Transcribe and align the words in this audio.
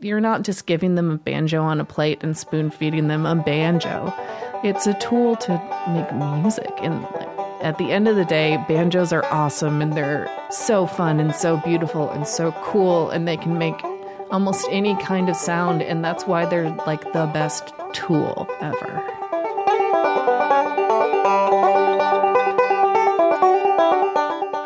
you're 0.00 0.20
not 0.20 0.42
just 0.42 0.66
giving 0.66 0.94
them 0.94 1.10
a 1.10 1.16
banjo 1.16 1.62
on 1.62 1.80
a 1.80 1.84
plate 1.84 2.22
and 2.22 2.36
spoon 2.36 2.70
feeding 2.70 3.08
them 3.08 3.24
a 3.26 3.34
banjo. 3.34 4.12
It's 4.62 4.86
a 4.86 4.94
tool 4.94 5.36
to 5.36 5.52
make 5.88 6.12
music. 6.14 6.72
And 6.78 7.06
at 7.62 7.78
the 7.78 7.90
end 7.90 8.08
of 8.08 8.16
the 8.16 8.24
day, 8.24 8.62
banjos 8.68 9.12
are 9.12 9.24
awesome 9.26 9.80
and 9.80 9.92
they're 9.94 10.30
so 10.50 10.86
fun 10.86 11.20
and 11.20 11.34
so 11.34 11.58
beautiful 11.58 12.10
and 12.10 12.26
so 12.26 12.52
cool. 12.62 13.10
And 13.10 13.26
they 13.26 13.36
can 13.36 13.58
make 13.58 13.82
almost 14.30 14.66
any 14.70 14.96
kind 15.02 15.28
of 15.28 15.36
sound. 15.36 15.82
And 15.82 16.04
that's 16.04 16.26
why 16.26 16.46
they're 16.46 16.70
like 16.86 17.02
the 17.12 17.26
best 17.32 17.72
tool 17.92 18.48
ever. 18.60 19.02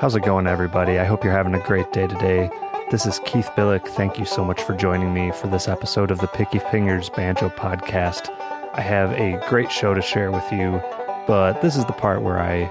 How's 0.00 0.16
it 0.16 0.22
going, 0.22 0.46
everybody? 0.46 0.98
I 0.98 1.04
hope 1.04 1.22
you're 1.22 1.32
having 1.32 1.54
a 1.54 1.60
great 1.60 1.92
day 1.92 2.06
today. 2.06 2.50
This 2.90 3.06
is 3.06 3.20
Keith 3.24 3.48
Billick. 3.56 3.86
Thank 3.86 4.18
you 4.18 4.24
so 4.24 4.44
much 4.44 4.60
for 4.62 4.74
joining 4.74 5.14
me 5.14 5.30
for 5.30 5.46
this 5.46 5.68
episode 5.68 6.10
of 6.10 6.18
the 6.18 6.26
Picky 6.26 6.58
Fingers 6.58 7.08
Banjo 7.08 7.48
Podcast. 7.50 8.28
I 8.74 8.80
have 8.80 9.12
a 9.12 9.40
great 9.48 9.70
show 9.70 9.94
to 9.94 10.02
share 10.02 10.32
with 10.32 10.50
you, 10.50 10.82
but 11.24 11.62
this 11.62 11.76
is 11.76 11.84
the 11.84 11.92
part 11.92 12.22
where 12.22 12.40
I 12.40 12.68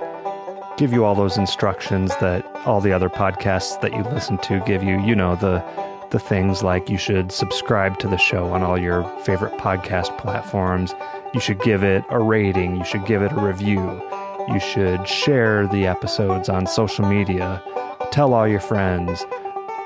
give 0.76 0.92
you 0.92 1.06
all 1.06 1.16
those 1.16 1.38
instructions 1.38 2.10
that 2.18 2.46
all 2.66 2.82
the 2.82 2.92
other 2.92 3.10
podcasts 3.10 3.80
that 3.80 3.94
you 3.94 4.04
listen 4.04 4.38
to 4.40 4.62
give 4.66 4.84
you. 4.84 5.00
You 5.00 5.16
know, 5.16 5.38
the 5.38 5.64
the 6.12 6.20
things 6.20 6.64
like 6.64 6.90
you 6.90 6.98
should 6.98 7.32
subscribe 7.32 7.98
to 8.00 8.10
the 8.10 8.18
show 8.18 8.48
on 8.48 8.62
all 8.62 8.78
your 8.78 9.06
favorite 9.20 9.54
podcast 9.54 10.18
platforms. 10.18 10.94
You 11.34 11.40
should 11.40 11.62
give 11.62 11.82
it 11.82 12.04
a 12.10 12.20
rating, 12.20 12.76
you 12.76 12.84
should 12.84 13.06
give 13.06 13.22
it 13.22 13.32
a 13.32 13.40
review. 13.40 14.04
You 14.50 14.60
should 14.60 15.08
share 15.08 15.66
the 15.68 15.88
episodes 15.88 16.50
on 16.50 16.68
social 16.68 17.08
media. 17.08 17.64
Tell 18.12 18.34
all 18.34 18.50
your 18.50 18.60
friends 18.60 19.24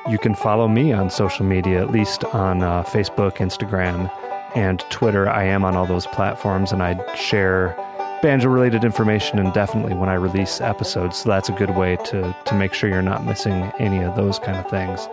you 0.10 0.18
can 0.18 0.36
follow 0.36 0.68
me 0.68 0.92
on 0.92 1.10
social 1.10 1.46
media, 1.46 1.82
at 1.82 1.92
least 1.92 2.26
on 2.26 2.62
uh, 2.62 2.84
Facebook, 2.84 3.38
Instagram, 3.38 4.12
and 4.56 4.82
Twitter. 4.90 5.30
I 5.30 5.46
am 5.46 5.64
on 5.64 5.76
all 5.76 5.86
those 5.86 6.08
platforms 6.08 6.72
and 6.72 6.84
I 6.84 7.16
share 7.16 7.76
banjo 8.22 8.50
related 8.50 8.84
information 8.84 9.40
and 9.40 9.54
definitely 9.54 9.96
when 9.96 10.10
I 10.10 10.16
release 10.16 10.62
episodes. 10.62 11.18
So 11.18 11.30
that's 11.30 11.50
a 11.50 11.54
good 11.54 11.76
way 11.76 11.98
to, 12.06 12.36
to 12.46 12.56
make 12.56 12.74
sure 12.74 12.90
you're 12.90 13.02
not 13.02 13.26
missing 13.26 13.72
any 13.80 14.04
of 14.04 14.16
those 14.16 14.40
kind 14.40 14.58
of 14.58 14.70
things. 14.70 15.08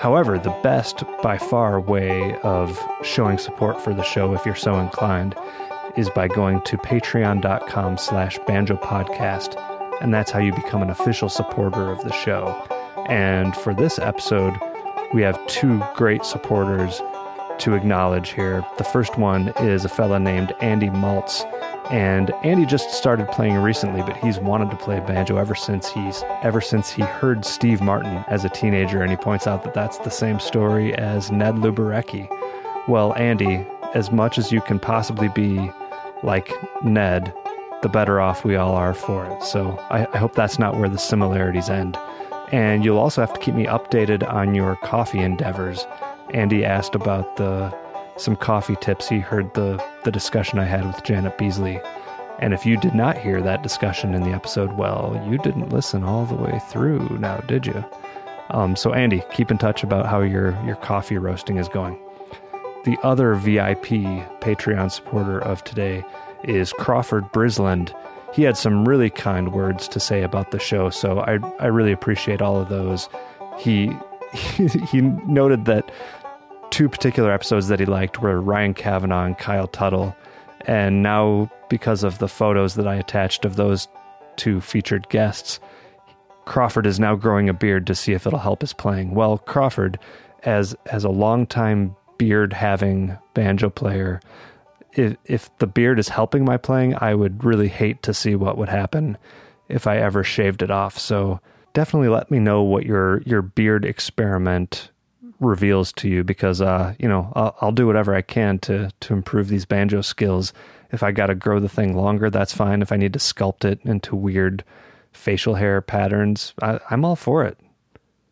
However, 0.00 0.38
the 0.38 0.56
best 0.62 1.02
by 1.22 1.38
far 1.38 1.80
way 1.80 2.36
of 2.40 2.78
showing 3.02 3.38
support 3.38 3.80
for 3.80 3.94
the 3.94 4.04
show, 4.04 4.34
if 4.34 4.44
you're 4.44 4.54
so 4.54 4.78
inclined, 4.78 5.34
is 5.96 6.10
by 6.10 6.28
going 6.28 6.60
to 6.62 6.76
patreon.com 6.76 7.96
slash 7.96 8.38
banjo 8.46 8.76
podcast. 8.76 9.60
And 10.02 10.12
that's 10.12 10.30
how 10.30 10.40
you 10.40 10.54
become 10.54 10.82
an 10.82 10.90
official 10.90 11.30
supporter 11.30 11.90
of 11.90 12.04
the 12.04 12.12
show. 12.12 12.66
And 13.08 13.54
for 13.56 13.74
this 13.74 13.98
episode, 13.98 14.54
we 15.14 15.22
have 15.22 15.44
two 15.46 15.82
great 15.94 16.24
supporters 16.24 17.00
to 17.58 17.74
acknowledge 17.74 18.30
here. 18.30 18.64
The 18.78 18.84
first 18.84 19.16
one 19.16 19.48
is 19.60 19.84
a 19.84 19.88
fella 19.88 20.18
named 20.18 20.52
Andy 20.60 20.88
Maltz. 20.88 21.44
And 21.90 22.32
Andy 22.42 22.66
just 22.66 22.90
started 22.90 23.28
playing 23.28 23.54
recently, 23.58 24.02
but 24.02 24.16
he's 24.16 24.40
wanted 24.40 24.70
to 24.70 24.76
play 24.76 24.98
banjo 24.98 25.36
ever 25.36 25.54
since 25.54 25.88
he's 25.88 26.24
ever 26.42 26.60
since 26.60 26.90
he 26.90 27.02
heard 27.02 27.44
Steve 27.44 27.80
Martin 27.80 28.24
as 28.26 28.44
a 28.44 28.48
teenager, 28.48 29.02
and 29.02 29.10
he 29.10 29.16
points 29.16 29.46
out 29.46 29.62
that 29.62 29.72
that's 29.72 29.98
the 29.98 30.10
same 30.10 30.40
story 30.40 30.92
as 30.94 31.30
Ned 31.30 31.54
Luberecki. 31.54 32.28
Well, 32.88 33.14
Andy, 33.14 33.64
as 33.94 34.10
much 34.10 34.36
as 34.36 34.50
you 34.50 34.60
can 34.60 34.80
possibly 34.80 35.28
be 35.28 35.70
like 36.24 36.52
Ned, 36.82 37.32
the 37.82 37.88
better 37.88 38.20
off 38.20 38.44
we 38.44 38.56
all 38.56 38.74
are 38.74 38.94
for 38.94 39.24
it. 39.26 39.42
So 39.44 39.78
I, 39.88 40.08
I 40.12 40.18
hope 40.18 40.34
that's 40.34 40.58
not 40.58 40.76
where 40.76 40.88
the 40.88 40.98
similarities 40.98 41.70
end. 41.70 41.96
And 42.52 42.84
you'll 42.84 42.98
also 42.98 43.20
have 43.20 43.32
to 43.32 43.40
keep 43.40 43.54
me 43.54 43.66
updated 43.66 44.30
on 44.32 44.54
your 44.54 44.76
coffee 44.76 45.18
endeavors. 45.18 45.86
Andy 46.32 46.64
asked 46.64 46.94
about 46.94 47.36
the 47.36 47.74
some 48.16 48.36
coffee 48.36 48.76
tips. 48.80 49.08
He 49.08 49.18
heard 49.18 49.52
the, 49.54 49.82
the 50.04 50.10
discussion 50.10 50.58
I 50.58 50.64
had 50.64 50.86
with 50.86 51.04
Janet 51.04 51.36
Beasley. 51.38 51.80
And 52.38 52.52
if 52.52 52.66
you 52.66 52.76
did 52.76 52.94
not 52.94 53.18
hear 53.18 53.40
that 53.42 53.62
discussion 53.62 54.14
in 54.14 54.22
the 54.22 54.32
episode, 54.32 54.72
well, 54.72 55.22
you 55.28 55.38
didn't 55.38 55.70
listen 55.70 56.04
all 56.04 56.26
the 56.26 56.34
way 56.34 56.60
through 56.68 57.18
now, 57.18 57.38
did 57.38 57.66
you? 57.66 57.84
Um, 58.50 58.76
so, 58.76 58.92
Andy, 58.92 59.22
keep 59.32 59.50
in 59.50 59.58
touch 59.58 59.82
about 59.82 60.06
how 60.06 60.20
your, 60.20 60.58
your 60.64 60.76
coffee 60.76 61.18
roasting 61.18 61.56
is 61.56 61.68
going. 61.68 61.98
The 62.84 62.98
other 63.02 63.34
VIP 63.34 63.88
Patreon 64.40 64.92
supporter 64.92 65.40
of 65.40 65.64
today 65.64 66.04
is 66.44 66.72
Crawford 66.74 67.24
Brisland 67.32 67.94
he 68.32 68.42
had 68.42 68.56
some 68.56 68.86
really 68.86 69.10
kind 69.10 69.52
words 69.52 69.88
to 69.88 70.00
say 70.00 70.22
about 70.22 70.50
the 70.50 70.58
show. 70.58 70.90
So 70.90 71.20
I 71.20 71.38
I 71.58 71.66
really 71.66 71.92
appreciate 71.92 72.42
all 72.42 72.60
of 72.60 72.68
those. 72.68 73.08
He 73.58 73.90
he, 74.32 75.00
noted 75.00 75.64
that 75.66 75.90
two 76.70 76.88
particular 76.88 77.32
episodes 77.32 77.68
that 77.68 77.80
he 77.80 77.86
liked 77.86 78.20
were 78.20 78.40
Ryan 78.40 78.74
Cavanaugh 78.74 79.24
and 79.24 79.38
Kyle 79.38 79.68
Tuttle, 79.68 80.14
and 80.66 81.02
now 81.02 81.50
because 81.68 82.04
of 82.04 82.18
the 82.18 82.28
photos 82.28 82.74
that 82.74 82.86
I 82.86 82.96
attached 82.96 83.44
of 83.44 83.56
those 83.56 83.88
two 84.36 84.60
featured 84.60 85.08
guests, 85.08 85.58
Crawford 86.44 86.86
is 86.86 87.00
now 87.00 87.14
growing 87.14 87.48
a 87.48 87.54
beard 87.54 87.86
to 87.86 87.94
see 87.94 88.12
if 88.12 88.26
it'll 88.26 88.38
help 88.38 88.60
his 88.60 88.72
playing. 88.72 89.14
Well, 89.14 89.38
Crawford, 89.38 89.98
as 90.42 90.76
as 90.86 91.04
a 91.04 91.10
longtime 91.10 91.96
beard 92.18 92.52
having 92.52 93.16
banjo 93.34 93.70
player, 93.70 94.20
if, 94.96 95.16
if 95.26 95.58
the 95.58 95.66
beard 95.66 95.98
is 95.98 96.08
helping 96.08 96.44
my 96.44 96.56
playing, 96.56 96.94
I 97.00 97.14
would 97.14 97.44
really 97.44 97.68
hate 97.68 98.02
to 98.02 98.14
see 98.14 98.34
what 98.34 98.58
would 98.58 98.68
happen 98.68 99.18
if 99.68 99.86
I 99.86 99.98
ever 99.98 100.24
shaved 100.24 100.62
it 100.62 100.70
off. 100.70 100.98
So 100.98 101.40
definitely 101.74 102.08
let 102.08 102.30
me 102.30 102.38
know 102.38 102.62
what 102.62 102.86
your 102.86 103.20
your 103.22 103.42
beard 103.42 103.84
experiment 103.84 104.90
reveals 105.38 105.92
to 105.92 106.08
you 106.08 106.24
because 106.24 106.62
uh 106.62 106.94
you 106.98 107.06
know 107.06 107.30
I'll, 107.36 107.54
I'll 107.60 107.72
do 107.72 107.86
whatever 107.86 108.14
I 108.14 108.22
can 108.22 108.58
to 108.60 108.90
to 109.00 109.12
improve 109.12 109.48
these 109.48 109.66
banjo 109.66 110.00
skills. 110.00 110.52
If 110.92 111.02
I 111.02 111.12
got 111.12 111.26
to 111.26 111.34
grow 111.34 111.60
the 111.60 111.68
thing 111.68 111.96
longer, 111.96 112.30
that's 112.30 112.54
fine. 112.54 112.80
If 112.80 112.92
I 112.92 112.96
need 112.96 113.12
to 113.12 113.18
sculpt 113.18 113.64
it 113.64 113.80
into 113.84 114.16
weird 114.16 114.64
facial 115.12 115.56
hair 115.56 115.80
patterns, 115.80 116.54
I, 116.62 116.78
I'm 116.90 117.04
all 117.04 117.16
for 117.16 117.44
it. 117.44 117.58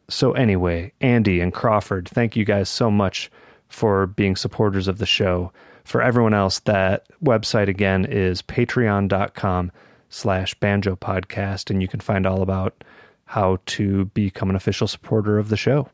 So 0.08 0.32
anyway, 0.32 0.92
Andy 1.00 1.40
and 1.40 1.52
Crawford, 1.52 2.08
thank 2.08 2.36
you 2.36 2.44
guys 2.44 2.68
so 2.68 2.90
much 2.90 3.30
for 3.68 4.06
being 4.06 4.36
supporters 4.36 4.86
of 4.86 4.98
the 4.98 5.06
show 5.06 5.52
for 5.84 6.02
everyone 6.02 6.34
else, 6.34 6.60
that 6.60 7.06
website 7.22 7.68
again 7.68 8.04
is 8.04 8.42
patreon.com 8.42 9.70
slash 10.08 10.54
banjo 10.54 10.96
podcast, 10.96 11.70
and 11.70 11.82
you 11.82 11.88
can 11.88 12.00
find 12.00 12.26
all 12.26 12.42
about 12.42 12.84
how 13.26 13.58
to 13.66 14.06
become 14.06 14.50
an 14.50 14.56
official 14.56 14.86
supporter 14.86 15.38
of 15.38 15.48
the 15.48 15.56
show. 15.56 15.88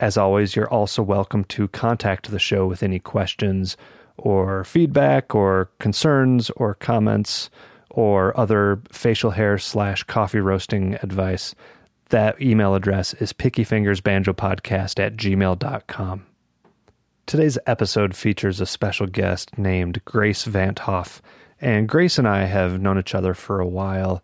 As 0.00 0.16
always, 0.16 0.56
you're 0.56 0.68
also 0.68 1.02
welcome 1.02 1.44
to 1.44 1.68
contact 1.68 2.30
the 2.30 2.38
show 2.38 2.66
with 2.66 2.82
any 2.82 2.98
questions 2.98 3.76
or 4.16 4.64
feedback 4.64 5.34
or 5.34 5.70
concerns 5.78 6.50
or 6.50 6.74
comments 6.74 7.50
or 7.90 8.38
other 8.38 8.80
facial 8.90 9.30
hair 9.30 9.58
slash 9.58 10.02
coffee 10.04 10.40
roasting 10.40 10.94
advice. 11.02 11.54
That 12.08 12.40
email 12.40 12.74
address 12.74 13.14
is 13.14 13.32
pickyfingersbanjopodcast 13.32 14.98
at 14.98 15.16
gmail.com. 15.16 16.26
Today's 17.24 17.58
episode 17.66 18.14
features 18.16 18.60
a 18.60 18.66
special 18.66 19.06
guest 19.06 19.56
named 19.56 20.04
Grace 20.04 20.44
van't 20.44 20.80
Hof, 20.80 21.22
and 21.60 21.88
Grace 21.88 22.18
and 22.18 22.26
I 22.26 22.44
have 22.44 22.80
known 22.80 22.98
each 22.98 23.14
other 23.14 23.32
for 23.32 23.60
a 23.60 23.66
while. 23.66 24.22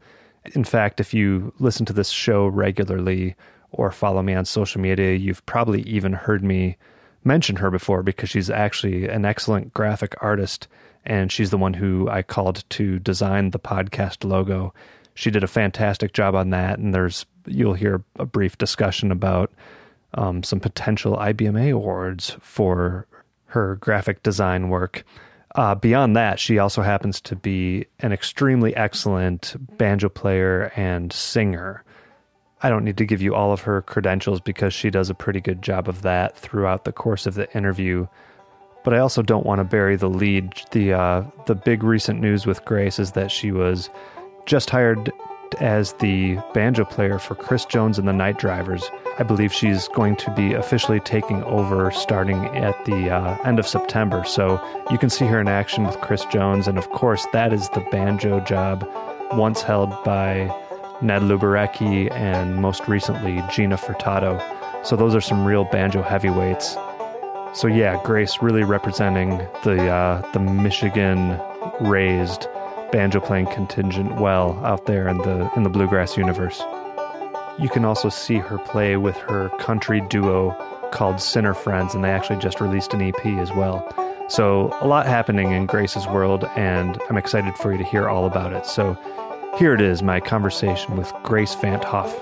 In 0.54 0.64
fact, 0.64 1.00
if 1.00 1.14
you 1.14 1.54
listen 1.58 1.86
to 1.86 1.92
this 1.92 2.10
show 2.10 2.46
regularly 2.46 3.36
or 3.70 3.92
follow 3.92 4.20
me 4.20 4.34
on 4.34 4.44
social 4.44 4.80
media, 4.80 5.14
you've 5.14 5.46
probably 5.46 5.82
even 5.82 6.12
heard 6.12 6.42
me 6.42 6.76
mention 7.24 7.56
her 7.56 7.70
before 7.70 8.02
because 8.02 8.30
she's 8.30 8.50
actually 8.50 9.08
an 9.08 9.24
excellent 9.24 9.72
graphic 9.72 10.14
artist 10.20 10.66
and 11.06 11.30
she's 11.30 11.50
the 11.50 11.58
one 11.58 11.74
who 11.74 12.08
I 12.10 12.22
called 12.22 12.64
to 12.70 12.98
design 12.98 13.50
the 13.50 13.60
podcast 13.60 14.28
logo. 14.28 14.74
She 15.14 15.30
did 15.30 15.44
a 15.44 15.48
fantastic 15.48 16.12
job 16.12 16.34
on 16.34 16.50
that 16.50 16.78
and 16.78 16.92
there's 16.92 17.26
you'll 17.46 17.74
hear 17.74 18.02
a 18.18 18.26
brief 18.26 18.58
discussion 18.58 19.12
about 19.12 19.52
um, 20.14 20.42
some 20.42 20.60
potential 20.60 21.16
IBMA 21.16 21.72
awards 21.72 22.36
for 22.40 23.06
her 23.46 23.76
graphic 23.76 24.22
design 24.22 24.68
work. 24.68 25.04
Uh, 25.54 25.74
beyond 25.74 26.14
that, 26.16 26.38
she 26.38 26.58
also 26.58 26.82
happens 26.82 27.20
to 27.20 27.34
be 27.34 27.86
an 28.00 28.12
extremely 28.12 28.76
excellent 28.76 29.56
banjo 29.78 30.08
player 30.08 30.72
and 30.76 31.12
singer. 31.12 31.82
I 32.62 32.68
don't 32.68 32.84
need 32.84 32.98
to 32.98 33.06
give 33.06 33.22
you 33.22 33.34
all 33.34 33.52
of 33.52 33.62
her 33.62 33.82
credentials 33.82 34.40
because 34.40 34.74
she 34.74 34.90
does 34.90 35.10
a 35.10 35.14
pretty 35.14 35.40
good 35.40 35.62
job 35.62 35.88
of 35.88 36.02
that 36.02 36.36
throughout 36.36 36.84
the 36.84 36.92
course 36.92 37.26
of 37.26 37.34
the 37.34 37.50
interview. 37.56 38.06
But 38.84 38.94
I 38.94 38.98
also 38.98 39.22
don't 39.22 39.46
want 39.46 39.60
to 39.60 39.64
bury 39.64 39.96
the 39.96 40.08
lead. 40.08 40.52
The 40.72 40.92
uh, 40.92 41.24
the 41.46 41.54
big 41.54 41.82
recent 41.82 42.20
news 42.20 42.46
with 42.46 42.64
Grace 42.64 42.98
is 42.98 43.12
that 43.12 43.30
she 43.30 43.52
was 43.52 43.90
just 44.46 44.70
hired 44.70 45.12
as 45.56 45.92
the 45.94 46.38
banjo 46.54 46.84
player 46.84 47.18
for 47.18 47.34
Chris 47.34 47.64
Jones 47.64 47.98
and 47.98 48.06
the 48.06 48.12
Night 48.12 48.38
Drivers. 48.38 48.90
I 49.18 49.22
believe 49.22 49.52
she's 49.52 49.88
going 49.88 50.16
to 50.16 50.30
be 50.34 50.54
officially 50.54 51.00
taking 51.00 51.42
over 51.44 51.90
starting 51.90 52.46
at 52.56 52.84
the 52.84 53.10
uh, 53.10 53.36
end 53.44 53.58
of 53.58 53.66
September. 53.66 54.24
So 54.24 54.60
you 54.90 54.98
can 54.98 55.10
see 55.10 55.26
her 55.26 55.40
in 55.40 55.48
action 55.48 55.84
with 55.84 56.00
Chris 56.00 56.24
Jones. 56.26 56.68
And 56.68 56.78
of 56.78 56.88
course, 56.90 57.26
that 57.32 57.52
is 57.52 57.68
the 57.70 57.80
banjo 57.90 58.40
job 58.40 58.88
once 59.32 59.62
held 59.62 59.90
by 60.04 60.54
Ned 61.00 61.22
Luberecki 61.22 62.10
and 62.12 62.56
most 62.56 62.86
recently 62.88 63.42
Gina 63.50 63.76
Furtado. 63.76 64.42
So 64.84 64.96
those 64.96 65.14
are 65.14 65.20
some 65.20 65.44
real 65.44 65.64
banjo 65.64 66.02
heavyweights. 66.02 66.76
So 67.54 67.66
yeah, 67.66 68.00
Grace 68.04 68.38
really 68.42 68.62
representing 68.62 69.38
the 69.64 69.90
uh, 69.90 70.30
the 70.32 70.38
Michigan 70.38 71.40
raised 71.80 72.46
banjo 72.92 73.20
playing 73.20 73.46
contingent 73.46 74.20
well 74.20 74.58
out 74.64 74.86
there 74.86 75.08
in 75.08 75.18
the 75.18 75.50
in 75.56 75.62
the 75.62 75.70
bluegrass 75.70 76.16
universe. 76.16 76.62
You 77.58 77.68
can 77.68 77.84
also 77.84 78.08
see 78.08 78.36
her 78.36 78.58
play 78.58 78.96
with 78.96 79.16
her 79.16 79.48
country 79.58 80.00
duo 80.00 80.56
called 80.92 81.20
Sinner 81.20 81.54
Friends, 81.54 81.94
and 81.94 82.04
they 82.04 82.10
actually 82.10 82.38
just 82.38 82.60
released 82.60 82.94
an 82.94 83.02
EP 83.02 83.26
as 83.38 83.52
well. 83.52 83.86
So 84.28 84.76
a 84.80 84.86
lot 84.86 85.06
happening 85.06 85.52
in 85.52 85.66
Grace's 85.66 86.06
world, 86.06 86.44
and 86.56 87.00
I'm 87.08 87.16
excited 87.16 87.54
for 87.56 87.72
you 87.72 87.78
to 87.78 87.84
hear 87.84 88.08
all 88.08 88.26
about 88.26 88.52
it. 88.52 88.66
So 88.66 88.96
here 89.58 89.74
it 89.74 89.80
is, 89.80 90.02
my 90.02 90.20
conversation 90.20 90.96
with 90.96 91.12
Grace 91.22 91.54
van't 91.56 91.82
Hof. 91.82 92.14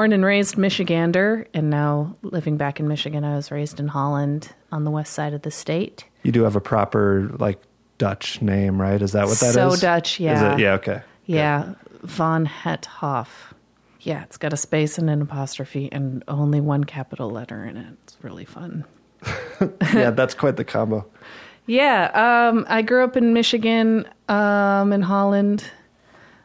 Born 0.00 0.14
and 0.14 0.24
raised 0.24 0.54
Michigander, 0.54 1.44
and 1.52 1.68
now 1.68 2.16
living 2.22 2.56
back 2.56 2.80
in 2.80 2.88
Michigan. 2.88 3.22
I 3.22 3.36
was 3.36 3.50
raised 3.50 3.78
in 3.78 3.86
Holland 3.86 4.50
on 4.72 4.84
the 4.84 4.90
west 4.90 5.12
side 5.12 5.34
of 5.34 5.42
the 5.42 5.50
state. 5.50 6.04
You 6.22 6.32
do 6.32 6.42
have 6.44 6.56
a 6.56 6.60
proper 6.60 7.30
like 7.38 7.60
Dutch 7.98 8.40
name, 8.40 8.80
right? 8.80 9.02
Is 9.02 9.12
that 9.12 9.26
what 9.26 9.38
that 9.40 9.48
is? 9.48 9.52
So 9.52 9.76
Dutch, 9.76 10.14
Is 10.14 10.20
yeah. 10.20 10.54
it? 10.54 10.58
Yeah. 10.58 10.72
Okay. 10.72 11.02
Yeah, 11.26 11.74
Von 12.00 12.46
Het 12.46 12.86
Hoff. 12.86 13.52
Yeah, 14.00 14.22
it's 14.22 14.38
got 14.38 14.54
a 14.54 14.56
space 14.56 14.96
and 14.96 15.10
an 15.10 15.20
apostrophe 15.20 15.92
and 15.92 16.24
only 16.28 16.62
one 16.62 16.84
capital 16.84 17.28
letter 17.28 17.62
in 17.62 17.76
it. 17.76 17.92
It's 18.04 18.16
really 18.22 18.46
fun. 18.46 18.86
yeah, 19.92 20.12
that's 20.12 20.32
quite 20.32 20.56
the 20.56 20.64
combo. 20.64 21.04
Yeah, 21.66 22.48
um, 22.48 22.64
I 22.70 22.80
grew 22.80 23.04
up 23.04 23.18
in 23.18 23.34
Michigan, 23.34 24.08
um, 24.30 24.94
in 24.94 25.02
Holland. 25.02 25.62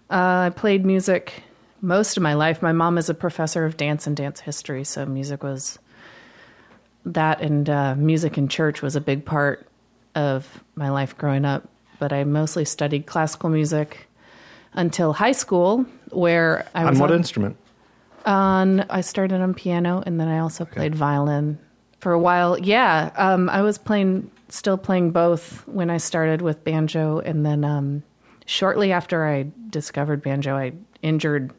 Uh, 0.10 0.52
I 0.52 0.54
played 0.54 0.86
music 0.86 1.45
most 1.86 2.18
of 2.18 2.24
my 2.24 2.34
life. 2.34 2.62
My 2.62 2.72
mom 2.72 2.98
is 2.98 3.10
a 3.10 3.14
professor 3.14 3.64
of 3.66 3.78
dance 3.78 4.08
and 4.08 4.18
dance 4.18 4.40
history, 4.40 4.84
so 4.84 5.06
music 5.06 5.44
was 5.44 5.80
that, 7.06 7.42
and 7.42 7.70
uh, 7.70 7.96
music 7.96 8.38
in 8.38 8.48
church 8.48 8.82
was 8.82 8.96
a 8.96 9.02
big 9.02 9.26
part 9.26 9.68
of 10.16 10.64
my 10.76 10.90
life 10.90 11.18
growing 11.18 11.46
up. 11.46 11.70
But 12.00 12.12
I 12.12 12.24
mostly 12.24 12.66
studied 12.66 13.06
classical 13.06 13.50
music 13.50 14.08
until 14.74 15.14
high 15.14 15.32
school, 15.32 15.86
where 16.10 16.68
I 16.74 16.86
was 16.86 16.98
On 16.98 17.02
what 17.02 17.12
on- 17.12 17.18
instrument? 17.18 17.58
on 18.26 18.80
I 18.90 19.02
started 19.02 19.40
on 19.40 19.54
piano 19.54 20.02
and 20.04 20.20
then 20.20 20.28
I 20.28 20.40
also 20.40 20.66
played 20.66 20.96
violin 20.96 21.60
for 22.00 22.12
a 22.12 22.18
while. 22.20 22.58
Yeah, 22.58 23.12
um, 23.18 23.50
I 23.50 23.62
was 23.62 23.78
playing, 23.78 24.32
still 24.50 24.78
playing 24.78 25.12
both 25.12 25.66
when 25.68 25.92
I 25.92 25.98
started 25.98 26.42
with 26.42 26.64
banjo, 26.64 27.20
and 27.20 27.46
then 27.46 27.64
um, 27.64 28.02
shortly 28.48 28.92
after 28.92 29.26
I 29.28 29.46
discovered 29.70 30.24
banjo, 30.24 30.56
I 30.58 30.74
injured 31.04 31.54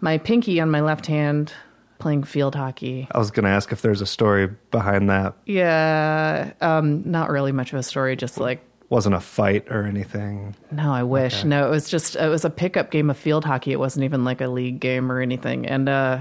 my 0.00 0.18
pinky 0.18 0.60
on 0.60 0.70
my 0.70 0.80
left 0.80 1.06
hand 1.06 1.52
playing 1.98 2.24
field 2.24 2.54
hockey. 2.54 3.06
I 3.12 3.18
was 3.18 3.30
going 3.30 3.44
to 3.44 3.50
ask 3.50 3.72
if 3.72 3.82
there's 3.82 4.00
a 4.00 4.06
story 4.06 4.48
behind 4.70 5.10
that. 5.10 5.34
Yeah, 5.46 6.52
um, 6.60 7.02
not 7.10 7.30
really 7.30 7.52
much 7.52 7.72
of 7.72 7.78
a 7.78 7.82
story, 7.82 8.16
just 8.16 8.38
like 8.40 8.62
Wasn't 8.88 9.14
a 9.14 9.20
fight 9.20 9.66
or 9.70 9.84
anything. 9.84 10.54
No, 10.70 10.92
I 10.92 11.02
wish. 11.02 11.44
No, 11.44 11.66
it 11.66 11.70
was 11.70 11.88
just 11.88 12.16
it 12.16 12.28
was 12.28 12.44
a 12.44 12.50
pickup 12.50 12.90
game 12.90 13.10
of 13.10 13.16
field 13.18 13.44
hockey. 13.44 13.72
It 13.72 13.78
wasn't 13.78 14.04
even 14.04 14.24
like 14.24 14.40
a 14.40 14.48
league 14.48 14.80
game 14.80 15.12
or 15.12 15.20
anything. 15.20 15.66
And 15.66 15.88
uh 15.88 16.20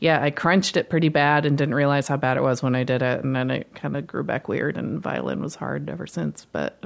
yeah, 0.00 0.22
I 0.22 0.30
crunched 0.30 0.76
it 0.76 0.90
pretty 0.90 1.08
bad 1.08 1.44
and 1.44 1.58
didn't 1.58 1.74
realize 1.74 2.06
how 2.06 2.16
bad 2.16 2.36
it 2.36 2.42
was 2.42 2.62
when 2.62 2.76
I 2.76 2.84
did 2.84 3.02
it. 3.02 3.24
And 3.24 3.34
then 3.34 3.50
it 3.50 3.74
kind 3.74 3.96
of 3.96 4.06
grew 4.06 4.22
back 4.22 4.46
weird. 4.46 4.76
And 4.76 5.00
violin 5.00 5.40
was 5.40 5.56
hard 5.56 5.88
ever 5.90 6.06
since. 6.06 6.46
But 6.52 6.82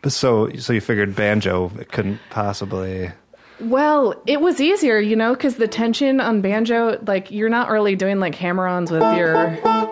But 0.00 0.12
so, 0.12 0.50
so 0.56 0.72
you 0.72 0.80
figured 0.80 1.14
banjo 1.16 1.70
it 1.78 1.90
couldn't 1.92 2.18
possibly. 2.30 3.10
Well, 3.62 4.20
it 4.26 4.40
was 4.40 4.60
easier, 4.60 4.98
you 4.98 5.16
know, 5.16 5.34
because 5.34 5.56
the 5.56 5.68
tension 5.68 6.20
on 6.20 6.40
banjo, 6.40 6.98
like 7.06 7.30
you're 7.30 7.48
not 7.48 7.70
really 7.70 7.96
doing 7.96 8.18
like 8.20 8.34
hammer-ons 8.34 8.90
with 8.90 9.02
your 9.16 9.34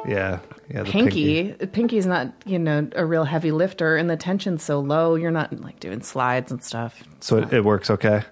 Yeah, 0.07 0.39
yeah. 0.71 0.83
The 0.83 0.85
pinky. 0.85 1.53
Pinky's 1.53 2.07
not, 2.07 2.33
you 2.45 2.59
know, 2.59 2.89
a 2.95 3.05
real 3.05 3.25
heavy 3.25 3.53
lifter, 3.53 3.97
and 3.97 4.09
the 4.09 4.17
tension's 4.17 4.63
so 4.63 4.81
low. 4.81 5.15
You're 5.15 5.31
not 5.31 5.61
like 5.61 5.81
doing 5.81 6.03
slides 6.03 6.51
and 6.51 6.63
stuff. 6.63 7.03
So 7.21 7.39
it, 7.39 7.53
it 7.53 7.65
works 7.65 7.91
okay. 7.91 8.23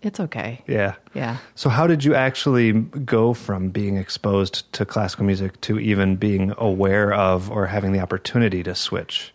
It's 0.00 0.20
okay. 0.20 0.62
Yeah. 0.68 0.94
Yeah. 1.12 1.38
So 1.56 1.68
how 1.68 1.88
did 1.88 2.04
you 2.04 2.14
actually 2.14 2.72
go 2.72 3.34
from 3.34 3.70
being 3.70 3.96
exposed 3.96 4.72
to 4.74 4.84
classical 4.86 5.24
music 5.24 5.60
to 5.62 5.80
even 5.80 6.14
being 6.14 6.52
aware 6.56 7.12
of 7.12 7.50
or 7.50 7.66
having 7.66 7.90
the 7.92 7.98
opportunity 8.00 8.62
to 8.62 8.74
switch 8.76 9.34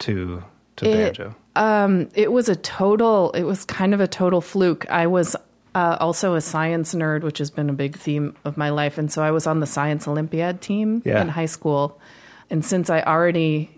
to 0.00 0.44
to 0.76 0.88
It- 0.88 0.94
banjo? 1.16 1.34
Um, 1.58 2.08
it 2.14 2.30
was 2.32 2.48
a 2.48 2.56
total. 2.56 3.32
It 3.32 3.42
was 3.42 3.64
kind 3.64 3.92
of 3.92 4.00
a 4.00 4.06
total 4.06 4.40
fluke. 4.40 4.88
I 4.88 5.06
was 5.08 5.34
uh, 5.74 5.96
also 6.00 6.34
a 6.34 6.40
science 6.40 6.94
nerd, 6.94 7.22
which 7.22 7.38
has 7.38 7.50
been 7.50 7.68
a 7.68 7.72
big 7.72 7.96
theme 7.96 8.36
of 8.44 8.56
my 8.56 8.70
life, 8.70 8.96
and 8.96 9.10
so 9.12 9.22
I 9.22 9.32
was 9.32 9.46
on 9.46 9.60
the 9.60 9.66
science 9.66 10.06
Olympiad 10.08 10.60
team 10.60 11.02
Yeah. 11.04 11.20
in 11.20 11.28
high 11.28 11.46
school. 11.46 12.00
And 12.48 12.64
since 12.64 12.88
I 12.90 13.02
already 13.02 13.70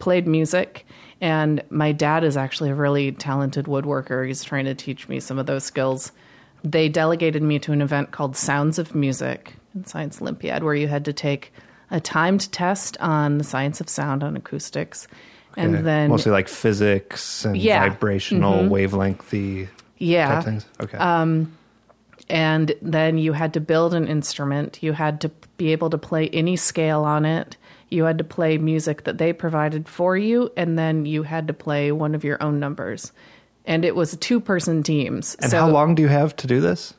played 0.00 0.26
music, 0.26 0.86
and 1.20 1.62
my 1.70 1.92
dad 1.92 2.24
is 2.24 2.36
actually 2.36 2.70
a 2.70 2.74
really 2.74 3.12
talented 3.12 3.66
woodworker, 3.66 4.26
he's 4.26 4.42
trying 4.44 4.64
to 4.64 4.74
teach 4.74 5.08
me 5.08 5.20
some 5.20 5.38
of 5.38 5.46
those 5.46 5.64
skills. 5.64 6.12
They 6.64 6.88
delegated 6.88 7.42
me 7.42 7.58
to 7.60 7.72
an 7.72 7.80
event 7.80 8.10
called 8.10 8.36
Sounds 8.36 8.78
of 8.78 8.94
Music 8.94 9.54
in 9.74 9.86
Science 9.86 10.20
Olympiad, 10.20 10.62
where 10.62 10.74
you 10.74 10.88
had 10.88 11.04
to 11.06 11.12
take 11.12 11.52
a 11.90 12.00
timed 12.00 12.50
test 12.52 12.96
on 13.00 13.38
the 13.38 13.44
science 13.44 13.80
of 13.80 13.88
sound 13.88 14.22
on 14.22 14.36
acoustics. 14.36 15.06
And 15.56 15.74
Okay. 15.74 15.82
then 15.82 16.08
mostly 16.10 16.32
like 16.32 16.48
physics 16.48 17.44
and 17.44 17.56
Yeah. 17.56 17.82
Mm-hmm. 17.82 17.90
vibrational 17.92 18.64
wavelengthy 18.68 19.68
yeah, 19.98 20.34
type 20.36 20.44
things. 20.44 20.66
Okay. 20.82 20.96
Um, 20.98 21.52
and 22.28 22.72
then 22.80 23.18
you 23.18 23.32
had 23.32 23.52
to 23.54 23.60
build 23.60 23.92
an 23.94 24.06
instrument. 24.06 24.82
You 24.82 24.92
had 24.92 25.20
to 25.22 25.30
be 25.56 25.72
able 25.72 25.90
to 25.90 25.98
play 25.98 26.28
any 26.28 26.56
scale 26.56 27.02
on 27.02 27.24
it. 27.24 27.56
You 27.90 28.04
had 28.04 28.18
to 28.18 28.24
play 28.24 28.56
music 28.56 29.02
that 29.04 29.18
they 29.18 29.32
provided 29.32 29.88
for 29.88 30.16
you, 30.16 30.52
and 30.56 30.78
then 30.78 31.06
you 31.06 31.24
had 31.24 31.48
to 31.48 31.52
play 31.52 31.90
one 31.90 32.14
of 32.14 32.22
your 32.22 32.40
own 32.42 32.60
numbers. 32.60 33.10
And 33.66 33.84
it 33.84 33.96
was 33.96 34.16
two 34.16 34.38
person 34.40 34.82
teams. 34.84 35.34
and 35.40 35.50
so, 35.50 35.58
how 35.58 35.68
long 35.68 35.94
do 35.96 36.02
you 36.02 36.08
have 36.08 36.36
to 36.36 36.46
do 36.46 36.60
this? 36.60 36.94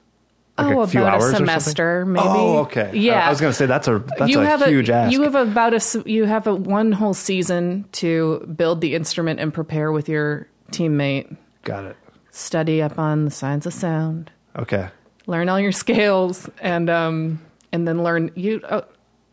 Like 0.58 0.76
oh, 0.76 0.82
a 0.82 0.88
few 0.88 1.02
about 1.02 1.14
hours 1.22 1.34
a 1.34 1.36
semester, 1.38 2.06
maybe. 2.06 2.26
Oh, 2.28 2.58
okay. 2.60 2.92
Yeah, 2.94 3.24
I, 3.24 3.28
I 3.28 3.30
was 3.30 3.40
going 3.42 3.52
to 3.52 3.58
say 3.58 3.66
that's 3.66 3.88
a 3.88 4.04
that's 4.18 4.30
you 4.32 4.42
a 4.42 4.46
have 4.46 4.64
huge 4.66 4.90
a, 4.90 4.94
ask. 4.94 5.12
You 5.14 5.22
have 5.24 5.34
about 5.36 5.74
a 5.74 6.04
you 6.06 6.26
have 6.26 6.46
a 6.46 6.54
one 6.54 6.92
whole 6.92 7.14
season 7.14 7.86
to 7.94 8.40
build 8.56 8.82
the 8.82 8.94
instrument 8.94 9.40
and 9.40 9.54
prepare 9.54 9.92
with 9.92 10.08
your 10.10 10.48
teammate. 10.72 11.36
Got 11.64 11.86
it. 11.86 11.98
Study 12.32 12.82
up 12.82 13.00
on 13.00 13.26
the 13.26 13.32
science 13.32 13.66
of 13.66 13.74
sound. 13.74 14.30
Okay. 14.58 14.90
learn 15.26 15.48
all 15.50 15.60
your 15.60 15.72
scales 15.84 16.50
and 16.62 16.90
um 16.90 17.42
and 17.72 17.88
then 17.88 18.04
learn 18.04 18.30
you 18.36 18.60
uh, 18.66 18.82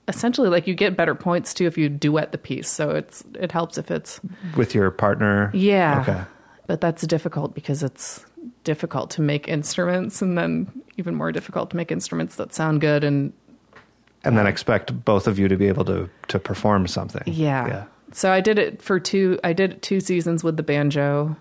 essentially 0.07 0.49
like 0.49 0.67
you 0.69 0.75
get 0.75 0.97
better 0.97 1.15
points 1.15 1.53
too 1.53 1.67
if 1.67 1.77
you 1.77 1.89
duet 1.89 2.31
the 2.33 2.39
piece 2.39 2.69
so 2.69 2.91
it's 2.91 3.25
it 3.35 3.51
helps 3.53 3.77
if 3.77 3.91
it's 3.91 4.21
With 4.57 4.75
your 4.75 4.91
partner. 4.93 5.51
yeah 5.53 6.01
Okay. 6.03 6.23
but 6.69 6.81
that's 6.81 7.03
difficult 7.07 7.55
because 7.55 7.83
it's 7.83 8.25
difficult 8.73 9.11
to 9.17 9.23
make 9.23 9.49
instruments 9.49 10.21
and 10.23 10.37
then 10.39 10.71
even 10.99 11.15
more 11.15 11.33
difficult 11.33 11.71
to 11.71 11.77
make 11.77 11.91
instruments 11.91 12.37
that 12.37 12.55
sound 12.55 12.81
good 12.83 13.03
and 13.03 13.33
And 14.25 14.37
then 14.37 14.47
expect 14.47 14.93
both 15.05 15.27
of 15.27 15.39
you 15.39 15.49
to 15.49 15.57
be 15.57 15.69
able 15.73 15.85
to 15.87 16.09
to 16.33 16.39
perform 16.39 16.87
something. 16.87 17.23
yeah. 17.27 17.67
Yeah. 17.73 17.85
so 18.13 18.31
i 18.39 18.41
did 18.49 18.59
it 18.59 18.83
for 18.83 19.01
two 19.01 19.39
i 19.43 19.53
did 19.55 19.81
two 19.89 20.01
seasons 20.01 20.45
with 20.45 20.57
the 20.57 20.63
banjo 20.73 21.35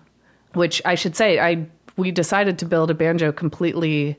which 0.54 0.80
i 0.92 0.94
should 1.00 1.14
say 1.16 1.38
i 1.38 1.66
we 1.96 2.10
decided 2.12 2.58
to 2.60 2.66
build 2.66 2.90
a 2.90 2.94
banjo 2.94 3.32
completely 3.32 4.16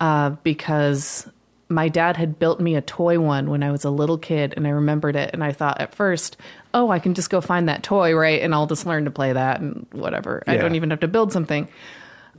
uh, 0.00 0.30
because 0.42 1.28
my 1.68 1.88
dad 1.88 2.16
had 2.16 2.38
built 2.38 2.58
me 2.58 2.74
a 2.74 2.80
toy 2.80 3.20
one 3.20 3.48
when 3.50 3.62
I 3.62 3.70
was 3.70 3.84
a 3.84 3.90
little 3.90 4.18
kid, 4.18 4.54
and 4.56 4.66
I 4.66 4.70
remembered 4.70 5.14
it. 5.14 5.30
And 5.34 5.44
I 5.44 5.52
thought 5.52 5.80
at 5.80 5.94
first, 5.94 6.36
oh, 6.74 6.90
I 6.90 6.98
can 6.98 7.12
just 7.14 7.30
go 7.30 7.40
find 7.40 7.68
that 7.68 7.82
toy, 7.84 8.12
right? 8.14 8.40
And 8.42 8.52
I'll 8.54 8.66
just 8.66 8.86
learn 8.86 9.04
to 9.04 9.10
play 9.12 9.32
that 9.34 9.60
and 9.60 9.86
whatever. 9.92 10.42
I 10.48 10.56
don't 10.56 10.74
even 10.74 10.90
have 10.90 11.00
to 11.00 11.08
build 11.08 11.30
something. 11.32 11.68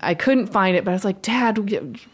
I 0.01 0.13
couldn't 0.15 0.47
find 0.47 0.75
it, 0.75 0.83
but 0.83 0.91
I 0.91 0.93
was 0.95 1.05
like, 1.05 1.21
Dad, 1.21 1.55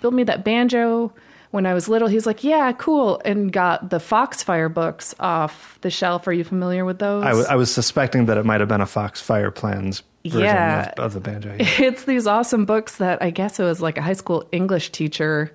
build 0.01 0.13
me 0.13 0.23
that 0.23 0.43
banjo. 0.43 1.13
When 1.51 1.65
I 1.65 1.73
was 1.73 1.87
little, 1.87 2.09
he's 2.09 2.25
like, 2.25 2.43
"Yeah, 2.43 2.73
cool," 2.73 3.21
and 3.23 3.51
got 3.53 3.89
the 3.89 3.99
Foxfire 3.99 4.67
books 4.67 5.15
off 5.17 5.79
the 5.81 5.89
shelf. 5.89 6.27
Are 6.27 6.33
you 6.33 6.43
familiar 6.43 6.83
with 6.83 6.99
those? 6.99 7.23
I, 7.23 7.29
w- 7.29 7.47
I 7.49 7.55
was 7.55 7.73
suspecting 7.73 8.25
that 8.25 8.37
it 8.37 8.45
might 8.45 8.59
have 8.59 8.67
been 8.67 8.81
a 8.81 8.85
Foxfire 8.85 9.49
Plans 9.49 10.03
version 10.25 10.41
Yeah. 10.41 10.91
of, 10.97 11.05
of 11.05 11.13
the 11.13 11.21
banjo. 11.21 11.55
yeah. 11.57 11.65
it's 11.79 12.03
these 12.03 12.27
awesome 12.27 12.65
books 12.65 12.97
that 12.97 13.21
I 13.23 13.29
guess 13.29 13.61
it 13.61 13.63
was 13.63 13.81
like 13.81 13.97
a 13.97 14.01
high 14.01 14.13
school 14.13 14.45
English 14.51 14.91
teacher 14.91 15.53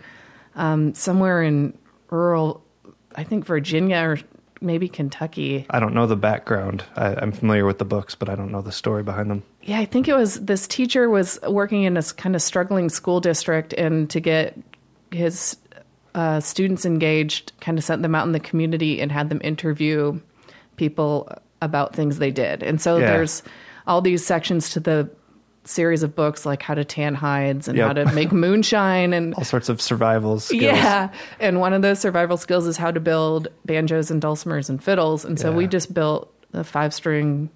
um, 0.56 0.94
somewhere 0.94 1.42
in 1.42 1.76
rural, 2.10 2.64
I 3.14 3.24
think 3.24 3.44
Virginia 3.44 3.98
or 3.98 4.18
maybe 4.62 4.88
Kentucky. 4.88 5.66
I 5.68 5.78
don't 5.78 5.92
know 5.92 6.06
the 6.06 6.16
background. 6.16 6.84
I, 6.96 7.16
I'm 7.16 7.32
familiar 7.32 7.66
with 7.66 7.78
the 7.78 7.84
books, 7.84 8.14
but 8.14 8.30
I 8.30 8.34
don't 8.34 8.50
know 8.50 8.62
the 8.62 8.72
story 8.72 9.02
behind 9.02 9.30
them. 9.30 9.42
Yeah, 9.62 9.78
I 9.78 9.84
think 9.84 10.08
it 10.08 10.14
was 10.14 10.40
this 10.40 10.66
teacher 10.66 11.08
was 11.08 11.38
working 11.48 11.84
in 11.84 11.94
this 11.94 12.12
kind 12.12 12.34
of 12.34 12.42
struggling 12.42 12.88
school 12.88 13.20
district, 13.20 13.72
and 13.72 14.08
to 14.10 14.20
get 14.20 14.58
his 15.10 15.56
uh, 16.14 16.40
students 16.40 16.84
engaged, 16.84 17.52
kind 17.60 17.78
of 17.78 17.84
sent 17.84 18.02
them 18.02 18.14
out 18.14 18.26
in 18.26 18.32
the 18.32 18.40
community 18.40 19.00
and 19.00 19.10
had 19.10 19.28
them 19.28 19.40
interview 19.42 20.20
people 20.76 21.28
about 21.60 21.94
things 21.94 22.18
they 22.18 22.30
did. 22.30 22.62
And 22.62 22.80
so 22.80 22.98
Yeah. 22.98 23.06
there's 23.06 23.42
all 23.86 24.00
these 24.02 24.24
sections 24.24 24.70
to 24.70 24.80
the 24.80 25.08
series 25.64 26.02
of 26.02 26.14
books, 26.16 26.44
like 26.44 26.60
how 26.60 26.74
to 26.74 26.84
tan 26.84 27.14
hides 27.14 27.68
and 27.68 27.78
Yep. 27.78 27.86
how 27.86 27.92
to 27.92 28.04
make 28.14 28.32
moonshine 28.32 29.12
and 29.12 29.32
All 29.34 29.44
sorts 29.44 29.68
of 29.68 29.80
survival 29.80 30.40
skills. 30.40 30.62
yeah. 30.62 31.10
And 31.38 31.60
one 31.60 31.72
of 31.72 31.82
those 31.82 32.00
survival 32.00 32.36
skills 32.36 32.66
is 32.66 32.76
how 32.76 32.90
to 32.90 33.00
build 33.00 33.48
banjos 33.64 34.10
and 34.10 34.20
dulcimers 34.20 34.68
and 34.68 34.82
fiddles. 34.82 35.24
And 35.24 35.38
so 35.38 35.52
we 35.52 35.66
just 35.68 35.94
built 35.94 36.32
a 36.52 36.64
five 36.64 36.92
string 36.92 37.48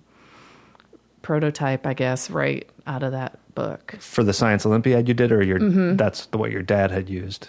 prototype, 1.26 1.84
I 1.88 1.92
guess, 1.92 2.30
right 2.30 2.68
out 2.86 3.02
of 3.02 3.10
that 3.10 3.36
book. 3.56 3.96
For 3.98 4.22
the 4.22 4.32
Science 4.32 4.64
Olympiad 4.64 5.08
you 5.08 5.14
did, 5.14 5.32
or 5.32 5.42
your 5.42 5.58
that's 5.94 6.26
the 6.26 6.38
what 6.38 6.52
your 6.52 6.62
dad 6.62 6.92
had 6.92 7.10
used. 7.10 7.48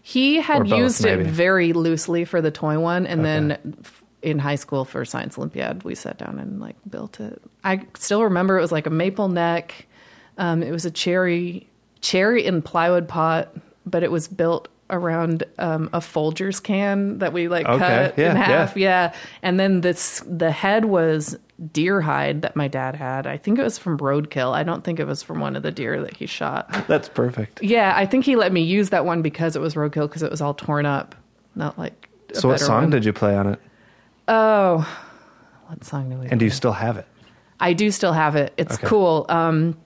He 0.00 0.36
had 0.40 0.68
both, 0.68 0.78
used 0.78 1.02
maybe. 1.02 1.22
it 1.22 1.26
very 1.26 1.72
loosely 1.72 2.24
for 2.24 2.40
the 2.40 2.52
toy 2.52 2.78
one. 2.78 3.04
And 3.04 3.20
Okay. 3.22 3.28
then 3.28 3.76
in 4.22 4.38
high 4.38 4.54
school 4.54 4.84
for 4.84 5.04
Science 5.04 5.36
Olympiad, 5.36 5.82
we 5.82 5.96
sat 5.96 6.18
down 6.18 6.38
and 6.38 6.60
like 6.60 6.76
built 6.88 7.18
it. 7.18 7.42
I 7.64 7.80
still 7.94 8.22
remember 8.22 8.56
it 8.58 8.60
was 8.60 8.70
like 8.70 8.86
a 8.86 8.90
maple 8.90 9.28
neck. 9.28 9.86
Um, 10.38 10.62
it 10.62 10.70
was 10.70 10.84
a 10.84 10.90
cherry, 10.92 11.68
cherry 12.02 12.46
and 12.46 12.64
plywood 12.64 13.08
pot, 13.08 13.52
but 13.84 14.04
it 14.04 14.12
was 14.12 14.28
built 14.28 14.68
around 14.88 15.42
um, 15.58 15.90
a 15.92 15.98
Folgers 15.98 16.62
can 16.62 17.18
that 17.18 17.32
we 17.32 17.48
like 17.48 17.66
Okay, 17.66 17.78
cut 17.78 18.16
yeah, 18.18 18.30
in 18.30 18.36
yeah. 18.36 18.42
half. 18.44 18.76
Yeah. 18.76 19.12
And 19.42 19.58
then 19.58 19.80
this, 19.80 20.22
the 20.28 20.52
head 20.52 20.84
was 20.84 21.36
deer 21.72 22.00
hide 22.02 22.42
that 22.42 22.54
my 22.56 22.68
dad 22.68 22.94
had. 22.94 23.26
I 23.26 23.36
think 23.38 23.58
it 23.58 23.62
was 23.62 23.78
from 23.78 23.98
Roadkill. 23.98 24.52
I 24.52 24.62
don't 24.62 24.84
think 24.84 25.00
it 25.00 25.06
was 25.06 25.22
from 25.22 25.40
one 25.40 25.56
of 25.56 25.62
the 25.62 25.70
deer 25.70 26.02
that 26.02 26.16
he 26.16 26.26
shot. 26.26 26.70
That's 26.86 27.08
perfect. 27.08 27.62
Yeah, 27.62 27.92
I 27.96 28.04
think 28.06 28.24
he 28.24 28.36
let 28.36 28.52
me 28.52 28.60
use 28.62 28.90
that 28.90 29.04
one 29.06 29.22
because 29.22 29.56
it 29.56 29.60
was 29.60 29.74
roadkill 29.74 30.08
because 30.08 30.22
it 30.22 30.30
was 30.30 30.40
all 30.42 30.54
torn 30.54 30.84
up, 30.86 31.14
not 31.54 31.78
like. 31.78 32.08
a 32.30 32.34
So 32.40 32.48
what 32.48 32.60
song 32.60 32.82
one. 32.82 32.90
did 32.90 33.04
you 33.04 33.12
play 33.12 33.34
on 33.36 33.46
it? 33.46 33.60
Oh, 34.28 34.86
what 35.68 35.82
song 35.84 36.10
did 36.10 36.20
we? 36.20 36.26
And 36.28 36.38
do 36.38 36.44
you 36.44 36.50
still 36.50 36.72
have 36.72 36.96
it? 36.98 37.06
I 37.58 37.72
do 37.72 37.90
still 37.90 38.12
have 38.12 38.36
it. 38.36 38.52
It's 38.58 38.74
Okay. 38.74 38.86
cool. 38.86 39.24
Um, 39.28 39.78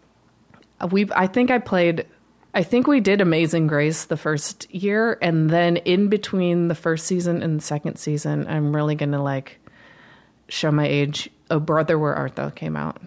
we 0.90 1.08
I 1.14 1.26
think 1.28 1.50
I 1.50 1.58
played. 1.58 2.06
I 2.52 2.64
think 2.64 2.88
we 2.88 2.98
did 2.98 3.20
Amazing 3.20 3.68
Grace 3.68 4.06
the 4.06 4.16
first 4.16 4.68
year, 4.74 5.18
and 5.22 5.48
then 5.50 5.76
in 5.76 6.08
between 6.08 6.66
the 6.66 6.74
first 6.74 7.06
season 7.06 7.42
and 7.44 7.60
the 7.60 7.62
second 7.64 7.96
season, 7.96 8.46
I'm 8.48 8.74
really 8.74 8.96
gonna 8.96 9.22
like 9.22 9.60
show 10.48 10.72
my 10.72 10.86
age. 10.86 11.30
Oh, 11.50 11.58
brother, 11.60 11.98
where 11.98 12.14
art 12.14 12.36
thou 12.36 12.50
came 12.50 12.76
out, 12.76 12.98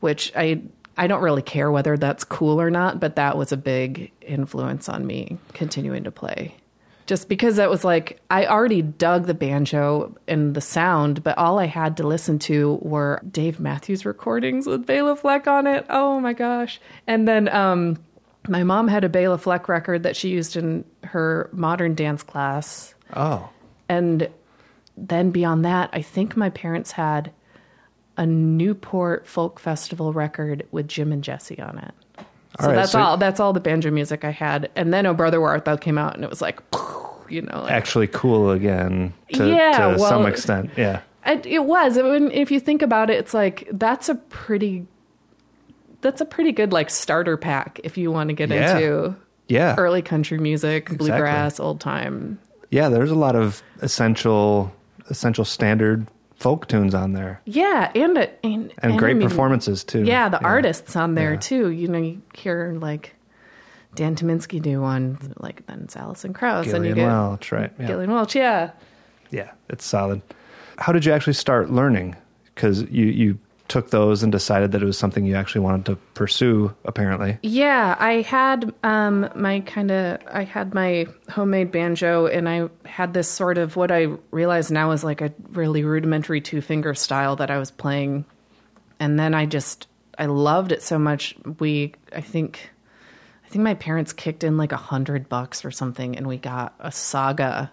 which 0.00 0.32
I 0.36 0.62
I 0.96 1.06
don't 1.06 1.22
really 1.22 1.42
care 1.42 1.70
whether 1.70 1.96
that's 1.96 2.24
cool 2.24 2.60
or 2.60 2.70
not, 2.70 3.00
but 3.00 3.16
that 3.16 3.36
was 3.38 3.52
a 3.52 3.56
big 3.56 4.12
influence 4.20 4.88
on 4.88 5.06
me 5.06 5.38
continuing 5.54 6.04
to 6.04 6.10
play. 6.10 6.54
Just 7.06 7.28
because 7.28 7.56
that 7.56 7.70
was 7.70 7.82
like 7.84 8.20
I 8.30 8.46
already 8.46 8.82
dug 8.82 9.26
the 9.26 9.34
banjo 9.34 10.14
and 10.28 10.54
the 10.54 10.60
sound, 10.60 11.24
but 11.24 11.36
all 11.38 11.58
I 11.58 11.66
had 11.66 11.96
to 11.96 12.06
listen 12.06 12.38
to 12.40 12.78
were 12.82 13.20
Dave 13.28 13.58
Matthews 13.58 14.04
recordings 14.06 14.66
with 14.66 14.86
Bela 14.86 15.16
Fleck 15.16 15.46
on 15.48 15.66
it. 15.66 15.86
Oh 15.88 16.20
my 16.20 16.32
gosh! 16.34 16.80
And 17.08 17.26
then 17.26 17.48
um, 17.48 17.98
my 18.48 18.62
mom 18.62 18.86
had 18.86 19.02
a 19.02 19.08
Bela 19.08 19.38
Fleck 19.38 19.68
record 19.68 20.02
that 20.04 20.14
she 20.16 20.28
used 20.28 20.54
in 20.56 20.84
her 21.02 21.50
modern 21.52 21.94
dance 21.94 22.22
class, 22.22 22.94
Oh, 23.16 23.48
and 23.88 24.28
then 24.96 25.30
beyond 25.30 25.64
that, 25.64 25.90
I 25.92 26.02
think 26.02 26.36
my 26.36 26.50
parents 26.50 26.92
had 26.92 27.32
a 28.16 28.26
Newport 28.26 29.26
Folk 29.26 29.58
Festival 29.60 30.12
record 30.12 30.66
with 30.70 30.88
Jim 30.88 31.12
and 31.12 31.22
Jesse 31.24 31.60
on 31.60 31.78
it. 31.78 31.94
All 32.18 32.24
so 32.64 32.66
right, 32.68 32.74
that's 32.74 32.92
so- 32.92 33.00
all. 33.00 33.16
That's 33.16 33.40
all 33.40 33.52
the 33.52 33.60
banjo 33.60 33.90
music 33.90 34.24
I 34.24 34.30
had. 34.30 34.70
And 34.76 34.92
then 34.92 35.06
"Oh 35.06 35.14
Brother, 35.14 35.40
Where 35.40 35.50
Art 35.50 35.64
Thou" 35.64 35.76
came 35.76 35.96
out, 35.98 36.14
and 36.14 36.24
it 36.24 36.30
was 36.30 36.42
like, 36.42 36.60
you 37.28 37.42
know, 37.42 37.62
like, 37.62 37.72
actually 37.72 38.08
cool 38.08 38.50
again 38.50 39.12
to, 39.34 39.48
Yeah, 39.48 39.72
to 39.78 39.86
well- 40.00 40.08
some 40.10 40.26
extent. 40.26 40.70
Yeah. 40.76 41.00
it, 41.24 41.46
it 41.46 41.64
was. 41.64 41.96
I 41.96 42.02
mean, 42.02 42.30
if 42.32 42.50
you 42.50 42.58
think 42.60 42.82
about 42.82 43.08
it, 43.10 43.14
it's 43.18 43.32
like 43.34 43.68
that's 43.72 44.08
a 44.08 44.16
pretty, 44.16 44.86
that's 46.00 46.20
a 46.20 46.24
pretty 46.24 46.52
good 46.52 46.72
like 46.72 46.90
starter 46.90 47.36
pack 47.36 47.80
if 47.84 47.96
you 47.96 48.10
want 48.10 48.28
to 48.30 48.34
get 48.34 48.48
Yeah. 48.50 48.76
into 48.76 49.14
Yeah. 49.48 49.74
early 49.78 50.02
country 50.02 50.38
music, 50.38 50.96
bluegrass, 50.98 51.60
old 51.60 51.80
time. 51.80 52.38
Yeah, 52.70 52.88
there's 52.88 53.10
a 53.10 53.16
lot 53.16 53.36
of 53.36 53.62
essential 53.80 54.72
essential 55.08 55.44
standard 55.44 56.06
folk 56.40 56.66
tunes 56.66 56.94
on 56.94 57.12
there. 57.12 57.40
Yeah, 57.44 57.92
and 57.94 58.16
it 58.18 58.40
and, 58.42 58.72
And, 58.78 58.98
great 58.98 59.16
mean, 59.18 59.28
performances 59.28 59.84
too. 59.84 60.02
Yeah, 60.04 60.28
the 60.30 60.42
artists 60.42 60.96
on 60.96 61.14
there 61.14 61.34
Yeah. 61.34 61.38
too. 61.40 61.68
You 61.70 61.86
know, 61.88 61.98
you 61.98 62.22
hear 62.34 62.74
like 62.80 63.14
Dan 63.94 64.16
Tyminski 64.16 64.60
do 64.60 64.80
one, 64.80 65.18
like 65.38 65.66
then 65.66 65.82
it's 65.84 65.96
Alison 65.96 66.32
Krauss, 66.32 66.66
and 66.72 66.84
you 66.84 66.94
Gillian 66.94 66.96
get 66.96 67.06
Welch, 67.06 67.52
right? 67.52 67.70
Yeah. 67.78 67.86
Gillian 67.86 68.10
Welch. 68.10 68.34
Yeah, 68.34 68.70
Yeah, 69.30 69.50
it's 69.68 69.84
solid. 69.84 70.22
How 70.78 70.92
did 70.92 71.04
you 71.04 71.12
actually 71.12 71.34
start 71.34 71.70
learning? 71.70 72.16
Because 72.54 72.82
you 72.90 73.04
you 73.06 73.38
took 73.70 73.90
those 73.90 74.22
and 74.22 74.30
decided 74.30 74.72
that 74.72 74.82
it 74.82 74.84
was 74.84 74.98
something 74.98 75.24
you 75.24 75.34
actually 75.34 75.62
wanted 75.62 75.86
to 75.86 75.96
pursue. 76.12 76.74
Apparently, 76.84 77.38
yeah. 77.42 77.96
I 77.98 78.20
had 78.20 78.74
um 78.82 79.30
my 79.34 79.60
kind 79.60 79.90
of 79.90 80.18
I 80.30 80.44
had 80.44 80.74
my 80.74 81.06
homemade 81.30 81.72
banjo, 81.72 82.26
and 82.26 82.48
I 82.48 82.68
had 82.84 83.14
this 83.14 83.28
sort 83.28 83.56
of 83.56 83.76
what 83.76 83.90
I 83.90 84.08
realize 84.30 84.70
now 84.70 84.90
is 84.90 85.02
like 85.02 85.22
a 85.22 85.32
really 85.52 85.84
rudimentary 85.84 86.42
two 86.42 86.60
finger 86.60 86.92
style 86.92 87.36
that 87.36 87.50
I 87.50 87.58
was 87.58 87.70
playing, 87.70 88.26
and 88.98 89.18
then 89.18 89.32
I 89.32 89.46
just 89.46 89.86
I 90.18 90.26
loved 90.26 90.72
it 90.72 90.82
so 90.82 90.98
much. 90.98 91.34
We 91.58 91.94
I 92.14 92.20
think. 92.20 92.70
I 93.42 93.52
think 93.52 93.64
my 93.64 93.74
parents 93.74 94.12
kicked 94.12 94.44
in 94.44 94.56
like 94.56 94.70
a 94.70 94.76
hundred 94.76 95.28
bucks 95.28 95.64
or 95.64 95.72
something, 95.72 96.16
and 96.16 96.24
we 96.28 96.36
got 96.36 96.72
a 96.78 96.92
Saga 96.92 97.72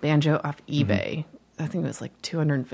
banjo 0.00 0.40
off 0.42 0.56
eBay. 0.66 1.24
I 1.60 1.66
think 1.68 1.84
it 1.84 1.86
was 1.86 2.00
like 2.00 2.20
two 2.22 2.38
hundred 2.38 2.66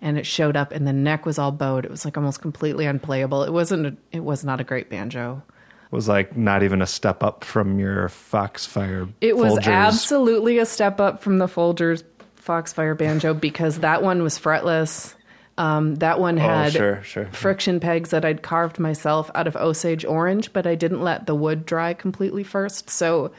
and 0.00 0.16
fifty 0.16 0.16
dollars, 0.16 0.16
and 0.16 0.18
it 0.18 0.26
showed 0.26 0.56
up, 0.56 0.72
and 0.72 0.86
the 0.86 0.92
neck 0.92 1.26
was 1.26 1.38
all 1.38 1.52
bowed. 1.52 1.84
It 1.84 1.90
was 1.90 2.04
like 2.04 2.16
almost 2.16 2.40
completely 2.40 2.86
unplayable. 2.86 3.44
It 3.44 3.52
wasn't. 3.52 3.86
A, 3.86 3.96
it 4.12 4.24
was 4.24 4.44
not 4.44 4.60
a 4.60 4.64
great 4.64 4.90
banjo. 4.90 5.42
it 5.86 5.92
was 5.92 6.08
like 6.08 6.36
not 6.36 6.62
even 6.62 6.82
a 6.82 6.86
step 6.86 7.22
up 7.22 7.44
from 7.44 7.78
your 7.78 8.08
Foxfire. 8.08 9.08
It 9.20 9.36
was 9.36 9.54
Folgers. 9.54 9.66
absolutely 9.72 10.58
a 10.58 10.66
step 10.66 11.00
up 11.00 11.22
from 11.22 11.38
the 11.38 11.46
Folgers 11.46 12.02
Foxfire 12.36 12.96
banjo 12.96 13.34
because 13.34 13.80
that 13.80 14.02
one 14.02 14.22
was 14.22 14.38
fretless. 14.38 15.14
Um, 15.58 15.96
that 15.96 16.20
one 16.20 16.36
had 16.36 16.72
sure, 16.72 17.02
sure. 17.02 17.26
friction 17.32 17.80
pegs 17.80 18.10
that 18.10 18.24
I'd 18.24 18.42
carved 18.42 18.78
myself 18.78 19.28
out 19.34 19.48
of 19.48 19.56
Osage 19.56 20.04
orange, 20.04 20.52
but 20.52 20.68
I 20.68 20.76
didn't 20.76 21.02
let 21.02 21.26
the 21.26 21.34
wood 21.34 21.66
dry 21.66 21.94
completely 21.94 22.44
first. 22.44 22.88
So, 22.88 23.32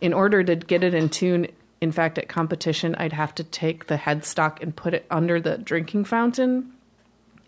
in 0.00 0.14
order 0.14 0.42
to 0.42 0.56
get 0.56 0.82
it 0.82 0.94
in 0.94 1.10
tune, 1.10 1.48
in 1.80 1.92
fact, 1.92 2.18
at 2.18 2.28
competition, 2.28 2.94
I'd 2.96 3.12
have 3.12 3.34
to 3.36 3.44
take 3.44 3.86
the 3.86 3.96
headstock 3.96 4.62
and 4.62 4.74
put 4.74 4.94
it 4.94 5.06
under 5.10 5.40
the 5.40 5.58
drinking 5.58 6.04
fountain 6.04 6.72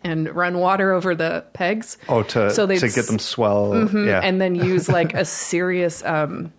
and 0.04 0.34
run 0.34 0.58
water 0.58 0.92
over 0.92 1.14
the 1.14 1.44
pegs. 1.54 1.98
Oh, 2.08 2.22
to 2.24 2.50
So 2.50 2.66
to 2.66 2.88
get 2.88 3.06
them 3.06 3.18
swell. 3.18 3.70
Mhm, 3.70 4.06
Yeah, 4.06 4.20
and 4.22 4.40
then 4.40 4.54
use 4.54 4.88
like 4.98 5.14
a 5.14 5.24
serious, 5.24 6.04
um, 6.04 6.52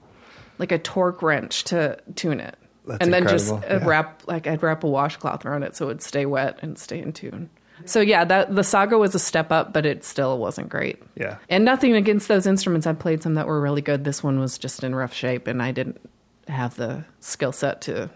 like 0.57 0.71
a 0.71 0.79
torque 0.79 1.21
wrench 1.21 1.63
to 1.65 1.97
tune 2.15 2.39
it. 2.39 2.55
That's 2.85 3.01
and 3.01 3.13
then 3.13 3.27
just 3.27 3.51
incredible, 3.51 3.75
uh, 3.75 3.79
yeah. 3.79 3.87
wrap 3.87 4.23
like 4.25 4.47
I'd 4.47 4.63
wrap 4.63 4.83
a 4.83 4.87
washcloth 4.87 5.45
around 5.45 5.63
it 5.63 5.75
so 5.75 5.85
it 5.85 5.89
would 5.89 6.01
stay 6.01 6.25
wet 6.25 6.57
and 6.61 6.77
stay 6.77 6.99
in 6.99 7.13
tune. 7.13 7.49
So 7.85 8.01
yeah, 8.01 8.25
that 8.25 8.53
the 8.55 8.63
Saga 8.63 8.97
was 8.97 9.15
a 9.15 9.19
step 9.19 9.51
up, 9.51 9.71
but 9.71 9.85
it 9.85 10.03
still 10.03 10.37
wasn't 10.37 10.67
great. 10.69 11.01
Yeah. 11.15 11.37
And 11.49 11.63
nothing 11.63 11.93
against 11.95 12.27
those 12.27 12.45
instruments. 12.45 12.87
I 12.87 12.93
played 12.93 13.23
some 13.23 13.35
that 13.35 13.47
were 13.47 13.61
really 13.61 13.81
good. 13.81 14.03
This 14.03 14.21
one 14.23 14.39
was 14.39 14.57
just 14.57 14.83
in 14.83 14.95
rough 14.95 15.13
shape, 15.13 15.47
and 15.47 15.61
I 15.61 15.71
didn't 15.71 16.01
have 16.49 16.75
the 16.75 17.05
skill 17.19 17.51
set 17.51 17.81
to 17.81 18.09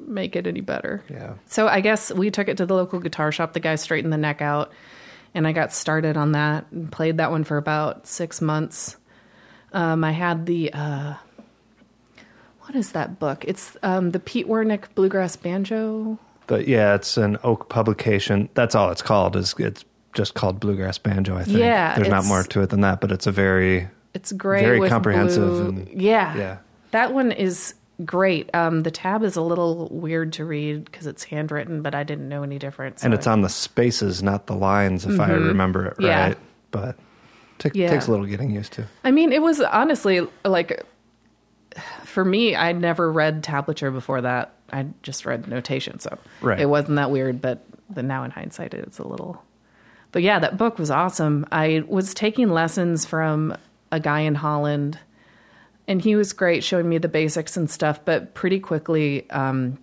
make 0.00 0.36
it 0.36 0.46
any 0.46 0.60
better. 0.60 1.02
Yeah. 1.10 1.34
So 1.46 1.68
I 1.68 1.80
guess 1.80 2.12
we 2.12 2.30
took 2.30 2.48
it 2.48 2.56
to 2.58 2.66
the 2.66 2.74
local 2.74 3.00
guitar 3.00 3.32
shop. 3.32 3.52
The 3.52 3.60
guy 3.60 3.74
straightened 3.76 4.12
the 4.12 4.16
neck 4.18 4.40
out, 4.42 4.72
and 5.34 5.46
I 5.46 5.52
got 5.52 5.72
started 5.72 6.16
on 6.16 6.32
that 6.32 6.66
and 6.70 6.90
played 6.90 7.16
that 7.18 7.30
one 7.30 7.44
for 7.44 7.56
about 7.56 8.06
six 8.06 8.40
months. 8.40 8.96
Um, 9.72 10.02
I 10.04 10.12
had 10.12 10.46
the 10.46 10.72
uh, 10.72 11.14
what 12.62 12.74
is 12.76 12.92
that 12.92 13.18
book? 13.18 13.44
It's 13.46 13.76
um, 13.82 14.10
the 14.10 14.20
Pete 14.20 14.46
Wernick 14.46 14.84
Bluegrass 14.94 15.36
Banjo. 15.36 16.18
But 16.46 16.66
yeah, 16.68 16.94
it's 16.94 17.16
an 17.16 17.36
Oak 17.44 17.68
publication. 17.68 18.48
That's 18.54 18.74
all 18.74 18.90
it's 18.90 19.02
called. 19.02 19.36
Is 19.36 19.54
it's 19.58 19.84
just 20.14 20.34
called 20.34 20.60
Bluegrass 20.60 20.98
Banjo. 20.98 21.36
I 21.36 21.44
think. 21.44 21.58
Yeah, 21.58 21.94
there's 21.96 22.08
not 22.08 22.24
more 22.24 22.42
to 22.42 22.62
it 22.62 22.70
than 22.70 22.80
that. 22.82 23.00
But 23.00 23.12
it's 23.12 23.26
a 23.26 23.32
very 23.32 23.88
It's 24.14 24.32
great 24.32 24.62
Very 24.62 24.88
comprehensive 24.88 25.68
and- 25.68 25.88
yeah, 26.00 26.36
yeah. 26.36 26.58
that 26.92 27.12
one 27.12 27.32
is 27.32 27.74
great. 28.04 28.48
Um, 28.54 28.82
the 28.82 28.90
tab 28.90 29.22
is 29.24 29.36
a 29.36 29.42
little 29.42 29.88
weird 29.90 30.32
to 30.34 30.44
read 30.44 30.84
because 30.84 31.06
it's 31.06 31.24
handwritten, 31.24 31.82
but 31.82 31.94
I 31.94 32.04
didn't 32.04 32.28
know 32.28 32.42
any 32.42 32.58
difference. 32.58 33.02
and 33.04 33.12
it's 33.14 33.26
on 33.26 33.40
the 33.42 33.48
spaces, 33.48 34.22
not 34.22 34.46
the 34.46 34.54
lines, 34.54 35.04
if 35.04 35.18
I 35.20 35.30
remember 35.32 35.86
it 35.86 35.92
Mm-hmm. 35.94 36.02
Yeah. 36.04 36.26
right. 36.28 36.38
But 36.70 36.96
it 37.64 37.74
Yeah. 37.74 37.88
takes 37.90 38.06
a 38.06 38.10
little 38.10 38.26
getting 38.26 38.50
used 38.50 38.72
to. 38.74 38.84
I 39.04 39.10
mean, 39.10 39.32
it 39.32 39.42
was 39.42 39.60
honestly 39.60 40.26
like 40.44 40.84
for 42.04 42.24
me, 42.24 42.54
I'd 42.56 42.80
never 42.80 43.10
read 43.12 43.42
tablature 43.42 43.92
before 43.92 44.20
that. 44.22 44.52
I 44.72 44.86
just 45.02 45.24
read 45.26 45.48
notation, 45.48 45.98
so 45.98 46.18
Right. 46.40 46.60
it 46.60 46.66
wasn't 46.66 46.96
that 46.96 47.10
weird. 47.10 47.40
But 47.40 47.64
but 47.90 48.04
now 48.04 48.22
in 48.24 48.30
hindsight, 48.30 48.74
it's 48.74 48.98
a 48.98 49.06
little. 49.06 49.42
but 50.12 50.22
yeah, 50.22 50.38
that 50.38 50.56
book 50.56 50.78
was 50.78 50.90
awesome. 50.90 51.46
I 51.52 51.84
was 51.86 52.12
taking 52.14 52.50
lessons 52.50 53.04
from 53.06 53.56
a 53.92 53.98
guy 54.00 54.20
in 54.20 54.34
Holland, 54.34 54.98
and 55.88 56.00
he 56.00 56.14
was 56.14 56.32
great 56.32 56.62
showing 56.62 56.88
me 56.88 56.98
the 56.98 57.08
basics 57.08 57.56
and 57.56 57.68
stuff. 57.68 58.04
But 58.04 58.34
pretty 58.34 58.60
quickly, 58.60 59.28
um, 59.30 59.78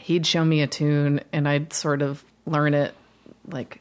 he'd 0.00 0.26
show 0.26 0.44
me 0.44 0.62
a 0.62 0.66
tune, 0.66 1.20
and 1.32 1.46
I'd 1.46 1.72
sort 1.72 2.02
of 2.02 2.24
learn 2.46 2.74
it 2.74 2.94
like 3.46 3.80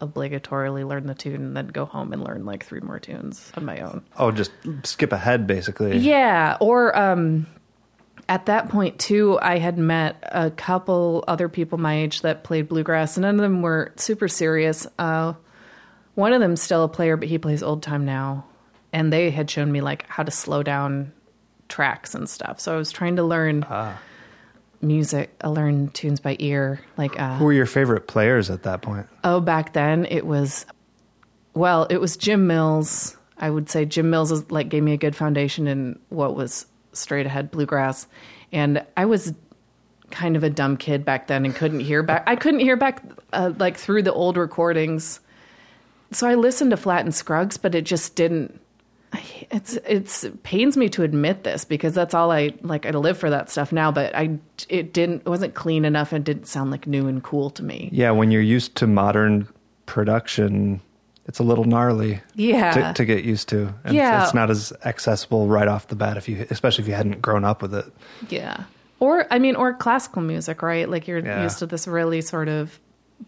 obligatorily 0.00 0.86
learn 0.86 1.06
the 1.06 1.14
tune 1.14 1.34
and 1.34 1.56
then 1.56 1.66
go 1.66 1.84
home 1.84 2.12
and 2.12 2.22
learn 2.22 2.44
like 2.44 2.64
three 2.64 2.80
more 2.80 2.98
tunes 2.98 3.50
of 3.54 3.62
my 3.62 3.80
own. 3.80 4.04
Oh, 4.16 4.30
just 4.30 4.52
skip 4.84 5.12
ahead, 5.12 5.46
basically. 5.46 5.98
Yeah, 5.98 6.56
or 6.60 6.96
um, 6.96 7.46
at 8.28 8.46
that 8.46 8.68
point 8.68 8.98
too, 8.98 9.38
I 9.40 9.58
had 9.58 9.78
met 9.78 10.16
a 10.22 10.50
couple 10.50 11.24
other 11.26 11.48
people 11.48 11.78
my 11.78 11.98
age 11.98 12.22
that 12.22 12.44
played 12.44 12.68
bluegrass, 12.68 13.16
and 13.16 13.22
none 13.22 13.36
of 13.36 13.40
them 13.40 13.62
were 13.62 13.92
super 13.96 14.28
serious. 14.28 14.86
Uh, 14.98 15.34
one 16.14 16.32
of 16.32 16.40
them's 16.40 16.62
still 16.62 16.84
a 16.84 16.88
player, 16.88 17.16
but 17.16 17.28
he 17.28 17.38
plays 17.38 17.62
old 17.62 17.82
time 17.82 18.04
now, 18.04 18.44
and 18.98 19.12
they 19.12 19.30
had 19.30 19.48
shown 19.48 19.70
me 19.70 19.80
like 19.80 20.04
how 20.08 20.24
to 20.24 20.30
slow 20.32 20.64
down 20.64 21.12
tracks 21.68 22.16
and 22.16 22.28
stuff. 22.28 22.58
So 22.58 22.74
I 22.74 22.76
was 22.76 22.90
trying 22.90 23.14
to 23.14 23.22
learn 23.22 23.64
music, 24.80 25.30
I 25.40 25.48
learned 25.48 25.94
tunes 25.94 26.18
by 26.18 26.34
ear. 26.40 26.80
Like, 26.96 27.18
uh, 27.18 27.36
Who 27.36 27.44
were 27.44 27.52
your 27.52 27.66
favorite 27.66 28.08
players 28.08 28.50
at 28.50 28.64
that 28.64 28.82
point? 28.82 29.06
oh, 29.22 29.38
back 29.38 29.72
then 29.72 30.04
it 30.06 30.26
was, 30.26 30.66
well, 31.54 31.84
it 31.90 31.98
was 32.00 32.16
Jim 32.16 32.48
Mills. 32.48 33.16
I 33.38 33.50
would 33.50 33.70
say 33.70 33.84
Jim 33.84 34.10
Mills 34.10 34.32
is, 34.32 34.50
like 34.50 34.68
gave 34.68 34.82
me 34.82 34.94
a 34.94 34.96
good 34.96 35.14
foundation 35.14 35.68
in 35.68 35.96
what 36.08 36.34
was 36.34 36.66
straight 36.92 37.24
ahead 37.26 37.52
bluegrass, 37.52 38.08
and 38.52 38.84
I 38.96 39.04
was 39.04 39.32
kind 40.10 40.34
of 40.34 40.42
a 40.42 40.50
dumb 40.50 40.76
kid 40.76 41.04
back 41.04 41.28
then 41.28 41.44
and 41.44 41.54
couldn't 41.54 41.80
hear 41.80 42.02
back. 42.02 42.24
I 42.26 42.34
couldn't 42.34 42.60
hear 42.60 42.76
back 42.76 43.04
uh, 43.32 43.52
like 43.58 43.76
through 43.76 44.02
the 44.02 44.12
old 44.12 44.36
recordings, 44.36 45.20
so 46.10 46.26
I 46.26 46.34
listened 46.34 46.72
to 46.72 46.76
Flatt 46.76 47.04
and 47.04 47.14
Scruggs, 47.14 47.56
but 47.58 47.76
it 47.76 47.82
just 47.82 48.16
didn't. 48.16 48.60
It's 49.50 49.74
it's 49.86 50.24
it 50.24 50.42
pains 50.42 50.76
me 50.76 50.88
to 50.90 51.02
admit 51.02 51.42
this 51.44 51.64
because 51.64 51.94
that's 51.94 52.12
all 52.14 52.30
I 52.30 52.52
like. 52.62 52.84
I 52.84 52.90
live 52.90 53.16
for 53.16 53.30
that 53.30 53.48
stuff 53.50 53.72
now, 53.72 53.90
but 53.90 54.14
I 54.14 54.38
it 54.68 54.92
didn't 54.92 55.22
it 55.22 55.28
wasn't 55.28 55.54
clean 55.54 55.84
enough 55.86 56.12
and 56.12 56.22
didn't 56.24 56.46
sound 56.46 56.70
like 56.70 56.86
new 56.86 57.08
and 57.08 57.22
cool 57.22 57.48
to 57.50 57.62
me. 57.64 57.88
Yeah, 57.90 58.10
when 58.10 58.30
you're 58.30 58.42
used 58.42 58.74
to 58.76 58.86
modern 58.86 59.48
production, 59.86 60.80
it's 61.26 61.38
a 61.38 61.42
little 61.42 61.64
gnarly 61.64 62.20
Yeah, 62.34 62.72
to, 62.72 62.92
to 62.94 63.04
get 63.06 63.24
used 63.24 63.48
to. 63.48 63.72
And 63.84 63.94
Yeah. 63.96 64.22
it's 64.22 64.34
not 64.34 64.50
as 64.50 64.72
accessible 64.84 65.46
right 65.48 65.68
off 65.68 65.88
the 65.88 65.96
bat 65.96 66.16
if 66.18 66.28
you, 66.28 66.46
especially 66.50 66.82
if 66.82 66.88
you 66.88 66.94
hadn't 66.94 67.22
grown 67.22 67.44
up 67.44 67.62
with 67.62 67.74
it. 67.74 67.86
Yeah. 68.28 68.64
Or 69.00 69.26
I 69.30 69.38
mean, 69.38 69.56
or 69.56 69.72
classical 69.72 70.20
music, 70.22 70.60
right? 70.60 70.88
Like 70.88 71.08
you're 71.08 71.20
Yeah. 71.24 71.42
used 71.42 71.60
to 71.60 71.66
this 71.66 71.88
really 71.88 72.20
sort 72.20 72.48
of 72.48 72.78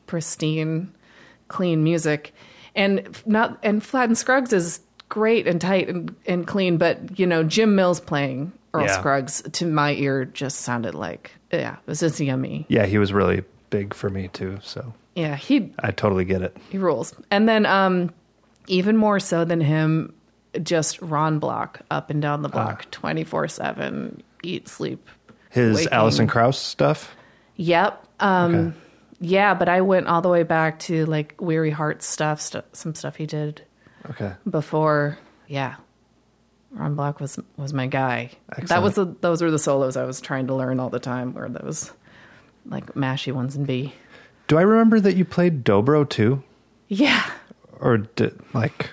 pristine, 0.07 0.93
clean 1.49 1.83
music, 1.83 2.35
and 2.75 3.09
not 3.27 3.59
and 3.63 3.83
Flatt 3.83 4.09
and 4.09 4.19
Scruggs 4.19 4.53
is 4.53 4.81
great 5.11 5.47
and 5.47 5.61
tight 5.61 5.88
and, 5.88 6.14
and 6.25 6.47
clean, 6.47 6.79
but 6.79 7.19
you 7.19 7.26
know 7.26 7.43
Jim 7.45 7.75
Mills 7.75 8.00
playing 8.00 8.52
Earl 8.73 8.85
Yeah. 8.87 8.99
Scruggs 8.99 9.43
to 9.43 9.67
my 9.67 9.93
ear 9.93 10.25
just 10.25 10.61
sounded 10.61 10.95
like 10.95 11.33
yeah, 11.52 11.75
it 11.75 11.87
was 11.87 12.00
just 12.00 12.19
yummy. 12.19 12.64
Yeah, 12.69 12.87
he 12.87 12.97
was 12.97 13.12
really 13.12 13.43
big 13.69 13.93
for 13.93 14.09
me 14.09 14.29
too, 14.29 14.59
so 14.62 14.95
Yeah, 15.14 15.37
he 15.37 15.73
I 15.81 15.90
totally 15.90 16.25
get 16.25 16.40
it. 16.40 16.57
he 16.71 16.79
rules. 16.79 17.12
And 17.31 17.47
then 17.49 17.67
um 17.67 18.11
even 18.69 18.97
more 18.97 19.19
so 19.21 19.45
than 19.45 19.61
him, 19.61 20.14
just 20.62 21.02
Ron 21.02 21.38
Block 21.40 21.81
up 21.90 22.09
and 22.11 22.23
down 22.23 22.43
the 22.43 22.49
block, 22.49 22.90
twenty 22.90 23.25
four 23.25 23.47
seven, 23.49 24.23
eat, 24.43 24.69
sleep, 24.69 25.09
His 25.50 25.76
Waking. 25.76 25.93
Alison 25.93 26.26
Krauss 26.29 26.59
stuff. 26.59 27.14
Yep. 27.57 28.07
Um, 28.21 28.55
Okay. 28.55 28.76
Yeah, 29.23 29.52
but 29.52 29.69
I 29.69 29.83
went 29.83 30.07
all 30.07 30.23
the 30.23 30.31
way 30.31 30.45
back 30.45 30.79
to 30.81 31.05
like 31.05 31.35
Weary 31.38 31.69
Heart 31.71 32.02
stuff, 32.02 32.40
st- 32.40 32.64
some 32.75 32.95
stuff 32.95 33.17
he 33.17 33.26
did 33.26 33.62
Okay. 34.09 34.33
before. 34.49 35.19
Yeah, 35.49 35.75
Ron 36.73 36.95
Block 36.95 37.21
was 37.21 37.38
was 37.57 37.73
my 37.75 37.87
guy. 37.87 38.30
That 38.69 38.83
was 38.83 38.95
the, 38.95 39.04
those 39.21 39.42
were 39.42 39.50
the 39.50 39.59
solos 39.59 39.97
I 39.97 40.04
was 40.04 40.21
trying 40.21 40.47
to 40.47 40.54
learn 40.54 40.80
all 40.80 40.90
the 40.90 41.00
time, 41.00 41.36
or 41.36 41.49
those 41.49 41.93
like 42.67 42.95
mashy 42.95 43.32
ones 43.32 43.56
in 43.56 43.65
B. 43.65 43.93
Do 44.47 44.58
I 44.58 44.63
remember 44.63 45.00
that 45.00 45.17
you 45.17 45.25
played 45.25 45.65
dobro 45.65 46.08
too? 46.08 46.43
Yeah, 46.89 47.25
Or 47.78 47.99
did 47.99 48.39
like 48.54 48.91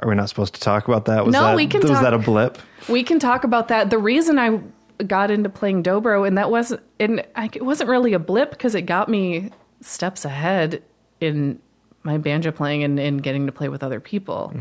are 0.00 0.08
we 0.08 0.14
not 0.14 0.28
supposed 0.28 0.54
to 0.54 0.60
talk 0.60 0.88
about 0.88 1.04
that? 1.06 1.24
Was 1.24 1.32
No, 1.32 1.42
that 1.44 1.56
we 1.56 1.66
can 1.66 1.80
was 1.80 1.90
talk- 1.90 2.02
that 2.02 2.14
a 2.14 2.18
blip? 2.18 2.58
we 2.88 3.02
can 3.02 3.18
talk 3.18 3.44
about 3.44 3.68
that. 3.68 3.90
The 3.90 3.98
reason 3.98 4.38
I 4.38 4.60
got 5.06 5.30
into 5.30 5.48
playing 5.48 5.82
dobro, 5.82 6.26
and 6.26 6.36
that 6.38 6.50
wasn't, 6.50 6.82
and 7.00 7.24
I, 7.36 7.46
it 7.52 7.64
wasn't 7.64 7.88
really 7.90 8.12
a 8.14 8.18
blip 8.18 8.50
because 8.50 8.74
it 8.74 8.82
got 8.82 9.08
me 9.08 9.50
steps 9.80 10.24
ahead 10.24 10.82
in 11.20 11.60
my 12.06 12.16
banjo 12.16 12.52
playing 12.52 12.82
and, 12.84 12.98
and 12.98 13.22
getting 13.22 13.44
to 13.46 13.52
play 13.52 13.68
with 13.68 13.82
other 13.82 14.00
people. 14.00 14.54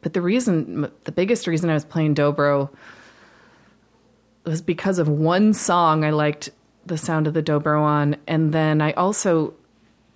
But 0.00 0.14
the 0.14 0.20
reason, 0.20 0.90
the 1.04 1.12
biggest 1.12 1.46
reason 1.46 1.70
I 1.70 1.74
was 1.74 1.84
playing 1.84 2.14
dobro 2.14 2.70
was 4.44 4.62
because 4.62 4.98
of 4.98 5.08
one 5.08 5.52
song 5.52 6.04
I 6.04 6.10
liked 6.10 6.50
the 6.86 6.96
sound 6.96 7.26
of 7.26 7.34
the 7.34 7.42
dobro 7.42 7.80
on, 7.80 8.16
and 8.26 8.52
then 8.52 8.80
I 8.80 8.92
also 8.92 9.54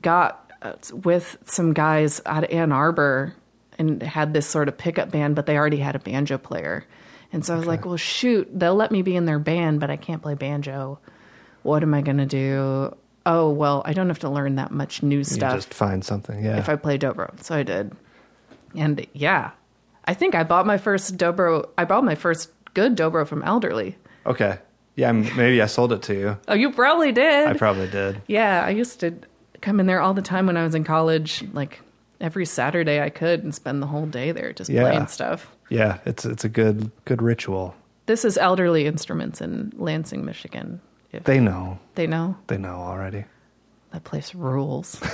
got 0.03 0.53
uh, 0.63 0.75
with 0.93 1.37
some 1.45 1.73
guys 1.73 2.21
out 2.27 2.45
of 2.45 2.51
Ann 2.51 2.71
Arbor 2.73 3.35
and 3.79 4.03
had 4.03 4.33
this 4.33 4.47
sort 4.47 4.69
of 4.69 4.79
pickup 4.79 5.11
band, 5.11 5.35
but 5.35 5.47
they 5.47 5.57
already 5.57 5.79
had 5.79 5.97
a 5.97 5.99
banjo 5.99 6.39
player. 6.39 6.85
And 7.33 7.45
so 7.45 7.55
I 7.55 7.57
was 7.57 7.67
like, 7.67 7.85
well, 7.85 7.97
shoot, 7.97 8.49
they'll 8.53 8.75
let 8.75 8.91
me 8.91 9.03
be 9.03 9.17
in 9.17 9.25
their 9.25 9.39
band, 9.39 9.81
but 9.81 9.91
I 9.91 9.97
can't 9.97 10.21
play 10.23 10.35
banjo. 10.35 10.99
What 11.63 11.83
am 11.83 11.95
I 11.95 12.03
going 12.03 12.19
to 12.19 12.27
do? 12.27 12.95
Oh, 13.33 13.51
well, 13.51 13.83
I 13.85 13.93
don't 13.93 14.09
have 14.09 14.19
to 14.21 14.29
learn 14.29 14.57
that 14.57 14.71
much 14.73 15.03
new 15.03 15.19
You 15.19 15.25
stuff 15.25 15.55
just 15.55 15.75
find 15.75 16.05
something. 16.05 16.45
Yeah. 16.45 16.59
if 16.59 16.69
I 16.69 16.77
play 16.77 16.99
dobro. 16.99 17.41
So 17.43 17.55
I 17.55 17.63
did. 17.63 17.93
And 18.77 19.07
yeah, 19.13 19.51
I 20.05 20.15
think 20.15 20.35
I 20.35 20.43
bought 20.45 20.67
my 20.67 20.79
first 20.79 21.17
dobro. 21.17 21.69
I 21.79 21.85
bought 21.85 22.05
my 22.05 22.15
first 22.15 22.51
good 22.75 22.97
dobro 22.97 23.27
from 23.27 23.43
Elderly. 23.43 23.97
okay. 24.27 24.59
Yeah, 24.97 25.13
maybe 25.13 25.63
I 25.63 25.67
sold 25.67 25.93
it 25.93 26.03
to 26.03 26.15
you. 26.15 26.37
Oh, 26.49 26.53
you 26.55 26.73
probably 26.73 27.11
did. 27.13 27.47
I 27.49 27.55
probably 27.55 27.89
did. 27.89 28.21
Yeah, 28.27 28.63
I 28.67 28.71
used 28.71 29.01
to 29.01 29.15
come 29.63 29.81
in 29.81 29.87
there 29.87 30.01
all 30.01 30.13
the 30.13 30.21
time 30.21 30.47
when 30.47 30.57
I 30.59 30.65
was 30.65 30.75
in 30.75 30.85
college, 30.85 31.43
like 31.55 31.81
every 32.21 32.45
Saturday 32.45 33.01
I 33.01 33.09
could 33.09 33.43
and 33.43 33.55
spend 33.55 33.81
the 33.81 33.87
whole 33.87 34.05
day 34.05 34.33
there 34.33 34.53
just 34.53 34.69
Yeah. 34.69 34.83
playing 34.83 35.07
stuff. 35.07 35.51
Yeah, 35.71 35.99
it's 36.05 36.27
it's 36.27 36.45
a 36.45 36.49
good 36.51 36.91
good 37.07 37.23
ritual. 37.23 37.75
This 38.07 38.25
is 38.25 38.37
Elderly 38.37 38.85
Instruments 38.87 39.41
in 39.41 39.73
Lansing, 39.77 40.25
Michigan. 40.25 40.81
They 41.13 41.41
know. 41.41 41.79
they 41.97 42.07
know 42.07 42.37
They 42.47 42.57
know 42.59 42.77
already. 42.77 43.25
that 43.93 44.05
place 44.05 44.35
rules. 44.35 45.01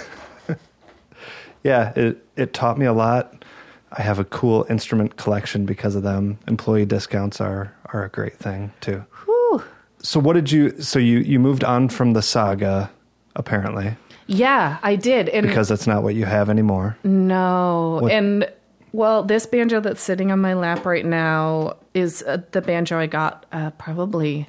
Yeah, 1.65 1.93
it 1.97 2.25
it 2.37 2.53
taught 2.55 2.79
me 2.79 2.87
a 2.87 2.93
lot. 2.93 3.45
I 3.91 4.03
have 4.03 4.21
a 4.21 4.25
cool 4.25 4.67
instrument 4.71 5.17
collection 5.17 5.67
because 5.67 5.97
of 5.97 6.05
them. 6.05 6.39
Employee 6.47 6.87
discounts 6.87 7.41
are 7.41 7.75
are 7.93 8.05
a 8.05 8.09
great 8.09 8.39
thing 8.39 8.73
too. 8.81 9.05
Whew. 9.25 9.65
So 9.99 10.21
what 10.21 10.35
did 10.35 10.53
you 10.53 10.81
so 10.81 10.99
you 11.01 11.19
you 11.19 11.41
moved 11.41 11.65
on 11.65 11.89
from 11.89 12.13
the 12.13 12.23
saga 12.23 12.89
apparently 13.35 13.97
Yeah, 14.29 14.79
I 14.85 14.95
did. 14.95 15.29
And 15.31 15.45
because 15.47 15.69
that's 15.69 15.89
not 15.89 16.05
what 16.05 16.15
you 16.15 16.25
have 16.25 16.49
anymore. 16.51 16.97
No. 17.03 17.99
What- 18.03 18.13
And 18.13 18.49
well, 18.93 19.25
this 19.25 19.45
banjo 19.47 19.81
that's 19.81 20.01
sitting 20.01 20.31
on 20.31 20.39
my 20.41 20.55
lap 20.55 20.87
right 20.87 21.05
now 21.05 21.77
is 21.95 22.23
uh, 22.23 22.39
the 22.53 22.63
banjo 22.63 22.97
I 22.99 23.07
got 23.07 23.45
uh, 23.53 23.71
probably 23.73 24.47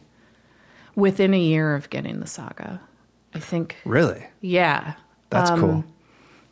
within 0.98 1.34
a 1.34 1.40
year 1.40 1.74
of 1.76 1.90
getting 1.90 2.20
the 2.20 2.28
saga. 2.28 2.82
I 3.34 3.40
think. 3.40 3.78
Really? 3.86 4.26
Yeah. 4.42 4.96
That's 5.30 5.50
Um, 5.52 5.60
cool. 5.62 5.84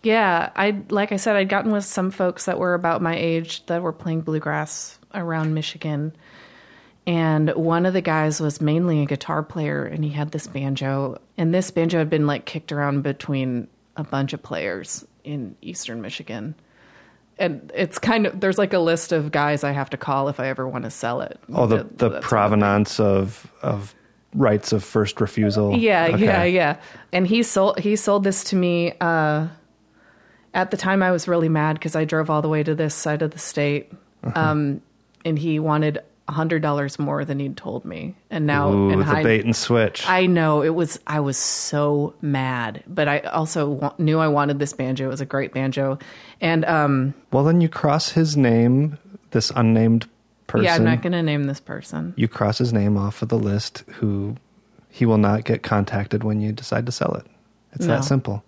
Yeah, 0.03 0.51
I 0.55 0.84
like 0.89 1.12
I 1.12 1.15
said 1.15 1.36
I'd 1.36 1.49
gotten 1.49 1.71
with 1.71 1.84
some 1.84 2.12
folks 2.12 2.45
that 2.45 2.60
were 2.60 2.75
about 2.75 3.01
my 3.01 3.15
age 3.17 3.65
that 3.65 3.81
were 3.81 3.91
playing 3.91 4.21
bluegrass 4.21 4.99
around 5.15 5.53
Michigan. 5.55 6.13
And 7.08 7.49
one 7.55 7.86
of 7.86 7.93
the 7.93 8.01
guys 8.01 8.39
was 8.39 8.62
mainly 8.62 9.01
a 9.01 9.05
guitar 9.05 9.43
player 9.43 9.84
and 9.84 10.03
he 10.03 10.12
had 10.12 10.31
this 10.31 10.47
banjo 10.47 11.19
and 11.38 11.53
this 11.53 11.71
banjo 11.71 11.97
had 11.99 12.10
been 12.10 12.27
like 12.27 12.45
kicked 12.45 12.71
around 12.71 13.01
between 13.03 13.67
a 13.95 14.03
bunch 14.03 14.34
of 14.34 14.41
players 14.43 15.05
in 15.23 15.55
eastern 15.62 16.01
Michigan. 16.01 16.55
And 17.39 17.71
it's 17.75 17.97
kind 17.99 18.25
of 18.27 18.39
there's 18.39 18.58
like 18.58 18.73
a 18.73 18.79
list 18.79 19.12
of 19.12 19.31
guys 19.31 19.63
I 19.63 19.71
have 19.71 19.89
to 19.91 19.97
call 19.97 20.29
if 20.29 20.39
I 20.39 20.47
ever 20.49 20.67
want 20.67 20.84
to 20.86 20.91
sell 20.91 21.21
it. 21.21 21.39
Oh, 21.53 21.65
the 21.67 21.77
That- 21.77 21.97
the 21.97 22.19
provenance 22.21 22.99
of 22.99 23.51
of 23.63 23.93
rights 24.36 24.71
of 24.71 24.84
first 24.84 25.19
refusal. 25.21 25.76
Yeah, 25.78 26.10
Okay. 26.13 26.24
yeah, 26.26 26.43
yeah. 26.43 26.78
And 27.13 27.26
he 27.26 27.41
sold 27.43 27.80
he 27.80 27.95
sold 27.95 28.24
this 28.24 28.43
to 28.45 28.56
me. 28.56 28.93
Uh, 29.02 29.48
at 30.54 30.71
the 30.71 30.78
time, 30.78 31.04
I 31.04 31.12
was 31.12 31.28
really 31.28 31.50
mad 31.50 31.74
because 31.74 31.95
I 31.95 32.06
drove 32.06 32.30
all 32.30 32.41
the 32.41 32.48
way 32.50 32.63
to 32.63 32.76
this 32.76 32.95
side 32.95 33.21
of 33.21 33.32
the 33.32 33.39
state, 33.39 33.91
Uh-huh. 34.24 34.39
um, 34.39 34.82
and 35.26 35.38
he 35.38 35.60
wanted 35.60 36.00
a 36.28 36.32
hundred 36.32 36.62
dollars 36.62 36.98
more 36.98 37.24
than 37.26 37.39
he'd 37.39 37.56
told 37.58 37.86
me. 37.86 38.15
And 38.32 38.48
now, 38.48 38.71
Ooh, 38.71 38.89
in 38.89 39.00
the 39.00 39.06
hind- 39.06 39.24
bait 39.24 39.45
and 39.45 39.56
switch. 39.56 40.08
I 40.10 40.26
know 40.26 40.63
it 40.63 40.74
was. 40.74 41.00
I 41.08 41.19
was 41.19 41.38
so 41.38 42.13
mad, 42.21 42.84
but 42.88 43.08
I 43.08 43.19
also 43.19 43.69
wa- 43.69 43.93
knew 43.98 44.19
I 44.19 44.28
wanted 44.28 44.58
this 44.60 44.74
banjo. 44.74 45.06
It 45.06 45.10
was 45.10 45.21
a 45.21 45.26
great 45.26 45.54
banjo, 45.54 46.00
and 46.41 46.63
um, 46.65 47.13
well, 47.32 47.43
then 47.43 47.62
you 47.62 47.69
cross 47.69 48.10
his 48.10 48.36
name, 48.38 48.98
this 49.32 49.52
unnamed 49.56 50.08
person. 50.47 50.65
yeah, 50.65 50.75
I'm 50.75 50.84
not 50.84 51.01
going 51.01 51.13
to 51.13 51.23
name 51.23 51.43
this 51.45 51.60
person. 51.60 52.13
you 52.17 52.27
cross 52.27 52.58
his 52.58 52.71
name 52.73 52.97
off 52.97 53.21
of 53.21 53.29
the 53.29 53.38
list 53.39 53.84
who 53.88 54.36
he 54.89 55.05
will 55.05 55.17
not 55.17 55.43
get 55.43 55.63
contacted 55.63 56.23
when 56.23 56.39
you 56.41 56.51
decide 56.51 56.86
to 56.86 56.91
sell 56.91 57.13
it. 57.15 57.25
It's 57.73 57.86
No. 57.86 57.95
that 57.95 58.03
simple. 58.05 58.43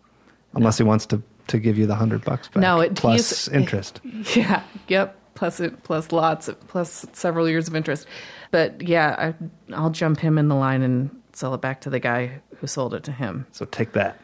Unless 0.54 0.78
he 0.78 0.84
wants 0.84 1.06
to 1.08 1.22
to 1.48 1.60
give 1.60 1.78
you 1.78 1.86
the 1.88 1.96
hundred 1.96 2.26
bucks 2.26 2.48
back. 2.50 2.62
No, 2.62 2.82
it- 2.82 2.96
plus 2.96 3.48
interest. 3.48 4.02
Yeah. 4.36 4.62
Yep. 4.90 5.16
Plus 5.36 5.60
it. 5.60 5.84
Plus 5.84 6.12
lots. 6.12 6.50
Plus 6.68 7.06
several 7.14 7.48
years 7.48 7.68
of 7.68 7.76
interest. 7.76 8.06
But 8.52 8.82
yeah, 8.82 9.34
I, 9.70 9.74
I'll 9.74 9.90
jump 9.92 10.20
him 10.20 10.38
in 10.38 10.48
the 10.50 10.56
line 10.56 10.82
and 10.82 11.10
sell 11.34 11.54
it 11.54 11.62
back 11.62 11.82
to 11.82 11.90
the 11.90 12.00
guy 12.00 12.42
who 12.58 12.68
sold 12.68 12.94
it 12.94 13.04
to 13.04 13.12
him. 13.12 13.46
So 13.52 13.66
take 13.66 13.92
that. 13.94 14.20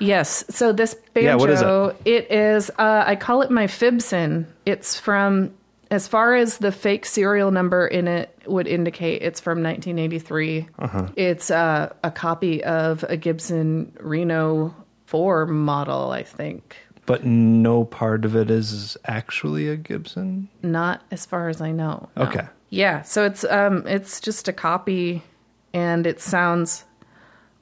Yes. 0.00 0.44
So 0.50 0.72
this 0.72 0.94
banjo, 1.14 1.28
Yeah, 1.30 1.34
what 1.36 1.48
is 1.50 1.62
it? 1.62 1.96
it 2.04 2.30
is. 2.30 2.70
Uh, 2.78 3.04
I 3.06 3.16
call 3.16 3.40
it 3.42 3.50
my 3.50 3.66
Fibson. 3.66 4.46
It's 4.66 4.98
from. 4.98 5.54
As 5.90 6.08
far 6.08 6.34
as 6.34 6.58
the 6.58 6.72
fake 6.72 7.06
serial 7.06 7.50
number 7.50 7.86
in 7.86 8.08
it 8.08 8.36
would 8.46 8.66
indicate, 8.66 9.22
it's 9.22 9.40
from 9.40 9.62
1983. 9.62 10.68
Uh-huh. 10.78 11.08
It's 11.14 11.50
uh, 11.50 11.92
a 12.02 12.10
copy 12.10 12.64
of 12.64 13.04
a 13.08 13.16
Gibson 13.16 13.96
Reno 14.00 14.74
4 15.06 15.46
model, 15.46 16.10
I 16.10 16.24
think. 16.24 16.76
But 17.06 17.24
no 17.24 17.84
part 17.84 18.24
of 18.24 18.34
it 18.34 18.50
is 18.50 18.96
actually 19.04 19.68
a 19.68 19.76
Gibson. 19.76 20.48
Not 20.62 21.02
as 21.12 21.24
far 21.24 21.48
as 21.48 21.60
I 21.60 21.70
know. 21.70 22.08
no. 22.16 22.24
Okay. 22.24 22.46
Yeah. 22.68 23.02
So 23.02 23.24
it's 23.24 23.44
um 23.44 23.86
it's 23.86 24.20
just 24.20 24.48
a 24.48 24.52
copy, 24.52 25.22
and 25.72 26.04
it 26.04 26.20
sounds 26.20 26.84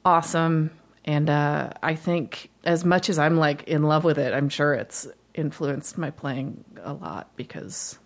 awesome. 0.03 0.71
And 1.05 1.29
uh, 1.29 1.71
I 1.83 1.95
think 1.95 2.51
as 2.65 2.87
much 2.87 3.11
as 3.11 3.19
I'm 3.19 3.37
like 3.37 3.65
in 3.65 3.83
love 3.83 4.05
with 4.05 4.19
it, 4.19 4.33
I'm 4.33 4.49
sure 4.49 4.73
it's 4.73 5.07
influenced 5.35 5.99
my 5.99 6.11
playing 6.11 6.65
a 6.83 6.95
lot 6.95 7.31
because 7.37 7.99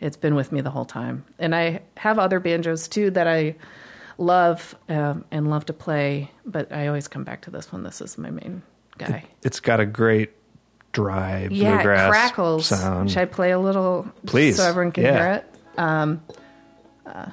it's 0.00 0.16
been 0.16 0.34
with 0.34 0.52
me 0.52 0.60
the 0.60 0.70
whole 0.70 0.84
time. 0.84 1.24
And 1.38 1.54
I 1.54 1.82
have 1.96 2.18
other 2.18 2.40
banjos 2.40 2.88
too 2.88 3.10
that 3.10 3.26
I 3.26 3.56
love 4.18 4.74
um, 4.88 5.24
and 5.30 5.50
love 5.50 5.66
to 5.66 5.72
play, 5.72 6.30
but 6.44 6.72
I 6.72 6.86
always 6.86 7.08
come 7.08 7.24
back 7.24 7.42
to 7.42 7.50
this 7.50 7.72
one. 7.72 7.82
This 7.82 8.00
is 8.00 8.18
my 8.18 8.30
main 8.30 8.62
guy. 8.98 9.24
It's 9.42 9.60
got 9.60 9.80
a 9.80 9.86
great 9.86 10.30
dry 10.92 11.48
yeah, 11.50 11.74
bluegrass 11.74 12.08
it 12.08 12.10
crackles. 12.10 12.66
sound. 12.66 13.10
Should 13.10 13.18
I 13.18 13.24
play 13.26 13.50
a 13.50 13.58
little 13.58 14.06
Please, 14.26 14.56
so 14.56 14.64
everyone 14.64 14.92
can 14.92 15.04
yeah. 15.04 15.18
hear 15.18 15.32
it? 15.32 15.44
Um, 15.78 16.22
uh. 17.06 17.30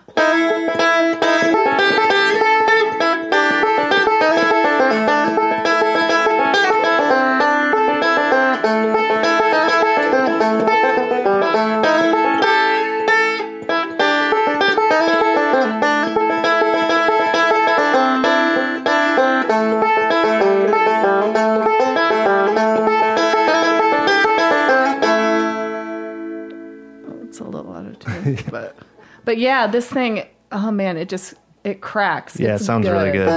But 29.32 29.38
yeah, 29.38 29.66
this 29.66 29.88
thing. 29.88 30.26
Oh 30.52 30.72
man, 30.72 30.98
it 30.98 31.08
just 31.08 31.36
it 31.64 31.80
cracks. 31.80 32.38
yeah, 32.38 32.56
It's 32.56 32.64
it 32.64 32.66
sounds 32.66 32.86
really 32.86 33.14
good. 33.14 33.30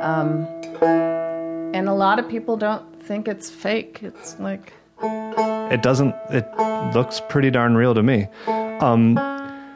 Um, 0.00 0.46
And 1.74 1.88
a 1.88 1.92
lot 1.92 2.20
of 2.20 2.28
people 2.28 2.56
don't 2.56 2.84
think 3.02 3.26
it's 3.26 3.50
fake. 3.50 3.98
It's 4.02 4.38
like 4.38 4.72
It 5.02 5.82
doesn't. 5.82 6.14
It 6.30 6.46
looks 6.94 7.20
pretty 7.28 7.50
darn 7.50 7.74
real 7.74 7.94
to 7.94 8.02
me. 8.04 8.28
Um, 8.46 9.14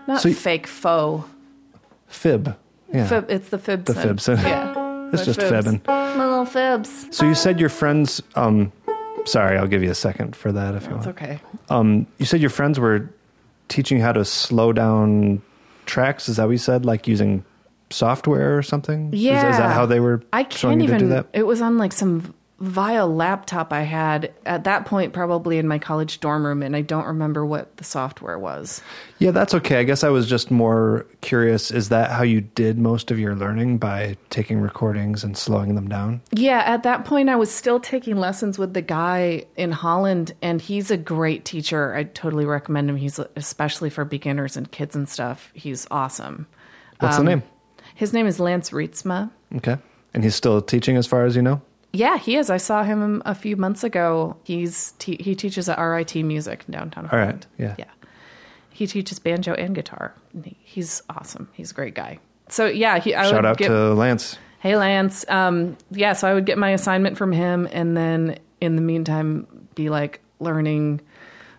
not 0.06 0.20
So 0.20 0.32
fake 0.32 0.68
faux. 0.68 1.24
fib. 2.06 2.54
Yeah. 2.94 3.06
Fib, 3.08 3.26
it's 3.28 3.48
the 3.48 3.58
fibs. 3.58 3.92
The 3.92 3.94
Fibson. 4.00 4.38
Yeah, 4.38 5.08
It's 5.12 5.24
just 5.24 5.40
fibs. 5.40 5.50
fibbing. 5.50 5.80
My 5.88 6.24
little 6.24 6.44
fibs. 6.46 7.08
So 7.10 7.26
you 7.26 7.34
said 7.34 7.58
your 7.58 7.68
friends. 7.68 8.22
Um, 8.36 8.70
sorry, 9.24 9.58
I'll 9.58 9.66
give 9.66 9.82
you 9.82 9.90
a 9.90 9.94
second 10.08 10.36
for 10.36 10.52
that 10.52 10.76
if 10.76 10.84
you 10.86 10.94
It's 10.96 11.06
want. 11.06 11.20
okay. 11.20 11.40
Um, 11.68 12.06
you 12.18 12.26
said 12.26 12.40
your 12.40 12.50
friends 12.50 12.78
were 12.78 13.10
teaching 13.68 13.98
you 13.98 14.04
how 14.04 14.12
to 14.12 14.24
slow 14.24 14.72
down 14.72 15.42
tracks. 15.86 16.28
Is 16.28 16.36
that 16.36 16.44
what 16.44 16.52
you 16.52 16.58
said? 16.58 16.84
Like 16.84 17.06
using 17.06 17.44
software 17.90 18.56
or 18.56 18.62
something? 18.62 19.12
Is- 19.12 19.20
Is, 19.20 19.58
that 19.58 19.72
how 19.72 19.86
they 19.86 20.00
were 20.00 20.22
I 20.32 20.44
can't 20.44 20.80
you 20.80 20.86
to 20.88 20.92
do 20.98 21.04
even. 21.04 21.08
that? 21.10 21.26
It 21.32 21.44
was 21.46 21.60
on 21.62 21.78
like 21.78 21.92
some 21.92 22.34
vile 22.58 23.14
laptop 23.14 23.70
I 23.72 23.82
had 23.82 24.32
at 24.46 24.64
that 24.64 24.86
point, 24.86 25.12
probably 25.12 25.58
in 25.58 25.68
my 25.68 25.78
college 25.78 26.20
dorm 26.20 26.46
room, 26.46 26.62
and 26.62 26.74
I 26.74 26.80
don't 26.80 27.04
remember 27.04 27.44
what 27.44 27.76
the 27.76 27.84
software 27.84 28.38
was. 28.38 28.80
Yeah, 29.18 29.30
that's 29.30 29.52
okay. 29.54 29.78
I 29.78 29.82
guess 29.82 30.02
I 30.02 30.08
was 30.08 30.26
just 30.26 30.50
more 30.50 31.04
curious. 31.20 31.70
Is 31.70 31.90
that 31.90 32.10
how 32.10 32.22
you 32.22 32.40
did 32.40 32.78
most 32.78 33.10
of 33.10 33.18
your 33.18 33.34
learning 33.34 33.76
by 33.76 34.16
taking 34.30 34.58
recordings 34.60 35.22
and 35.22 35.36
slowing 35.36 35.74
them 35.74 35.86
down? 35.88 36.22
Yeah, 36.32 36.62
at 36.64 36.82
that 36.84 37.04
point, 37.04 37.28
I 37.28 37.36
was 37.36 37.50
still 37.52 37.78
taking 37.78 38.16
lessons 38.16 38.58
with 38.58 38.72
the 38.72 38.82
guy 38.82 39.44
in 39.56 39.72
Holland, 39.72 40.32
and 40.40 40.60
he's 40.62 40.90
a 40.90 40.96
great 40.96 41.44
teacher. 41.44 41.94
I 41.94 42.04
totally 42.04 42.46
recommend 42.46 42.88
him. 42.88 42.96
He's 42.96 43.18
especially 43.36 43.90
for 43.90 44.06
beginners 44.06 44.56
and 44.56 44.70
kids 44.70 44.96
and 44.96 45.06
stuff. 45.08 45.50
He's 45.52 45.86
awesome. 45.90 46.46
What's 47.00 47.18
Um, 47.18 47.26
the 47.26 47.30
name? 47.32 47.42
His 47.94 48.14
name 48.14 48.26
is 48.26 48.40
Lance 48.40 48.70
Rietzma. 48.70 49.30
Okay. 49.56 49.76
And 50.14 50.24
he's 50.24 50.34
still 50.34 50.62
teaching 50.62 50.96
as 50.96 51.06
far 51.06 51.24
as 51.26 51.36
you 51.36 51.42
know? 51.42 51.60
Yeah, 51.96 52.18
he 52.18 52.36
is. 52.36 52.50
I 52.50 52.56
saw 52.58 52.82
him 52.82 53.22
a 53.24 53.34
few 53.34 53.56
months 53.56 53.82
ago. 53.84 54.36
He's 54.44 54.92
te- 54.98 55.22
he 55.22 55.34
teaches 55.34 55.68
at 55.68 55.78
RIT 55.78 56.14
Music 56.16 56.64
in 56.68 56.72
downtown 56.72 57.08
All 57.10 57.18
right. 57.18 57.46
Yeah. 57.58 57.74
Yeah. 57.78 57.84
He 58.70 58.86
teaches 58.86 59.18
banjo 59.18 59.54
and 59.54 59.74
guitar. 59.74 60.14
He's 60.60 61.02
awesome. 61.08 61.48
He's 61.54 61.70
a 61.70 61.74
great 61.74 61.94
guy. 61.94 62.18
So 62.48 62.66
yeah, 62.66 62.98
he, 62.98 63.14
I 63.14 63.24
Shout 63.24 63.34
would 63.36 63.46
out 63.46 63.56
get, 63.56 63.68
to 63.68 63.94
Lance. 63.94 64.36
Hey 64.60 64.76
Lance. 64.76 65.24
Um, 65.28 65.76
yeah, 65.90 66.12
so 66.12 66.28
I 66.28 66.34
would 66.34 66.44
get 66.44 66.58
my 66.58 66.70
assignment 66.70 67.16
from 67.16 67.32
him, 67.32 67.66
and 67.72 67.96
then 67.96 68.38
in 68.60 68.76
the 68.76 68.82
meantime, 68.82 69.46
be 69.74 69.88
like 69.90 70.20
learning 70.40 71.00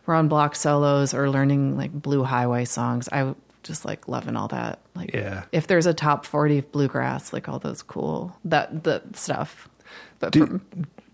Ron 0.06 0.28
Block 0.28 0.56
solos 0.56 1.14
or 1.14 1.30
learning 1.30 1.76
like 1.78 1.92
Blue 1.92 2.24
Highway 2.24 2.66
songs. 2.66 3.10
I 3.12 3.34
just 3.64 3.84
like 3.86 4.08
loving 4.08 4.36
all 4.38 4.48
that. 4.50 4.80
Like, 4.96 5.14
Yeah. 5.14 5.44
if 5.52 5.68
there's 5.68 5.86
a 5.88 5.94
top 5.94 6.26
forty 6.26 6.60
of 6.60 6.72
bluegrass, 6.72 7.34
like 7.34 7.50
all 7.50 7.60
those 7.60 7.82
cool 7.82 8.38
that 8.46 8.84
the 8.84 9.02
stuff. 9.14 9.68
But 10.20 10.34
Do, 10.34 10.46
from, 10.46 10.62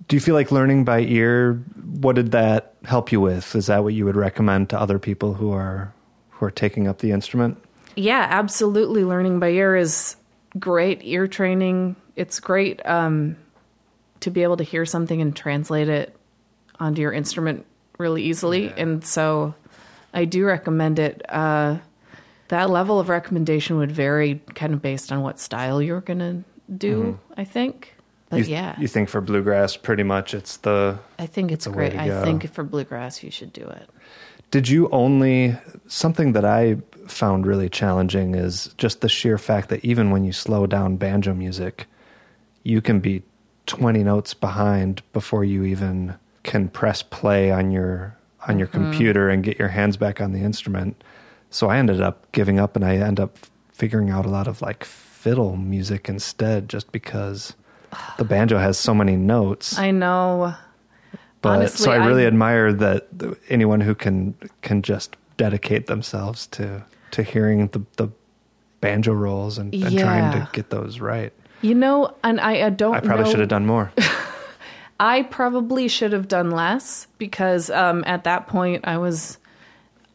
do 0.07 0.15
you 0.15 0.19
feel 0.19 0.35
like 0.35 0.51
learning 0.51 0.85
by 0.85 1.01
ear? 1.01 1.53
What 1.99 2.15
did 2.15 2.31
that 2.31 2.75
help 2.83 3.11
you 3.11 3.21
with? 3.21 3.55
Is 3.55 3.67
that 3.67 3.83
what 3.83 3.93
you 3.93 4.05
would 4.05 4.15
recommend 4.15 4.69
to 4.71 4.79
other 4.79 4.99
people 4.99 5.33
who 5.33 5.51
are 5.51 5.93
who 6.31 6.45
are 6.45 6.51
taking 6.51 6.87
up 6.87 6.99
the 6.99 7.11
instrument? 7.11 7.57
yeah, 7.95 8.25
absolutely. 8.29 9.03
Learning 9.03 9.39
by 9.39 9.49
ear 9.49 9.75
is 9.75 10.15
great 10.57 11.01
ear 11.03 11.27
training. 11.27 11.95
It's 12.15 12.39
great 12.39 12.85
um, 12.85 13.37
to 14.21 14.31
be 14.31 14.43
able 14.43 14.57
to 14.57 14.63
hear 14.63 14.85
something 14.85 15.21
and 15.21 15.35
translate 15.35 15.89
it 15.89 16.15
onto 16.79 17.01
your 17.01 17.13
instrument 17.13 17.65
really 17.97 18.23
easily. 18.23 18.71
And 18.75 19.05
so 19.05 19.53
I 20.13 20.25
do 20.25 20.45
recommend 20.45 20.99
it. 20.99 21.21
Uh, 21.29 21.77
that 22.49 22.69
level 22.69 22.99
of 22.99 23.09
recommendation 23.09 23.77
would 23.77 23.91
vary 23.91 24.41
kind 24.55 24.73
of 24.73 24.81
based 24.81 25.11
on 25.11 25.21
what 25.21 25.39
style 25.39 25.81
you're 25.81 26.01
going 26.01 26.19
to 26.19 26.43
do, 26.71 27.19
I 27.37 27.43
think. 27.43 27.95
But 28.33 28.41
Mm-hmm. 28.41 28.49
you, 28.49 28.55
yeah, 28.55 28.79
You 28.79 28.87
think 28.87 29.09
for 29.09 29.21
bluegrass, 29.21 29.77
pretty 29.77 30.03
much 30.03 30.33
it's 30.33 30.57
the. 30.57 30.97
I 31.19 31.25
think 31.25 31.51
it's 31.51 31.67
great. 31.67 31.95
I 31.95 32.23
think 32.23 32.51
for 32.51 32.63
bluegrass, 32.63 33.23
you 33.23 33.31
should 33.31 33.53
do 33.53 33.65
it. 33.65 33.89
Did 34.51 34.69
you 34.69 34.89
only. 34.89 35.57
Something 35.87 36.33
that 36.33 36.45
I 36.45 36.77
found 37.07 37.45
really 37.45 37.69
challenging 37.69 38.35
is 38.35 38.73
just 38.77 39.01
the 39.01 39.09
sheer 39.09 39.37
fact 39.37 39.69
that 39.69 39.83
even 39.83 40.09
when 40.11 40.23
you 40.23 40.31
slow 40.31 40.65
down 40.65 40.95
banjo 40.95 41.33
music, 41.33 41.85
you 42.63 42.81
can 42.81 42.99
be 42.99 43.21
20 43.65 44.03
notes 44.03 44.33
behind 44.33 45.01
before 45.11 45.43
you 45.43 45.63
even 45.65 46.15
can 46.43 46.69
press 46.69 47.01
play 47.01 47.51
on 47.51 47.71
your 47.71 48.15
on 48.47 48.59
your 48.59 48.67
computer 48.67 49.29
and 49.29 49.43
get 49.43 49.57
your 49.57 49.69
hands 49.69 49.95
back 49.97 50.19
on 50.19 50.33
the 50.33 50.39
instrument. 50.41 51.01
So 51.49 51.69
I 51.69 51.77
ended 51.77 52.01
up 52.01 52.29
giving 52.33 52.59
up 52.59 52.75
and 52.75 52.83
I 52.83 52.97
end 52.97 53.19
up 53.19 53.37
figuring 53.71 54.09
out 54.09 54.25
a 54.25 54.29
lot 54.29 54.47
of 54.47 54.61
like 54.61 54.83
fiddle 54.83 55.55
music 55.55 56.09
instead 56.09 56.67
just 56.67 56.91
because 56.91 57.53
the 58.17 58.23
banjo 58.23 58.57
has 58.57 58.77
so 58.77 58.93
many 58.93 59.15
notes. 59.15 59.77
I 59.77 59.91
know. 59.91 60.53
But 61.41 61.57
Honestly, 61.57 61.83
so 61.85 61.91
I 61.91 62.05
really 62.05 62.23
I- 62.23 62.27
admire 62.27 62.71
that 62.73 63.07
anyone 63.49 63.81
who 63.81 63.93
can 63.95 64.33
can 64.61 64.81
just 64.81 65.15
dedicate 65.37 65.87
themselves 65.87 66.47
to 66.47 66.83
to 67.11 67.23
hearing 67.23 67.67
the 67.67 67.81
the 67.97 68.07
banjo 68.81 69.13
rolls 69.13 69.57
and, 69.57 69.73
and 69.73 69.97
trying 69.97 70.31
to 70.33 70.47
get 70.53 70.69
those 70.69 70.99
right. 70.99 71.33
You 71.61 71.75
know, 71.75 72.13
and 72.23 72.39
I, 72.41 72.67
I 72.67 72.69
don't 72.69 72.95
I 72.95 72.99
probably 72.99 73.25
know- 73.25 73.31
should 73.31 73.39
have 73.39 73.49
done 73.49 73.65
more. 73.65 73.91
I 74.99 75.23
probably 75.23 75.87
should 75.87 76.13
have 76.13 76.27
done 76.27 76.51
less 76.51 77.07
because 77.17 77.69
um, 77.69 78.03
at 78.05 78.23
that 78.25 78.47
point 78.47 78.85
I 78.87 78.97
was 78.97 79.37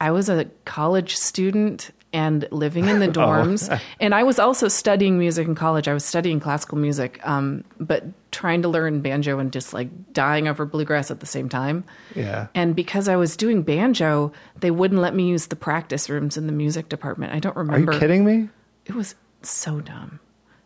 I 0.01 0.11
was 0.13 0.29
a 0.29 0.47
college 0.65 1.17
student 1.17 1.91
and 2.13 2.47
living 2.51 2.89
in 2.89 3.01
the 3.01 3.09
dorms, 3.21 3.81
and 4.01 4.15
I 4.15 4.23
was 4.23 4.39
also 4.39 4.69
studying 4.69 5.19
music 5.19 5.47
in 5.47 5.55
college. 5.55 5.89
I 5.89 5.95
was 5.95 6.05
studying 6.05 6.41
classical 6.41 6.79
music, 6.79 7.21
um, 7.27 7.65
but 7.79 8.05
trying 8.31 8.63
to 8.63 8.69
learn 8.69 9.01
banjo 9.01 9.39
and 9.39 9.53
just 9.53 9.73
like 9.73 9.89
dying 10.13 10.49
over 10.49 10.65
bluegrass 10.65 11.11
at 11.11 11.21
the 11.21 11.27
same 11.27 11.49
time. 11.49 11.85
yeah. 12.15 12.49
And 12.55 12.77
because 12.77 13.09
I 13.09 13.17
was 13.17 13.37
doing 13.37 13.63
banjo, 13.63 14.33
they 14.61 14.71
wouldn't 14.71 15.01
let 15.01 15.15
me 15.15 15.29
use 15.29 15.47
the 15.47 15.57
practice 15.57 16.09
rooms 16.11 16.37
in 16.37 16.47
the 16.47 16.53
music 16.53 16.89
department. 16.89 17.33
I 17.33 17.39
don't 17.41 17.57
remember. 17.57 17.91
Are 17.91 17.95
you 17.95 18.01
kidding 18.01 18.25
me? 18.25 18.49
It 18.87 18.95
was 18.95 19.15
so 19.43 19.81
dumb. 19.81 20.21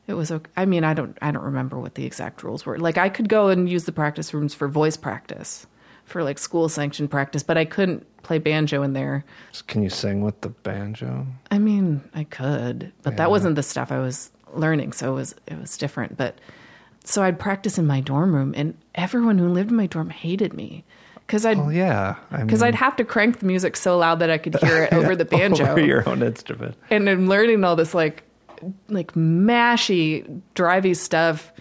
it 0.07 0.15
was 0.15 0.31
okay. 0.33 0.51
I 0.57 0.65
mean, 0.65 0.83
I 0.85 0.95
don't 0.95 1.17
I 1.23 1.31
don't 1.31 1.45
remember 1.45 1.79
what 1.79 1.95
the 1.95 2.05
exact 2.05 2.43
rules 2.43 2.65
were. 2.67 2.79
Like 2.79 2.99
I 2.99 3.09
could 3.09 3.29
go 3.29 3.49
and 3.49 3.69
use 3.69 3.85
the 3.85 3.93
practice 3.93 4.33
rooms 4.35 4.55
for 4.55 4.67
voice 4.69 4.97
practice, 4.97 5.67
for 6.05 6.23
like 6.23 6.38
school 6.38 6.69
sanctioned 6.69 7.11
practice, 7.11 7.43
but 7.43 7.57
I 7.57 7.65
couldn't 7.65 8.07
play 8.23 8.38
banjo 8.38 8.83
in 8.83 8.93
there. 8.93 9.25
Can 9.67 9.83
you 9.83 9.91
sing 9.91 10.23
with 10.23 10.41
the 10.43 10.51
banjo? 10.51 11.27
I 11.51 11.59
mean, 11.59 12.03
I 12.15 12.25
could, 12.25 12.93
but 13.03 13.17
that 13.17 13.31
wasn't 13.31 13.57
the 13.57 13.62
stuff 13.62 13.91
I 13.91 13.99
was 13.99 14.31
learning, 14.55 14.93
so 14.93 15.12
it 15.12 15.15
was 15.15 15.35
it 15.47 15.59
was 15.59 15.77
different. 15.77 16.17
But 16.17 16.38
so 17.05 17.23
I'd 17.23 17.38
practice 17.41 17.79
in 17.79 17.87
my 17.87 18.01
dorm 18.01 18.35
room, 18.35 18.55
and 18.57 18.77
everyone 18.95 19.38
who 19.38 19.49
lived 19.49 19.71
in 19.71 19.77
my 19.77 19.87
dorm 19.87 20.11
hated 20.11 20.53
me 20.55 20.85
because 21.27 21.47
I'd 21.47 21.59
Oh 21.59 21.69
yeah, 21.71 22.17
I 22.31 22.43
because 22.45 22.61
mean, 22.61 22.69
I'd 22.69 22.75
have 22.77 22.97
to 22.97 23.05
crank 23.05 23.41
the 23.41 23.47
music 23.47 23.77
so 23.77 23.97
loud 23.99 24.19
that 24.21 24.31
I 24.31 24.38
could 24.38 24.57
hear 24.61 24.85
it 24.85 24.93
over 24.99 25.17
the 25.17 25.25
banjo, 25.25 25.67
over 25.67 25.81
your 25.81 26.09
own 26.09 26.23
instrument. 26.23 26.77
and 26.91 27.09
I'm 27.09 27.27
learning 27.29 27.65
all 27.65 27.75
this 27.77 27.95
like 27.95 28.23
like 28.88 29.12
mashy, 29.15 30.41
drivey 30.55 30.95
stuff. 30.97 31.53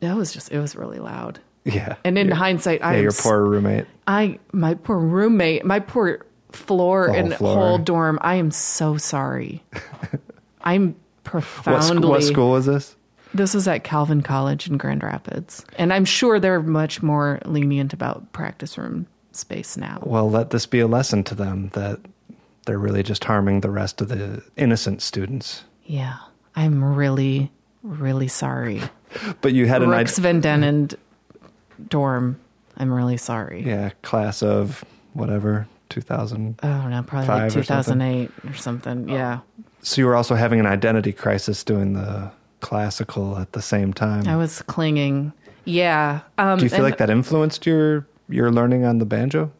That 0.00 0.16
was 0.16 0.32
just 0.32 0.50
it 0.52 0.58
was 0.60 0.76
really 0.76 0.98
loud. 0.98 1.40
Yeah, 1.64 1.96
And 2.04 2.18
in 2.18 2.30
hindsight, 2.30 2.84
I 2.84 2.92
yeah, 2.92 2.96
am 2.98 3.02
your 3.04 3.12
poor 3.12 3.42
roommate. 3.44 3.86
I 4.06 4.38
my 4.52 4.74
poor 4.74 4.98
roommate, 4.98 5.64
my 5.64 5.80
poor 5.80 6.24
floor 6.52 7.06
whole 7.08 7.16
and 7.16 7.34
floor. 7.34 7.54
whole 7.56 7.78
dorm. 7.78 8.18
I 8.20 8.34
am 8.36 8.50
so 8.50 8.96
sorry. 8.98 9.62
I'm 10.62 10.88
What, 10.88 10.96
profoundly. 11.24 12.02
sc- 12.02 12.08
what 12.08 12.22
school 12.22 12.50
was 12.50 12.66
this? 12.66 12.96
This 13.32 13.54
was 13.54 13.66
at 13.66 13.82
Calvin 13.82 14.22
College 14.22 14.68
in 14.68 14.76
Grand 14.76 15.02
Rapids, 15.02 15.64
and 15.76 15.92
I'm 15.92 16.04
sure 16.04 16.38
they're 16.38 16.62
much 16.62 17.02
more 17.02 17.40
lenient 17.44 17.92
about 17.92 18.32
practice 18.32 18.78
room 18.78 19.06
space 19.32 19.76
now. 19.76 19.98
Well, 20.04 20.30
let 20.30 20.50
this 20.50 20.66
be 20.66 20.78
a 20.80 20.86
lesson 20.86 21.24
to 21.24 21.34
them 21.34 21.70
that 21.72 21.98
they're 22.66 22.78
really 22.78 23.02
just 23.02 23.24
harming 23.24 23.60
the 23.60 23.70
rest 23.70 24.00
of 24.00 24.08
the 24.08 24.42
innocent 24.56 25.02
students. 25.02 25.64
Yeah, 25.84 26.14
I'm 26.54 26.84
really, 26.84 27.50
really 27.82 28.28
sorry. 28.28 28.82
But 29.40 29.52
you 29.52 29.66
had 29.66 29.82
an 29.82 29.90
Brooks 29.90 30.18
idea. 30.18 30.22
Van 30.32 30.40
Denen 30.42 30.90
dorm. 31.88 32.38
I'm 32.76 32.92
really 32.92 33.16
sorry. 33.16 33.62
Yeah, 33.64 33.90
class 34.02 34.42
of 34.42 34.84
whatever, 35.12 35.66
2000. 35.90 36.58
Oh, 36.62 36.88
don't 36.90 37.04
probably 37.06 37.28
like 37.28 37.56
or 37.56 37.62
something? 37.62 37.98
2008 37.98 38.30
or 38.50 38.54
something. 38.54 39.08
Yeah. 39.08 39.40
So 39.82 40.00
you 40.00 40.06
were 40.06 40.16
also 40.16 40.34
having 40.34 40.58
an 40.60 40.66
identity 40.66 41.12
crisis 41.12 41.62
doing 41.62 41.92
the 41.92 42.30
classical 42.60 43.36
at 43.38 43.52
the 43.52 43.62
same 43.62 43.92
time. 43.92 44.26
I 44.26 44.36
was 44.36 44.62
clinging. 44.62 45.32
Yeah. 45.66 46.20
Um, 46.38 46.58
Do 46.58 46.64
you 46.64 46.70
feel 46.70 46.76
and- 46.78 46.84
like 46.84 46.98
that 46.98 47.10
influenced 47.10 47.66
your 47.66 48.06
your 48.28 48.50
learning 48.50 48.84
on 48.84 48.98
the 48.98 49.04
banjo? 49.04 49.52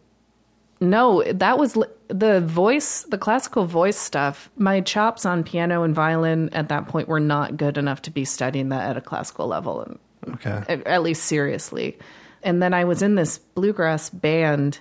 No, 0.80 1.22
that 1.32 1.58
was 1.58 1.78
the 2.08 2.40
voice, 2.40 3.02
the 3.04 3.16
classical 3.18 3.64
voice 3.66 3.96
stuff. 3.96 4.50
My 4.56 4.80
chops 4.80 5.24
on 5.24 5.44
piano 5.44 5.82
and 5.82 5.94
violin 5.94 6.50
at 6.52 6.68
that 6.68 6.88
point 6.88 7.08
were 7.08 7.20
not 7.20 7.56
good 7.56 7.78
enough 7.78 8.02
to 8.02 8.10
be 8.10 8.24
studying 8.24 8.70
that 8.70 8.88
at 8.90 8.96
a 8.96 9.00
classical 9.00 9.46
level, 9.46 9.96
Okay. 10.28 10.62
at, 10.68 10.86
at 10.86 11.02
least 11.02 11.24
seriously. 11.24 11.98
And 12.42 12.62
then 12.62 12.74
I 12.74 12.84
was 12.84 13.02
in 13.02 13.14
this 13.14 13.38
bluegrass 13.38 14.10
band, 14.10 14.80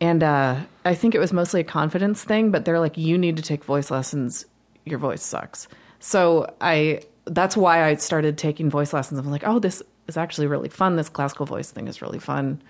and 0.00 0.22
uh, 0.22 0.56
I 0.84 0.94
think 0.94 1.14
it 1.14 1.18
was 1.18 1.32
mostly 1.32 1.60
a 1.60 1.64
confidence 1.64 2.24
thing. 2.24 2.50
But 2.50 2.64
they're 2.64 2.80
like, 2.80 2.98
"You 2.98 3.16
need 3.16 3.36
to 3.36 3.42
take 3.42 3.64
voice 3.64 3.90
lessons. 3.90 4.44
Your 4.84 4.98
voice 4.98 5.22
sucks." 5.22 5.68
So 6.00 6.52
I, 6.60 7.02
that's 7.26 7.56
why 7.56 7.84
I 7.84 7.94
started 7.96 8.38
taking 8.38 8.70
voice 8.70 8.92
lessons. 8.92 9.20
I'm 9.20 9.30
like, 9.30 9.46
"Oh, 9.46 9.58
this 9.60 9.82
is 10.08 10.16
actually 10.16 10.48
really 10.48 10.68
fun. 10.68 10.96
This 10.96 11.08
classical 11.08 11.46
voice 11.46 11.70
thing 11.70 11.86
is 11.86 12.02
really 12.02 12.18
fun." 12.18 12.60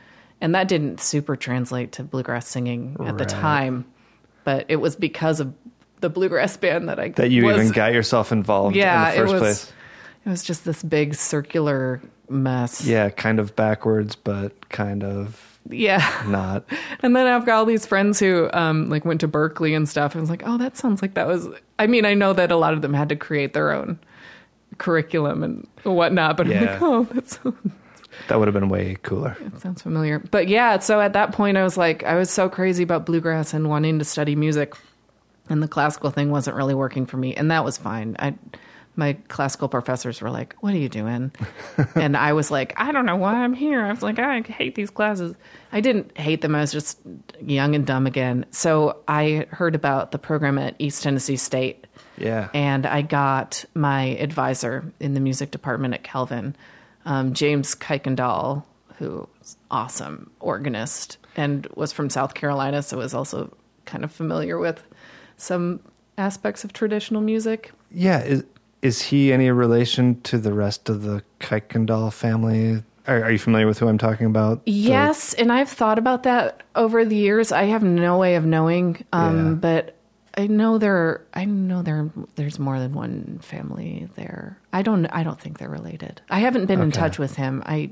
And 0.41 0.55
that 0.55 0.69
didn't 0.69 1.01
super 1.01 1.35
translate 1.35 1.93
to 1.93 2.05
bluegrass 2.05 2.47
singing 2.47 2.97
at 3.05 3.19
the 3.19 3.25
time, 3.25 3.87
but 4.45 4.67
it 4.69 4.77
was 4.77 4.95
because 4.95 5.41
of 5.41 5.53
the 6.01 6.09
bluegrass 6.09 6.57
band 6.57 6.89
that 6.89 7.01
I 7.01 7.09
That 7.09 7.31
you 7.31 7.45
was, 7.45 7.57
even 7.57 7.73
got 7.73 7.93
yourself 7.93 8.31
involved 8.31 8.77
yeah, 8.77 9.11
in 9.11 9.17
the 9.17 9.21
first 9.23 9.31
it 9.31 9.33
was. 9.33 9.41
place. 9.41 9.73
It 10.29 10.33
was 10.33 10.43
just 10.45 10.65
this 10.67 10.83
big 10.83 11.15
circular 11.15 12.01
mess. 12.29 12.85
Yeah, 12.85 13.09
kind 13.09 13.41
of 13.41 13.57
backwards, 13.57 14.15
but 14.15 14.69
kind 14.69 15.03
of 15.03 15.59
Yeah. 15.71 16.07
not. 16.29 16.65
And 17.03 17.17
then 17.17 17.27
I've 17.27 17.47
got 17.47 17.57
all 17.59 17.65
these 17.65 17.87
friends 17.87 18.19
who 18.21 18.51
um, 18.53 18.91
like 18.91 19.05
went 19.07 19.21
to 19.23 19.29
Berklee 19.29 19.75
and 19.75 19.89
stuff. 19.89 20.13
And 20.15 20.21
I 20.21 20.23
was 20.23 20.29
like, 20.31 20.43
oh, 20.45 20.59
that 20.59 20.77
sounds 20.77 21.01
like 21.01 21.15
that 21.15 21.27
was. 21.27 21.49
I 21.79 21.87
mean, 21.87 22.05
I 22.05 22.13
know 22.15 22.33
that 22.35 22.51
a 22.53 22.57
lot 22.57 22.75
of 22.75 22.83
them 22.83 22.93
had 22.93 23.09
to 23.09 23.17
create 23.17 23.55
their 23.55 23.73
own 23.73 23.99
curriculum 24.79 25.43
and 25.43 25.67
whatnot, 25.85 26.37
but 26.37 26.47
I'm 26.47 26.53
Yeah. 26.53 26.73
like, 26.73 26.83
oh, 26.83 27.05
that's, 27.13 27.39
That 28.29 28.39
would 28.39 28.49
have 28.49 28.55
been 28.55 28.69
way 28.69 28.97
cooler. 29.03 29.37
that 29.41 29.61
sounds 29.61 29.81
familiar. 29.81 30.19
But 30.19 30.49
yeah, 30.49 30.79
so 30.81 31.01
at 31.01 31.13
that 31.15 31.33
point, 31.33 31.57
I 31.57 31.63
was 31.63 31.77
like, 31.79 32.03
I 32.05 32.17
was 32.17 32.31
so 32.31 32.49
crazy 32.49 32.83
about 32.83 33.07
bluegrass 33.07 33.55
and 33.55 33.69
wanting 33.69 33.99
to 34.01 34.05
study 34.05 34.35
music, 34.37 34.75
and 35.49 35.63
the 35.63 35.69
classical 35.69 36.11
thing 36.11 36.31
wasn't 36.31 36.57
really 36.57 36.75
working 36.75 37.07
for 37.07 37.17
me, 37.17 37.35
and 37.35 37.51
that 37.51 37.65
was 37.65 37.79
fine. 37.79 38.17
I. 38.19 38.35
My 38.99 39.13
classical 39.29 39.69
professors 39.69 40.21
were 40.21 40.31
like, 40.31 40.57
"What 40.61 40.75
are 40.75 40.79
you 40.79 40.89
doing?" 40.89 41.31
and 41.95 42.17
I 42.17 42.33
was 42.33 42.51
like, 42.51 42.75
"I 42.77 42.91
don't 42.93 43.07
know 43.07 43.17
why 43.17 43.35
I'm 43.45 43.55
here." 43.55 43.81
I 43.85 43.91
was 43.91 44.03
like, 44.03 44.19
"I 44.19 44.41
hate 44.41 44.75
these 44.75 44.91
classes." 44.91 45.35
I 45.73 45.81
didn't 45.81 46.19
hate 46.19 46.41
them. 46.41 46.55
I 46.55 46.61
was 46.61 46.73
just 46.73 46.99
young 47.41 47.75
and 47.77 47.87
dumb 47.87 48.07
again. 48.07 48.45
So 48.51 48.99
I 49.07 49.47
heard 49.51 49.75
about 49.77 50.11
the 50.13 50.19
program 50.19 50.59
at 50.59 50.75
East 50.81 51.03
Tennessee 51.05 51.37
State, 51.37 51.87
Yeah. 52.17 52.49
and 52.53 52.87
I 52.87 53.03
got 53.03 53.65
my 53.75 54.17
advisor 54.19 54.93
in 54.99 55.15
the 55.15 55.21
music 55.21 55.51
department 55.53 55.95
at 55.95 56.03
Calvin, 56.03 56.57
um, 57.05 57.35
James 57.35 57.75
Kuykendall, 57.77 58.65
who's 58.97 59.57
awesome 59.71 60.31
organist 60.41 61.19
and 61.37 61.69
was 61.77 61.93
from 61.93 62.11
South 62.11 62.35
Carolina, 62.35 62.83
so 62.83 62.99
was 62.99 63.15
also 63.15 63.55
kind 63.85 64.03
of 64.03 64.11
familiar 64.11 64.59
with 64.59 64.83
some 65.37 65.79
aspects 66.17 66.65
of 66.65 66.73
traditional 66.73 67.21
music. 67.23 67.71
Yeah, 67.93 68.21
is 68.25 68.43
is 68.83 69.03
he 69.03 69.33
any 69.33 69.51
relation 69.51 70.21
to 70.23 70.39
the 70.39 70.53
rest 70.53 70.89
of 70.89 71.03
the 71.03 71.23
Kuykendall 71.41 72.13
family? 72.13 72.83
Are, 73.07 73.25
are 73.25 73.31
you 73.31 73.39
familiar 73.39 73.67
with 73.67 73.79
who 73.79 73.89
I'm 73.89 73.99
talking 73.99 74.27
about? 74.27 74.65
The- 74.65 74.71
Yes, 74.73 75.35
and 75.35 75.51
I've 75.51 75.69
thought 75.69 75.99
about 75.99 76.23
that 76.25 76.63
over 76.77 77.05
the 77.05 77.17
years. 77.17 77.53
I 77.53 77.65
have 77.65 77.83
no 77.83 78.19
way 78.19 78.35
of 78.37 78.45
knowing, 78.45 79.05
um, 79.13 79.37
Yeah. 79.47 79.53
but 79.55 79.95
I 80.37 80.47
know 80.47 80.79
there. 80.79 81.23
I 81.35 81.45
know 81.47 81.83
there. 81.83 82.11
There's 82.37 82.59
more 82.59 82.79
than 82.79 82.93
one 82.95 83.41
family 83.43 84.09
there. 84.15 84.59
I 84.73 84.83
don't. 84.83 85.07
I 85.07 85.25
don't 85.25 85.41
think 85.41 85.59
they're 85.59 85.69
related. 85.69 86.21
I 86.31 86.39
haven't 86.41 86.67
been 86.67 86.81
in 86.81 86.93
touch 86.93 87.19
with 87.19 87.35
him. 87.35 87.63
I 87.67 87.91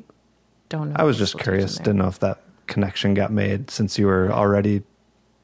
don't 0.69 0.91
know. 0.91 0.97
I 0.99 1.03
was 1.05 1.19
just 1.19 1.39
curious. 1.39 1.77
Didn't 1.79 1.97
know 1.97 2.07
if 2.09 2.21
that 2.21 2.43
connection 2.69 3.15
got 3.15 3.33
made 3.33 3.71
since 3.71 3.99
you 3.99 4.07
were 4.07 4.31
already 4.31 4.83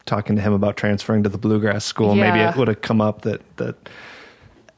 talking 0.07 0.37
to 0.37 0.43
him 0.43 0.53
about 0.53 0.77
transferring 0.77 1.23
to 1.25 1.29
the 1.29 1.39
bluegrass 1.39 1.85
school. 1.85 2.15
Maybe 2.15 2.39
it 2.39 2.55
would 2.57 2.69
have 2.69 2.83
come 2.83 3.01
up 3.01 3.23
that 3.23 3.41
that 3.57 3.75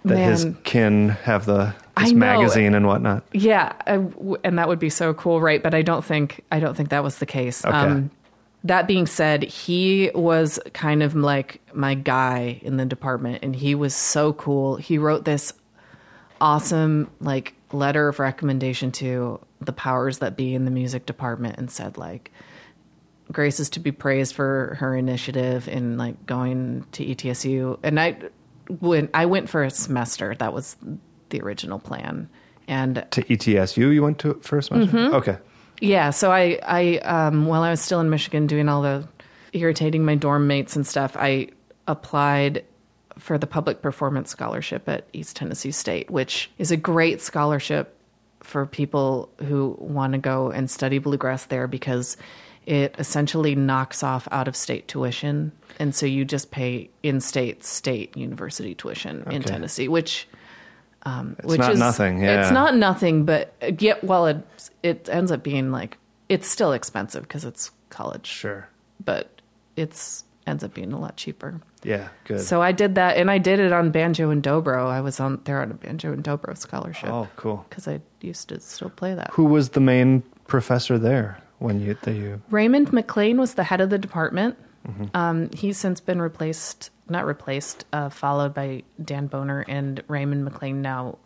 that 0.05 0.19
his 0.19 0.47
kin 0.65 1.11
have 1.11 1.47
the 1.47 1.75
know. 1.97 2.13
magazine 2.15 2.75
and 2.75 2.87
whatnot. 2.87 3.25
Yeah, 3.33 3.73
I 3.87 4.05
and 4.45 4.59
that 4.59 4.69
would 4.69 4.79
be 4.79 4.91
so 4.91 5.15
cool, 5.15 5.41
right? 5.41 5.63
But 5.63 5.75
I 5.75 5.83
don't 5.83 6.05
think. 6.05 6.45
I 6.53 6.61
don't 6.61 6.77
think 6.77 6.91
that 6.91 7.03
was 7.03 7.19
the 7.19 7.27
case. 7.27 7.65
Um, 7.65 7.75
Okay. 7.75 8.09
that 8.65 8.87
being 8.87 9.07
said, 9.07 9.43
he 9.45 10.11
was 10.15 10.59
kind 10.73 11.03
of 11.03 11.15
like 11.15 11.61
my 11.73 11.95
guy 11.95 12.61
in 12.63 12.77
the 12.77 12.85
department, 12.85 13.41
and 13.43 13.55
he 13.57 13.75
was 13.75 13.95
so 13.95 14.33
cool. 14.35 14.77
He 14.77 14.99
wrote 14.99 15.25
this 15.25 15.53
awesome 16.41 17.11
like 17.21 17.55
letter 17.73 18.09
of 18.09 18.19
recommendation 18.19 18.93
to 18.93 19.41
the 19.61 19.73
powers 19.73 20.19
that 20.19 20.37
be 20.37 20.55
in 20.55 20.65
the 20.65 20.71
music 20.71 21.07
department 21.07 21.57
and 21.59 21.71
said 21.71 21.97
like 21.97 22.31
Grace 23.33 23.59
is 23.59 23.71
to 23.71 23.81
be 23.81 23.91
praised 23.91 24.35
for 24.35 24.77
her 24.79 24.95
initiative 24.95 25.67
in 25.69 25.97
like 25.97 26.27
going 26.27 26.85
to 26.93 27.05
ETSU 27.05 27.79
and 27.83 27.99
I 27.99 28.17
when 28.81 29.09
I 29.15 29.27
went 29.27 29.49
for 29.49 29.63
a 29.63 29.71
semester 29.71 30.35
that 30.37 30.53
was 30.53 30.77
the 31.31 31.41
original 31.41 31.79
plan 31.79 32.29
and 32.67 33.05
To 33.11 33.23
ETSU, 33.23 33.93
you 33.93 34.03
went 34.03 34.19
to 34.21 34.35
first 34.43 34.69
semester. 34.69 34.97
Mm-hmm. 34.97 35.15
Okay, 35.15 35.39
yeah, 35.81 36.11
so 36.11 36.31
I, 36.31 36.59
I, 36.63 36.99
um, 36.99 37.47
while 37.47 37.63
I 37.63 37.71
was 37.71 37.81
still 37.81 38.01
in 38.01 38.11
Michigan 38.11 38.47
doing 38.47 38.69
all 38.69 38.83
the 38.83 39.07
irritating 39.53 40.05
my 40.05 40.15
dorm 40.15 40.47
mates 40.47 40.77
and 40.77 40.87
stuff, 40.87 41.17
I 41.17 41.49
applied 41.87 42.65
for 43.19 43.39
the 43.39 43.47
public 43.47 43.83
performance 43.83 44.31
scholarship 44.31 44.89
at 44.89 45.07
East 45.13 45.37
Tennessee 45.37 45.71
State, 45.71 46.11
which 46.11 46.51
is 46.59 46.71
a 46.71 46.77
great 46.77 47.21
scholarship 47.21 47.97
for 48.41 48.67
people 48.67 49.31
who 49.39 49.77
want 49.79 50.13
to 50.13 50.19
go 50.19 50.51
and 50.51 50.71
study 50.71 50.99
bluegrass 50.99 51.47
there 51.47 51.67
because 51.67 52.17
it 52.67 52.95
essentially 52.99 53.55
knocks 53.55 54.03
off 54.03 54.27
out 54.31 54.49
of 54.49 54.57
state 54.57 54.89
tuition. 54.89 55.53
And 55.79 55.95
so 55.95 56.07
you 56.07 56.25
just 56.25 56.51
pay 56.51 56.91
in 57.03 57.21
state, 57.21 57.65
state 57.65 58.17
university 58.17 58.75
tuition 58.75 59.25
in 59.31 59.43
Tennessee, 59.43 59.89
which 59.89 60.27
it's 61.07 61.45
which 61.45 61.61
not 61.61 61.73
is 61.73 61.79
nothing. 61.79 62.23
Yeah, 62.23 62.43
It's 62.43 62.53
not 62.53 62.77
nothing, 62.77 63.25
but 63.25 63.55
uh, 63.63 63.73
yet 63.79 64.03
well, 64.05 64.27
it 64.27 64.71
it 64.83 65.09
ends 65.11 65.31
up 65.31 65.43
being 65.43 65.71
like 65.71 65.99
it's 66.29 66.49
still 66.49 66.73
expensive 66.73 67.23
because 67.23 67.45
it's 67.45 67.71
college, 67.91 68.27
sure. 68.27 68.69
but 69.05 69.41
it's 69.77 70.25
ends 70.47 70.65
up 70.65 70.75
being 70.75 70.93
a 70.93 70.99
lot 70.99 71.17
cheaper. 71.17 71.61
Yeah, 71.83 72.09
good. 72.25 72.41
So 72.41 72.63
I 72.63 72.73
did 72.73 72.95
that, 72.95 73.19
and 73.19 73.31
I 73.31 73.39
did 73.39 73.61
it 73.61 73.73
on 73.73 73.91
banjo 73.91 74.31
and 74.31 74.43
dobro. 74.43 74.87
I 74.87 75.01
was 75.03 75.21
on 75.21 75.41
there 75.45 75.61
on 75.61 75.71
a 75.71 75.75
banjo 75.75 76.13
and 76.13 76.25
dobro 76.25 76.57
scholarship 76.57 77.11
oh, 77.11 77.29
cool. 77.37 77.67
because 77.69 77.87
I 77.87 78.01
used 78.23 78.49
to 78.49 78.61
still 78.61 78.91
play 78.91 79.15
that. 79.15 79.31
Who 79.33 79.45
was 79.45 79.71
the 79.71 79.81
main 79.81 80.23
professor 80.47 80.99
there 80.99 81.39
when 81.59 81.81
you 81.81 81.97
that 82.03 82.15
you? 82.15 82.43
Raymond 82.51 82.89
McLain 82.89 83.39
was 83.39 83.55
the 83.55 83.65
head 83.65 83.81
of 83.81 83.91
the 83.91 83.99
department. 83.99 84.57
Mm-hmm. 84.87 85.05
Um, 85.15 85.51
he's 85.53 85.79
since 85.79 86.01
been 86.01 86.21
replaced, 86.21 86.91
not 87.09 87.27
replaced, 87.27 87.85
uh, 87.93 88.11
followed 88.11 88.53
by 88.53 88.83
Dan 89.03 89.27
Boner 89.27 89.65
and 89.67 90.03
Raymond 90.09 90.47
McLain 90.47 90.77
now 90.77 91.19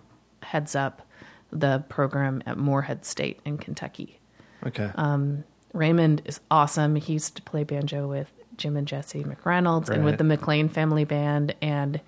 heads 0.43 0.75
up 0.75 1.03
the 1.51 1.85
program 1.89 2.43
at 2.47 2.57
Morehead 2.57 3.05
State 3.05 3.41
in 3.45 3.59
Kentucky. 3.59 4.21
Okay. 4.67 4.91
Um, 4.95 5.45
Raymond 5.73 6.23
is 6.25 6.41
awesome. 6.51 6.97
He 6.97 7.15
used 7.15 7.37
to 7.37 7.43
play 7.43 7.65
banjo 7.65 8.09
with 8.09 8.31
Jim 8.57 8.77
and 8.77 8.87
Jesse 8.87 9.25
McReynolds 9.25 9.89
and 9.89 10.05
with 10.05 10.19
the 10.19 10.25
McLain 10.25 10.71
family 10.71 11.05
band. 11.05 11.55
And 11.63 12.01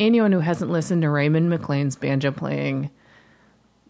anyone 0.00 0.32
who 0.32 0.40
hasn't 0.40 0.70
listened 0.70 1.02
to 1.02 1.10
Raymond 1.10 1.52
McLain's 1.52 1.96
banjo 1.96 2.32
playing 2.32 2.90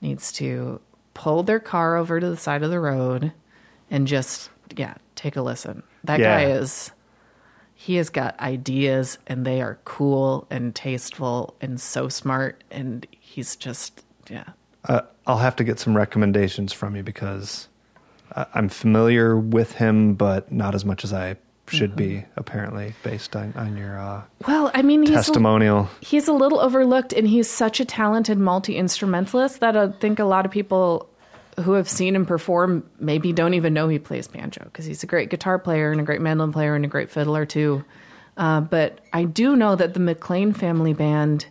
needs 0.01 0.33
to 0.33 0.81
pull 1.15 1.43
their 1.43 1.61
car 1.61 1.97
over 1.97 2.21
to 2.21 2.31
the 2.31 2.37
side 2.37 2.63
of 2.63 2.71
the 2.71 2.81
road 2.81 3.33
and 3.91 4.07
just, 4.07 4.51
yeah, 4.77 4.95
take 5.15 5.37
a 5.37 5.43
listen. 5.43 5.83
That 6.05 6.21
Yeah. 6.21 6.39
guy 6.45 6.51
is, 6.51 6.93
he 7.75 7.97
has 7.97 8.11
got 8.11 8.39
ideas 8.41 9.19
and 9.27 9.45
they 9.47 9.61
are 9.63 9.79
cool 9.85 10.47
and 10.51 10.75
tasteful 10.75 11.55
and 11.61 11.81
so 11.81 12.09
smart. 12.09 12.63
And 12.71 13.07
he's 13.21 13.55
just, 13.57 14.05
yeah. 14.31 14.45
uh, 14.89 15.03
I'll 15.27 15.39
have 15.39 15.57
to 15.57 15.65
get 15.65 15.79
some 15.79 15.97
recommendations 15.97 16.73
from 16.73 16.97
you 16.97 17.03
because 17.03 17.69
I'm 18.55 18.69
familiar 18.69 19.37
with 19.39 19.73
him, 19.73 20.15
but 20.15 20.51
not 20.53 20.75
as 20.75 20.85
much 20.85 21.05
as 21.05 21.13
I 21.13 21.37
should 21.69 21.95
be, 21.97 22.09
Mm-hmm. 22.09 22.31
apparently, 22.37 22.95
based 23.03 23.37
on, 23.37 23.53
on 23.55 23.77
your 23.77 23.99
uh, 24.01 24.23
Well, 24.47 24.71
I 24.73 24.81
mean, 24.83 25.03
he's 25.03 25.11
a- 25.11 25.15
testimonial. 25.15 25.89
he's 26.01 26.27
a 26.27 26.33
little 26.33 26.61
overlooked 26.61 27.13
and 27.13 27.29
he's 27.29 27.49
such 27.51 27.79
a 27.79 27.85
talented 27.85 28.39
multi-instrumentalist 28.39 29.61
that 29.61 29.77
I 29.77 29.89
think 29.89 30.19
a 30.19 30.25
lot 30.25 30.47
of 30.47 30.51
people 30.51 31.09
who 31.63 31.73
have 31.73 31.89
seen 31.89 32.15
him 32.15 32.27
perform 32.27 32.89
maybe 32.99 33.33
don't 33.33 33.55
even 33.55 33.75
know 33.75 33.89
he 33.89 33.99
plays 33.99 34.29
banjo 34.29 34.65
because 34.65 34.85
he's 34.85 35.03
a 35.03 35.07
great 35.07 35.31
guitar 35.31 35.59
player 35.59 35.91
and 35.91 36.01
a 36.01 36.05
great 36.05 36.21
mandolin 36.21 36.53
player 36.53 36.75
and 36.75 36.85
a 36.85 36.89
great 36.89 37.11
fiddler 37.11 37.45
too. 37.45 37.85
Uh, 38.37 38.61
but 38.61 39.01
I 39.13 39.25
do 39.25 39.57
know 39.57 39.75
that 39.75 39.95
the 39.95 40.01
McLain 40.01 40.57
family 40.57 40.93
band, 40.93 41.47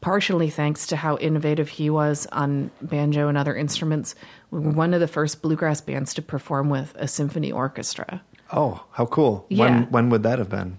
partially 0.00 0.48
thanks 0.50 0.86
to 0.88 0.96
how 0.96 1.16
innovative 1.16 1.68
he 1.68 1.90
was 1.90 2.26
on 2.30 2.70
banjo 2.80 3.28
and 3.28 3.36
other 3.36 3.56
instruments, 3.56 4.14
were 4.50 4.60
one 4.60 4.94
of 4.94 5.00
the 5.00 5.08
first 5.08 5.42
bluegrass 5.42 5.80
bands 5.80 6.14
to 6.14 6.22
perform 6.22 6.70
with 6.70 6.94
a 6.96 7.08
symphony 7.08 7.50
orchestra. 7.50 8.22
Oh, 8.52 8.84
how 8.92 9.06
cool! 9.06 9.46
Yeah. 9.48 9.64
When 9.64 9.90
when 9.90 10.10
would 10.10 10.22
that 10.22 10.38
have 10.38 10.48
been? 10.48 10.78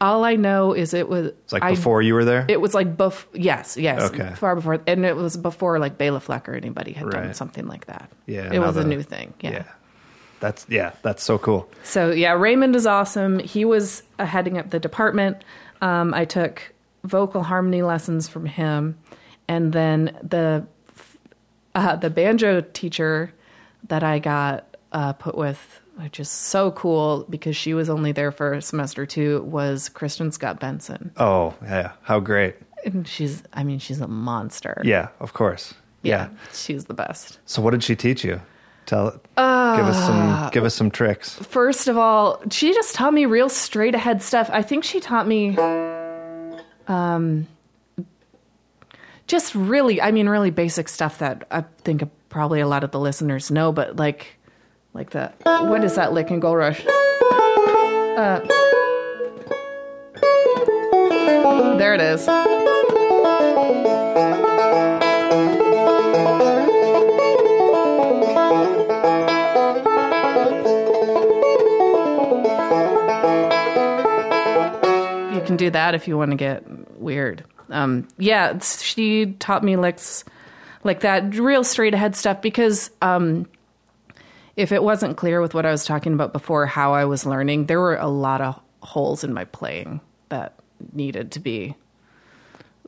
All 0.00 0.24
I 0.24 0.36
know 0.36 0.72
is 0.72 0.94
it 0.94 1.08
was 1.08 1.26
It's 1.26 1.52
like 1.52 1.62
I- 1.62 1.70
before 1.70 2.00
you 2.00 2.14
were 2.14 2.24
there. 2.24 2.46
It 2.48 2.60
was 2.60 2.72
like 2.74 2.96
buff. 2.96 3.26
Yes, 3.34 3.76
yes. 3.76 4.00
Okay. 4.10 4.32
Far 4.36 4.54
before, 4.56 4.80
and 4.86 5.04
it 5.04 5.14
was 5.14 5.36
before 5.36 5.78
like 5.78 5.98
Bela 5.98 6.20
Fleck 6.20 6.48
or 6.48 6.54
anybody 6.54 6.92
had 6.92 7.10
done 7.10 7.34
something 7.34 7.66
like 7.66 7.86
that. 7.86 8.10
Yeah, 8.26 8.50
it 8.52 8.58
was 8.60 8.76
a 8.76 8.84
new 8.84 9.02
thing. 9.02 9.34
Yeah. 9.40 9.64
That's 10.40 10.64
yeah, 10.70 10.92
that's 11.02 11.22
so 11.22 11.36
cool. 11.36 11.70
So 11.82 12.10
yeah, 12.10 12.32
Raymond 12.32 12.74
is 12.74 12.86
awesome. 12.86 13.40
He 13.40 13.66
was 13.66 14.02
uh, 14.18 14.24
heading 14.24 14.56
up 14.56 14.70
the 14.70 14.80
department. 14.80 15.44
Um, 15.82 16.14
I 16.14 16.24
took 16.24 16.72
vocal 17.04 17.42
harmony 17.42 17.82
lessons 17.82 18.26
from 18.26 18.46
him, 18.46 18.96
and 19.48 19.72
then 19.74 20.16
the 20.22 20.66
uh, 21.74 21.96
the 21.96 22.08
banjo 22.08 22.62
teacher 22.62 23.32
that 23.88 24.02
I 24.02 24.18
got 24.18 24.76
uh, 24.92 25.12
put 25.12 25.36
with, 25.36 25.79
which 26.02 26.18
is 26.20 26.28
so 26.30 26.70
cool 26.72 27.26
because 27.28 27.56
she 27.56 27.74
was 27.74 27.88
only 27.90 28.12
there 28.12 28.32
for 28.32 28.52
a 28.54 28.62
semester 28.62 29.06
two, 29.06 29.42
was 29.42 29.88
Kristin 29.92 30.32
Scott 30.32 30.58
Benson, 30.60 31.12
Oh 31.16 31.54
yeah, 31.62 31.92
how 32.02 32.20
great! 32.20 32.56
and 32.84 33.06
she's 33.06 33.42
I 33.52 33.62
mean 33.64 33.78
she's 33.78 34.00
a 34.00 34.08
monster. 34.08 34.80
Yeah, 34.84 35.08
of 35.20 35.32
course. 35.34 35.74
Yeah. 36.02 36.30
she's 36.54 36.86
the 36.86 36.94
best. 36.94 37.38
So 37.44 37.60
what 37.60 37.72
did 37.72 37.84
she 37.84 37.94
teach 37.94 38.24
you? 38.24 38.40
Tell 38.86 39.10
give 39.10 39.86
us 39.86 39.98
some 40.06 40.50
give 40.50 40.64
us 40.64 40.74
some 40.74 40.90
tricks. 40.90 41.34
First 41.34 41.86
of 41.88 41.96
all, 41.98 42.42
she 42.50 42.72
just 42.72 42.94
taught 42.94 43.12
me 43.12 43.26
real 43.26 43.48
straight 43.48 43.94
ahead 43.94 44.22
stuff. 44.22 44.48
I 44.52 44.62
think 44.62 44.82
she 44.84 44.98
taught 45.00 45.28
me 45.28 45.56
um 46.88 47.46
just 49.26 49.54
really, 49.54 50.00
I 50.02 50.10
mean 50.10 50.28
really 50.28 50.50
basic 50.50 50.88
stuff 50.88 51.18
that 51.18 51.46
I 51.52 51.64
think 51.84 52.02
probably 52.30 52.60
a 52.60 52.66
lot 52.66 52.82
of 52.82 52.90
the 52.90 52.98
listeners 52.98 53.50
know, 53.50 53.70
but 53.70 53.96
like 53.96 54.38
like 54.94 55.10
that. 55.10 55.34
what 55.44 55.84
is 55.84 55.94
that 55.96 56.12
lick 56.12 56.30
in 56.30 56.40
Gold 56.40 56.56
Rush? 56.56 56.84
Uh 56.86 58.40
There 61.78 61.94
it 61.94 62.00
is. 62.02 62.26
You 75.32 75.40
can 75.46 75.56
do 75.56 75.70
that 75.70 75.94
if 75.94 76.08
you 76.08 76.18
want 76.18 76.32
to 76.32 76.36
get 76.36 76.64
weird. 77.00 77.44
Um, 77.70 78.08
yeah, 78.18 78.58
she 78.58 79.32
taught 79.38 79.62
me 79.62 79.76
licks 79.76 80.24
like 80.82 81.00
that, 81.00 81.34
real 81.36 81.62
straight 81.62 81.94
ahead 81.94 82.16
stuff. 82.16 82.42
Because 82.42 82.90
um, 83.00 83.46
if 84.60 84.72
it 84.72 84.82
wasn't 84.82 85.16
clear 85.16 85.40
with 85.40 85.54
what 85.54 85.64
I 85.64 85.70
was 85.70 85.84
talking 85.84 86.12
about 86.12 86.32
before, 86.32 86.66
how 86.66 86.92
I 86.92 87.06
was 87.06 87.24
learning, 87.24 87.66
there 87.66 87.80
were 87.80 87.96
a 87.96 88.08
lot 88.08 88.40
of 88.42 88.60
holes 88.82 89.24
in 89.24 89.32
my 89.32 89.44
playing 89.46 90.00
that 90.28 90.54
needed 90.92 91.32
to 91.32 91.40
be. 91.40 91.74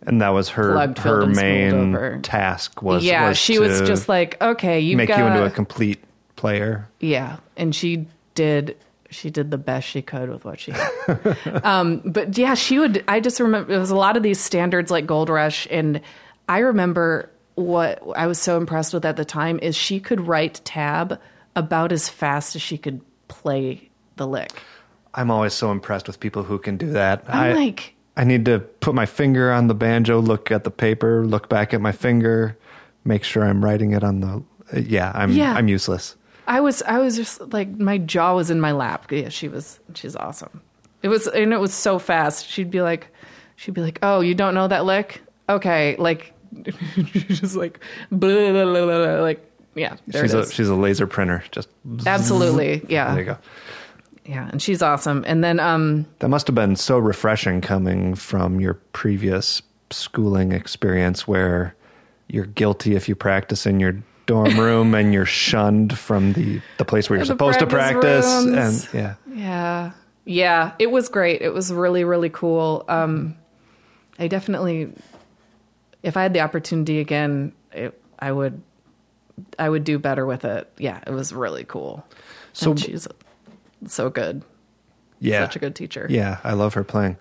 And 0.02 0.20
that 0.20 0.30
was 0.30 0.50
her 0.50 0.72
Plugged, 0.72 0.98
her 0.98 1.26
main 1.26 2.22
task 2.22 2.82
was 2.82 3.04
yeah, 3.04 3.28
was 3.28 3.38
she 3.38 3.58
was 3.58 3.80
just 3.82 4.08
like, 4.08 4.40
okay, 4.42 4.80
you 4.80 4.96
make 4.96 5.08
got 5.08 5.18
you 5.18 5.26
into 5.26 5.44
a 5.44 5.50
complete 5.50 6.02
player. 6.37 6.88
Yeah, 7.00 7.37
and 7.56 7.74
she 7.74 8.06
did. 8.35 8.76
She 9.11 9.30
did 9.30 9.50
the 9.50 9.58
best 9.58 9.87
she 9.87 10.02
could 10.02 10.28
with 10.28 10.44
what 10.44 10.58
she 10.58 10.72
had. 10.72 11.61
um, 11.64 12.02
but 12.04 12.37
yeah, 12.37 12.54
she 12.54 12.78
would. 12.78 13.04
I 13.06 13.20
just 13.20 13.38
remember 13.38 13.72
it 13.72 13.78
was 13.78 13.90
a 13.90 13.96
lot 13.96 14.16
of 14.16 14.24
these 14.24 14.40
standards 14.40 14.90
like 14.90 15.06
Gold 15.06 15.28
Rush, 15.28 15.68
and 15.70 16.00
I 16.48 16.58
remember 16.58 17.30
what 17.54 18.02
I 18.16 18.26
was 18.26 18.40
so 18.40 18.56
impressed 18.56 18.92
with 18.92 19.04
at 19.04 19.16
the 19.16 19.24
time 19.24 19.61
is 19.62 19.76
she 19.76 20.00
could 20.00 20.26
write 20.26 20.61
tab 20.64 21.20
about 21.57 21.93
as 21.93 22.09
fast 22.09 22.57
as 22.57 22.62
she 22.62 22.79
could 22.79 23.01
play 23.29 23.91
the 24.17 24.27
lick. 24.27 24.53
I'm 25.15 25.31
always 25.31 25.53
so 25.53 25.71
impressed 25.71 26.07
with 26.07 26.21
people 26.21 26.43
who 26.43 26.59
can 26.59 26.77
do 26.77 26.91
that. 26.93 27.25
I'm 27.29 27.53
I, 27.53 27.53
like, 27.53 27.95
I 28.17 28.25
need 28.25 28.45
to 28.47 28.61
put 28.61 28.95
my 28.95 29.07
finger 29.07 29.53
on 29.53 29.67
the 29.67 29.75
banjo, 29.75 30.21
look 30.21 30.51
at 30.51 30.65
the 30.65 30.71
paper, 30.71 31.27
look 31.27 31.49
back 31.49 31.75
at 31.75 31.81
my 31.81 31.93
finger, 31.93 32.57
make 33.05 33.25
sure 33.25 33.45
I'm 33.45 33.65
writing 33.65 33.93
it 33.93 34.03
on 34.03 34.21
the. 34.21 34.43
uh, 34.75 34.81
yeah, 34.81 35.12
I'm 35.15 35.33
Yeah. 35.33 35.55
I'm 35.55 35.69
useless. 35.69 36.17
I 36.49 36.61
was 36.61 36.83
I 36.83 36.99
was 36.99 37.17
just 37.17 37.41
like 37.53 37.69
my 37.79 37.99
jaw 37.99 38.35
was 38.35 38.51
in 38.51 38.61
my 38.61 38.73
lap. 38.73 39.11
Yeah, 39.12 39.29
she 39.29 39.49
was 39.49 39.79
she's 39.95 40.17
awesome. 40.17 40.61
It 41.03 41.09
was 41.09 41.27
and 41.29 41.53
it 41.53 41.61
was 41.61 41.73
so 41.73 41.99
fast. 41.99 42.49
She'd 42.49 42.71
be 42.71 42.81
like 42.83 43.09
she'd 43.57 43.75
be 43.75 43.81
like, 43.81 43.99
"Oh, 44.03 44.21
you 44.21 44.35
don't 44.35 44.55
know 44.55 44.67
that 44.67 44.85
lick? 44.85 45.23
Okay." 45.49 45.95
Like 45.99 46.33
just 47.29 47.55
like 47.55 47.79
blah, 48.11 48.51
blah, 48.53 48.65
blah, 48.65 49.21
like 49.21 49.52
yeah, 49.74 49.96
there 50.06 50.22
she's 50.22 50.35
it 50.35 50.48
a 50.48 50.50
she's 50.50 50.68
a 50.68 50.74
laser 50.74 51.06
printer. 51.06 51.42
Just 51.50 51.68
Absolutely. 52.06 52.82
Yeah. 52.88 53.11
there 53.14 53.18
you 53.24 53.30
go. 53.30 53.38
Yeah, 54.24 54.48
and 54.52 54.62
she's 54.62 54.82
awesome. 54.82 55.24
And 55.26 55.42
then 55.42 55.58
um 55.61 56.06
That 56.20 56.28
must 56.28 56.46
have 56.46 56.54
been 56.54 56.76
so 56.76 56.98
refreshing 56.98 57.61
coming 57.61 58.14
from 58.14 58.61
your 58.61 58.74
previous 58.74 59.62
schooling 59.90 60.52
experience 60.52 61.26
where 61.26 61.74
you're 62.28 62.46
guilty 62.46 62.94
if 62.94 63.08
you 63.08 63.14
practice 63.14 63.66
in 63.66 63.80
your 63.80 63.96
dorm 64.26 64.58
room 64.58 64.94
and 64.94 65.12
you're 65.12 65.26
shunned 65.46 65.98
from 65.98 66.32
the, 66.35 66.61
the 66.78 66.85
place 66.85 67.11
where 67.11 67.18
you're 67.18 67.26
supposed 67.26 67.58
to 67.58 67.66
practice 67.66 68.24
practice. 68.24 68.46
rooms. 68.46 68.88
And 68.92 68.94
yeah. 68.94 69.14
Yeah. 69.35 69.90
Yeah, 70.24 70.72
it 70.78 70.90
was 70.92 71.08
great. 71.08 71.42
It 71.42 71.52
was 71.52 71.72
really, 71.72 72.04
really 72.04 72.30
cool. 72.30 72.85
Um, 72.88 73.37
I 74.20 74.28
definitely, 74.28 74.92
if 76.04 76.16
I 76.16 76.22
had 76.22 76.32
the 76.32 76.40
opportunity 76.40 77.00
again, 77.00 77.52
it, 77.72 78.00
I 78.20 78.30
would, 78.30 78.62
I 79.59 79.68
would 79.68 79.85
do 79.85 79.99
better 79.99 80.27
with 80.27 80.45
it. 80.45 80.71
Yeah, 80.79 81.01
it 81.07 81.11
was 81.12 81.33
really 81.33 81.64
cool. 81.64 82.05
So- 82.53 82.71
And 82.73 82.81
she's 82.81 83.09
so 83.87 84.11
good. 84.11 84.42
Yeah. 85.21 85.45
Such 85.45 85.57
a 85.57 85.59
good 85.61 85.75
teacher. 85.75 86.07
Yeah, 86.11 86.38
I 86.45 86.53
love 86.55 86.75
her 86.75 86.85
playing. 86.85 87.16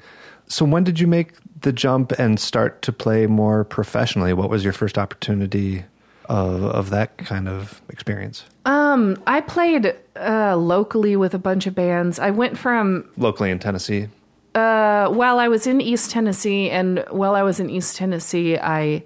So 0.48 0.66
when 0.66 0.84
did 0.84 1.00
you 1.00 1.08
make 1.08 1.34
the 1.62 1.72
jump 1.72 2.12
and 2.14 2.40
start 2.40 2.82
to 2.82 2.92
play 2.92 3.28
more 3.28 3.64
professionally? 3.64 4.34
What 4.34 4.50
was 4.50 4.64
your 4.64 4.74
first 4.74 4.98
opportunity 4.98 5.86
of 6.26 6.64
of 6.64 6.90
that 6.90 7.18
kind 7.20 7.48
of 7.48 7.82
experience? 7.90 8.44
Um, 8.66 9.22
I 9.28 9.42
played 9.42 9.96
uh, 10.16 10.56
locally 10.58 11.16
with 11.16 11.34
a 11.34 11.40
bunch 11.40 11.68
of 11.68 11.76
bands. 11.76 12.20
I 12.20 12.32
went 12.32 12.58
from 12.58 13.06
Locally 13.18 13.52
in 13.52 13.60
Tennessee. 13.60 14.08
Uh, 14.54 15.08
while 15.10 15.40
I 15.40 15.48
was 15.48 15.66
in 15.68 15.80
East 15.80 16.12
Tennessee, 16.12 16.70
and 16.70 17.06
while 17.10 17.36
I 17.36 17.44
was 17.44 17.60
in 17.62 17.70
East 17.70 17.96
Tennessee, 17.96 18.58
I 18.58 19.04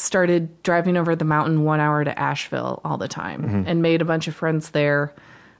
started 0.00 0.62
driving 0.62 0.96
over 0.96 1.14
the 1.14 1.24
mountain 1.24 1.64
one 1.64 1.80
hour 1.80 2.04
to 2.04 2.18
Asheville 2.18 2.80
all 2.84 2.96
the 2.96 3.08
time 3.08 3.64
and 3.66 3.82
made 3.82 4.02
a 4.02 4.04
bunch 4.04 4.28
of 4.28 4.34
friends 4.34 4.70
there. 4.70 5.14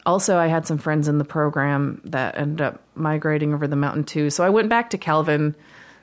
Also, 0.06 0.38
I 0.38 0.46
had 0.46 0.66
some 0.66 0.78
friends 0.78 1.08
in 1.08 1.18
the 1.18 1.24
program 1.24 2.00
that 2.04 2.36
ended 2.36 2.62
up 2.62 2.82
migrating 2.94 3.52
over 3.52 3.66
the 3.68 3.76
mountain 3.76 4.04
too. 4.04 4.30
So 4.30 4.44
I 4.44 4.48
went 4.48 4.68
back 4.68 4.90
to 4.90 4.98
Calvin 4.98 5.54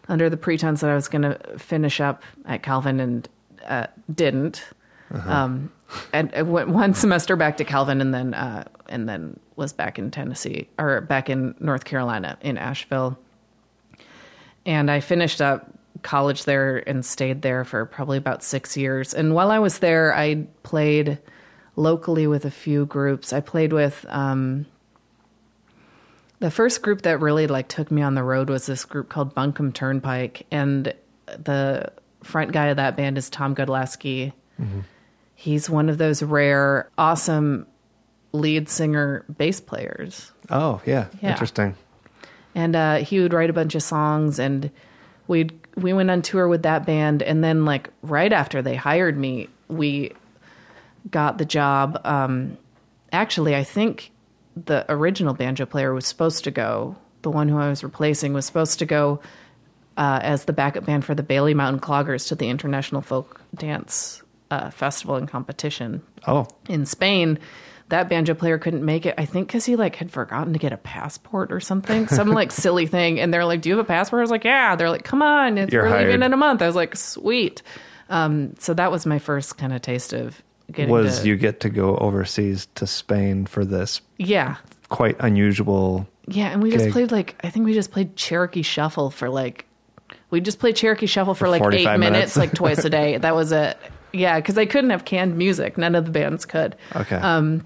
under 0.07 0.29
the 0.29 0.37
pretense 0.37 0.81
that 0.81 0.89
I 0.89 0.95
was 0.95 1.07
going 1.07 1.23
to 1.23 1.39
finish 1.57 1.99
up 1.99 2.23
at 2.45 2.63
Calvin 2.63 2.99
and 2.99 3.27
uh, 3.67 3.87
didn't. 4.13 4.63
Um, 5.11 5.71
and 6.13 6.33
I 6.35 6.41
went 6.43 6.69
one 6.69 6.93
semester 6.93 7.35
back 7.35 7.57
to 7.57 7.63
Calvin 7.63 8.01
and 8.01 8.13
then 8.13 8.33
uh, 8.33 8.65
and 8.89 9.07
then 9.07 9.39
was 9.55 9.73
back 9.73 9.97
in 9.97 10.11
Tennessee 10.11 10.69
or 10.77 11.01
back 11.01 11.29
in 11.29 11.55
North 11.59 11.85
Carolina 11.85 12.37
in 12.41 12.57
Asheville. 12.57 13.17
And 14.65 14.91
I 14.91 14.99
finished 14.99 15.41
up 15.41 15.71
college 16.03 16.45
there 16.45 16.77
and 16.87 17.05
stayed 17.05 17.41
there 17.41 17.63
for 17.63 17.85
probably 17.85 18.17
about 18.17 18.43
six 18.43 18.75
years. 18.77 19.13
And 19.13 19.33
while 19.33 19.51
I 19.51 19.59
was 19.59 19.79
there, 19.79 20.15
I 20.15 20.47
played 20.63 21.19
locally 21.75 22.27
with 22.27 22.45
a 22.45 22.51
few 22.51 22.85
groups. 22.85 23.33
I 23.33 23.39
played 23.39 23.73
with 23.73 24.05
um, 24.09 24.65
the 26.39 26.51
first 26.51 26.81
group 26.81 27.03
that 27.03 27.19
really 27.19 27.47
like 27.47 27.67
took 27.67 27.91
me 27.91 28.01
on 28.01 28.15
the 28.15 28.23
road 28.23 28.49
was 28.49 28.65
this 28.65 28.85
group 28.85 29.09
called 29.09 29.33
Buncombe 29.33 29.71
Turnpike, 29.71 30.45
and 30.51 30.93
the 31.27 31.91
front 32.23 32.51
guy 32.51 32.67
of 32.67 32.77
that 32.77 32.95
band 32.95 33.17
is 33.17 33.29
Tom 33.29 33.55
Godleski. 33.55 34.33
He's 35.35 35.69
one 35.69 35.89
of 35.89 35.97
those 35.99 36.23
rare, 36.23 36.89
awesome 36.97 37.67
lead 38.31 38.69
singer 38.69 39.23
bass 39.37 39.61
players. 39.61 40.31
Oh, 40.49 40.81
yeah. 40.85 41.07
Yeah. 41.21 41.31
Interesting. 41.31 41.75
and 42.55 42.75
uh, 42.75 42.95
he 42.97 43.19
would 43.19 43.33
write 43.33 43.49
a 43.49 43.53
bunch 43.53 43.75
of 43.75 43.83
songs 43.83 44.39
and 44.39 44.71
we 45.27 45.49
we 45.77 45.93
went 45.93 46.09
on 46.09 46.21
tour 46.21 46.47
with 46.47 46.63
that 46.63 46.85
band 46.85 47.21
and 47.23 47.43
then 47.43 47.63
like 47.63 47.89
right 48.01 48.33
after 48.33 48.61
they 48.61 48.75
hired 48.75 49.17
me 49.17 49.47
we 49.69 50.11
got 51.09 51.37
the 51.37 51.45
job. 51.45 52.01
Um, 52.03 52.57
actually 53.13 53.55
i 53.55 53.63
think 53.63 54.11
the 54.65 54.85
original 54.89 55.33
banjo 55.33 55.65
player 55.65 55.93
was 55.93 56.05
supposed 56.07 56.43
to 56.45 56.51
go. 56.51 56.95
The 57.21 57.29
one 57.31 57.47
who 57.47 57.57
i 57.57 57.69
was 57.69 57.83
replacing 57.83 58.33
was 58.33 58.45
supposed 58.45 58.79
to 58.79 58.85
go 58.85 59.21
uh, 59.97 60.19
as 60.21 60.45
the 60.45 60.53
backup 60.53 60.85
band 60.85 61.03
for 61.05 61.15
the 61.15 61.23
bailey 61.23 61.53
mountain 61.53 61.79
cloggers 61.79 62.27
to 62.27 62.35
the 62.35 62.49
international 62.49 63.01
folk 63.01 63.41
dance 63.55 64.21
uh, 64.51 64.69
festival 64.69 65.15
and 65.15 65.27
competition 65.27 66.01
Oh, 66.27 66.47
in 66.69 66.85
Spain, 66.85 67.39
that 67.89 68.09
banjo 68.09 68.33
player 68.33 68.57
couldn't 68.57 68.83
make 68.83 69.05
it. 69.05 69.15
I 69.17 69.25
think 69.25 69.47
because 69.47 69.65
he 69.65 69.75
like 69.75 69.95
had 69.95 70.11
forgotten 70.11 70.53
to 70.53 70.59
get 70.59 70.73
a 70.73 70.77
passport 70.77 71.51
or 71.51 71.59
something, 71.59 72.07
some 72.07 72.29
like 72.31 72.51
silly 72.63 72.85
thing. 72.87 73.19
And 73.19 73.33
they're 73.33 73.45
like, 73.45 73.61
"Do 73.61 73.69
you 73.69 73.77
have 73.77 73.85
a 73.85 73.87
passport?" 73.87 74.19
I 74.19 74.23
was 74.23 74.31
like, 74.31 74.43
"Yeah." 74.43 74.75
They're 74.75 74.89
like, 74.89 75.03
"Come 75.03 75.21
on, 75.21 75.57
it's, 75.57 75.71
You're 75.71 75.83
we're 75.89 75.97
leaving 75.99 76.21
in 76.23 76.33
a 76.33 76.37
month." 76.37 76.61
I 76.61 76.67
was 76.67 76.75
like, 76.75 76.95
"Sweet." 76.95 77.61
Um, 78.09 78.53
so 78.59 78.73
that 78.73 78.91
was 78.91 79.05
my 79.05 79.19
first 79.19 79.57
kind 79.57 79.73
of 79.73 79.81
taste 79.81 80.13
of 80.13 80.41
getting. 80.71 80.89
was 80.91 81.21
to, 81.21 81.27
you 81.27 81.35
get 81.35 81.59
to 81.61 81.69
go 81.69 81.97
overseas 81.97 82.67
to 82.75 82.87
Spain 82.87 83.45
for 83.45 83.65
this 83.65 84.01
Yeah, 84.17 84.55
quite 84.89 85.15
unusual. 85.19 86.07
yeah. 86.27 86.47
And 86.49 86.61
we 86.63 86.71
just 86.71 86.89
played 86.89 87.11
like 87.11 87.39
I 87.43 87.49
think 87.49 87.65
we 87.65 87.73
just 87.73 87.91
played 87.91 88.15
Cherokee 88.15 88.61
Shuffle 88.61 89.11
for 89.11 89.29
like 89.29 89.65
we 90.29 90.41
just 90.41 90.59
played 90.59 90.75
Cherokee 90.75 91.05
Shuffle 91.05 91.35
for, 91.35 91.47
like 91.49 91.61
eight 91.73 91.85
minutes. 91.85 91.99
minutes, 91.99 92.37
like 92.37 92.53
twice 92.53 92.83
a 92.83 92.89
day. 92.89 93.17
That 93.21 93.35
was 93.35 93.51
it. 93.51 93.77
Yeah, 94.13 94.39
because 94.39 94.55
they 94.55 94.65
couldn't 94.65 94.89
have 94.91 95.05
canned 95.05 95.37
music. 95.37 95.77
None 95.77 95.95
of 95.95 96.05
the 96.05 96.11
bands 96.11 96.45
could. 96.45 96.75
Okay. 96.95 97.15
Um, 97.17 97.65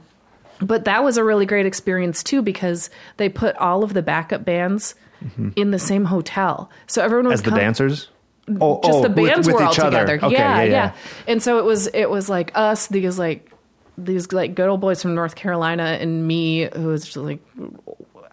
but 0.62 0.86
that 0.86 1.04
was 1.04 1.18
a 1.18 1.24
really 1.24 1.46
great 1.46 1.66
experience 1.66 2.24
too 2.24 2.42
because 2.42 2.90
they 3.18 3.30
put 3.30 3.56
all 3.58 3.84
of 3.84 3.94
the 3.94 4.02
backup 4.02 4.46
bands 4.46 4.96
in 5.56 5.70
the 5.72 5.78
same 5.80 6.06
hotel, 6.06 6.70
so 6.88 7.04
everyone 7.04 7.28
was 7.28 7.42
As 7.42 7.44
the 7.44 7.50
come, 7.52 7.60
dancers? 7.60 8.10
Oh, 8.60 8.82
Just 8.84 8.98
oh, 8.98 9.02
the 9.04 9.10
bands 9.10 9.46
with 9.48 9.56
were 9.56 9.62
all 9.64 9.70
other. 9.70 9.82
together. 10.08 10.16
Okay, 10.26 10.34
yeah, 10.34 10.64
yeah, 10.64 10.70
yeah, 10.72 10.94
And 11.28 11.44
so 11.44 11.60
it 11.60 11.64
was 11.66 11.88
it 11.88 12.10
was 12.10 12.28
like 12.28 12.52
us, 12.56 12.88
these 12.88 13.20
like 13.20 13.52
these 13.98 14.32
like 14.34 14.56
good 14.56 14.68
old 14.68 14.82
boys 14.82 15.02
from 15.02 15.14
North 15.14 15.36
Carolina, 15.36 15.84
and 16.02 16.28
me, 16.28 16.68
who 16.74 16.88
was 16.88 17.06
just 17.06 17.18
like 17.18 17.40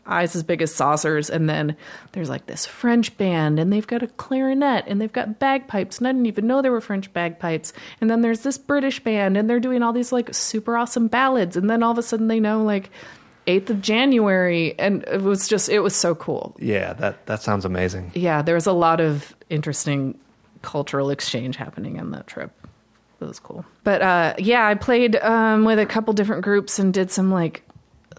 eyes 0.09 0.35
as 0.35 0.43
big 0.43 0.63
as 0.63 0.75
saucers. 0.75 1.31
And 1.31 1.49
then 1.49 1.77
there's 2.13 2.29
like 2.29 2.47
this 2.47 2.67
French 2.67 3.17
band, 3.19 3.59
and 3.61 3.73
they've 3.73 3.87
got 3.87 4.03
a 4.03 4.07
clarinet, 4.09 4.85
and 4.87 5.01
they've 5.01 5.13
got 5.13 5.39
bagpipes, 5.39 5.99
and 5.99 6.09
I 6.09 6.13
didn't 6.13 6.27
even 6.27 6.47
know 6.47 6.63
there 6.63 6.73
were 6.73 6.81
French 6.81 7.13
bagpipes. 7.13 7.73
And 8.01 8.11
then 8.11 8.23
there's 8.23 8.41
this 8.41 8.59
British 8.59 9.01
band, 9.03 9.37
and 9.37 9.49
they're 9.49 9.61
doing 9.61 9.83
all 9.83 9.93
these 9.93 10.13
like 10.13 10.35
super 10.35 10.77
awesome 10.77 11.09
ballads. 11.09 11.57
And 11.57 11.69
then 11.71 11.83
all 11.83 11.93
of 11.93 11.99
a 11.99 12.03
sudden 12.03 12.29
they 12.29 12.41
know 12.41 12.63
like. 12.63 12.91
8th 13.47 13.71
of 13.71 13.81
January 13.81 14.79
and 14.79 15.05
it 15.05 15.23
was 15.23 15.49
just 15.49 15.71
it 15.71 15.79
was 15.81 15.97
so 15.97 16.15
cool 16.15 16.55
Yeah, 16.59 16.93
that, 16.93 17.25
that 17.25 17.41
sounds 17.41 17.65
amazing. 17.65 18.11
yeah, 18.15 18.43
there 18.43 18.55
was 18.55 18.67
a 18.67 18.73
lot 18.75 19.01
of 19.01 19.35
interesting 19.49 20.19
cultural 20.61 21.09
exchange 21.09 21.57
happening 21.57 21.99
on 21.99 22.11
that 22.11 22.27
trip. 22.27 22.51
It 23.23 23.25
was 23.25 23.41
cool. 23.41 23.65
But 23.85 24.03
uh, 24.03 24.35
yeah, 24.37 24.67
I 24.67 24.75
played 24.75 25.17
um, 25.17 25.65
with 25.65 25.79
a 25.79 25.87
couple 25.87 26.13
different 26.13 26.43
groups 26.45 26.79
and 26.79 26.93
did 26.93 27.11
some 27.11 27.31
like 27.33 27.63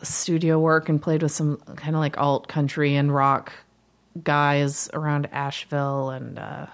studio 0.04 0.60
work 0.60 0.90
and 0.90 1.02
played 1.02 1.24
with 1.24 1.32
some 1.32 1.58
kind 1.76 1.96
of 1.96 2.00
like 2.00 2.18
alt 2.18 2.48
country 2.48 2.96
and 2.96 3.14
rock 3.14 3.54
guys 4.24 4.90
around 4.94 5.28
Asheville 5.32 6.10
and 6.10 6.40
uh, 6.40 6.68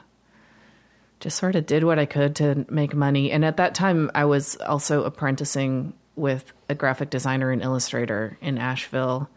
just 1.20 1.38
sort 1.38 1.56
of 1.56 1.66
did 1.66 1.84
what 1.84 2.00
I 2.00 2.06
could 2.06 2.36
to 2.38 2.66
make 2.70 2.96
money. 2.96 3.32
And 3.32 3.44
at 3.46 3.58
that 3.58 3.76
time, 3.76 4.12
I 4.16 4.26
was 4.26 4.56
also 4.58 5.04
apprenticing 5.04 5.94
with 6.16 6.52
a 6.70 6.76
graphic 6.76 7.10
designer 7.10 7.52
and 7.52 7.62
illustrator 7.62 8.38
in 8.42 8.58
Asheville 8.58 9.30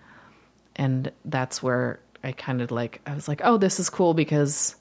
and 0.78 1.10
that's 1.24 1.62
where 1.62 1.98
I 2.22 2.32
kind 2.32 2.62
of 2.62 2.70
like 2.70 3.00
I 3.04 3.14
was 3.14 3.28
like, 3.28 3.40
oh, 3.44 3.58
this 3.58 3.80
is 3.80 3.90
cool 3.90 4.14
because 4.14 4.76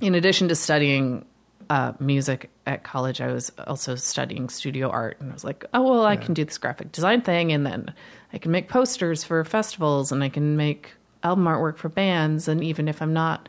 in 0.00 0.14
addition 0.14 0.48
to 0.48 0.54
studying 0.54 1.26
uh, 1.70 1.92
music 2.00 2.50
at 2.66 2.82
college, 2.82 3.20
I 3.20 3.32
was 3.32 3.50
also 3.66 3.94
studying 3.94 4.48
studio 4.48 4.90
art, 4.90 5.18
and 5.20 5.30
I 5.30 5.32
was 5.32 5.44
like, 5.44 5.64
oh 5.72 5.82
well, 5.82 6.04
I 6.04 6.16
can 6.16 6.34
do 6.34 6.44
this 6.44 6.58
graphic 6.58 6.90
design 6.90 7.22
thing, 7.22 7.52
and 7.52 7.64
then 7.64 7.94
I 8.32 8.38
can 8.38 8.50
make 8.50 8.68
posters 8.68 9.22
for 9.22 9.42
festivals, 9.44 10.10
and 10.10 10.22
I 10.24 10.28
can 10.28 10.56
make 10.56 10.94
album 11.22 11.44
artwork 11.44 11.78
for 11.78 11.88
bands, 11.88 12.48
and 12.48 12.62
even 12.64 12.88
if 12.88 13.00
I'm 13.00 13.12
not 13.12 13.48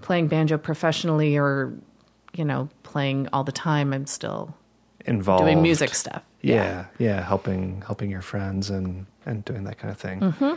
playing 0.00 0.26
banjo 0.26 0.58
professionally 0.58 1.38
or 1.38 1.72
you 2.34 2.44
know 2.44 2.68
playing 2.82 3.28
all 3.32 3.44
the 3.44 3.52
time, 3.52 3.92
I'm 3.92 4.06
still 4.06 4.56
Involved. 5.06 5.44
doing 5.44 5.62
music 5.62 5.94
stuff. 5.94 6.22
Yeah, 6.40 6.86
yeah, 6.98 7.22
helping 7.22 7.82
helping 7.82 8.10
your 8.10 8.22
friends 8.22 8.70
and 8.70 9.06
and 9.24 9.44
doing 9.44 9.62
that 9.64 9.78
kind 9.78 9.92
of 9.92 9.98
thing. 9.98 10.18
Mm-hmm. 10.18 10.54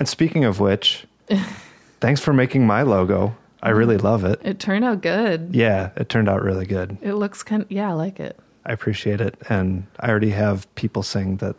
And 0.00 0.08
speaking 0.08 0.44
of 0.44 0.58
which, 0.58 1.06
thanks 2.00 2.20
for 2.20 2.32
making 2.32 2.66
my 2.66 2.82
logo. 2.82 3.36
I 3.62 3.70
really 3.70 3.98
love 3.98 4.24
it. 4.24 4.40
It 4.44 4.58
turned 4.58 4.84
out 4.84 5.02
good. 5.02 5.50
Yeah, 5.54 5.90
it 5.96 6.08
turned 6.08 6.28
out 6.28 6.42
really 6.42 6.66
good. 6.66 6.96
It 7.02 7.14
looks 7.14 7.42
kind 7.42 7.62
of, 7.62 7.70
yeah, 7.70 7.90
I 7.90 7.92
like 7.92 8.18
it. 8.20 8.38
I 8.64 8.72
appreciate 8.72 9.20
it, 9.20 9.36
and 9.48 9.86
I 10.00 10.08
already 10.10 10.30
have 10.30 10.72
people 10.74 11.02
saying 11.02 11.38
that 11.38 11.56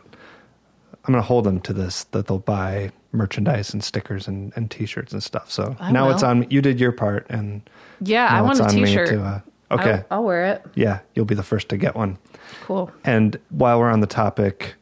I'm 1.04 1.12
going 1.12 1.22
to 1.22 1.26
hold 1.26 1.44
them 1.44 1.60
to 1.60 1.72
this 1.72 2.04
that 2.04 2.26
they'll 2.28 2.38
buy 2.38 2.90
merchandise 3.12 3.72
and 3.72 3.82
stickers 3.84 4.26
and, 4.28 4.52
and 4.56 4.70
T-shirts 4.70 5.12
and 5.12 5.22
stuff. 5.22 5.50
So 5.50 5.76
I 5.80 5.90
now 5.92 6.06
will. 6.06 6.14
it's 6.14 6.22
on. 6.22 6.40
me. 6.40 6.46
You 6.50 6.62
did 6.62 6.80
your 6.80 6.92
part, 6.92 7.26
and 7.28 7.68
Yeah, 8.00 8.26
I 8.28 8.40
want 8.40 8.60
a 8.60 8.66
T-shirt. 8.68 9.08
to, 9.08 9.22
uh, 9.22 9.40
okay, 9.72 9.90
I'll, 10.10 10.18
I'll 10.18 10.24
wear 10.24 10.46
it. 10.46 10.64
yeah, 10.74 11.00
you'll 11.14 11.24
be 11.24 11.34
the 11.34 11.42
first 11.42 11.68
to 11.70 11.76
get 11.76 11.94
one. 11.96 12.18
Cool. 12.64 12.90
And 13.04 13.38
while 13.50 13.78
we're 13.80 13.90
on 13.90 14.00
the 14.00 14.06
topic, 14.06 14.74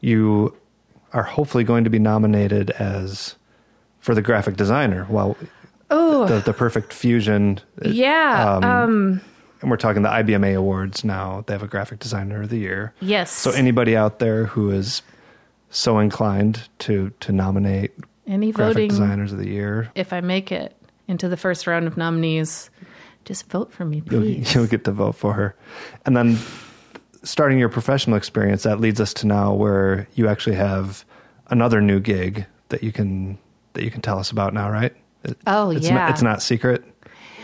you 0.00 0.54
are 1.12 1.22
hopefully 1.22 1.64
going 1.64 1.84
to 1.84 1.90
be 1.90 1.98
nominated 1.98 2.70
as 2.72 3.36
for 4.00 4.14
the 4.14 4.22
graphic 4.22 4.56
designer. 4.56 5.06
Well, 5.08 5.36
Oh, 5.92 6.26
the, 6.26 6.40
the 6.40 6.52
perfect 6.52 6.92
fusion. 6.92 7.60
yeah. 7.84 8.56
um, 8.56 8.64
Um, 8.64 9.20
And 9.60 9.70
we're 9.70 9.76
talking 9.76 10.02
the 10.02 10.08
IBMA 10.08 10.56
awards 10.56 11.04
now. 11.04 11.44
They 11.46 11.52
have 11.54 11.62
a 11.62 11.68
graphic 11.68 11.98
designer 12.00 12.42
of 12.42 12.48
the 12.48 12.58
year. 12.58 12.92
yes. 13.00 13.30
So 13.30 13.50
anybody 13.52 13.94
out 13.96 14.18
there 14.18 14.46
who 14.46 14.70
is 14.70 15.02
so 15.70 15.98
inclined 16.00 16.68
to 16.80 17.10
to 17.20 17.32
nominate 17.32 17.92
Any 18.26 18.52
graphic 18.52 18.74
voting, 18.74 18.88
designers 18.90 19.32
of 19.32 19.38
the 19.38 19.48
year, 19.48 19.90
if 19.94 20.12
I 20.12 20.20
make 20.20 20.50
it 20.52 20.74
into 21.08 21.28
the 21.28 21.36
first 21.36 21.66
round 21.66 21.86
of 21.86 21.96
nominees, 21.96 22.70
just 23.24 23.48
vote 23.50 23.72
for 23.72 23.84
me, 23.84 24.02
you'll, 24.10 24.20
please. 24.22 24.54
you'll 24.54 24.66
get 24.66 24.84
to 24.84 24.92
vote 24.92 25.14
for 25.14 25.32
her. 25.34 25.54
And 26.06 26.16
then 26.16 26.38
starting 27.22 27.58
your 27.58 27.68
professional 27.68 28.16
experience, 28.16 28.64
that 28.64 28.80
leads 28.80 29.00
us 29.00 29.14
to 29.14 29.26
now 29.26 29.54
where 29.54 30.06
you 30.14 30.28
actually 30.28 30.56
have 30.56 31.04
another 31.48 31.80
new 31.80 32.00
gig 32.00 32.44
that 32.68 32.82
you 32.82 32.92
can 32.92 33.38
that 33.74 33.84
you 33.84 33.90
can 33.90 34.00
tell 34.02 34.18
us 34.18 34.30
about 34.30 34.52
now, 34.54 34.68
right? 34.70 34.92
It- 35.24 35.38
Oh, 35.46 35.70
it's 35.70 35.86
yeah. 35.86 35.94
Not, 35.94 36.10
it's 36.10 36.22
not 36.22 36.42
secret. 36.42 36.84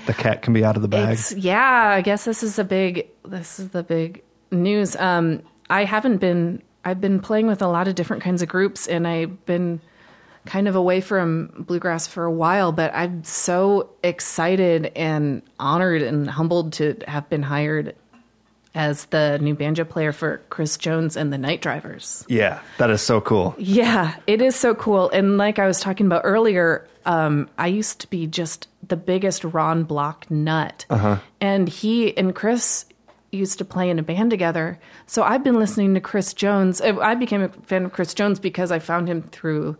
The 0.06 0.14
cat 0.14 0.42
can 0.42 0.52
be 0.54 0.64
out 0.64 0.76
of 0.76 0.82
the 0.82 0.88
bag. 0.88 1.12
It's 1.12 1.32
yeah. 1.34 1.92
I 1.94 2.00
guess 2.00 2.24
this 2.24 2.42
is 2.42 2.58
a 2.58 2.64
big. 2.64 3.08
This 3.26 3.60
is 3.60 3.68
the 3.70 3.82
big 3.82 4.22
news. 4.50 4.96
Um, 4.96 5.42
I 5.68 5.84
haven't 5.84 6.16
been. 6.18 6.62
I've 6.84 7.00
been 7.00 7.20
playing 7.20 7.46
with 7.46 7.60
a 7.60 7.68
lot 7.68 7.88
of 7.88 7.94
different 7.94 8.22
kinds 8.22 8.40
of 8.40 8.48
groups, 8.48 8.86
and 8.86 9.06
I've 9.06 9.44
been 9.44 9.80
kind 10.46 10.66
of 10.66 10.74
away 10.74 11.02
from 11.02 11.50
bluegrass 11.58 12.06
for 12.06 12.24
a 12.24 12.32
while. 12.32 12.72
But 12.72 12.94
I'm 12.94 13.22
so 13.24 13.90
excited 14.02 14.86
and 14.96 15.42
honored 15.60 16.00
and 16.00 16.30
humbled 16.30 16.72
to 16.74 16.96
have 17.06 17.28
been 17.28 17.42
hired 17.42 17.94
as 18.78 19.06
the 19.06 19.40
new 19.40 19.56
banjo 19.56 19.84
player 19.84 20.12
for 20.12 20.40
Chris 20.50 20.76
Jones 20.76 21.16
and 21.16 21.32
the 21.32 21.36
Night 21.36 21.60
Drivers. 21.60 22.24
yeah, 22.28 22.60
that 22.78 22.90
is 22.90 23.02
so 23.02 23.20
cool. 23.20 23.56
Yeah, 23.58 24.14
it 24.28 24.40
is 24.40 24.54
so 24.54 24.72
cool. 24.72 25.10
And 25.10 25.36
like 25.36 25.58
I 25.58 25.66
was 25.66 25.80
talking 25.80 26.06
about 26.06 26.22
earlier, 26.22 26.86
um, 27.04 27.50
I 27.58 27.66
used 27.66 28.00
to 28.02 28.06
be 28.08 28.28
just 28.28 28.68
the 28.86 28.96
biggest 28.96 29.42
Ron 29.42 29.82
Block 29.82 30.30
nut. 30.30 30.86
Uh-huh. 30.90 31.18
And 31.40 31.68
he 31.68 32.16
and 32.16 32.36
Chris 32.36 32.84
used 33.32 33.58
to 33.58 33.64
play 33.64 33.90
in 33.90 33.98
a 33.98 34.02
band 34.02 34.30
together. 34.30 34.78
So 35.06 35.24
I've 35.24 35.42
been 35.42 35.58
listening 35.58 35.94
to 35.94 36.00
Chris 36.00 36.32
Jones. 36.32 36.80
I 36.80 36.96
I 36.98 37.14
became 37.16 37.42
a 37.42 37.48
fan 37.48 37.84
of 37.84 37.92
Chris 37.92 38.14
Jones 38.14 38.38
because 38.38 38.70
I 38.70 38.78
found 38.78 39.08
him 39.08 39.22
through 39.22 39.76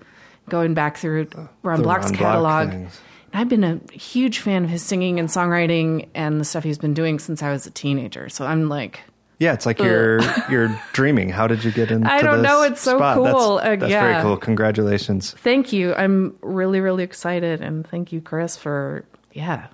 going 0.49 0.75
back 0.75 0.97
through 0.97 1.29
uh, 1.37 1.47
Ron 1.63 1.79
the 1.79 1.83
Block's 1.85 2.07
Ron 2.07 2.15
catalog. 2.15 2.71
things. 2.71 3.01
I've 3.39 3.49
been 3.49 3.63
a 3.63 3.79
huge 3.93 4.41
fan 4.41 4.65
of 4.65 4.71
his 4.71 4.83
singing 4.83 5.21
and 5.21 5.29
songwriting 5.29 6.09
and 6.15 6.41
the 6.41 6.45
stuff 6.45 6.65
he's 6.65 6.79
been 6.79 6.95
doing 6.95 7.19
since 7.21 7.41
I 7.43 7.53
was 7.53 7.67
a 7.67 7.71
teenager. 7.71 8.29
So 8.29 8.45
I'm 8.45 8.69
like, 8.69 9.01
Yeah, 9.39 9.53
it's 9.53 9.65
like 9.65 9.79
you're 9.79 10.21
you're 10.51 10.77
dreaming. 10.93 11.29
How 11.29 11.47
did 11.47 11.63
you 11.63 11.71
get 11.71 11.91
into 11.93 12.05
this? 12.09 12.13
I 12.13 12.23
don't 12.23 12.43
know, 12.43 12.63
it's 12.63 12.81
so 12.81 12.97
spot? 12.99 13.17
cool. 13.17 13.57
That's, 13.59 13.83
Uh, 13.83 13.87
yeah. 13.87 14.03
very 14.11 14.23
cool. 14.23 14.37
Congratulations. 14.37 15.33
Thank 15.39 15.73
you. 15.73 15.95
I'm 15.95 16.37
really, 16.43 16.81
really 16.81 17.05
excited, 17.05 17.61
and 17.61 17.87
thank 17.87 18.11
you, 18.13 18.21
Chris, 18.21 18.57
for 18.57 19.05
yeah, 19.33 19.69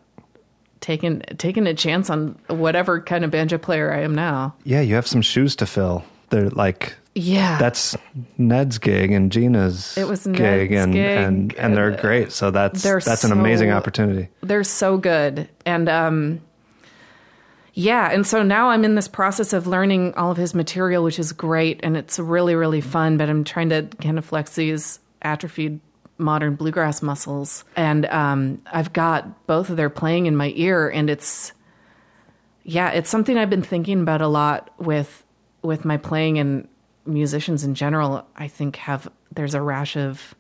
taking 0.81 1.21
taking 1.39 1.67
a 1.67 1.73
chance 1.75 2.11
on 2.11 2.39
whatever 2.49 3.01
kind 3.01 3.25
of 3.25 3.31
banjo 3.31 3.57
player 3.57 3.91
I 3.93 4.03
am 4.03 4.15
now. 4.15 4.55
Yeah, 4.65 4.83
you 4.83 4.95
have 4.95 5.07
some 5.07 5.23
shoes 5.23 5.57
to 5.57 5.67
fill. 5.67 6.05
They're 6.29 6.51
like 6.51 6.97
Yeah, 7.17 7.59
that's 7.59 7.97
Ned's 8.39 8.79
gig 8.79 9.13
and 9.13 9.31
Gina's 9.31 9.97
It 9.97 10.09
was 10.09 10.27
gig, 10.27 10.73
and, 10.73 10.93
gig, 10.93 11.19
and 11.19 11.55
and 11.55 11.77
they're 11.77 11.93
great. 11.97 12.33
So 12.33 12.51
that's 12.51 12.83
they're 12.83 12.99
that's 13.01 13.23
an 13.23 13.31
amazing 13.31 13.71
opportunity. 13.71 14.31
they're 14.41 14.65
so 14.65 14.97
good. 14.99 15.49
And 15.65 15.89
um 15.89 16.41
yeah. 17.73 18.11
And 18.11 18.27
so 18.27 18.43
now 18.43 18.71
i'm 18.71 18.85
in 18.85 18.95
this 18.97 19.07
process 19.09 19.53
of 19.53 19.67
learning 19.69 20.15
all 20.15 20.31
of 20.33 20.37
his 20.37 20.55
material 20.55 21.05
which 21.05 21.19
is 21.21 21.33
great. 21.33 21.81
And 21.85 21.97
it's 21.97 22.19
really 22.19 22.57
really 22.57 22.81
fun. 22.81 23.17
But 23.17 23.29
i'm 23.31 23.45
trying 23.45 23.69
to 23.69 23.89
kind 24.01 24.19
of 24.19 24.25
flex 24.25 24.57
these 24.57 24.99
atrophied 25.23 25.81
modern 26.19 26.57
bluegrass 26.57 27.01
muscles. 27.01 27.65
And 27.77 28.07
um 28.07 28.61
i've 28.73 28.93
got 28.93 29.47
both 29.47 29.71
of 29.71 29.77
their 29.77 29.91
playing 29.91 30.27
in 30.27 30.37
my 30.37 30.53
ear. 30.57 30.89
And 30.89 31.09
it's 31.09 31.53
yeah 32.65 32.91
it's 32.91 33.11
something 33.11 33.39
i've 33.39 33.51
been 33.51 33.63
thinking 33.63 34.01
about 34.01 34.21
a 34.21 34.27
lot 34.29 34.71
with 34.79 35.23
with 35.63 35.85
my 35.85 35.97
playing 35.97 36.39
and 36.39 36.67
musicians 37.07 37.65
in 37.65 37.75
general 37.75 38.27
i 38.37 38.49
think 38.49 38.77
have 38.77 39.09
there's 39.35 39.55
a 39.55 39.61
rash 39.61 39.97
of 39.97 40.35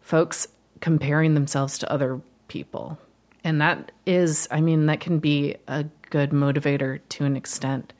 folks 0.00 0.48
comparing 0.80 1.34
themselves 1.34 1.78
to 1.78 1.92
other 1.92 2.20
people. 2.48 2.98
And 3.44 3.60
that 3.60 3.92
is, 4.06 4.48
I 4.50 4.60
mean, 4.60 4.86
that 4.86 5.00
can 5.00 5.18
be 5.18 5.56
a 5.66 5.84
good 6.10 6.30
motivator 6.30 7.00
to 7.10 7.24
an 7.24 7.36
extent. 7.36 7.92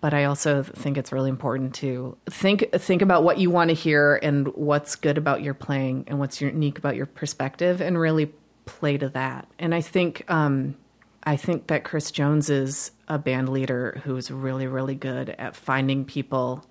But 0.00 0.14
I 0.14 0.24
also 0.24 0.62
think 0.62 0.96
it's 0.96 1.10
really 1.10 1.28
important 1.28 1.74
to 1.76 2.16
think 2.30 2.70
think 2.72 3.02
about 3.02 3.24
what 3.24 3.38
you 3.38 3.50
want 3.50 3.70
to 3.70 3.74
hear 3.74 4.14
and 4.22 4.46
what's 4.54 4.94
good 4.94 5.18
about 5.18 5.42
your 5.42 5.54
playing 5.54 6.04
and 6.06 6.20
what's 6.20 6.40
unique 6.40 6.78
about 6.78 6.94
your 6.94 7.06
perspective 7.06 7.80
and 7.80 7.98
really 7.98 8.32
play 8.64 8.96
to 8.96 9.08
that. 9.08 9.48
And 9.58 9.74
I 9.74 9.80
think 9.80 10.24
um, 10.30 10.76
I 11.24 11.34
think 11.34 11.66
that 11.66 11.82
Chris 11.82 12.12
Jones 12.12 12.48
is 12.48 12.92
a 13.08 13.18
band 13.18 13.48
leader 13.48 14.00
who's 14.04 14.30
really, 14.30 14.68
really 14.68 14.94
good 14.94 15.30
at 15.30 15.56
finding 15.56 16.04
people 16.04 16.64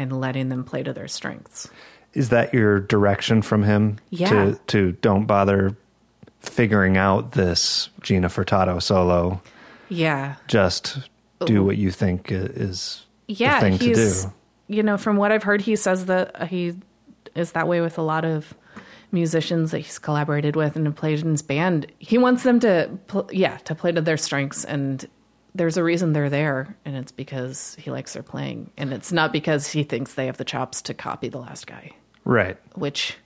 and 0.00 0.18
letting 0.18 0.48
them 0.48 0.64
play 0.64 0.82
to 0.82 0.94
their 0.94 1.08
strengths. 1.08 1.68
Is 2.14 2.30
that 2.30 2.54
your 2.54 2.80
direction 2.80 3.42
from 3.42 3.62
him? 3.62 3.98
Yeah. 4.08 4.30
To 4.30 4.60
to 4.68 4.92
don't 4.92 5.26
bother 5.26 5.76
figuring 6.40 6.96
out 6.96 7.32
this 7.32 7.90
Gina 8.00 8.28
Furtado 8.28 8.82
solo. 8.82 9.42
Yeah. 9.90 10.36
Just 10.48 10.98
do 11.44 11.62
what 11.62 11.76
you 11.76 11.90
think 11.90 12.28
is 12.30 13.04
yeah, 13.28 13.60
the 13.60 13.70
thing 13.70 13.78
to 13.78 13.94
do. 13.94 14.32
you 14.68 14.82
know 14.82 14.96
from 14.96 15.16
what 15.16 15.32
I've 15.32 15.42
heard, 15.42 15.60
he 15.60 15.76
says 15.76 16.06
that 16.06 16.48
he 16.48 16.74
is 17.34 17.52
that 17.52 17.68
way 17.68 17.80
with 17.80 17.98
a 17.98 18.02
lot 18.02 18.24
of 18.24 18.54
musicians 19.12 19.70
that 19.72 19.80
he's 19.80 19.98
collaborated 19.98 20.56
with 20.56 20.76
and 20.76 20.96
played 20.96 21.20
in 21.20 21.30
his 21.30 21.42
band. 21.42 21.86
He 21.98 22.16
wants 22.16 22.42
them 22.42 22.60
to, 22.60 22.90
pl- 23.08 23.28
yeah, 23.32 23.58
to 23.58 23.74
play 23.74 23.92
to 23.92 24.00
their 24.00 24.16
strengths, 24.16 24.64
and 24.64 25.06
there's 25.54 25.76
a 25.76 25.82
reason 25.82 26.12
they're 26.12 26.30
there, 26.30 26.76
and 26.84 26.96
it's 26.96 27.12
because 27.12 27.74
he 27.78 27.90
likes 27.90 28.12
their 28.12 28.22
playing, 28.22 28.70
and 28.76 28.92
it's 28.92 29.12
not 29.12 29.32
because 29.32 29.66
he 29.68 29.82
thinks 29.82 30.14
they 30.14 30.26
have 30.26 30.36
the 30.36 30.44
chops 30.44 30.82
to 30.82 30.94
copy 30.94 31.28
the 31.28 31.38
last 31.38 31.66
guy. 31.66 31.90
Right. 32.24 32.56
Which, 32.76 33.16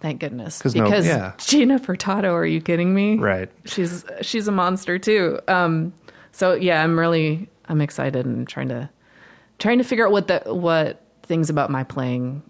thank 0.00 0.20
goodness, 0.20 0.60
'Cause 0.60 0.74
no- 0.74 0.84
because 0.84 1.06
yeah. 1.06 1.32
Gina 1.38 1.78
Furtado, 1.78 2.32
are 2.32 2.44
you 2.46 2.60
kidding 2.60 2.94
me? 2.94 3.16
Right. 3.16 3.50
she's 3.64 4.04
she's 4.20 4.46
a 4.48 4.52
monster 4.52 4.98
too. 4.98 5.38
Um, 5.48 5.92
so 6.32 6.54
yeah, 6.54 6.82
I'm 6.82 6.98
really 6.98 7.48
I'm 7.66 7.80
excited 7.80 8.26
and 8.26 8.46
trying 8.46 8.68
to 8.68 8.90
trying 9.58 9.78
to 9.78 9.84
figure 9.84 10.04
out 10.06 10.12
what 10.12 10.26
the 10.28 10.42
what 10.46 11.00
things 11.22 11.48
about 11.48 11.70
my 11.70 11.84
playing 11.84 12.42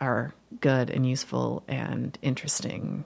are 0.00 0.34
good 0.60 0.90
and 0.90 1.08
useful 1.08 1.62
and 1.68 2.18
interesting. 2.22 3.04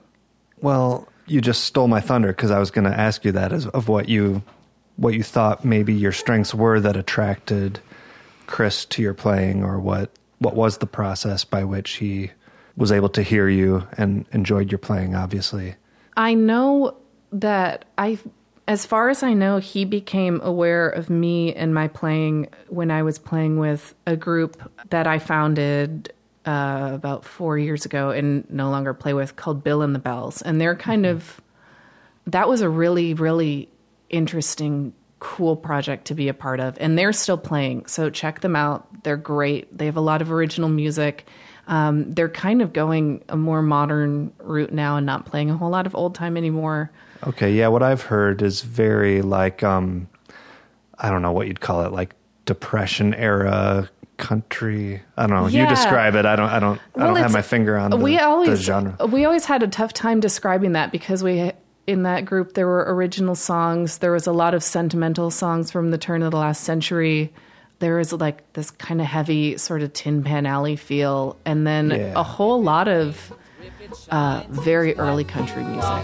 Well, 0.61 1.07
you 1.27 1.39
just 1.41 1.63
stole 1.63 1.87
my 1.87 2.01
thunder 2.01 2.29
because 2.29 2.51
I 2.51 2.59
was 2.59 2.71
going 2.71 2.85
to 2.85 2.99
ask 2.99 3.23
you 3.23 3.31
that 3.33 3.53
as 3.53 3.67
of 3.67 3.87
what 3.87 4.09
you 4.09 4.41
what 4.97 5.13
you 5.13 5.23
thought 5.23 5.65
maybe 5.65 5.93
your 5.93 6.11
strengths 6.11 6.53
were 6.53 6.79
that 6.79 6.95
attracted 6.95 7.79
Chris 8.47 8.85
to 8.85 9.01
your 9.01 9.13
playing, 9.13 9.63
or 9.63 9.79
what 9.79 10.11
what 10.39 10.55
was 10.55 10.77
the 10.77 10.87
process 10.87 11.43
by 11.43 11.63
which 11.63 11.93
he 11.93 12.31
was 12.77 12.91
able 12.91 13.09
to 13.09 13.21
hear 13.21 13.47
you 13.47 13.87
and 13.97 14.25
enjoyed 14.31 14.71
your 14.71 14.79
playing. 14.79 15.15
Obviously, 15.15 15.75
I 16.15 16.33
know 16.33 16.95
that 17.31 17.85
I 17.97 18.19
as 18.67 18.85
far 18.85 19.09
as 19.09 19.21
I 19.21 19.33
know, 19.33 19.59
he 19.59 19.85
became 19.85 20.41
aware 20.41 20.89
of 20.89 21.09
me 21.09 21.53
and 21.53 21.73
my 21.73 21.87
playing 21.87 22.47
when 22.67 22.89
I 22.89 23.03
was 23.03 23.19
playing 23.19 23.59
with 23.59 23.93
a 24.07 24.15
group 24.15 24.71
that 24.89 25.05
I 25.05 25.19
founded 25.19 26.11
uh, 26.45 26.91
about 26.93 27.25
four 27.25 27.57
years 27.57 27.85
ago 27.85 28.09
and 28.09 28.49
no 28.49 28.69
longer 28.69 28.93
play 28.93 29.13
with 29.13 29.35
called 29.35 29.63
Bill 29.63 29.81
and 29.81 29.93
the 29.93 29.99
Belles. 29.99 30.41
And 30.41 30.59
they're 30.59 30.75
kind 30.75 31.05
of, 31.05 31.41
that 32.27 32.49
was 32.49 32.61
a 32.61 32.69
really, 32.69 33.13
really 33.13 33.69
interesting, 34.09 34.93
cool 35.19 35.55
project 35.55 36.05
to 36.05 36.15
be 36.15 36.27
a 36.27 36.33
part 36.33 36.59
of. 36.59 36.77
And 36.79 36.97
they're 36.97 37.13
still 37.13 37.37
playing. 37.37 37.85
So 37.87 38.09
check 38.09 38.41
them 38.41 38.55
out. 38.55 39.03
They're 39.03 39.17
great. 39.17 39.75
They 39.75 39.85
have 39.85 39.97
a 39.97 40.01
lot 40.01 40.21
of 40.21 40.31
original 40.31 40.69
music. 40.69 41.25
Um, 41.67 42.11
they're 42.11 42.29
kind 42.29 42.61
of 42.61 42.73
going 42.73 43.23
a 43.29 43.35
more 43.35 43.61
modern 43.61 44.31
route 44.39 44.71
now 44.71 44.97
and 44.97 45.05
not 45.05 45.25
playing 45.25 45.49
a 45.49 45.57
whole 45.57 45.71
lot 45.71 45.87
of 45.87 45.95
old 45.95 46.13
time 46.13 46.37
anymore. 46.37 46.91
okay, 47.25 47.51
yeah. 47.51 47.69
What 47.69 47.81
I've 47.81 48.03
heard 48.03 48.43
is 48.43 48.61
very 48.61 49.23
like 49.23 49.63
um, 49.63 50.07
I 50.99 51.09
don't 51.09 51.23
know 51.23 51.31
what 51.31 51.47
you'd 51.47 51.61
call 51.61 51.83
it, 51.85 51.91
like 51.91 52.13
depression 52.45 53.15
era 53.15 53.89
country. 54.17 55.01
I 55.17 55.27
don't 55.27 55.41
know. 55.41 55.47
You 55.47 55.67
describe 55.67 56.15
it. 56.15 56.25
I 56.25 56.35
don't. 56.35 56.49
I 56.49 56.59
don't. 56.59 56.79
I 56.95 57.07
don't 57.07 57.15
have 57.15 57.33
my 57.33 57.41
finger 57.41 57.77
on 57.77 57.91
the, 57.91 57.97
we 57.97 58.17
the 58.17 58.55
genre. 58.55 58.95
we 59.07 59.25
always 59.25 59.45
had 59.45 59.63
a 59.63 59.67
tough 59.67 59.93
time 59.93 60.19
describing 60.19 60.73
that 60.73 60.91
because 60.91 61.23
we 61.23 61.51
in 61.87 62.03
that 62.03 62.25
group 62.25 62.53
there 62.53 62.67
were 62.67 62.83
original 62.87 63.35
songs 63.35 63.99
there 63.99 64.11
was 64.11 64.25
a 64.27 64.31
lot 64.31 64.53
of 64.53 64.63
sentimental 64.63 65.29
songs 65.31 65.69
from 65.71 65.91
the 65.91 65.97
turn 65.97 66.21
of 66.23 66.31
the 66.31 66.37
last 66.37 66.63
century 66.63 67.31
there 67.79 67.97
was 67.97 68.11
like 68.13 68.53
this 68.53 68.71
kind 68.71 69.01
of 69.01 69.07
heavy 69.07 69.57
sort 69.57 69.81
of 69.81 69.91
tin 69.93 70.23
pan 70.23 70.45
alley 70.45 70.75
feel 70.75 71.37
and 71.45 71.67
then 71.67 71.91
Yeah. 71.91 72.13
a 72.15 72.23
whole 72.23 72.61
lot 72.63 72.87
of 72.87 73.33
uh, 74.09 74.43
very 74.49 74.95
early 74.97 75.23
country 75.23 75.63
music 75.63 76.03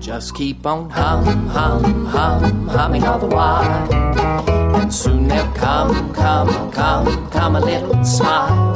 Just 0.00 0.34
keep 0.34 0.64
on 0.64 0.88
hum, 0.88 1.24
hum, 1.48 2.06
hum, 2.06 2.68
humming 2.68 3.04
all 3.04 3.18
the 3.18 3.26
while. 3.26 3.92
And 4.80 4.94
soon 4.94 5.28
there'll 5.28 5.52
come, 5.52 6.14
come, 6.14 6.72
come, 6.72 7.30
come 7.30 7.56
a 7.56 7.60
little 7.60 8.02
smile. 8.04 8.74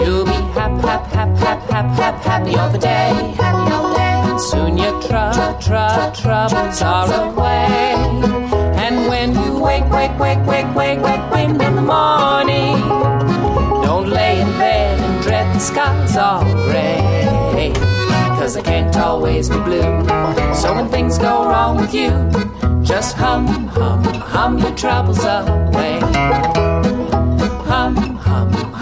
You'll 0.00 0.24
be 0.24 0.32
hap, 0.56 0.80
hap, 0.80 1.06
hap, 1.12 1.36
hap, 1.38 1.70
hap, 1.70 1.86
hap, 1.98 2.22
happy 2.22 2.54
all 2.56 2.70
the 2.70 2.78
day. 2.78 3.12
Happy 3.36 3.72
all 3.72 3.88
the 3.88 3.94
day. 3.96 4.20
And 4.30 4.40
soon 4.40 4.76
your 4.78 5.00
tr- 5.00 5.32
tr- 5.60 6.22
troubles 6.22 6.82
are 6.82 7.12
away. 7.30 7.94
And 8.84 9.08
when 9.08 9.34
you 9.34 9.58
wake, 9.58 9.88
wake, 9.90 10.18
wake, 10.18 10.44
wake, 10.46 10.74
wake, 10.74 11.00
wake, 11.00 11.30
wake 11.32 11.48
in 11.48 11.58
the 11.58 11.70
morning, 11.70 12.78
don't 13.82 14.08
lay 14.08 14.40
in 14.40 14.48
bed 14.58 15.00
and 15.00 15.22
dread 15.22 15.54
the 15.54 15.58
skies 15.60 16.16
all 16.16 16.44
gray. 16.66 17.72
Cause 18.38 18.54
they 18.54 18.62
can't 18.62 18.96
always 18.96 19.48
be 19.48 19.56
blue. 19.56 20.06
So 20.54 20.74
when 20.74 20.88
things 20.88 21.18
go 21.18 21.48
wrong 21.48 21.78
with 21.78 21.92
you, 21.92 22.10
just 22.84 23.16
hum, 23.16 23.46
hum, 23.68 24.04
hum 24.04 24.58
your 24.58 24.74
troubles 24.76 25.24
away. 25.24 26.55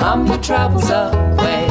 Hum, 0.05 0.26
hum, 0.26 0.26
hum 0.26 0.34
your 0.34 0.42
troubles 0.42 0.90
away. 0.90 1.66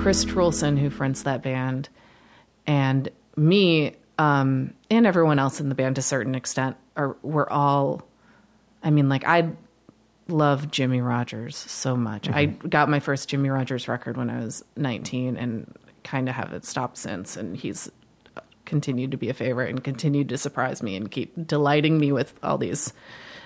Kris 0.00 0.24
Truelsen, 0.24 0.78
who 0.78 0.88
fronts 0.88 1.24
that 1.24 1.42
band, 1.42 1.88
and 2.64 3.08
me, 3.34 3.96
um, 4.20 4.72
and 4.88 5.04
everyone 5.04 5.40
else 5.40 5.58
in 5.58 5.68
the 5.68 5.74
band 5.74 5.96
to 5.96 5.98
a 5.98 6.02
certain 6.02 6.36
extent, 6.36 6.76
are 6.96 7.16
we're 7.22 7.48
all. 7.48 8.02
I 8.84 8.90
mean, 8.90 9.08
like 9.08 9.26
I 9.26 9.50
love 10.28 10.70
Jimmie 10.70 11.00
Rodgers 11.00 11.56
so 11.56 11.96
much. 11.96 12.28
I 12.28 12.44
got 12.44 12.88
my 12.88 13.00
first 13.00 13.28
Jimmie 13.28 13.50
Rodgers 13.50 13.88
record 13.88 14.16
when 14.16 14.30
I 14.30 14.38
was 14.38 14.64
19, 14.76 15.36
and 15.36 15.74
kind 16.04 16.28
of 16.28 16.36
haven't 16.36 16.64
stopped 16.64 16.98
since. 16.98 17.36
And 17.36 17.56
he's 17.56 17.90
continued 18.68 19.10
to 19.10 19.16
be 19.16 19.28
a 19.28 19.34
favorite 19.34 19.70
and 19.70 19.82
continued 19.82 20.28
to 20.28 20.38
surprise 20.38 20.82
me 20.82 20.94
and 20.94 21.10
keep 21.10 21.32
delighting 21.46 21.98
me 21.98 22.12
with 22.12 22.32
all 22.44 22.58
these 22.58 22.92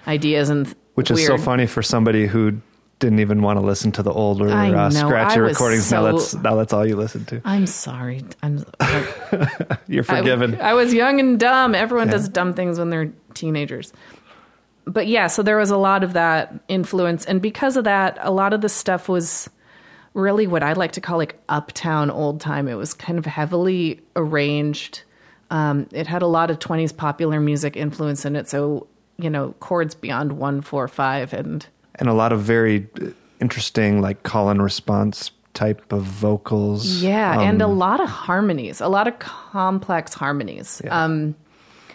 ideas 0.07 0.51
and 0.51 0.75
Which 0.95 1.11
is 1.11 1.25
so 1.27 1.39
funny 1.39 1.67
for 1.67 1.83
somebody 1.83 2.27
who 2.27 2.61
didn't 2.99 3.19
even 3.21 3.43
want 3.43 3.59
to 3.59 3.65
listen 3.65 3.91
to 3.93 4.03
the 4.03 4.13
older 4.13 4.49
I 4.49 4.71
uh, 4.73 4.91
scratchy 4.91 5.37
I 5.37 5.39
recordings. 5.39 5.91
now 5.91 6.03
that's 6.03 6.35
now 6.35 6.55
that's 6.55 6.73
all 6.73 6.87
you 6.87 6.97
listen 6.97 7.25
to. 7.27 7.41
I'm 7.45 7.67
sorry. 7.67 8.23
I'm. 8.43 8.65
You're 9.89 10.05
I- 10.09 10.19
forgiven. 10.19 10.61
I, 10.61 10.75
was 10.75 10.93
young 10.95 11.19
and 11.19 11.39
dumb. 11.41 11.75
Everyone 11.75 12.09
Yeah. 12.09 12.13
does 12.13 12.29
dumb 12.29 12.55
things 12.55 12.79
when 12.79 12.91
they're 12.91 13.13
teenagers. 13.35 13.93
But 14.85 15.07
yeah, 15.07 15.27
so 15.29 15.43
there 15.43 15.57
was 15.57 15.71
a 15.71 15.77
lot 15.77 16.03
of 16.05 16.13
that 16.13 16.55
influence. 16.69 17.25
And 17.25 17.41
because 17.41 17.77
of 17.77 17.85
that, 17.85 18.19
a 18.21 18.31
lot 18.31 18.53
of 18.53 18.61
the 18.61 18.69
stuff 18.69 19.09
was 19.09 19.49
really 20.15 20.47
what 20.47 20.63
I 20.63 20.73
like 20.75 20.93
to 20.93 21.01
call 21.01 21.19
like 21.19 21.41
uptown 21.49 22.11
old 22.11 22.41
time. 22.41 22.69
It 22.69 22.75
was 22.75 22.93
kind 22.95 23.19
of 23.19 23.25
heavily 23.27 24.01
arranged. 24.17 25.03
Um, 25.53 25.87
it 25.93 26.07
had 26.07 26.23
a 26.23 26.27
lot 26.27 26.51
of 26.51 26.59
20s 26.59 26.97
popular 26.97 27.39
music 27.41 27.77
influence 27.77 28.25
in 28.25 28.37
it. 28.37 28.49
So, 28.49 28.87
you 29.19 29.29
know, 29.29 29.55
chords 29.61 29.95
beyond 29.95 30.39
one, 30.39 30.63
four, 30.63 30.89
five. 30.89 31.33
And 31.35 31.67
and 31.97 32.09
a 32.09 32.15
lot 32.15 32.33
of 32.33 32.41
very 32.41 32.89
interesting, 33.41 34.01
like 34.01 34.23
call 34.23 34.49
and 34.49 34.63
response 34.63 35.31
type 35.55 35.93
of 35.93 36.03
vocals. 36.05 37.03
Yeah, 37.03 37.39
and 37.41 37.61
a 37.61 37.67
Um, 37.67 37.79
lot 37.79 38.01
of 38.01 38.09
harmonies, 38.09 38.81
a 38.81 38.89
lot 38.89 39.07
of 39.07 39.19
complex 39.19 40.15
harmonies. 40.15 40.81
Yeah. 40.85 41.05
Um, 41.05 41.35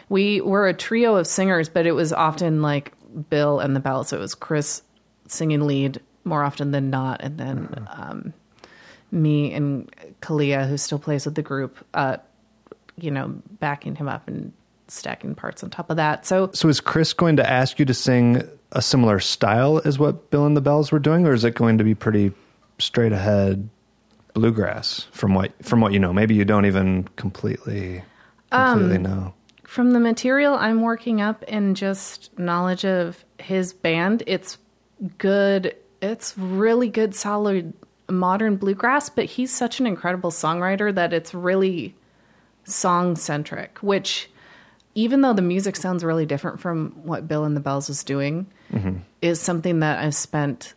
we 0.10 0.40
were 0.42 0.68
a 0.68 0.74
trio 0.74 1.16
of 1.16 1.26
singers, 1.26 1.68
but 1.68 1.86
it 1.88 1.94
was 1.94 2.14
often 2.14 2.62
like 2.62 2.94
Bill 3.30 3.60
and 3.60 3.76
the 3.76 3.80
bell. 3.80 4.04
So 4.04 4.18
it 4.18 4.20
was 4.22 4.36
Chris 4.36 4.84
singing 5.28 5.62
lead 5.62 6.00
more 6.24 6.44
often 6.44 6.72
than 6.72 6.90
not, 6.92 7.22
and 7.24 7.38
then 7.40 7.58
Mm-hmm. 7.72 8.02
um, 8.12 8.34
me 9.12 9.54
and 9.54 9.90
Kalia, 10.22 10.68
who 10.68 10.78
still 10.78 11.00
plays 11.00 11.26
with 11.26 11.36
the 11.36 11.42
group, 11.42 11.78
uh, 11.94 12.18
you 12.98 13.12
know, 13.12 13.42
backing 13.60 13.96
him 13.96 14.08
up 14.08 14.28
and 14.28 14.54
stacking 14.88 15.36
parts 15.36 15.64
on 15.64 15.70
top 15.70 15.90
of 15.90 15.98
that. 15.98 16.26
So 16.26 16.50
So 16.54 16.68
is 16.70 16.80
Chris 16.80 17.14
going 17.14 17.38
to 17.38 17.50
ask 17.50 17.80
you 17.80 17.86
to 17.86 17.94
sing 17.94 18.44
a 18.72 18.82
similar 18.82 19.20
style 19.20 19.82
as 19.86 19.98
what 19.98 20.30
Bill 20.30 20.46
and 20.46 20.58
the 20.58 20.62
Belles 20.62 20.92
were 20.92 21.00
doing, 21.00 21.26
or 21.26 21.34
is 21.34 21.44
it 21.44 21.56
going 21.56 21.78
to 21.78 21.84
be 21.84 21.96
pretty 21.96 22.32
straight 22.80 23.12
ahead 23.12 23.70
bluegrass 24.34 25.08
from 25.12 25.34
what 25.34 25.52
from 25.64 25.82
what 25.82 25.94
you 25.94 26.00
know? 26.00 26.14
Maybe 26.14 26.36
you 26.36 26.46
don't 26.46 26.66
even 26.66 27.08
completely 27.16 28.04
completely 28.52 28.98
um, 28.98 29.04
know. 29.04 29.34
from 29.64 29.92
the 29.92 30.00
material 30.00 30.56
I'm 30.56 30.82
working 30.82 31.22
up 31.22 31.44
and 31.48 31.76
just 31.76 32.38
knowledge 32.38 32.86
of 32.86 33.24
his 33.40 33.74
band, 33.74 34.24
it's 34.26 34.58
good. 35.18 35.76
It's 36.02 36.38
really 36.38 36.90
good, 36.90 37.16
solid 37.16 37.74
modern 38.10 38.56
bluegrass, 38.56 39.10
but 39.10 39.26
he's 39.26 39.54
such 39.54 39.80
an 39.80 39.88
incredible 39.88 40.32
songwriter 40.32 40.94
that 40.94 41.14
it's 41.14 41.34
really 41.34 41.96
song 42.68 43.16
centric, 43.16 43.78
which 43.80 44.30
even 44.96 45.22
though 45.22 45.34
the 45.34 45.42
music 45.42 45.76
sounds 45.76 46.04
really 46.04 46.26
different 46.26 46.60
from 46.60 46.92
what 47.04 47.28
Bill 47.28 47.44
and 47.44 47.56
the 47.56 47.62
Belles 47.62 47.88
was 47.88 48.04
doing, 48.04 48.48
mm-hmm. 48.72 48.98
is 49.22 49.40
something 49.40 49.80
that 49.82 50.00
I've 50.00 50.16
spent 50.16 50.74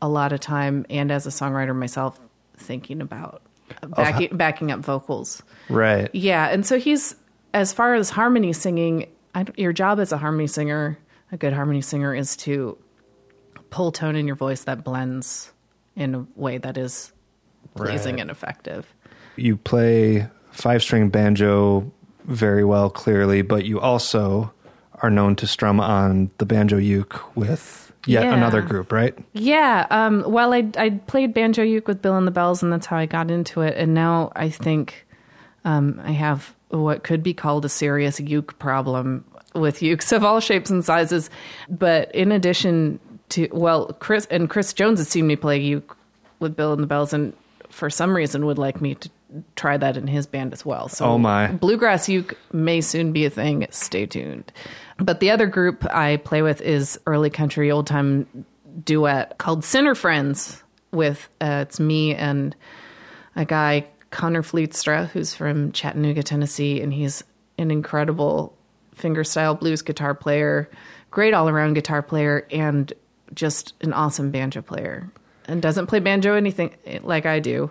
a 0.00 0.08
lot 0.08 0.32
of 0.32 0.40
time 0.40 0.84
and 0.90 1.12
as 1.12 1.26
a 1.26 1.30
songwriter 1.30 1.74
myself 1.74 2.18
thinking 2.56 3.00
about 3.00 3.42
backing, 3.86 4.36
backing 4.36 4.72
up 4.72 4.80
vocals. 4.80 5.42
Right. 5.68 6.10
Yeah, 6.12 6.48
and 6.48 6.66
so 6.66 6.78
he's 6.78 7.14
as 7.54 7.72
far 7.72 7.94
as 7.94 8.10
harmony 8.10 8.52
singing. 8.52 9.06
I, 9.34 9.46
your 9.56 9.72
job 9.72 10.00
as 10.00 10.12
a 10.12 10.18
harmony 10.18 10.48
singer, 10.48 10.98
a 11.30 11.36
good 11.36 11.52
harmony 11.52 11.80
singer, 11.80 12.14
is 12.14 12.36
to 12.38 12.76
pull 13.70 13.92
tone 13.92 14.16
in 14.16 14.26
your 14.26 14.36
voice 14.36 14.64
that 14.64 14.84
blends 14.84 15.52
in 15.96 16.14
a 16.14 16.26
way 16.34 16.58
that 16.58 16.76
is 16.76 17.12
pleasing 17.74 18.16
Right. 18.16 18.22
and 18.22 18.30
effective. 18.30 18.92
You 19.36 19.56
play 19.56 20.28
five 20.52 20.82
string 20.82 21.08
banjo 21.08 21.90
very 22.24 22.64
well, 22.64 22.88
clearly, 22.90 23.42
but 23.42 23.64
you 23.64 23.80
also 23.80 24.52
are 25.02 25.10
known 25.10 25.34
to 25.36 25.46
strum 25.46 25.80
on 25.80 26.30
the 26.38 26.46
banjo 26.46 26.76
uke 26.76 27.20
with 27.36 27.92
yet 28.06 28.24
Yeah. 28.24 28.34
another 28.34 28.62
group, 28.62 28.92
right? 28.92 29.16
Yeah. 29.32 29.86
Um, 29.90 30.24
well, 30.26 30.52
I 30.52 30.68
I 30.76 30.90
played 30.90 31.34
banjo 31.34 31.62
uke 31.62 31.88
with 31.88 32.00
Bill 32.02 32.16
and 32.16 32.26
the 32.26 32.30
Belles, 32.30 32.62
and 32.62 32.72
that's 32.72 32.86
how 32.86 32.96
I 32.96 33.06
got 33.06 33.30
into 33.30 33.60
it. 33.62 33.76
And 33.76 33.94
now 33.94 34.30
I 34.36 34.48
think 34.50 35.06
um, 35.64 36.00
I 36.04 36.12
have 36.12 36.54
what 36.68 37.02
could 37.02 37.22
be 37.22 37.34
called 37.34 37.64
a 37.64 37.68
serious 37.68 38.18
uke 38.20 38.58
problem 38.58 39.24
with 39.54 39.80
ukes 39.80 40.12
of 40.12 40.24
all 40.24 40.40
shapes 40.40 40.70
and 40.70 40.84
sizes. 40.84 41.28
But 41.68 42.14
in 42.14 42.32
addition 42.32 42.98
to 43.30 43.48
well, 43.52 43.92
Chris 43.98 44.26
and 44.30 44.48
Chris 44.48 44.72
Jones 44.72 44.98
has 45.00 45.08
seen 45.08 45.26
me 45.26 45.34
play 45.36 45.58
uke 45.58 45.96
with 46.38 46.54
Bill 46.56 46.72
and 46.72 46.82
the 46.82 46.86
Belles, 46.86 47.12
and 47.12 47.32
for 47.68 47.90
some 47.90 48.14
reason 48.14 48.46
would 48.46 48.58
like 48.58 48.80
me 48.80 48.94
to 48.96 49.10
try 49.56 49.76
that 49.76 49.96
in 49.96 50.06
his 50.06 50.26
band 50.26 50.52
as 50.52 50.64
well. 50.64 50.88
So 50.88 51.04
Oh, 51.06 51.18
my. 51.18 51.48
bluegrass 51.48 52.08
uke 52.08 52.36
may 52.52 52.80
soon 52.80 53.12
be 53.12 53.24
a 53.24 53.30
thing. 53.30 53.66
Stay 53.70 54.06
tuned. 54.06 54.52
But 54.98 55.20
the 55.20 55.30
other 55.30 55.46
group 55.46 55.84
I 55.90 56.18
play 56.18 56.42
with 56.42 56.60
is 56.60 56.98
early 57.06 57.30
country 57.30 57.70
old 57.70 57.86
time 57.86 58.26
duet 58.84 59.38
called 59.38 59.64
Sinner 59.64 59.94
Friends. 59.94 60.62
With 60.92 61.28
uh, 61.40 61.64
it's 61.66 61.80
me 61.80 62.14
and 62.14 62.54
a 63.34 63.46
guy 63.46 63.86
Connor 64.10 64.42
Vlietstra 64.42 65.08
who's 65.08 65.34
from 65.34 65.72
Chattanooga, 65.72 66.22
Tennessee, 66.22 66.82
and 66.82 66.92
he's 66.92 67.24
an 67.56 67.70
incredible 67.70 68.54
fingerstyle 68.94 69.58
blues 69.58 69.80
guitar 69.80 70.14
player, 70.14 70.68
great 71.10 71.32
all 71.32 71.48
around 71.48 71.72
guitar 71.74 72.02
player, 72.02 72.46
and 72.50 72.92
just 73.32 73.72
an 73.80 73.94
awesome 73.94 74.30
banjo 74.30 74.60
player. 74.60 75.10
And 75.46 75.62
doesn't 75.62 75.86
play 75.86 75.98
banjo 75.98 76.34
anything 76.34 76.76
like 77.02 77.24
I 77.24 77.40
do, 77.40 77.70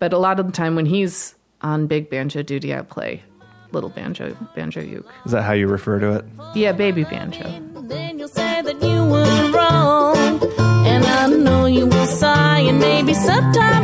but 0.00 0.12
a 0.12 0.18
lot 0.18 0.40
of 0.40 0.46
the 0.46 0.52
time 0.52 0.74
when 0.74 0.86
he's 0.86 1.36
on 1.62 1.86
big 1.86 2.10
banjo 2.10 2.42
duty, 2.42 2.74
I 2.74 2.82
play 2.82 3.22
little 3.72 3.90
banjo 3.90 4.36
banjo 4.56 4.80
uke. 4.80 5.06
Is 5.24 5.32
that 5.32 5.42
how 5.42 5.52
you 5.52 5.68
refer 5.68 6.00
to 6.00 6.16
it? 6.16 6.24
Yeah, 6.54 6.72
baby 6.72 7.04
banjo. 7.04 7.44
Then 7.82 8.18
you'll 8.18 8.28
say 8.28 8.62
that 8.62 8.82
you 8.82 9.04
were 9.04 9.50
wrong. 9.52 10.16
And 10.86 11.04
I 11.04 11.28
know 11.28 11.66
you 11.66 11.86
will 11.86 12.06
sigh 12.06 12.60
and 12.60 12.80
maybe 12.80 13.14
sometimes 13.14 13.79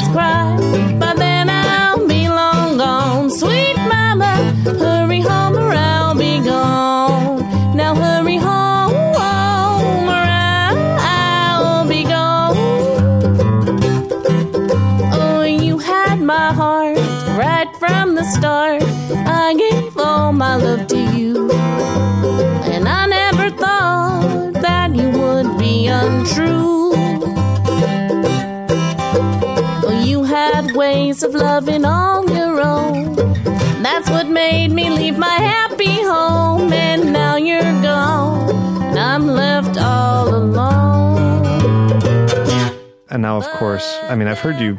loving 31.56 31.86
on 31.86 32.28
your 32.28 32.60
own. 32.60 33.14
That's 33.82 34.10
what 34.10 34.28
made 34.28 34.72
me 34.72 34.90
leave 34.90 35.16
my 35.16 35.36
happy 35.36 36.02
home. 36.02 36.70
And 36.70 37.14
now 37.14 37.36
you're 37.36 37.62
gone. 37.80 38.50
And 38.82 38.98
I'm 38.98 39.26
left 39.26 39.78
all 39.78 40.34
alone. 40.34 41.46
And 43.08 43.22
now, 43.22 43.38
of 43.38 43.48
course, 43.52 43.98
I 44.02 44.16
mean, 44.16 44.28
I've 44.28 44.38
heard 44.38 44.60
you 44.60 44.74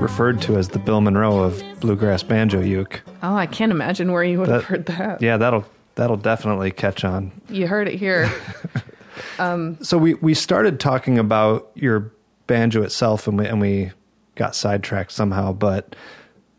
referred 0.00 0.40
to 0.42 0.56
as 0.56 0.70
the 0.70 0.78
Bill 0.78 1.02
Monroe 1.02 1.40
of 1.40 1.62
bluegrass 1.80 2.22
banjo 2.22 2.60
uke. 2.60 3.02
Oh, 3.22 3.34
I 3.34 3.44
can't 3.44 3.70
imagine 3.70 4.10
where 4.10 4.24
you 4.24 4.38
would 4.40 4.48
have 4.48 4.64
heard 4.64 4.86
that. 4.86 5.20
Yeah, 5.20 5.36
that'll 5.36 5.66
that'll 5.96 6.16
definitely 6.16 6.70
catch 6.70 7.04
on. 7.04 7.32
You 7.50 7.66
heard 7.66 7.86
it 7.86 7.96
here. 7.96 8.32
So 9.36 9.98
we 9.98 10.14
we 10.14 10.32
started 10.32 10.78
talking 10.78 11.18
about 11.18 11.70
your 11.74 12.12
banjo 12.46 12.82
itself, 12.82 13.26
and 13.26 13.36
we 13.36 13.46
and 13.46 13.60
we 13.60 13.90
got 14.34 14.54
sidetracked 14.56 15.12
somehow. 15.12 15.52
But 15.52 15.94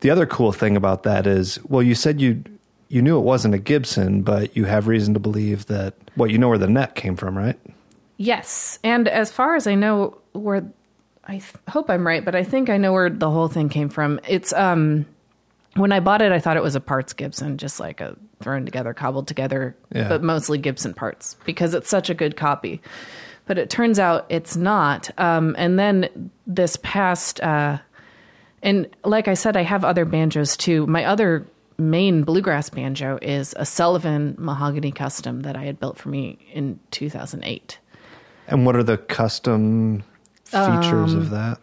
the 0.00 0.10
other 0.10 0.26
cool 0.26 0.52
thing 0.52 0.76
about 0.76 1.02
that 1.04 1.26
is, 1.26 1.58
well, 1.64 1.82
you 1.82 1.94
said 1.94 2.20
you 2.20 2.42
you 2.88 3.02
knew 3.02 3.18
it 3.18 3.22
wasn't 3.22 3.54
a 3.54 3.58
Gibson, 3.58 4.22
but 4.22 4.56
you 4.56 4.64
have 4.64 4.86
reason 4.86 5.12
to 5.14 5.20
believe 5.20 5.66
that. 5.66 5.94
Well, 6.16 6.30
you 6.30 6.38
know 6.38 6.48
where 6.48 6.58
the 6.58 6.68
neck 6.68 6.94
came 6.94 7.16
from, 7.16 7.36
right? 7.36 7.58
Yes, 8.16 8.78
and 8.84 9.08
as 9.08 9.30
far 9.30 9.56
as 9.56 9.66
I 9.66 9.74
know, 9.74 10.16
where 10.32 10.64
I 11.24 11.32
th- 11.38 11.52
hope 11.68 11.90
I'm 11.90 12.06
right, 12.06 12.24
but 12.24 12.34
I 12.34 12.44
think 12.44 12.70
I 12.70 12.76
know 12.78 12.92
where 12.92 13.10
the 13.10 13.30
whole 13.30 13.48
thing 13.48 13.68
came 13.68 13.88
from. 13.88 14.20
It's 14.26 14.52
um 14.52 15.04
when 15.74 15.92
I 15.92 16.00
bought 16.00 16.22
it, 16.22 16.32
I 16.32 16.38
thought 16.38 16.56
it 16.56 16.62
was 16.62 16.74
a 16.74 16.80
parts 16.80 17.12
Gibson, 17.12 17.58
just 17.58 17.78
like 17.80 18.00
a 18.00 18.16
thrown 18.40 18.64
together, 18.64 18.94
cobbled 18.94 19.28
together, 19.28 19.76
Yeah. 19.94 20.08
but 20.08 20.22
mostly 20.22 20.56
Gibson 20.56 20.94
parts 20.94 21.36
because 21.44 21.74
it's 21.74 21.90
such 21.90 22.08
a 22.08 22.14
good 22.14 22.36
copy. 22.36 22.80
But 23.46 23.58
it 23.58 23.70
turns 23.70 23.98
out 23.98 24.26
it's 24.28 24.56
not. 24.56 25.10
Um, 25.18 25.54
and 25.56 25.78
then 25.78 26.30
this 26.46 26.76
past, 26.82 27.40
uh, 27.40 27.78
and 28.62 28.88
like 29.04 29.28
I 29.28 29.34
said, 29.34 29.56
I 29.56 29.62
have 29.62 29.84
other 29.84 30.04
banjos 30.04 30.56
too. 30.56 30.86
My 30.86 31.04
other 31.04 31.46
main 31.78 32.24
bluegrass 32.24 32.70
banjo 32.70 33.18
is 33.22 33.54
a 33.56 33.64
Sullivan 33.66 34.34
Mahogany 34.38 34.90
Custom 34.90 35.42
that 35.42 35.56
I 35.56 35.64
had 35.64 35.78
built 35.78 35.96
for 35.98 36.08
me 36.08 36.38
in 36.52 36.80
2008. 36.90 37.78
And 38.48 38.66
what 38.66 38.76
are 38.76 38.82
the 38.82 38.98
custom 38.98 40.02
features 40.44 41.14
Um, 41.14 41.18
of 41.18 41.30
that? 41.30 41.58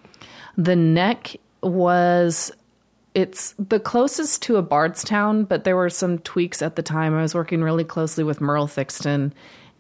The 0.57 0.75
neck 0.75 1.35
was 1.61 2.51
it's 3.15 3.53
the 3.59 3.79
closest 3.79 4.41
to 4.43 4.55
a 4.57 4.61
Bardstown, 4.63 5.43
but 5.43 5.65
there 5.65 5.75
were 5.75 5.89
some 5.89 6.17
tweaks 6.19 6.61
at 6.61 6.75
the 6.75 6.81
time. 6.81 7.13
I 7.15 7.21
was 7.21 7.35
working 7.35 7.61
really 7.61 7.83
closely 7.83 8.23
with 8.23 8.41
Merle 8.41 8.67
Thixton 8.67 9.33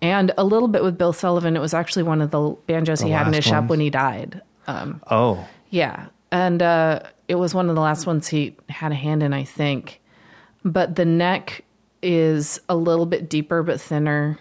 and 0.03 0.31
a 0.37 0.43
little 0.43 0.67
bit 0.67 0.83
with 0.83 0.97
Bill 0.97 1.13
Sullivan. 1.13 1.55
It 1.55 1.59
was 1.59 1.73
actually 1.73 2.03
one 2.03 2.21
of 2.21 2.31
the 2.31 2.55
banjos 2.67 2.99
The 2.99 3.05
he 3.07 3.11
had 3.11 3.27
in 3.27 3.33
his 3.33 3.45
last 3.45 3.51
shop 3.51 3.69
when 3.69 3.79
he 3.79 3.89
died. 3.89 4.41
Oh, 4.67 5.47
Yeah. 5.69 6.07
And 6.31 6.61
uh, 6.61 7.01
it 7.27 7.35
was 7.35 7.53
one 7.53 7.69
of 7.69 7.75
the 7.75 7.81
last 7.81 8.05
ones 8.07 8.27
he 8.27 8.55
had 8.69 8.91
a 8.91 8.95
hand 8.95 9.21
in, 9.23 9.33
I 9.33 9.43
think. 9.43 10.01
But 10.65 10.95
the 10.95 11.05
neck 11.05 11.63
is 12.01 12.59
a 12.67 12.75
little 12.75 13.05
bit 13.05 13.29
deeper 13.29 13.63
but 13.63 13.79
thinner. 13.79 14.37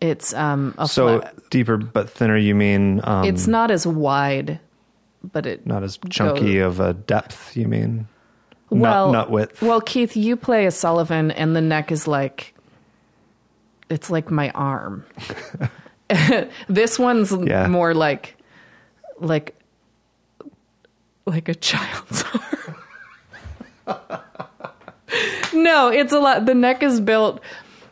It's 0.00 0.34
um 0.34 0.74
a 0.78 0.86
so 0.88 1.20
flat- 1.20 1.50
deeper 1.50 1.76
but 1.78 2.10
thinner. 2.10 2.36
You 2.36 2.54
mean 2.54 3.00
um, 3.04 3.24
it's 3.24 3.46
not 3.46 3.70
as 3.70 3.86
wide, 3.86 4.60
but 5.22 5.46
it 5.46 5.66
not 5.66 5.82
as 5.82 5.98
chunky 6.10 6.58
of 6.58 6.80
a 6.80 6.92
depth? 6.92 7.56
You 7.56 7.66
mean 7.66 8.06
well 8.68 9.10
nut 9.10 9.30
width? 9.30 9.62
Well, 9.62 9.80
Keith, 9.80 10.14
you 10.16 10.36
play 10.36 10.66
a 10.66 10.70
Sullivan, 10.70 11.30
and 11.30 11.56
the 11.56 11.62
neck 11.62 11.90
is 11.90 12.06
like 12.06 12.52
it's 13.90 14.10
like 14.10 14.30
my 14.30 14.50
arm. 14.50 15.04
this 16.68 16.98
one's 16.98 17.32
Yeah. 17.32 17.66
more 17.68 17.94
like 17.94 18.36
like 19.18 19.54
like 21.26 21.48
a 21.48 21.54
child's 21.54 22.22
arm. 23.88 24.02
no, 25.52 25.88
it's 25.88 26.12
a 26.12 26.18
lot. 26.20 26.46
The 26.46 26.54
neck 26.54 26.82
is 26.82 27.00
built. 27.00 27.40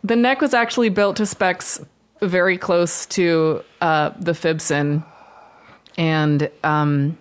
The 0.02 0.16
neck 0.16 0.40
was 0.40 0.54
actually 0.54 0.88
built 0.90 1.16
to 1.16 1.26
specs 1.26 1.80
very 2.20 2.58
close 2.58 3.06
to 3.06 3.62
uh, 3.80 4.10
the 4.18 4.34
Fibson, 4.34 5.02
and 5.96 6.50
um, 6.62 7.16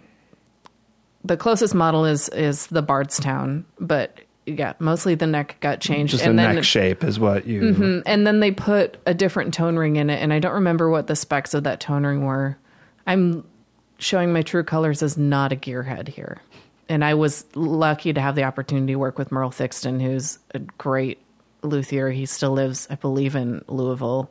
the 1.23 1.37
closest 1.37 1.73
model 1.75 2.05
is 2.05 2.29
is 2.29 2.67
the 2.67 2.81
Bardstown, 2.81 3.65
but 3.79 4.19
yeah, 4.45 4.73
mostly 4.79 5.15
the 5.15 5.27
neck 5.27 5.57
got 5.61 5.79
changed. 5.79 6.11
Just 6.11 6.25
and 6.25 6.37
a 6.37 6.43
then 6.43 6.55
neck 6.55 6.63
shape 6.65 7.03
is 7.03 7.19
what 7.19 7.45
you. 7.47 7.61
Mm-hmm. 7.61 7.99
and 8.05 8.27
then 8.27 8.39
they 8.41 8.51
put 8.51 8.97
a 9.05 9.13
different 9.13 9.53
tone 9.53 9.77
ring 9.77 9.95
in 9.95 10.09
it 10.09 10.21
and 10.21 10.33
i 10.33 10.39
don't 10.39 10.53
remember 10.53 10.89
what 10.89 11.07
the 11.07 11.15
specs 11.15 11.53
of 11.53 11.63
that 11.63 11.79
tone 11.79 12.05
ring 12.05 12.25
were 12.25 12.57
i'm 13.07 13.45
showing 13.99 14.33
my 14.33 14.41
true 14.41 14.63
colors 14.63 15.01
as 15.01 15.17
not 15.17 15.53
a 15.53 15.55
gearhead 15.55 16.07
here 16.09 16.41
and 16.89 17.05
i 17.05 17.13
was 17.13 17.45
lucky 17.55 18.11
to 18.11 18.19
have 18.19 18.35
the 18.35 18.43
opportunity 18.43 18.91
to 18.93 18.99
work 18.99 19.17
with 19.17 19.31
merle 19.31 19.49
thixton 19.49 20.01
who's 20.01 20.39
a 20.53 20.59
great 20.59 21.19
luthier 21.61 22.09
he 22.09 22.25
still 22.25 22.51
lives 22.51 22.85
i 22.89 22.95
believe 22.95 23.35
in 23.35 23.63
louisville 23.69 24.29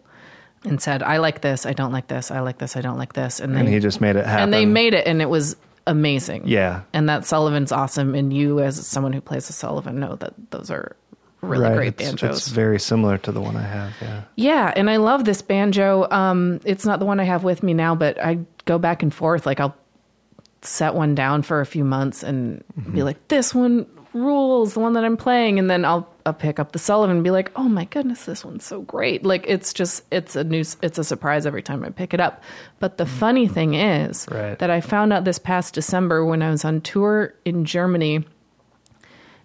and 0.65 0.81
said 0.83 1.03
i 1.03 1.17
like 1.17 1.41
this 1.41 1.65
i 1.65 1.73
don't 1.73 1.93
like 1.93 2.09
this 2.09 2.31
i 2.31 2.41
like 2.41 2.59
this 2.59 2.77
i 2.77 2.81
don't 2.83 2.99
like 2.99 3.15
this 3.15 3.41
and, 3.41 3.57
And 3.57 3.67
they, 3.67 3.73
he 3.73 3.79
just 3.81 4.01
made 4.03 4.17
it 4.17 4.27
happen. 4.27 4.43
and 4.45 4.53
they 4.53 4.67
made 4.67 4.93
it 4.93 5.07
and 5.07 5.23
it 5.23 5.31
was 5.31 5.57
amazing 5.87 6.43
Yeah. 6.47 6.83
and 6.93 7.09
that 7.09 7.27
sullivan's 7.27 7.73
awesome 7.73 8.15
and 8.15 8.33
you 8.33 8.61
as 8.61 8.85
someone 8.87 9.13
who 9.13 9.21
plays 9.21 9.49
a 9.51 9.53
sullivan 9.53 9.99
know 9.99 10.17
that 10.17 10.35
those 10.51 10.71
are 10.71 10.97
really 11.41 11.65
right. 11.65 11.75
great 11.75 11.89
it's, 12.01 12.05
banjos 12.05 12.39
it's 12.39 12.49
very 12.49 12.79
similar 12.79 13.19
to 13.19 13.33
the 13.33 13.41
one 13.41 13.57
I 13.57 13.63
have. 13.63 13.93
Yeah. 14.01 14.23
yeah, 14.37 14.73
and 14.77 14.89
I 14.89 14.97
love 14.99 15.25
this 15.25 15.43
banjo. 15.43 16.09
Um, 16.11 16.61
it's 16.65 16.87
not 16.87 17.01
the 17.01 17.05
one 17.05 17.19
I 17.19 17.25
have 17.25 17.43
with 17.43 17.65
me 17.65 17.75
now, 17.75 17.97
but 17.97 18.17
I 18.25 18.39
go 18.65 18.79
back 18.79 19.03
and 19.03 19.13
forth. 19.13 19.45
Like 19.45 19.59
I'll 19.59 19.75
set 20.63 20.95
one 20.95 21.17
down 21.17 21.43
for 21.43 21.61
a 21.61 21.67
few 21.67 21.83
months 21.83 22.23
and 22.23 22.63
be 22.93 23.03
like, 23.03 23.27
"This 23.27 23.53
one 23.53 23.87
rules, 24.15 24.75
the 24.75 24.81
one 24.81 24.93
that 24.95 25.05
I'm 25.05 25.17
playing," 25.17 25.59
and 25.59 25.71
then 25.71 25.85
I'll, 25.85 26.09
I'll 26.27 26.33
pick 26.33 26.59
up 26.59 26.73
the 26.73 26.79
Sullivan 26.79 27.17
and 27.17 27.25
be 27.25 27.31
like, 27.31 27.51
"Oh 27.57 27.69
my 27.69 27.85
goodness, 27.87 28.25
this 28.25 28.45
one's 28.45 28.65
so 28.65 28.83
great!" 28.83 29.25
Like 29.25 29.45
it's 29.49 29.73
just 29.73 30.05
it's 30.11 30.37
a 30.37 30.45
new 30.45 30.65
it's 30.83 30.99
a 30.99 31.05
surprise 31.05 31.47
every 31.47 31.63
time 31.63 31.85
I 31.85 31.91
pick 31.91 32.15
it 32.15 32.21
up. 32.21 32.43
But 32.79 32.99
the 32.99 33.05
mm. 33.05 33.09
funny 33.09 33.49
thing 33.49 33.75
is 33.75 34.27
Right. 34.31 34.59
that 34.59 34.71
I 34.71 34.81
found 34.81 35.13
out 35.13 35.25
this 35.25 35.39
past 35.39 35.75
December 35.75 36.25
when 36.25 36.43
I 36.43 36.51
was 36.51 36.65
on 36.65 36.81
tour 36.81 37.35
in 37.45 37.65
Germany 37.65 38.25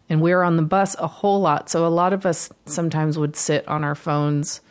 and 0.09 0.21
we 0.21 0.33
were 0.33 0.43
on 0.43 0.55
the 0.55 0.63
bus 0.63 0.95
a 0.99 1.07
whole 1.07 1.41
lot. 1.41 1.69
So 1.69 1.85
a 1.85 1.89
lot 1.89 2.13
of 2.13 2.25
us 2.25 2.49
sometimes 2.65 3.17
would 3.17 3.35
sit 3.35 3.67
on 3.67 3.83
our 3.83 3.95
phones. 3.95 4.61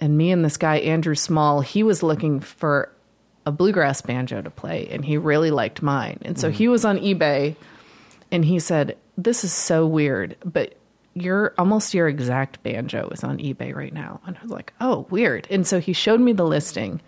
And 0.00 0.16
me 0.16 0.30
and 0.30 0.44
this 0.44 0.56
guy, 0.56 0.76
Andrew 0.76 1.14
Small, 1.14 1.60
he 1.60 1.82
was 1.82 2.02
looking 2.02 2.40
for 2.40 2.92
a 3.46 3.50
bluegrass 3.50 4.02
banjo 4.02 4.42
to 4.42 4.50
play, 4.50 4.88
and 4.90 5.04
he 5.04 5.16
really 5.16 5.50
liked 5.50 5.82
mine. 5.82 6.18
And 6.22 6.38
so 6.38 6.50
he 6.50 6.66
mm. 6.66 6.70
was 6.70 6.84
on 6.84 6.98
eBay 6.98 7.56
and 8.30 8.44
he 8.44 8.58
said, 8.58 8.96
This 9.18 9.44
is 9.44 9.52
so 9.52 9.86
weird, 9.86 10.36
but 10.44 10.74
your 11.14 11.52
almost 11.58 11.92
your 11.92 12.08
exact 12.08 12.62
banjo 12.62 13.08
is 13.10 13.24
on 13.24 13.38
eBay 13.38 13.74
right 13.74 13.92
now. 13.92 14.20
And 14.24 14.36
I 14.38 14.42
was 14.42 14.50
like, 14.52 14.72
Oh, 14.80 15.06
weird. 15.10 15.46
And 15.50 15.66
so 15.66 15.80
he 15.80 15.92
showed 15.92 16.20
me 16.20 16.32
the 16.32 16.46
listing. 16.46 17.00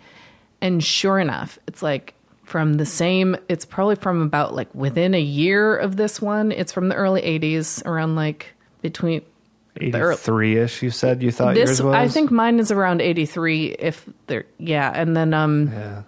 And 0.61 0.83
sure 0.83 1.17
enough, 1.17 1.57
it's 1.67 1.81
like 1.81 2.13
from 2.43 2.73
the 2.73 2.85
same, 2.85 3.37
it's 3.47 3.63
probably 3.65 3.95
from 3.95 4.21
about 4.21 4.53
like 4.53 4.73
within 4.75 5.13
a 5.15 5.21
year 5.21 5.75
of 5.77 5.95
this 5.95 6.21
one. 6.21 6.51
It's 6.51 6.73
from 6.73 6.89
the 6.89 6.95
early 6.95 7.21
80s, 7.21 7.83
around 7.85 8.15
like 8.17 8.47
between 8.81 9.21
early- 9.79 10.13
83 10.13 10.57
ish, 10.57 10.83
you 10.83 10.89
said 10.91 11.23
you 11.23 11.31
thought 11.31 11.55
this. 11.55 11.69
yours 11.69 11.81
was? 11.81 11.95
I 11.95 12.09
think 12.09 12.29
mine 12.29 12.59
is 12.59 12.71
around 12.71 13.01
83, 13.01 13.67
if 13.79 14.05
they're, 14.27 14.45
yeah. 14.59 14.91
And 14.93 15.15
then, 15.15 15.33
um, 15.33 15.71
Yeah. 15.71 16.01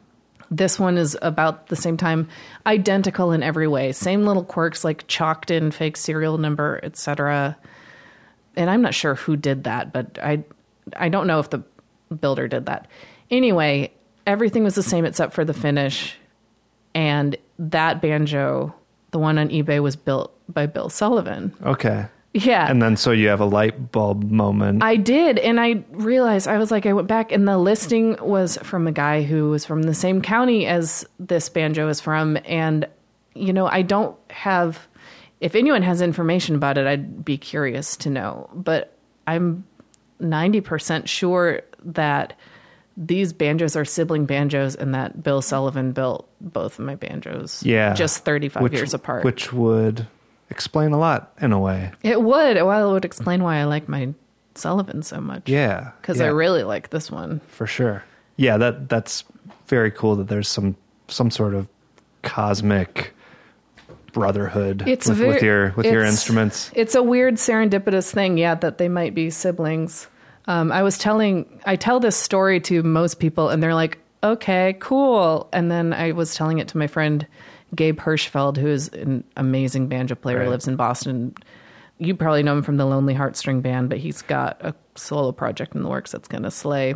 This 0.58 0.80
one 0.80 0.98
is 0.98 1.18
about 1.22 1.68
the 1.68 1.76
same 1.76 1.98
time, 1.98 2.30
identical 2.66 3.32
in 3.32 3.42
every 3.42 3.68
way. 3.68 3.92
Same 3.92 4.24
little 4.24 4.44
quirks 4.44 4.84
like 4.84 5.08
chalked 5.08 5.52
in 5.52 5.72
fake 5.72 5.98
serial 5.98 6.38
number, 6.38 6.80
etc. 6.84 7.58
And 8.56 8.70
I'm 8.70 8.82
not 8.82 8.94
sure 8.94 9.16
who 9.16 9.36
did 9.36 9.64
that, 9.64 9.92
but 9.92 10.20
I 10.22 10.44
I 10.96 11.10
don't 11.10 11.28
know 11.28 11.40
if 11.40 11.50
the 11.50 11.64
builder 12.20 12.48
did 12.48 12.68
that. 12.68 12.88
Anyway, 13.32 13.92
everything 14.28 14.64
was 14.64 14.76
the 14.76 14.84
same 14.84 15.06
except 15.06 15.34
for 15.34 15.44
the 15.44 15.54
finish. 15.54 16.16
And 16.94 17.36
that 17.58 18.02
banjo, 18.02 18.76
the 19.12 19.20
one 19.20 19.38
on 19.40 19.50
eBay 19.50 19.82
was 19.82 19.96
built 19.96 20.34
by 20.48 20.68
Bill 20.68 20.90
Sullivan. 20.90 21.54
Okay. 21.64 22.06
Yeah. 22.34 22.68
And 22.70 22.82
then 22.82 22.98
so 22.98 23.12
you 23.12 23.28
have 23.28 23.40
a 23.42 23.46
light 23.46 23.92
bulb 23.92 24.24
moment. 24.32 24.82
I 24.82 24.96
did, 24.96 25.38
and 25.38 25.60
I 25.60 25.84
realized 25.92 26.48
I 26.48 26.58
was 26.58 26.72
like, 26.72 26.86
I 26.88 26.94
went 26.94 27.08
back, 27.08 27.32
and 27.32 27.48
the 27.48 27.58
listing 27.60 28.18
was 28.22 28.58
from 28.64 28.88
a 28.88 28.92
guy 28.92 29.22
who 29.22 29.50
was 29.52 29.66
from 29.66 29.84
the 29.84 29.94
same 29.94 30.22
county 30.22 30.66
as 30.66 31.06
this 31.20 31.48
banjo 31.50 31.88
is 31.90 32.02
from, 32.02 32.38
and 32.46 32.88
you 33.36 33.54
know, 33.54 33.68
I 33.68 33.84
don't 33.84 34.16
have. 34.32 34.88
If 35.42 35.56
anyone 35.56 35.84
has 35.84 36.02
information 36.02 36.56
about 36.56 36.78
it, 36.78 36.88
I'd 36.88 37.24
be 37.24 37.38
curious 37.38 37.98
to 37.98 38.10
know. 38.10 38.50
But 38.54 38.98
I'm 39.28 39.64
ninety 40.20 40.62
percent 40.62 41.08
sure 41.10 41.62
that 41.86 42.34
these 42.98 43.34
banjos 43.34 43.76
are 43.76 43.86
sibling 43.86 44.26
banjos, 44.26 44.76
and 44.76 44.96
that 44.96 45.22
Bill 45.22 45.42
Sullivan 45.44 45.92
built 45.92 46.28
both 46.42 46.80
of 46.80 46.86
my 46.86 46.96
banjos. 46.96 47.62
yeah. 47.64 47.94
just 47.94 48.26
thirty 48.26 48.50
five 48.50 48.64
Which- 48.64 48.74
years 48.74 48.94
apart. 48.96 49.24
Which 49.24 49.54
would 49.54 50.08
explain 50.54 50.92
a 50.92 51.00
lot 51.00 51.34
in 51.42 51.52
a 51.52 51.60
way. 51.60 51.92
it 52.04 52.22
would. 52.22 52.56
Well, 52.58 52.90
it 52.90 52.94
would 52.94 53.06
explain 53.06 53.44
why 53.44 53.58
I 53.58 53.64
like 53.66 53.90
my 53.90 54.14
Sullivan 54.56 55.02
so 55.02 55.20
much. 55.20 55.50
Yeah. 55.50 55.92
because 56.00 56.20
yeah, 56.20 56.26
I 56.26 56.30
really 56.30 56.64
like 56.64 56.92
this 56.92 57.10
one. 57.12 57.42
for 57.48 57.66
sure. 57.68 58.04
Yeah, 58.38 58.58
that 58.58 58.88
that's 58.88 59.24
very 59.68 59.92
cool 59.92 60.16
that 60.18 60.28
there's 60.28 60.48
some 60.48 60.76
some 61.08 61.30
sort 61.32 61.54
of 61.54 61.68
cosmic 62.22 63.14
brotherhood 64.14 64.84
It's 64.88 65.08
with, 65.10 65.18
very, 65.18 65.30
with 65.34 65.44
your 65.44 65.72
with 65.76 65.86
your 65.86 66.04
instruments. 66.04 66.72
It's 66.76 66.96
a 66.96 67.04
weird 67.04 67.36
serendipitous 67.36 68.12
thing, 68.12 68.38
yeah, 68.38 68.56
that 68.56 68.78
they 68.78 68.88
might 68.90 69.14
be 69.14 69.30
siblings. 69.30 70.08
Um, 70.46 70.72
I 70.72 70.84
was 70.84 70.98
telling, 70.98 71.62
I 71.66 71.76
tell 71.78 72.00
this 72.00 72.16
story 72.18 72.60
to 72.62 72.84
most 72.84 73.20
people, 73.20 73.50
and 73.50 73.62
they're 73.64 73.74
like, 73.74 73.98
"Okay, 74.24 74.76
cool." 74.80 75.48
And 75.54 75.72
then 75.72 75.94
I 75.94 76.12
was 76.12 76.36
telling 76.36 76.60
it 76.60 76.68
to 76.70 76.78
my 76.78 76.88
friend 76.88 77.26
Gabe 77.76 78.00
Hirschfeld, 78.00 78.58
who 78.58 78.68
is 78.68 78.88
an 78.90 79.24
amazing 79.38 79.88
banjo 79.88 80.16
player, 80.16 80.40
Right. 80.40 80.50
lives 80.50 80.68
in 80.68 80.76
Boston. 80.76 81.34
You 82.00 82.16
probably 82.16 82.44
know 82.44 82.54
him 82.54 82.64
from 82.64 82.78
the 82.78 82.86
Lonely 82.86 83.14
Heartstring 83.16 83.62
Band, 83.62 83.90
but 83.90 83.98
he's 84.00 84.22
got 84.22 84.58
a 84.62 84.74
solo 84.96 85.32
project 85.32 85.76
in 85.76 85.84
the 85.84 85.90
works 85.90 86.12
that's 86.12 86.28
going 86.28 86.44
to 86.44 86.52
slay. 86.52 86.96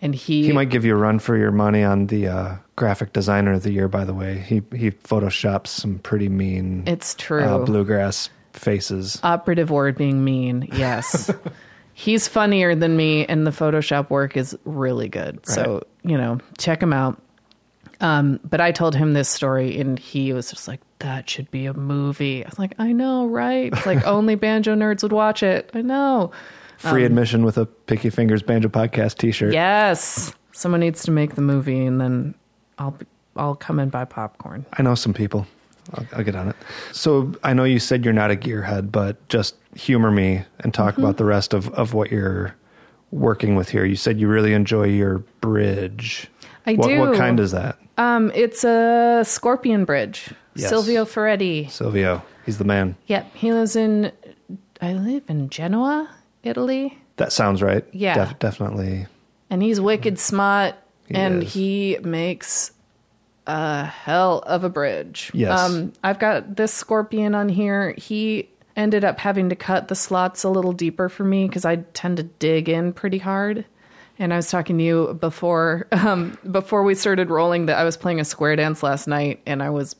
And 0.00 0.14
he, 0.16 0.44
He 0.46 0.52
might 0.52 0.68
give 0.70 0.84
you 0.84 0.94
a 0.94 0.98
run 0.98 1.20
for 1.20 1.36
your 1.36 1.52
money 1.52 1.84
on 1.84 2.08
the 2.08 2.26
uh, 2.26 2.54
graphic 2.74 3.12
designer 3.12 3.52
of 3.52 3.62
the 3.62 3.70
year. 3.72 3.86
By 3.86 4.04
the 4.04 4.12
way, 4.14 4.38
he 4.38 4.60
he 4.74 4.90
photoshops 4.90 5.68
some 5.68 6.00
pretty 6.00 6.28
mean 6.28 6.82
it's 6.88 7.14
true. 7.14 7.44
uh, 7.44 7.58
bluegrass 7.64 8.28
faces. 8.52 9.20
operative 9.22 9.70
word 9.70 9.96
being 9.96 10.24
mean. 10.24 10.68
Yes. 10.72 11.30
He's 11.94 12.26
funnier 12.26 12.74
than 12.74 12.96
me, 12.96 13.26
and 13.26 13.46
the 13.46 13.52
Photoshop 13.52 14.10
work 14.10 14.36
is 14.36 14.58
really 14.64 15.08
good. 15.08 15.46
So, 15.46 15.84
you 16.02 16.16
know, 16.16 16.38
check 16.58 16.82
him 16.82 16.92
out. 16.92 17.21
Um, 18.02 18.40
but 18.44 18.60
I 18.60 18.72
told 18.72 18.94
him 18.94 19.12
this 19.14 19.28
story, 19.28 19.78
and 19.80 19.98
he 19.98 20.32
was 20.32 20.50
just 20.50 20.68
like, 20.68 20.80
that 20.98 21.30
should 21.30 21.50
be 21.50 21.66
a 21.66 21.72
movie. 21.74 22.44
I 22.44 22.48
was 22.48 22.58
like, 22.58 22.74
I 22.78 22.92
know, 22.92 23.26
right? 23.28 23.72
It's 23.72 23.86
like 23.86 24.04
only 24.06 24.34
banjo 24.34 24.74
nerds 24.74 25.02
would 25.02 25.12
watch 25.12 25.42
it. 25.42 25.70
I 25.72 25.82
know. 25.82 26.32
Free 26.78 27.04
admission 27.04 27.44
with 27.44 27.56
a 27.58 27.64
Picky 27.66 28.10
Fingers 28.10 28.42
Banjo 28.42 28.68
Podcast 28.68 29.18
T-shirt. 29.18 29.52
Yes. 29.54 30.34
Someone 30.50 30.80
needs 30.80 31.04
to 31.04 31.10
make 31.12 31.36
the 31.36 31.40
movie, 31.40 31.84
and 31.86 32.00
then 32.00 32.34
I'll, 32.78 32.98
I'll 33.36 33.54
come 33.54 33.78
and 33.78 33.90
buy 33.90 34.04
popcorn. 34.04 34.66
I 34.72 34.82
know 34.82 34.96
some 34.96 35.14
people. 35.14 35.46
I'll, 35.94 36.06
I'll 36.16 36.24
get 36.24 36.34
on 36.34 36.48
it. 36.48 36.56
So 36.92 37.32
I 37.44 37.54
know 37.54 37.64
you 37.64 37.78
said 37.78 38.04
you're 38.04 38.12
not 38.12 38.30
a 38.32 38.36
gearhead, 38.36 38.90
but 38.90 39.28
just 39.28 39.54
humor 39.76 40.10
me 40.10 40.44
and 40.60 40.74
talk 40.74 40.94
Mm-hmm. 40.94 41.04
about 41.04 41.16
the 41.18 41.24
rest 41.24 41.54
of, 41.54 41.68
of 41.74 41.94
what 41.94 42.10
you're 42.10 42.54
working 43.12 43.54
with 43.54 43.68
here. 43.68 43.84
You 43.84 43.96
said 43.96 44.18
you 44.18 44.26
really 44.26 44.52
enjoy 44.52 44.84
your 44.88 45.18
bridge. 45.40 46.28
I 46.66 46.74
what, 46.74 46.88
do. 46.88 46.98
What 47.00 47.16
kind 47.16 47.40
is 47.40 47.52
that? 47.52 47.78
Um, 47.98 48.30
it's 48.34 48.64
a 48.64 49.22
Scorpion 49.24 49.84
Bridge. 49.84 50.30
Yes. 50.54 50.68
Silvio 50.68 51.04
Ferretti. 51.04 51.68
Silvio. 51.68 52.22
He's 52.44 52.58
the 52.58 52.64
man. 52.64 52.96
Yep, 53.06 53.34
he 53.34 53.52
lives 53.52 53.76
in. 53.76 54.12
I 54.80 54.94
live 54.94 55.22
in 55.28 55.48
Genoa, 55.48 56.10
Italy, 56.42 56.98
That 57.16 57.32
sounds 57.32 57.62
right. 57.62 57.84
Yeah. 57.92 58.14
Def- 58.16 58.38
definitely. 58.40 59.06
and 59.48 59.62
he's 59.62 59.80
wicked 59.80 60.18
smart, 60.18 60.74
He 61.06 61.14
and 61.14 61.44
is. 61.44 61.52
he 61.52 61.98
makes 62.02 62.72
a 63.46 63.84
hell 63.84 64.40
of 64.40 64.64
a 64.64 64.68
bridge. 64.68 65.30
Yes. 65.34 65.58
Um, 65.60 65.92
I've 66.02 66.18
got 66.18 66.56
this 66.56 66.72
scorpion 66.74 67.34
on 67.34 67.48
here. 67.48 67.94
He 67.96 68.48
ended 68.76 69.04
up 69.04 69.18
having 69.20 69.48
to 69.50 69.56
cut 69.56 69.88
the 69.88 69.94
slots 69.94 70.42
a 70.44 70.48
little 70.48 70.72
deeper 70.72 71.08
for 71.08 71.24
me 71.24 71.46
because 71.46 71.64
I 71.64 71.76
tend 71.94 72.16
to 72.16 72.22
dig 72.24 72.68
in 72.68 72.92
pretty 72.92 73.18
hard. 73.18 73.64
And 74.18 74.32
I 74.32 74.36
was 74.36 74.50
talking 74.50 74.78
to 74.78 74.84
you 74.84 75.14
before 75.20 75.86
um, 75.92 76.36
before 76.50 76.82
we 76.84 76.94
started 76.94 77.30
rolling 77.30 77.66
that 77.66 77.78
I 77.78 77.84
was 77.84 77.96
playing 77.96 78.20
a 78.20 78.24
square 78.24 78.54
dance 78.56 78.82
last 78.82 79.06
night, 79.08 79.40
and 79.46 79.62
I 79.62 79.70
was 79.70 79.96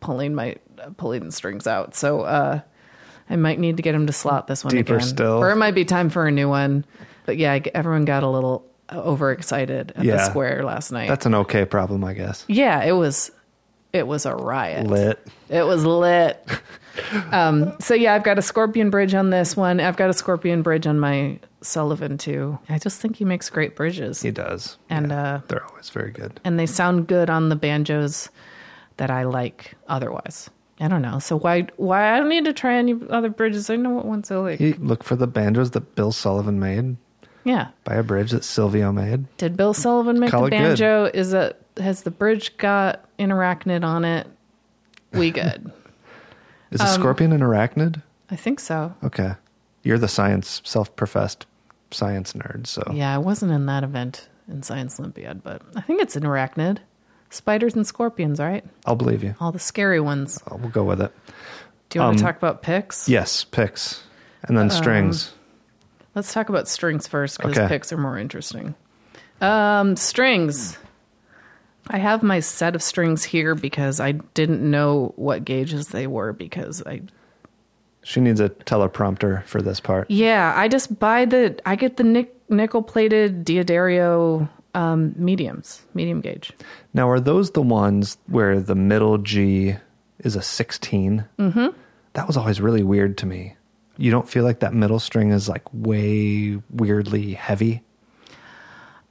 pulling 0.00 0.34
my 0.34 0.56
pulling 0.96 1.24
the 1.26 1.32
strings 1.32 1.66
out. 1.66 1.94
So 1.94 2.22
uh, 2.22 2.60
I 3.28 3.36
might 3.36 3.58
need 3.60 3.76
to 3.76 3.82
get 3.82 3.94
him 3.94 4.06
to 4.06 4.12
slot 4.12 4.46
this 4.46 4.64
one 4.64 4.74
Deeper 4.74 4.96
again, 4.96 5.06
still. 5.06 5.38
or 5.42 5.50
it 5.50 5.56
might 5.56 5.74
be 5.74 5.84
time 5.84 6.08
for 6.10 6.26
a 6.26 6.30
new 6.32 6.48
one. 6.48 6.84
But 7.26 7.36
yeah, 7.36 7.52
I- 7.52 7.70
everyone 7.74 8.04
got 8.06 8.22
a 8.22 8.28
little 8.28 8.64
overexcited 8.90 9.90
at 9.90 9.96
the 9.96 10.04
Yeah. 10.04 10.24
square 10.28 10.64
last 10.64 10.90
night. 10.90 11.08
That's 11.08 11.26
an 11.26 11.34
okay 11.36 11.64
problem, 11.64 12.02
I 12.02 12.14
guess. 12.14 12.44
yeah, 12.48 12.82
it 12.82 12.92
was 12.92 13.30
it 13.92 14.06
was 14.06 14.24
a 14.24 14.34
riot. 14.34 14.86
Lit. 14.86 15.18
It 15.48 15.64
was 15.64 15.84
lit. 15.84 16.44
um, 17.32 17.74
so 17.80 17.94
yeah, 17.94 18.14
I've 18.14 18.22
got 18.24 18.38
a 18.38 18.42
scorpion 18.42 18.90
bridge 18.90 19.14
on 19.14 19.30
this 19.30 19.56
one. 19.56 19.80
I've 19.80 19.96
got 19.96 20.10
a 20.10 20.12
scorpion 20.14 20.62
bridge 20.62 20.86
on 20.86 20.98
my 20.98 21.38
Sullivan 21.62 22.16
too. 22.18 22.58
I 22.68 22.78
just 22.78 23.00
think 23.00 23.16
he 23.16 23.24
makes 23.24 23.50
great 23.50 23.76
bridges, 23.76 24.22
He 24.22 24.30
does. 24.30 24.78
and 24.88 25.12
uh, 25.12 25.40
They're 25.48 25.64
always 25.66 25.90
very 25.90 26.10
good. 26.10 26.40
and 26.44 26.58
they 26.58 26.66
sound 26.66 27.06
good 27.06 27.28
on 27.30 27.48
the 27.48 27.56
banjos 27.56 28.30
that 28.96 29.10
I 29.10 29.24
like. 29.24 29.74
Otherwise, 29.88 30.48
I 30.80 30.88
don't 30.88 31.02
know. 31.02 31.18
So 31.18 31.36
why 31.38 31.66
why 31.76 32.14
I 32.14 32.18
don't 32.18 32.28
need 32.28 32.44
to 32.46 32.52
try 32.52 32.74
any 32.76 32.94
other 33.10 33.28
bridges? 33.30 33.68
I 33.70 33.76
know 33.76 33.90
what 33.90 34.06
ones 34.06 34.30
I 34.30 34.36
like. 34.36 34.60
You 34.60 34.74
look 34.78 35.04
for 35.04 35.16
the 35.16 35.26
banjos 35.26 35.72
that 35.72 35.94
Bill 35.94 36.12
Sullivan 36.12 36.58
made 36.60 36.96
Yeah. 37.44 37.68
by 37.84 37.94
a 37.96 38.02
bridge 38.02 38.30
that 38.30 38.44
Silvio 38.44 38.90
made. 38.92 39.24
Did 39.36 39.56
Bill 39.56 39.74
Sullivan 39.74 40.18
make 40.18 40.30
Call 40.30 40.42
the 40.42 40.46
it 40.48 40.50
good. 40.50 40.58
banjo? 40.78 41.04
Is 41.12 41.32
it 41.32 41.60
has 41.76 42.02
the 42.02 42.10
bridge 42.10 42.56
got 42.58 43.04
an 43.18 43.28
arachnid 43.30 43.84
on 43.84 44.04
it? 44.04 44.26
We 45.12 45.30
good. 45.42 45.70
Is 46.70 46.80
Um, 46.80 46.86
a 46.86 46.90
scorpion 46.90 47.32
an 47.32 47.40
arachnid? 47.40 48.02
I 48.30 48.36
think 48.36 48.60
so. 48.60 48.94
Okay. 49.04 49.32
You're 49.82 49.98
the 49.98 50.08
science, 50.08 50.60
self 50.64 50.94
professed 50.94 51.46
science 51.92 52.32
nerd, 52.34 52.66
so 52.66 52.82
Yeah, 52.92 53.14
I 53.14 53.18
wasn't 53.18 53.52
in 53.52 53.66
that 53.66 53.84
event 53.84 54.28
in 54.48 54.62
Science 54.62 54.98
Olympiad, 54.98 55.42
but 55.42 55.62
I 55.76 55.80
think 55.80 56.00
it's 56.02 56.16
an 56.16 56.22
arachnid. 56.24 56.78
Spiders 57.30 57.74
and 57.76 57.86
scorpions, 57.86 58.40
right? 58.40 58.64
I'll 58.86 58.96
believe 58.96 59.22
you. 59.22 59.34
All 59.40 59.52
the 59.52 59.58
scary 59.60 60.00
ones. 60.00 60.42
I'll, 60.48 60.58
we'll 60.58 60.70
go 60.70 60.82
with 60.84 61.00
it. 61.00 61.12
Do 61.88 61.98
you 61.98 62.02
want 62.02 62.14
Um, 62.14 62.16
to 62.16 62.22
talk 62.24 62.36
about 62.36 62.62
picks? 62.62 63.08
Yes, 63.08 63.44
picks. 63.44 64.02
And 64.42 64.50
Um, 64.58 64.68
then 64.68 64.70
strings. 64.76 65.32
Let's 66.14 66.32
talk 66.32 66.48
about 66.48 66.66
strings 66.66 67.06
first 67.06 67.38
because 67.38 67.56
Okay. 67.56 67.68
picks 67.68 67.92
are 67.92 67.96
more 67.98 68.18
interesting. 68.18 68.74
Um, 69.40 69.94
strings. 69.96 70.76
I 71.88 71.98
have 71.98 72.22
my 72.22 72.40
set 72.40 72.74
of 72.74 72.82
strings 72.82 73.22
here 73.24 73.54
because 73.54 74.00
I 74.00 74.12
didn't 74.12 74.68
know 74.68 75.12
what 75.16 75.44
gauges 75.44 75.88
they 75.88 76.06
were 76.06 76.32
because 76.32 76.82
I 76.84 77.02
She 78.02 78.20
needs 78.20 78.40
a 78.40 78.48
teleprompter 78.48 79.44
for 79.44 79.60
this 79.60 79.80
part. 79.80 80.10
Yeah, 80.10 80.54
I 80.56 80.68
just 80.68 80.98
buy 80.98 81.24
the. 81.26 81.58
I 81.66 81.76
get 81.76 81.96
the 81.96 82.04
nic- 82.04 82.34
nickel 82.48 82.82
plated 82.82 83.44
D'Addario 83.44 84.48
um, 84.74 85.14
mediums, 85.16 85.82
medium 85.94 86.20
gauge. 86.20 86.52
Now, 86.94 87.08
are 87.10 87.20
those 87.20 87.50
the 87.50 87.62
ones 87.62 88.16
where 88.26 88.60
the 88.60 88.74
middle 88.74 89.18
G 89.18 89.76
is 90.20 90.36
a 90.36 90.42
16? 90.42 91.24
Mm-hmm. 91.38 91.66
That 92.14 92.26
was 92.26 92.36
always 92.36 92.60
really 92.60 92.82
weird 92.82 93.18
to 93.18 93.26
me. 93.26 93.56
You 93.96 94.10
don't 94.10 94.28
feel 94.28 94.44
like 94.44 94.60
that 94.60 94.72
middle 94.72 94.98
string 94.98 95.30
is 95.30 95.48
like 95.48 95.62
way 95.72 96.60
weirdly 96.70 97.34
heavy? 97.34 97.82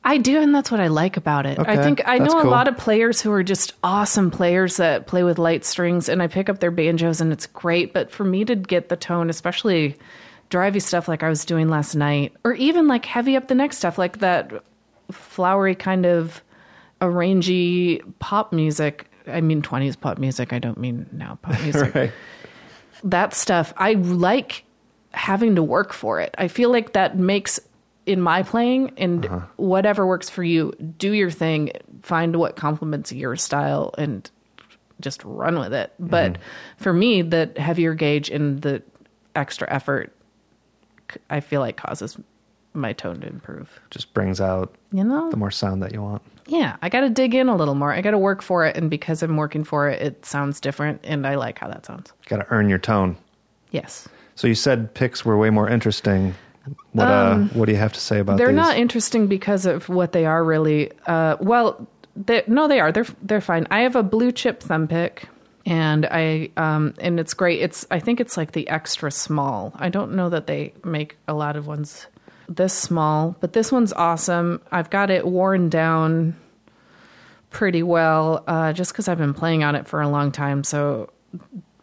I 0.04 0.18
do, 0.18 0.40
and 0.42 0.56
that's 0.56 0.72
what 0.72 0.80
I 0.80 0.88
like 0.88 1.18
about 1.18 1.46
it. 1.46 1.60
I 1.60 1.82
think 1.84 2.02
I 2.06 2.18
know 2.20 2.40
a 2.40 2.42
cool. 2.42 2.52
lot 2.52 2.68
of 2.68 2.78
players 2.78 3.22
who 3.22 3.32
are 3.32 3.44
just 3.44 3.74
awesome 3.84 4.32
players 4.32 4.78
that 4.78 5.08
play 5.08 5.24
with 5.24 5.38
light 5.38 5.66
strings, 5.66 6.08
and 6.08 6.22
I 6.24 6.28
pick 6.28 6.50
up 6.50 6.60
their 6.60 6.72
banjos, 6.72 7.20
and 7.22 7.34
it's 7.34 7.48
great. 7.48 7.94
But 7.94 8.10
for 8.10 8.24
me 8.24 8.46
to 8.46 8.56
get 8.56 8.90
the 8.90 8.96
tone, 8.96 9.30
especially 9.30 9.98
drivey 10.50 10.82
stuff 10.82 11.08
like 11.08 11.22
I 11.22 11.30
was 11.30 11.44
doing 11.46 11.70
last 11.70 11.96
night, 11.96 12.34
or 12.44 12.54
even 12.54 12.88
like 12.88 13.06
heavy 13.06 13.36
up 13.36 13.50
the 13.50 13.56
neck 13.56 13.74
stuff, 13.74 13.98
like 13.98 14.20
that 14.20 14.52
flowery 15.12 15.76
kind 15.76 16.06
of 16.06 16.42
arrangey 17.02 18.02
pop 18.20 18.54
music. 18.54 19.06
I 19.28 19.42
mean, 19.42 19.62
20s 19.62 20.00
pop 20.00 20.18
music. 20.18 20.54
I 20.54 20.60
don't 20.60 20.78
mean 20.78 21.08
now 21.12 21.38
pop 21.42 21.60
music. 21.64 21.94
Right. 21.94 22.12
that 23.04 23.34
stuff 23.34 23.74
i 23.78 23.94
like 23.94 24.66
having 25.12 25.56
to 25.56 25.64
work 25.64 25.94
for 25.94 26.20
it 26.20 26.36
i 26.38 26.50
feel 26.50 26.70
like 26.70 26.92
that 26.94 27.18
makes 27.18 27.58
in 28.06 28.22
my 28.22 28.44
playing 28.44 28.92
and 28.98 29.26
uh-huh. 29.26 29.46
whatever 29.58 30.06
works 30.06 30.30
for 30.30 30.44
you 30.44 30.74
do 30.98 31.14
your 31.14 31.32
thing 31.32 31.72
find 32.02 32.36
what 32.38 32.56
complements 32.56 33.12
your 33.12 33.36
style 33.36 33.94
and 33.98 34.30
just 35.00 35.24
run 35.24 35.60
with 35.60 35.74
it. 35.74 35.94
But 36.00 36.34
mm-hmm. 36.34 36.42
for 36.78 36.94
me 36.94 37.22
the 37.22 37.52
heavier 37.58 37.94
gauge 37.94 38.30
and 38.30 38.62
the 38.62 38.82
extra 39.36 39.72
effort 39.72 40.16
i 41.30 41.40
feel 41.40 41.62
like 41.62 41.78
causes 41.78 42.18
my 42.74 42.94
tone 42.94 43.20
to 43.22 43.28
improve. 43.28 43.80
Just 43.90 44.14
brings 44.14 44.40
out 44.40 44.76
you 44.92 45.04
know? 45.04 45.30
the 45.32 45.38
more 45.38 45.52
sound 45.52 45.82
that 45.82 45.92
you 45.92 46.02
want. 46.02 46.22
yeah 46.48 46.78
i 46.82 46.90
gotta 46.90 47.10
dig 47.10 47.34
in 47.36 47.50
a 47.50 47.56
little 47.56 47.76
more. 47.76 47.94
I 47.94 48.02
gotta 48.02 48.18
work 48.18 48.42
for 48.42 48.66
it 48.66 48.76
and 48.78 48.90
because 48.90 49.22
i'm 49.24 49.38
working 49.38 49.64
for 49.64 49.90
it 49.90 50.02
it 50.02 50.26
sounds 50.26 50.60
different 50.60 51.02
and 51.04 51.26
i 51.28 51.36
like 51.36 51.60
how 51.60 51.68
that 51.68 51.86
sounds. 51.86 52.12
Got 52.26 52.38
to 52.38 52.48
earn 52.50 52.70
your 52.70 52.80
tone. 52.80 53.18
yes. 53.72 54.08
So 54.36 54.48
you 54.48 54.56
said 54.56 54.94
picks 54.94 55.26
were 55.26 55.38
way 55.38 55.50
more 55.50 55.70
interesting. 55.70 56.34
What 56.94 57.08
uh, 57.08 57.38
what 57.54 57.66
do 57.66 57.72
you 57.72 57.78
have 57.78 57.94
to 57.94 58.00
say 58.00 58.20
about 58.20 58.34
Um, 58.34 58.38
they're 58.38 58.48
these? 58.48 58.56
not 58.56 58.78
interesting 58.78 59.28
because 59.28 59.66
of 59.66 59.90
what 59.90 60.12
they 60.12 60.26
are 60.26 60.44
really. 60.44 60.92
Uh, 61.06 61.38
well, 61.40 61.88
they, 62.16 62.44
no, 62.48 62.68
they 62.68 62.80
are. 62.80 62.92
They're 62.92 63.06
they're 63.22 63.42
fine. 63.42 63.68
I 63.72 63.82
have 63.82 63.96
a 63.96 64.04
blue 64.04 64.32
chip 64.32 64.62
thumb 64.62 64.88
pick, 64.88 65.28
and 65.66 66.06
I 66.06 66.50
um 66.58 66.94
and 67.00 67.20
it's 67.20 67.34
great. 67.34 67.62
It's 67.62 67.86
I 67.92 68.00
think 68.00 68.20
it's 68.20 68.36
like 68.38 68.52
the 68.54 68.68
extra 68.70 69.12
small. 69.12 69.74
I 69.76 69.90
don't 69.90 70.14
know 70.16 70.30
that 70.30 70.48
they 70.48 70.74
make 70.84 71.18
a 71.28 71.34
lot 71.34 71.56
of 71.56 71.68
ones 71.68 72.08
this 72.48 72.74
small, 72.74 73.36
but 73.40 73.54
this 73.54 73.72
one's 73.72 73.94
awesome. 73.94 74.62
I've 74.72 74.90
got 74.90 75.10
it 75.12 75.26
worn 75.28 75.70
down 75.70 76.36
pretty 77.52 77.84
well, 77.84 78.44
uh, 78.48 78.74
just 78.74 78.92
because 78.92 79.08
I've 79.08 79.18
been 79.18 79.34
playing 79.34 79.64
on 79.64 79.76
it 79.76 79.88
for 79.88 80.02
a 80.02 80.10
long 80.10 80.32
time. 80.32 80.64
So 80.64 81.12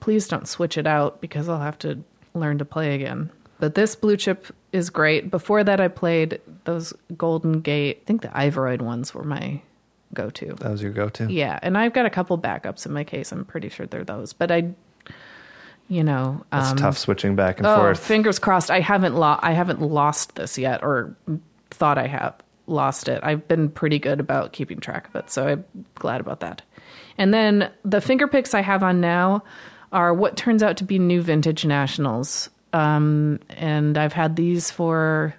please 0.00 0.28
don't 0.28 0.48
switch 0.48 0.76
it 0.78 0.86
out 0.86 1.20
because 1.20 1.48
I'll 1.48 1.60
have 1.60 1.78
to 1.80 1.98
learn 2.34 2.58
to 2.58 2.64
play 2.64 2.94
again. 2.94 3.30
But 3.58 3.74
this 3.74 3.96
blue 3.96 4.16
chip 4.16 4.46
is 4.72 4.90
great. 4.90 5.30
Before 5.30 5.64
that, 5.64 5.80
I 5.80 5.88
played 5.88 6.40
those 6.64 6.92
Golden 7.16 7.60
Gate. 7.60 8.00
I 8.02 8.04
think 8.06 8.22
the 8.22 8.28
Ivoroid 8.28 8.82
ones 8.82 9.14
were 9.14 9.24
my 9.24 9.62
go 10.14 10.30
to. 10.30 10.54
that 10.54 10.70
was 10.70 10.82
your 10.82 10.92
go-to. 10.92 11.30
Yeah, 11.30 11.58
and 11.62 11.76
I've 11.76 11.92
got 11.92 12.06
a 12.06 12.10
couple 12.10 12.38
backups 12.38 12.86
in 12.86 12.92
my 12.92 13.04
case. 13.04 13.32
I'm 13.32 13.44
pretty 13.44 13.68
sure 13.68 13.86
they're 13.86 14.04
those. 14.04 14.32
But 14.32 14.50
I, 14.50 14.70
you 15.88 16.04
know, 16.04 16.44
It's 16.52 16.70
um, 16.70 16.76
tough 16.76 16.98
switching 16.98 17.34
back 17.36 17.58
and 17.58 17.66
oh, 17.66 17.76
forth. 17.76 17.98
fingers 18.04 18.38
crossed. 18.38 18.70
I 18.70 18.80
haven't 18.80 19.14
lo- 19.16 19.38
I 19.40 19.52
haven't 19.52 19.80
lost 19.80 20.34
this 20.36 20.58
yet, 20.58 20.82
or 20.82 21.16
thought 21.70 21.98
I 21.98 22.06
have 22.06 22.34
lost 22.66 23.08
it. 23.08 23.20
I've 23.22 23.46
been 23.48 23.68
pretty 23.68 23.98
good 23.98 24.20
about 24.20 24.52
keeping 24.52 24.80
track 24.80 25.08
of 25.08 25.16
it, 25.16 25.30
so 25.30 25.46
I'm 25.46 25.64
glad 25.94 26.20
about 26.20 26.40
that. 26.40 26.62
And 27.18 27.32
then 27.32 27.70
the 27.84 28.00
finger 28.00 28.26
picks 28.26 28.54
I 28.54 28.60
have 28.60 28.82
on 28.82 29.00
now 29.00 29.42
are 29.92 30.12
what 30.12 30.36
turns 30.36 30.62
out 30.62 30.76
to 30.78 30.84
be 30.84 30.98
new 30.98 31.22
vintage 31.22 31.64
nationals. 31.64 32.50
Um, 32.72 33.40
and 33.50 33.96
I've 33.96 34.12
had 34.12 34.36
these 34.36 34.70
for 34.70 35.34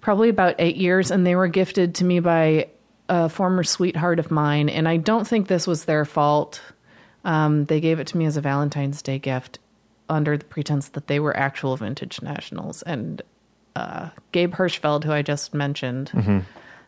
probably 0.00 0.28
about 0.28 0.54
eight 0.58 0.76
years, 0.76 1.10
and 1.10 1.26
they 1.26 1.36
were 1.36 1.48
gifted 1.48 1.96
to 1.96 2.04
me 2.04 2.20
by 2.20 2.68
a 3.08 3.28
former 3.28 3.62
sweetheart 3.64 4.18
of 4.18 4.30
mine. 4.30 4.68
And 4.68 4.88
I 4.88 4.96
don't 4.96 5.26
think 5.26 5.48
this 5.48 5.66
was 5.66 5.84
their 5.84 6.04
fault. 6.04 6.62
Um, 7.24 7.66
they 7.66 7.80
gave 7.80 7.98
it 8.00 8.06
to 8.08 8.16
me 8.16 8.24
as 8.24 8.36
a 8.36 8.40
Valentine's 8.40 9.02
Day 9.02 9.18
gift 9.18 9.58
under 10.08 10.36
the 10.36 10.44
pretense 10.44 10.88
that 10.90 11.06
they 11.06 11.20
were 11.20 11.36
actual 11.36 11.76
vintage 11.76 12.22
nationals. 12.22 12.82
And 12.82 13.20
uh, 13.76 14.10
Gabe 14.32 14.54
Hirschfeld, 14.54 15.04
who 15.04 15.12
I 15.12 15.22
just 15.22 15.54
mentioned, 15.54 16.10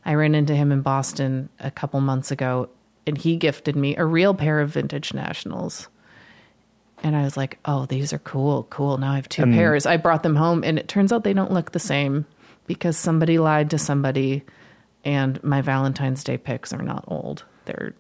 I 0.05 0.15
ran 0.15 0.35
into 0.35 0.55
him 0.55 0.73
in 0.73 0.81
Boston 0.81 1.49
a 1.61 1.71
couple 1.71 2.01
months 2.01 2.31
ago, 2.31 2.69
and 3.07 3.17
he 3.19 3.37
gifted 3.37 3.77
me 3.77 3.97
a 3.97 4.05
real 4.05 4.35
pair 4.35 4.61
of 4.61 4.71
vintage 4.71 5.13
nationals. 5.15 5.89
And 7.03 7.17
I 7.17 7.23
was 7.25 7.37
like, 7.37 7.59
oh, 7.65 7.87
these 7.87 8.13
are 8.13 8.19
cool, 8.21 8.65
cool. 8.71 8.97
Now 8.99 9.13
I 9.13 9.17
have 9.17 9.29
two 9.29 9.43
And- 9.43 9.55
pairs. 9.55 9.87
I 9.87 9.97
brought 9.97 10.23
them 10.23 10.37
home, 10.37 10.63
and 10.65 10.79
it 10.79 10.89
turns 10.89 11.13
out 11.13 11.25
they 11.25 11.33
don't 11.35 11.53
look 11.53 11.73
the 11.73 11.79
same 11.81 12.25
because 12.67 12.97
somebody 12.97 13.39
lied 13.39 13.71
to 13.71 13.79
somebody, 13.79 14.43
and 15.05 15.43
my 15.43 15.61
Valentine's 15.63 16.23
Day 16.23 16.39
picks 16.39 16.73
are 16.73 16.83
not 16.83 17.05
old. 17.09 17.45
They're 17.65 17.93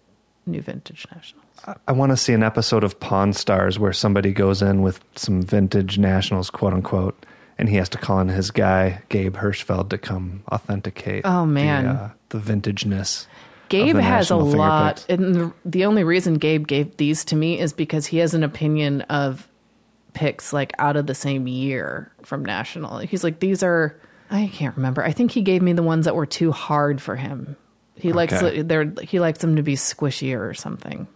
new 0.46 0.61
vintage 0.61 1.07
nationals. 1.14 1.44
I 1.86 1.92
want 1.92 2.11
to 2.11 2.16
see 2.16 2.32
an 2.32 2.42
episode 2.42 2.82
of 2.84 2.98
Pawn 2.98 3.32
Stars 3.32 3.78
where 3.78 3.92
somebody 3.92 4.32
goes 4.32 4.62
in 4.62 4.82
with 4.82 5.00
some 5.16 5.42
vintage 5.42 5.98
nationals, 5.98 6.50
quote 6.50 6.72
unquote, 6.72 7.24
and 7.59 7.68
he 7.68 7.76
has 7.76 7.88
to 7.90 7.98
call 7.98 8.18
in 8.20 8.28
his 8.28 8.50
guy 8.50 9.03
Gabe 9.09 9.36
Hirschfeld 9.36 9.90
to 9.90 9.98
come 9.98 10.42
authenticate. 10.50 11.22
Oh, 11.24 11.44
man. 11.46 11.84
the, 11.84 11.90
uh, 11.90 12.11
the 12.30 12.38
vintageness. 12.38 13.26
Gabe 13.72 13.96
has 13.96 14.30
a 14.30 14.36
lot, 14.36 15.04
and 15.08 15.34
the, 15.34 15.52
the 15.64 15.84
only 15.84 16.04
reason 16.04 16.34
Gabe 16.34 16.66
gave 16.66 16.96
these 16.98 17.24
to 17.26 17.36
me 17.36 17.58
is 17.58 17.72
because 17.72 18.06
he 18.06 18.18
has 18.18 18.34
an 18.34 18.44
opinion 18.44 19.02
of 19.02 19.48
picks 20.12 20.52
like 20.52 20.72
out 20.78 20.96
of 20.96 21.06
the 21.06 21.14
same 21.14 21.46
year 21.46 22.12
from 22.22 22.44
national. 22.44 22.98
He's 22.98 23.24
like, 23.24 23.40
these 23.40 23.62
are 23.62 23.98
I 24.30 24.50
can't 24.52 24.76
remember. 24.76 25.02
I 25.02 25.12
think 25.12 25.30
he 25.30 25.42
gave 25.42 25.62
me 25.62 25.72
the 25.72 25.82
ones 25.82 26.06
that 26.06 26.16
were 26.16 26.26
too 26.26 26.52
hard 26.52 27.00
for 27.00 27.16
him. 27.16 27.56
He 27.96 28.12
likes 28.12 28.40
they're 28.40 28.92
he 29.02 29.20
likes 29.20 29.40
them 29.40 29.56
to 29.56 29.62
be 29.62 29.74
squishier 29.74 30.40
or 30.48 30.54
something. 30.54 31.06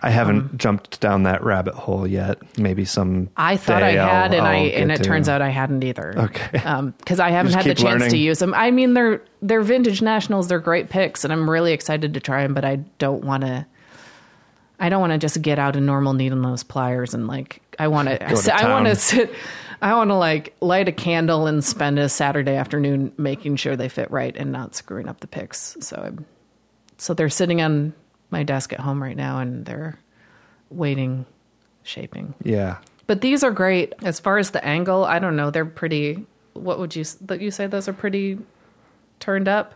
I 0.00 0.10
haven't 0.10 0.58
jumped 0.58 1.00
down 1.00 1.24
that 1.24 1.42
rabbit 1.42 1.74
hole 1.74 2.06
yet. 2.06 2.38
Maybe 2.56 2.84
some. 2.84 3.16
Um, 3.16 3.30
I 3.36 3.56
thought 3.56 3.82
I 3.82 3.90
had, 3.92 4.32
I'll- 4.32 4.38
and 4.38 4.46
I 4.46 4.54
I'll 4.56 4.82
and 4.82 4.92
it 4.92 4.98
to. 4.98 5.02
turns 5.02 5.28
out 5.28 5.42
I 5.42 5.48
hadn't 5.48 5.82
either. 5.82 6.14
Okay. 6.16 6.48
because 6.98 7.18
I 7.18 7.30
haven't 7.30 7.52
had 7.54 7.64
the 7.64 7.74
chance 7.74 8.06
to 8.08 8.16
use 8.16 8.38
them. 8.38 8.54
I 8.54 8.70
mean, 8.70 8.94
they're 8.94 9.22
they're 9.42 9.62
vintage 9.62 10.00
nationals. 10.00 10.46
They're 10.48 10.60
great 10.60 10.88
picks, 10.88 11.24
and 11.24 11.32
I'm 11.32 11.50
really 11.50 11.72
excited 11.72 12.14
to 12.14 12.20
try 12.20 12.44
them. 12.44 12.54
But 12.54 12.64
I 12.64 12.76
don't 12.98 13.24
want 13.24 13.42
to. 13.44 13.66
I 14.80 14.88
don't 14.88 15.00
want 15.00 15.12
to 15.12 15.18
just 15.18 15.42
get 15.42 15.58
out 15.58 15.74
a 15.74 15.80
normal 15.80 16.12
needle 16.12 16.38
nose 16.38 16.62
pliers 16.62 17.12
and 17.12 17.26
like 17.26 17.60
I 17.80 17.88
want 17.88 18.08
to. 18.08 18.18
to 18.18 18.54
I 18.54 18.68
want 18.70 18.86
to 18.86 18.94
sit. 18.94 19.34
I 19.82 19.94
want 19.94 20.10
to 20.10 20.14
like 20.16 20.54
light 20.60 20.86
a 20.86 20.92
candle 20.92 21.48
and 21.48 21.64
spend 21.64 21.98
a 21.98 22.08
Saturday 22.08 22.54
afternoon 22.54 23.12
making 23.16 23.56
sure 23.56 23.74
they 23.74 23.88
fit 23.88 24.10
right 24.12 24.36
and 24.36 24.52
not 24.52 24.76
screwing 24.76 25.08
up 25.08 25.18
the 25.20 25.26
picks. 25.26 25.76
So 25.80 25.96
I'm. 26.04 26.26
So 26.98 27.14
they're 27.14 27.28
sitting 27.28 27.60
on 27.62 27.94
my 28.30 28.42
desk 28.42 28.72
at 28.72 28.80
home 28.80 29.02
right 29.02 29.16
now, 29.16 29.38
and 29.38 29.64
they're 29.64 29.98
waiting, 30.70 31.26
shaping. 31.82 32.34
Yeah. 32.42 32.78
But 33.06 33.20
these 33.20 33.42
are 33.42 33.50
great. 33.50 33.94
As 34.02 34.20
far 34.20 34.38
as 34.38 34.50
the 34.50 34.64
angle, 34.64 35.04
I 35.04 35.18
don't 35.18 35.36
know. 35.36 35.50
They're 35.50 35.64
pretty. 35.64 36.26
What 36.52 36.78
would 36.78 36.94
you 36.94 37.04
that 37.22 37.40
you 37.40 37.50
say 37.50 37.66
those 37.66 37.88
are 37.88 37.92
pretty 37.92 38.38
turned 39.20 39.48
up? 39.48 39.74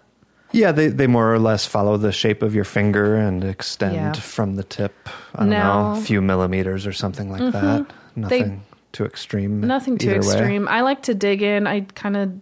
Yeah, 0.52 0.70
they, 0.72 0.88
they 0.88 1.06
more 1.06 1.32
or 1.32 1.38
less 1.38 1.66
follow 1.66 1.96
the 1.96 2.12
shape 2.12 2.42
of 2.42 2.54
your 2.54 2.64
finger 2.64 3.16
and 3.16 3.42
extend 3.42 3.94
Yeah. 3.94 4.12
from 4.12 4.56
the 4.56 4.62
tip, 4.62 4.94
I 5.34 5.40
don't 5.40 5.50
Now- 5.50 5.94
know, 5.94 5.98
a 5.98 6.02
few 6.02 6.20
millimeters 6.20 6.86
or 6.86 6.92
something 6.92 7.30
like 7.30 7.40
mm-hmm. 7.40 7.66
that. 7.66 7.86
Nothing 8.14 8.62
too 8.92 9.06
extreme. 9.06 9.62
Nothing 9.62 9.96
too 9.96 10.10
either 10.10 10.20
way. 10.20 10.34
extreme. 10.34 10.68
I 10.68 10.82
like 10.82 11.02
to 11.04 11.14
dig 11.14 11.42
in. 11.42 11.66
I 11.66 11.80
kind 11.94 12.16
of, 12.16 12.32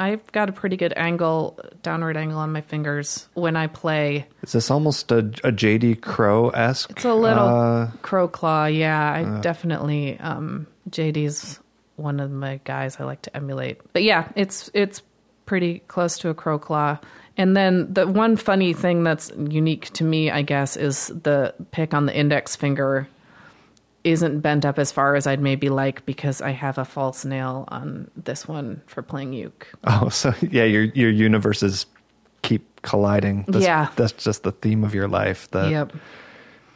I've 0.00 0.30
got 0.32 0.48
a 0.48 0.52
pretty 0.52 0.76
good 0.76 0.92
angle, 0.96 1.58
downward 1.82 2.16
angle 2.16 2.38
on 2.38 2.52
my 2.52 2.60
fingers 2.60 3.28
when 3.34 3.56
I 3.56 3.66
play. 3.66 4.26
Is 4.42 4.52
this 4.52 4.70
almost 4.70 5.10
a, 5.10 5.18
a 5.18 5.50
JD 5.52 6.00
Crowe 6.02 6.50
esque? 6.50 6.90
It's 6.90 7.04
a 7.04 7.14
little 7.14 7.48
Uh, 7.48 7.90
crow 8.02 8.28
claw. 8.28 8.66
Yeah, 8.66 9.12
I 9.12 9.40
definitely. 9.40 10.18
Um, 10.20 10.66
JD's 10.90 11.58
one 11.96 12.20
of 12.20 12.30
my 12.30 12.60
guys 12.64 12.96
I 13.00 13.04
like 13.04 13.22
to 13.22 13.36
emulate. 13.36 13.80
But 13.92 14.04
yeah, 14.04 14.28
it's 14.36 14.70
it's 14.72 15.02
pretty 15.46 15.80
close 15.88 16.18
to 16.18 16.28
a 16.28 16.34
crow 16.34 16.58
claw. 16.58 16.98
And 17.36 17.56
then 17.56 17.92
the 17.92 18.06
one 18.06 18.36
funny 18.36 18.72
thing 18.72 19.02
that's 19.04 19.30
unique 19.36 19.90
to 19.94 20.04
me, 20.04 20.30
I 20.30 20.42
guess, 20.42 20.76
is 20.76 21.08
the 21.08 21.54
pick 21.70 21.94
on 21.94 22.06
the 22.06 22.14
index 22.16 22.54
finger 22.56 23.08
isn't 24.10 24.40
bent 24.40 24.64
up 24.64 24.78
as 24.78 24.92
far 24.92 25.14
as 25.14 25.26
I'd 25.26 25.40
maybe 25.40 25.68
like 25.68 26.04
because 26.06 26.40
I 26.40 26.50
have 26.50 26.78
a 26.78 26.84
false 26.84 27.24
nail 27.24 27.64
on 27.68 28.10
this 28.16 28.46
one 28.48 28.82
for 28.86 29.02
playing 29.02 29.32
uke. 29.32 29.68
oh, 29.84 30.08
so 30.10 30.32
yeah, 30.40 30.64
your 30.64 30.84
your 30.84 31.10
universes 31.10 31.86
keep 32.42 32.82
colliding. 32.82 33.44
That's, 33.48 33.64
Yeah. 33.64 33.88
that's 33.96 34.12
just 34.12 34.42
the 34.42 34.52
theme 34.52 34.84
of 34.84 34.94
your 34.94 35.08
life. 35.08 35.50
That 35.50 35.70
yep. 35.70 35.92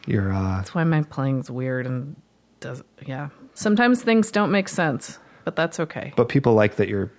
uh, 0.09 0.57
That's 0.57 0.75
why 0.75 0.85
my 0.85 1.03
playing's 1.03 1.51
weird 1.51 1.87
and 1.87 2.17
does 2.61 2.83
yeah. 3.07 3.29
Sometimes 3.55 4.03
things 4.03 4.31
don't 4.31 4.51
make 4.51 4.69
sense, 4.69 5.19
but 5.45 5.57
that's 5.57 5.79
okay. 5.81 6.13
but 6.17 6.29
people 6.29 6.55
like 6.55 6.77
that 6.77 6.89
your 6.89 7.13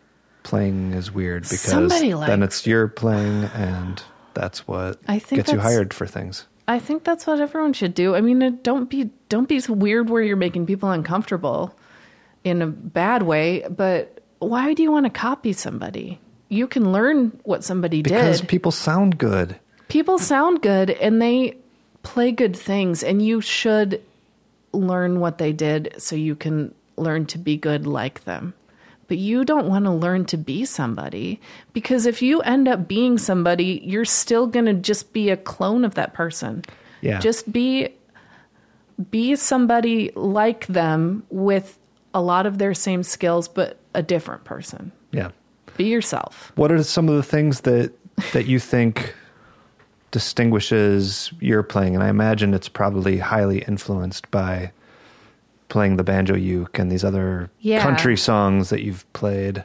playing 0.43 0.93
is 0.93 1.11
weird 1.11 1.43
because 1.43 1.61
Somebody 1.61 2.11
then 2.11 2.43
it's 2.43 2.68
your 2.68 2.88
playing 2.88 3.45
and 3.53 4.03
that's 4.34 4.68
what 4.68 4.99
I 5.07 5.20
think 5.20 5.39
gets 5.39 5.51
you 5.53 5.59
hired 5.59 5.93
for 5.93 6.05
things. 6.05 6.47
I 6.68 6.80
think 6.80 7.03
that's 7.03 7.28
what 7.28 7.39
everyone 7.39 7.74
should 7.74 7.93
do. 7.93 8.16
I 8.16 8.22
mean, 8.22 8.41
uh, 8.41 8.51
don't 8.64 8.89
be 8.89 9.09
don't 9.30 9.49
be 9.49 9.59
so 9.59 9.74
weird 9.74 10.09
where 10.09 10.22
you're 10.22 10.38
making 10.38 10.66
people 10.66 10.89
uncomfortable 10.91 11.76
in 12.43 12.61
a 12.61 12.68
bad 12.68 13.24
way, 13.24 13.66
but 13.70 14.22
why 14.39 14.74
do 14.74 14.84
you 14.84 14.91
want 14.91 15.05
to 15.05 15.09
copy 15.09 15.53
somebody? 15.53 16.20
You 16.49 16.68
can 16.68 16.91
learn 16.91 17.38
what 17.43 17.64
somebody 17.64 18.01
Because 18.01 18.18
did. 18.18 18.26
Because 18.26 18.41
people 18.41 18.72
sound 18.72 19.18
good. 19.18 19.59
people 19.88 20.18
sound 20.20 20.61
good 20.61 20.89
and 20.89 21.22
they 21.22 21.57
play 22.03 22.32
good 22.32 22.55
things 22.55 23.03
and 23.03 23.22
you 23.22 23.41
should 23.41 24.01
learn 24.74 25.20
what 25.20 25.38
they 25.38 25.53
did 25.53 25.93
so 25.97 26.16
you 26.16 26.36
can 26.36 26.74
learn 26.97 27.26
to 27.28 27.38
be 27.38 27.55
good 27.57 27.88
like 27.88 28.24
them 28.26 28.53
but 29.08 29.18
you 29.18 29.43
don't 29.45 29.68
want 29.68 29.86
to 29.86 29.91
learn 29.91 30.26
to 30.26 30.38
be 30.38 30.66
somebody 30.66 31.39
because 31.74 32.06
if 32.06 32.22
you 32.22 32.39
end 32.41 32.68
up 32.68 32.88
being 32.88 33.18
somebody 33.18 33.82
you're 33.84 34.06
still 34.06 34.47
going 34.47 34.66
to 34.66 34.74
just 34.74 35.14
be 35.14 35.30
a 35.30 35.38
clone 35.38 35.84
of 35.86 35.95
that 35.95 36.14
person 36.14 36.64
Yeah. 37.01 37.20
just 37.20 37.51
be 37.51 37.89
be 39.12 39.36
somebody 39.36 40.12
like 40.16 40.68
them 40.68 41.24
with 41.30 41.78
a 42.14 42.22
lot 42.22 42.45
of 42.45 42.58
their 42.60 42.74
same 42.74 43.04
skills 43.04 43.47
but 43.47 43.78
a 43.93 44.01
different 44.04 44.43
person 44.43 44.91
Yeah. 45.12 45.32
be 45.78 45.86
yourself 45.86 46.51
What 46.56 46.72
are 46.72 46.82
some 46.84 47.10
of 47.10 47.16
the 47.16 47.24
things 47.24 47.62
that 47.62 47.91
that 48.34 48.45
you 48.45 48.60
think 48.60 49.16
distinguishes 50.12 51.34
your 51.39 51.64
playing? 51.64 51.95
And 51.95 52.04
I 52.04 52.10
imagine 52.10 52.54
it's 52.54 52.70
probably 52.70 53.18
highly 53.18 53.64
influenced 53.64 54.30
by 54.30 54.72
playing 55.74 55.97
the 55.97 56.03
banjo 56.03 56.36
uke 56.36 56.78
and 56.80 56.91
these 56.91 57.03
other 57.03 57.49
Yeah. 57.59 57.82
country 57.82 58.15
songs 58.15 58.69
that 58.69 58.84
you've 58.84 59.11
played. 59.13 59.63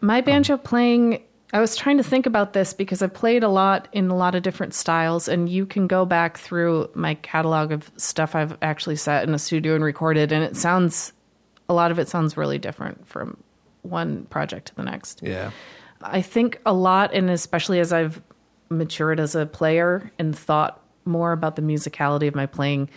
My 0.00 0.20
um, 0.20 0.24
banjo 0.24 0.56
playing, 0.56 1.22
I 1.52 1.58
was 1.60 1.74
trying 1.76 1.96
to 1.96 2.04
think 2.04 2.24
about 2.24 2.52
this 2.52 2.72
because 2.72 3.02
I've 3.02 3.12
played 3.12 3.42
a 3.42 3.48
lot 3.48 3.88
in 3.92 4.08
a 4.10 4.16
lot 4.16 4.36
of 4.36 4.44
different 4.44 4.72
styles, 4.74 5.26
and 5.26 5.48
you 5.48 5.66
can 5.66 5.88
go 5.88 6.04
back 6.06 6.38
through 6.38 6.88
my 6.94 7.14
catalog 7.14 7.72
of 7.72 7.90
stuff 7.96 8.36
I've 8.36 8.56
actually 8.62 8.94
sat 8.96 9.24
in 9.24 9.34
a 9.34 9.38
studio 9.38 9.74
and 9.74 9.82
recorded, 9.84 10.30
and 10.30 10.44
it 10.44 10.56
sounds, 10.56 11.12
a 11.68 11.74
lot 11.74 11.90
of 11.90 11.98
it 11.98 12.08
sounds 12.08 12.36
really 12.36 12.58
different 12.58 13.06
from 13.08 13.36
one 13.82 14.24
project 14.30 14.68
to 14.68 14.74
the 14.76 14.84
next. 14.84 15.20
Yeah. 15.22 15.50
I 16.02 16.22
think 16.22 16.60
a 16.64 16.72
lot, 16.72 17.12
and 17.12 17.28
especially 17.28 17.80
as 17.80 17.92
I've 17.92 18.22
matured 18.68 19.18
as 19.18 19.34
a 19.34 19.46
player 19.46 20.12
and 20.18 20.38
thought 20.38 20.80
more 21.04 21.32
about 21.32 21.56
the 21.56 21.62
musicality 21.62 22.28
of 22.28 22.36
my 22.36 22.46
playing, 22.46 22.88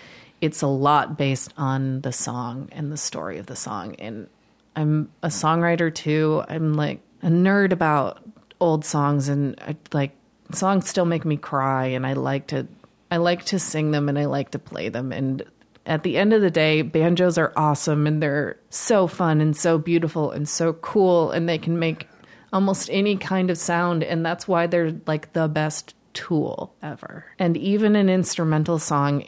it's 0.44 0.62
a 0.62 0.68
lot 0.68 1.18
based 1.18 1.54
on 1.56 2.02
the 2.02 2.12
song 2.12 2.68
and 2.74 2.92
the 2.92 2.98
story 2.98 3.38
of 3.38 3.46
the 3.46 3.56
song. 3.56 3.96
And 3.96 4.28
I'm 4.76 5.10
a 5.24 5.30
songwriter 5.30 5.94
too. 5.96 6.44
I'm 6.50 6.74
like 6.74 7.00
a 7.22 7.28
nerd 7.28 7.72
about 7.72 8.22
old 8.60 8.84
songs, 8.84 9.30
and 9.30 9.58
I, 9.62 9.78
like 9.94 10.12
songs 10.52 10.90
still 10.90 11.06
make 11.06 11.24
me 11.24 11.38
cry, 11.38 11.86
and 11.86 12.06
I 12.06 12.12
like 12.12 12.48
to 12.48 12.68
I 13.10 13.18
like 13.18 13.46
to 13.46 13.60
sing 13.60 13.92
them 13.92 14.10
and 14.10 14.20
I 14.20 14.26
like 14.26 14.52
to 14.52 14.60
play 14.60 14.90
them. 14.90 15.14
And 15.14 15.44
at 15.86 16.04
the 16.04 16.18
end 16.18 16.34
of 16.34 16.42
the 16.42 16.52
day, 16.52 16.82
banjos 16.82 17.38
are 17.38 17.54
awesome 17.56 18.06
and 18.06 18.22
they're 18.22 18.58
so 18.70 19.08
fun 19.08 19.40
and 19.40 19.56
so 19.56 19.78
beautiful 19.78 20.32
and 20.32 20.50
so 20.50 20.74
cool, 20.74 21.32
and 21.32 21.48
they 21.48 21.58
can 21.58 21.80
make 21.80 22.10
almost 22.52 22.90
any 22.92 23.16
kind 23.16 23.50
of 23.50 23.58
sound. 23.58 24.04
And 24.04 24.26
that's 24.26 24.46
why 24.46 24.68
they're 24.68 24.94
like 25.08 25.32
the 25.32 25.48
best 25.48 25.96
tool 26.14 26.76
ever. 26.84 27.24
And 27.40 27.56
even 27.56 27.96
an 27.96 28.10
instrumental 28.10 28.78
song 28.78 29.24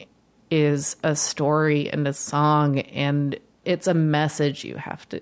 is 0.50 0.96
a 1.02 1.16
story 1.16 1.90
and 1.90 2.06
a 2.06 2.12
song, 2.12 2.80
and 2.80 3.38
it's 3.64 3.86
a 3.86 3.94
message 3.94 4.64
you 4.64 4.76
have 4.76 5.08
to 5.10 5.20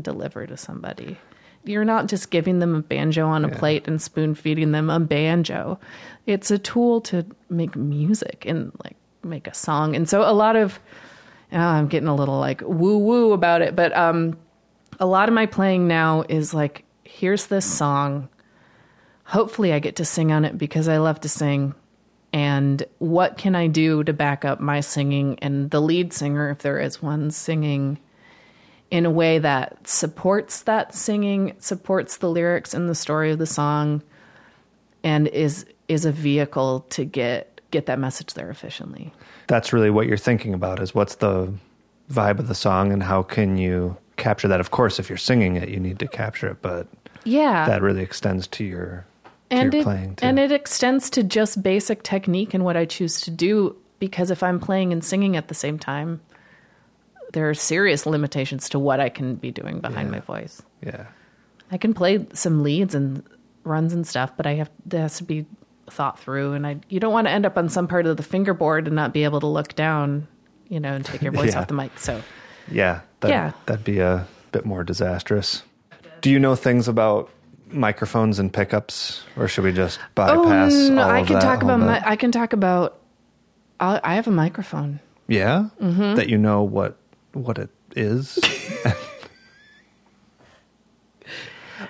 deliver 0.00 0.46
to 0.46 0.56
somebody. 0.56 1.16
You're 1.64 1.84
not 1.84 2.06
just 2.06 2.30
giving 2.30 2.60
them 2.60 2.76
a 2.76 2.82
banjo 2.82 3.26
on 3.26 3.44
a 3.44 3.48
plate 3.48 3.88
and 3.88 4.00
spoon 4.00 4.36
feeding 4.36 4.70
them 4.70 4.88
a 4.88 5.00
banjo. 5.00 5.80
It's 6.24 6.52
a 6.52 6.58
tool 6.58 7.00
to 7.02 7.26
make 7.50 7.74
music 7.74 8.44
and 8.46 8.70
like 8.84 8.96
make 9.24 9.48
a 9.48 9.54
song. 9.54 9.96
And 9.96 10.08
so 10.08 10.22
a 10.22 10.30
lot 10.30 10.54
of 10.54 10.78
oh, 11.52 11.58
I'm 11.58 11.88
getting 11.88 12.08
a 12.08 12.14
little 12.14 12.38
like 12.38 12.60
woo 12.60 12.98
woo 12.98 13.32
about 13.32 13.62
it, 13.62 13.74
but 13.74 13.96
um 13.96 14.38
a 15.00 15.06
lot 15.06 15.28
of 15.28 15.34
my 15.34 15.46
playing 15.46 15.88
now 15.88 16.24
is 16.28 16.54
like 16.54 16.84
here's 17.02 17.46
this 17.46 17.64
song. 17.66 18.28
Hopefully 19.24 19.72
I 19.72 19.80
get 19.80 19.96
to 19.96 20.04
sing 20.04 20.30
on 20.30 20.44
it 20.44 20.56
because 20.56 20.86
I 20.86 20.98
love 20.98 21.20
to 21.22 21.28
sing. 21.28 21.74
And 22.36 22.84
what 22.98 23.38
can 23.38 23.54
I 23.54 23.66
do 23.66 24.04
to 24.04 24.12
back 24.12 24.44
up 24.44 24.60
my 24.60 24.80
singing 24.80 25.38
and 25.40 25.70
the 25.70 25.80
lead 25.80 26.12
singer 26.12 26.50
if 26.50 26.58
there 26.58 26.78
is 26.78 27.00
one 27.00 27.30
singing 27.30 27.98
in 28.90 29.06
a 29.06 29.10
way 29.10 29.38
that 29.38 29.88
supports 29.88 30.60
that 30.64 30.94
singing, 30.94 31.54
supports 31.60 32.18
the 32.18 32.28
lyrics 32.28 32.74
and 32.74 32.90
the 32.90 32.94
story 32.94 33.30
of 33.30 33.38
the 33.38 33.46
song, 33.46 34.02
and 35.02 35.28
is 35.28 35.64
is 35.88 36.04
a 36.04 36.12
vehicle 36.12 36.80
to 36.90 37.06
get 37.06 37.62
get 37.70 37.86
that 37.86 37.98
message 37.98 38.34
there 38.34 38.50
efficiently. 38.50 39.14
That's 39.46 39.72
really 39.72 39.88
what 39.88 40.06
you're 40.06 40.18
thinking 40.18 40.52
about 40.52 40.82
is 40.82 40.94
what's 40.94 41.14
the 41.14 41.50
vibe 42.12 42.38
of 42.38 42.48
the 42.48 42.54
song 42.54 42.92
and 42.92 43.02
how 43.02 43.22
can 43.22 43.56
you 43.56 43.96
capture 44.18 44.48
that? 44.48 44.60
Of 44.60 44.72
course, 44.72 44.98
if 44.98 45.08
you're 45.08 45.16
singing 45.16 45.56
it, 45.56 45.70
you 45.70 45.80
need 45.80 45.98
to 46.00 46.06
capture 46.06 46.48
it, 46.48 46.60
but 46.60 46.86
Yeah, 47.24 47.66
that 47.66 47.80
really 47.80 48.02
extends 48.02 48.46
to 48.48 48.62
your 48.62 49.06
and 49.50 49.74
it 49.74 49.84
playing 49.84 50.16
too. 50.16 50.26
and 50.26 50.38
it 50.38 50.52
extends 50.52 51.10
to 51.10 51.22
just 51.22 51.62
basic 51.62 52.02
technique 52.02 52.54
and 52.54 52.64
what 52.64 52.76
I 52.76 52.84
choose 52.84 53.20
to 53.22 53.30
do. 53.30 53.76
Because 53.98 54.30
if 54.30 54.42
I'm 54.42 54.60
playing 54.60 54.92
and 54.92 55.02
singing 55.02 55.36
at 55.36 55.48
the 55.48 55.54
same 55.54 55.78
time, 55.78 56.20
there 57.32 57.48
are 57.48 57.54
serious 57.54 58.06
limitations 58.06 58.68
to 58.70 58.78
what 58.78 59.00
I 59.00 59.08
can 59.08 59.36
be 59.36 59.50
doing 59.50 59.80
behind 59.80 60.08
Yeah. 60.08 60.12
my 60.12 60.20
voice. 60.20 60.62
yeah. 60.84 61.06
I 61.72 61.78
can 61.78 61.94
play 61.94 62.24
some 62.32 62.62
leads 62.62 62.94
and 62.94 63.22
runs 63.64 63.92
and 63.92 64.06
stuff, 64.06 64.32
but 64.36 64.46
I 64.46 64.54
have 64.54 64.70
that 64.86 64.98
has 65.00 65.16
to 65.18 65.24
be 65.24 65.46
thought 65.90 66.18
through, 66.20 66.52
and 66.52 66.66
I 66.66 66.76
you 66.88 67.00
don't 67.00 67.12
want 67.12 67.26
to 67.26 67.30
end 67.32 67.44
up 67.46 67.56
on 67.58 67.68
some 67.68 67.88
part 67.88 68.06
of 68.06 68.16
the 68.16 68.22
fingerboard 68.22 68.86
and 68.86 68.94
not 68.94 69.12
be 69.12 69.24
able 69.24 69.40
to 69.40 69.46
look 69.48 69.74
down, 69.74 70.28
you 70.68 70.78
know, 70.78 70.92
and 70.92 71.04
take 71.04 71.22
your 71.22 71.32
voice 71.32 71.52
Yeah. 71.54 71.60
off 71.60 71.68
the 71.68 71.74
mic. 71.74 71.98
So 71.98 72.22
Yeah, 72.70 73.00
that, 73.20 73.30
Yeah. 73.30 73.52
that'd 73.66 73.84
be 73.84 73.98
a 73.98 74.26
bit 74.52 74.64
more 74.64 74.84
disastrous. 74.84 75.62
Do 76.20 76.30
you 76.30 76.38
know 76.38 76.54
things 76.54 76.86
about 76.86 77.30
microphones 77.70 78.38
and 78.38 78.52
pickups, 78.52 79.24
or 79.36 79.48
should 79.48 79.64
we 79.64 79.72
just 79.72 79.98
bypass 80.14 80.72
oh 80.74 80.88
no, 80.94 81.02
I 81.02 81.22
can 81.22 81.34
that 81.34 81.42
talk 81.42 81.62
whole 81.62 81.70
about 81.70 81.86
my, 81.86 81.98
bit? 81.98 82.08
I 82.08 82.16
can 82.16 82.32
talk 82.32 82.52
about. 82.52 82.98
I 83.80 84.00
I 84.02 84.14
have 84.14 84.26
a 84.26 84.30
microphone. 84.30 85.00
yeah, 85.28 85.68
Mm-hmm. 85.80 86.14
that 86.16 86.28
you 86.28 86.38
know 86.38 86.62
what 86.62 86.96
what 87.32 87.58
it 87.58 87.70
is. 87.94 88.38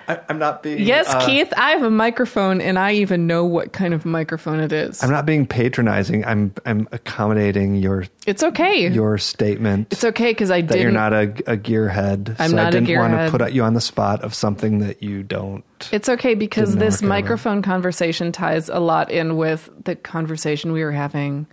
I, 0.07 0.19
I'm 0.29 0.39
not 0.39 0.63
being. 0.63 0.79
Yes, 0.79 1.07
uh, 1.07 1.25
Keith, 1.25 1.53
I 1.55 1.71
have 1.71 1.83
a 1.83 1.89
microphone 1.89 2.61
and 2.61 2.77
I 2.77 2.93
even 2.93 3.27
know 3.27 3.45
what 3.45 3.73
kind 3.73 3.93
of 3.93 4.05
microphone 4.05 4.59
it 4.59 4.71
is. 4.71 5.03
I'm 5.03 5.09
not 5.09 5.25
being 5.25 5.45
patronizing. 5.45 6.25
I'm 6.25 6.53
I'm 6.65 6.87
accommodating 6.91 7.75
your 7.75 8.05
it's 8.25 8.43
okay. 8.43 8.87
your 8.89 9.17
statement. 9.17 9.87
it's 9.91 10.03
okay 10.03 10.31
because 10.31 10.51
I 10.51 10.61
that 10.61 10.67
didn't. 10.67 10.81
you're 10.81 10.91
not 10.91 11.13
a, 11.13 11.23
a 11.51 11.57
gearhead. 11.57 12.35
I'm 12.39 12.51
so 12.51 12.57
I 12.57 12.63
not 12.63 12.75
a 12.75 12.81
didn't 12.81 12.97
want 12.97 13.13
to 13.13 13.37
put 13.37 13.51
you 13.51 13.63
on 13.63 13.73
the 13.73 13.81
spot 13.81 14.23
of 14.23 14.33
something 14.33 14.79
that 14.79 15.01
you 15.01 15.23
don't. 15.23 15.63
It's 15.91 16.09
okay 16.09 16.35
because 16.35 16.75
this 16.75 16.79
what 16.79 16.81
kind 16.81 16.93
of 16.93 17.03
a- 17.03 17.07
microphone 17.07 17.61
conversation 17.61 18.31
ties 18.31 18.69
a 18.69 18.79
lot 18.79 19.11
in 19.11 19.37
with 19.37 19.69
the 19.83 19.95
conversation 19.95 20.71
we 20.71 20.83
were 20.83 20.91
having 20.91 21.47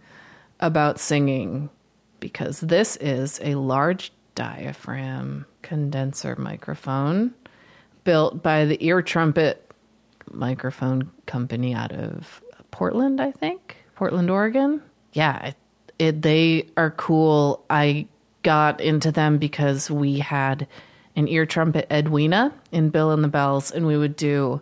about 0.61 0.99
singing 0.99 1.71
because 2.21 2.61
this 2.61 2.97
is 2.97 3.41
a 3.43 3.55
large 3.55 4.13
diaphragm 4.35 5.47
condenser 5.63 6.35
microphone 6.37 7.35
built 8.05 8.43
by 8.43 8.65
the 8.65 8.83
Ear 8.85 9.03
Trumpet 9.03 9.73
microphone 10.31 11.11
company 11.27 11.75
out 11.75 11.93
of 11.93 12.43
Portland, 12.71 13.21
I 13.21 13.31
think. 13.31 13.77
Portland, 13.95 14.31
Oregon. 14.31 14.83
Yeah, 15.13 15.47
it, 15.47 15.57
it, 15.99 16.23
they 16.23 16.67
are 16.77 16.91
cool. 16.91 17.65
I 17.71 18.07
got 18.43 18.81
into 18.81 19.13
them 19.13 19.39
because 19.39 19.91
we 19.91 20.19
had 20.19 20.67
an 21.17 21.29
ear 21.29 21.47
trumpet 21.47 21.87
Edwina 21.91 22.53
in 22.73 22.91
Bill 22.91 23.11
and 23.13 23.23
the 23.23 23.29
Belles, 23.29 23.71
and 23.71 23.87
we 23.87 23.97
would 23.97 24.17
do 24.17 24.61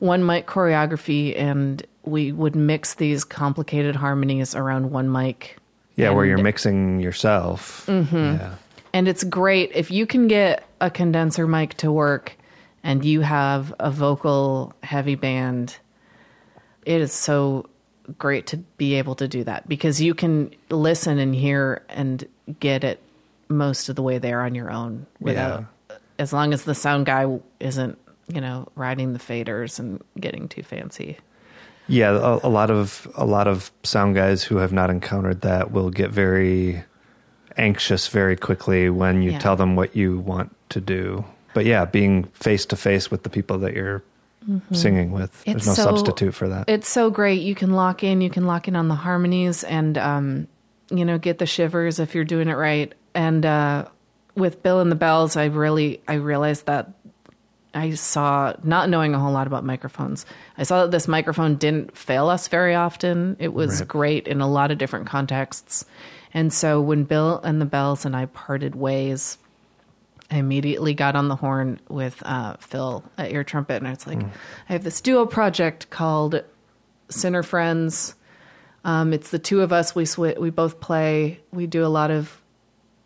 one 0.00 0.26
mic 0.26 0.46
choreography 0.46 1.38
and 1.38 1.84
we 2.02 2.32
would 2.32 2.54
mix 2.54 2.94
these 2.94 3.24
complicated 3.24 3.96
harmonies 3.96 4.54
around 4.54 4.90
one 4.90 5.10
mic. 5.10 5.56
Yeah, 5.96 6.10
where 6.10 6.26
you're 6.26 6.38
mixing 6.38 6.98
yourself. 6.98 7.86
Mm-hmm. 7.86 8.16
Yeah. 8.16 8.54
And 8.92 9.08
it's 9.08 9.24
great 9.24 9.70
if 9.74 9.90
you 9.90 10.06
can 10.06 10.26
get 10.26 10.64
a 10.80 10.90
condenser 10.90 11.46
mic 11.46 11.74
to 11.74 11.92
work 11.92 12.36
and 12.84 13.04
you 13.04 13.22
have 13.22 13.74
a 13.80 13.90
vocal 13.90 14.72
heavy 14.82 15.16
band. 15.16 15.76
It 16.84 17.00
is 17.00 17.12
so 17.12 17.68
great 18.18 18.46
to 18.48 18.58
be 18.58 18.94
able 18.94 19.14
to 19.16 19.26
do 19.26 19.42
that 19.44 19.66
because 19.66 20.00
you 20.00 20.14
can 20.14 20.54
listen 20.68 21.18
and 21.18 21.34
hear 21.34 21.82
and 21.88 22.24
get 22.60 22.84
it 22.84 23.00
most 23.48 23.88
of 23.88 23.96
the 23.96 24.02
way 24.02 24.18
there 24.18 24.42
on 24.42 24.54
your 24.54 24.70
own 24.70 25.06
without 25.18 25.64
as 26.18 26.32
long 26.32 26.52
as 26.52 26.64
the 26.64 26.74
sound 26.74 27.06
guy 27.06 27.26
isn't, 27.58 27.98
you 28.28 28.40
know, 28.40 28.68
riding 28.76 29.12
the 29.14 29.18
faders 29.18 29.78
and 29.78 30.00
getting 30.20 30.48
too 30.48 30.62
fancy. 30.62 31.16
Yeah, 31.88 32.10
a, 32.10 32.46
a 32.46 32.48
lot 32.48 32.70
of 32.70 33.08
a 33.14 33.24
lot 33.24 33.48
of 33.48 33.72
sound 33.82 34.14
guys 34.14 34.42
who 34.42 34.56
have 34.58 34.72
not 34.72 34.90
encountered 34.90 35.40
that 35.40 35.72
will 35.72 35.90
get 35.90 36.10
very 36.10 36.84
anxious 37.56 38.08
very 38.08 38.36
quickly 38.36 38.90
when 38.90 39.22
you 39.22 39.32
Yeah. 39.32 39.38
tell 39.38 39.56
them 39.56 39.76
what 39.76 39.96
you 39.96 40.18
want 40.18 40.54
to 40.70 40.80
do. 40.80 41.24
But 41.54 41.64
yeah, 41.64 41.84
being 41.86 42.24
face 42.34 42.66
to 42.66 42.76
face 42.76 43.10
with 43.10 43.22
the 43.22 43.30
people 43.30 43.58
that 43.58 43.72
you're 43.74 44.02
singing 44.72 45.10
with, 45.12 45.32
Mm-hmm. 45.44 45.56
It's 45.56 45.64
there's 45.66 45.78
no 45.78 45.84
so- 45.84 45.90
substitute 45.96 46.34
for 46.34 46.48
that. 46.48 46.68
It's 46.68 46.88
so 46.88 47.10
great. 47.10 47.40
You 47.40 47.54
can 47.54 47.72
lock 47.72 48.02
in. 48.04 48.20
You 48.20 48.28
can 48.30 48.46
lock 48.46 48.68
in 48.68 48.76
on 48.76 48.88
the 48.88 48.94
harmonies 48.94 49.64
and, 49.64 49.96
um, 49.96 50.48
you 50.90 51.04
know, 51.04 51.16
get 51.16 51.38
the 51.38 51.46
shivers 51.46 51.98
if 51.98 52.14
you're 52.14 52.24
doing 52.24 52.48
it 52.48 52.54
right. 52.54 52.92
And 53.14 53.46
uh, 53.46 53.86
with 54.34 54.62
Bill 54.62 54.80
and 54.80 54.90
the 54.92 54.96
Belles, 54.96 55.36
I 55.36 55.46
really 55.46 56.02
I 56.06 56.14
realized 56.14 56.66
that 56.66 56.90
I 57.72 57.94
saw 57.94 58.52
not 58.62 58.88
knowing 58.90 59.14
a 59.14 59.18
whole 59.18 59.32
lot 59.32 59.46
about 59.46 59.64
microphones. 59.64 60.26
I 60.58 60.62
saw 60.64 60.82
that 60.82 60.90
this 60.90 61.08
microphone 61.08 61.56
didn't 61.56 61.96
fail 61.96 62.28
us 62.28 62.48
very 62.48 62.74
often. 62.74 63.36
It 63.38 63.52
was 63.54 63.80
Right. 63.80 63.88
great 63.88 64.28
in 64.28 64.40
a 64.40 64.48
lot 64.48 64.70
of 64.70 64.78
different 64.78 65.06
contexts. 65.06 65.84
And 66.34 66.52
so 66.52 66.80
when 66.80 67.04
Bill 67.04 67.40
and 67.42 67.60
the 67.60 67.64
Belles 67.66 68.04
and 68.04 68.14
I 68.14 68.26
parted 68.26 68.74
ways, 68.74 69.38
I 70.30 70.38
immediately 70.38 70.94
got 70.94 71.16
on 71.16 71.28
the 71.28 71.36
horn 71.36 71.80
with 71.88 72.22
uh, 72.24 72.56
Phil 72.58 73.04
at 73.18 73.30
Ear 73.32 73.44
Trumpet, 73.44 73.76
and 73.76 73.86
I 73.86 73.90
was 73.90 74.06
like, 74.06 74.22
I 74.22 74.72
have 74.72 74.84
this 74.84 75.00
duo 75.00 75.26
project 75.26 75.90
called 75.90 76.42
Sinner 77.08 77.42
Friends. 77.42 78.14
Um, 78.84 79.12
it's 79.12 79.30
the 79.30 79.38
two 79.38 79.60
of 79.60 79.72
us. 79.72 79.94
We 79.94 80.04
sw- 80.04 80.38
we 80.38 80.50
both 80.50 80.80
play. 80.80 81.40
We 81.52 81.66
do 81.66 81.84
a 81.84 81.88
lot 81.88 82.10
of 82.10 82.40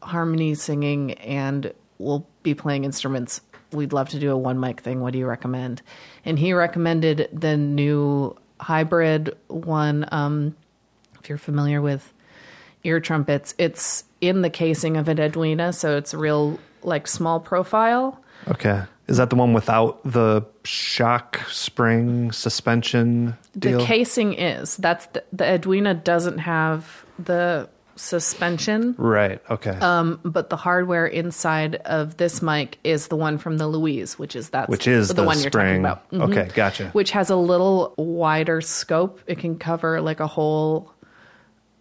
harmony 0.02 0.54
singing, 0.54 1.12
and 1.14 1.72
we'll 1.98 2.26
be 2.42 2.54
playing 2.54 2.84
instruments. 2.84 3.40
We'd 3.72 3.92
love 3.92 4.08
to 4.10 4.18
do 4.18 4.30
a 4.30 4.36
one 4.36 4.60
mic 4.60 4.80
thing. 4.80 5.00
What 5.00 5.12
do 5.12 5.18
you 5.18 5.26
recommend? 5.26 5.82
And 6.24 6.38
he 6.38 6.52
recommended 6.52 7.28
the 7.32 7.56
new 7.56 8.36
hybrid 8.60 9.36
one. 9.48 10.06
Um, 10.10 10.56
if 11.20 11.28
you're 11.28 11.38
familiar 11.38 11.82
with 11.82 12.12
ear 12.84 13.00
trumpets, 13.00 13.54
it's 13.58 14.04
in 14.20 14.42
the 14.42 14.50
casing 14.50 14.96
of 14.96 15.08
an 15.08 15.18
Edwina, 15.18 15.72
so 15.72 15.96
it's 15.96 16.14
real 16.14 16.58
like 16.82 17.06
small 17.06 17.40
profile. 17.40 18.20
okay. 18.48 18.82
Is 19.08 19.16
that 19.16 19.30
the 19.30 19.36
one 19.36 19.54
without 19.54 20.02
the 20.04 20.44
shock 20.64 21.40
spring 21.48 22.30
suspension 22.30 23.36
deal? 23.58 23.78
The 23.78 23.84
casing 23.86 24.34
is 24.34 24.76
that's 24.76 25.06
the, 25.06 25.24
the 25.32 25.46
Edwina 25.54 25.94
doesn't 25.94 26.36
have 26.38 27.06
the 27.18 27.70
suspension, 27.96 28.94
right. 28.98 29.40
Okay. 29.50 29.70
um, 29.80 30.20
but 30.24 30.50
the 30.50 30.56
hardware 30.56 31.06
inside 31.06 31.76
of 31.86 32.18
this 32.18 32.42
mic 32.42 32.78
is 32.84 33.08
the 33.08 33.16
one 33.16 33.38
from 33.38 33.56
the 33.58 33.66
Louise, 33.66 34.18
which 34.18 34.36
is 34.36 34.50
that's 34.50 34.68
Which 34.68 34.86
is 34.86 35.08
the, 35.08 35.24
one 35.24 35.38
you're 35.40 35.50
talking 35.50 35.68
spring. 35.68 35.80
about. 35.80 36.10
Mhm. 36.10 36.30
Okay, 36.30 36.50
gotcha. 36.54 36.90
Which 36.90 37.10
has 37.12 37.30
a 37.30 37.36
little 37.36 37.94
wider 37.96 38.60
scope. 38.60 39.20
It 39.26 39.38
can 39.38 39.58
cover 39.58 40.00
like 40.02 40.20
a 40.20 40.26
whole 40.26 40.92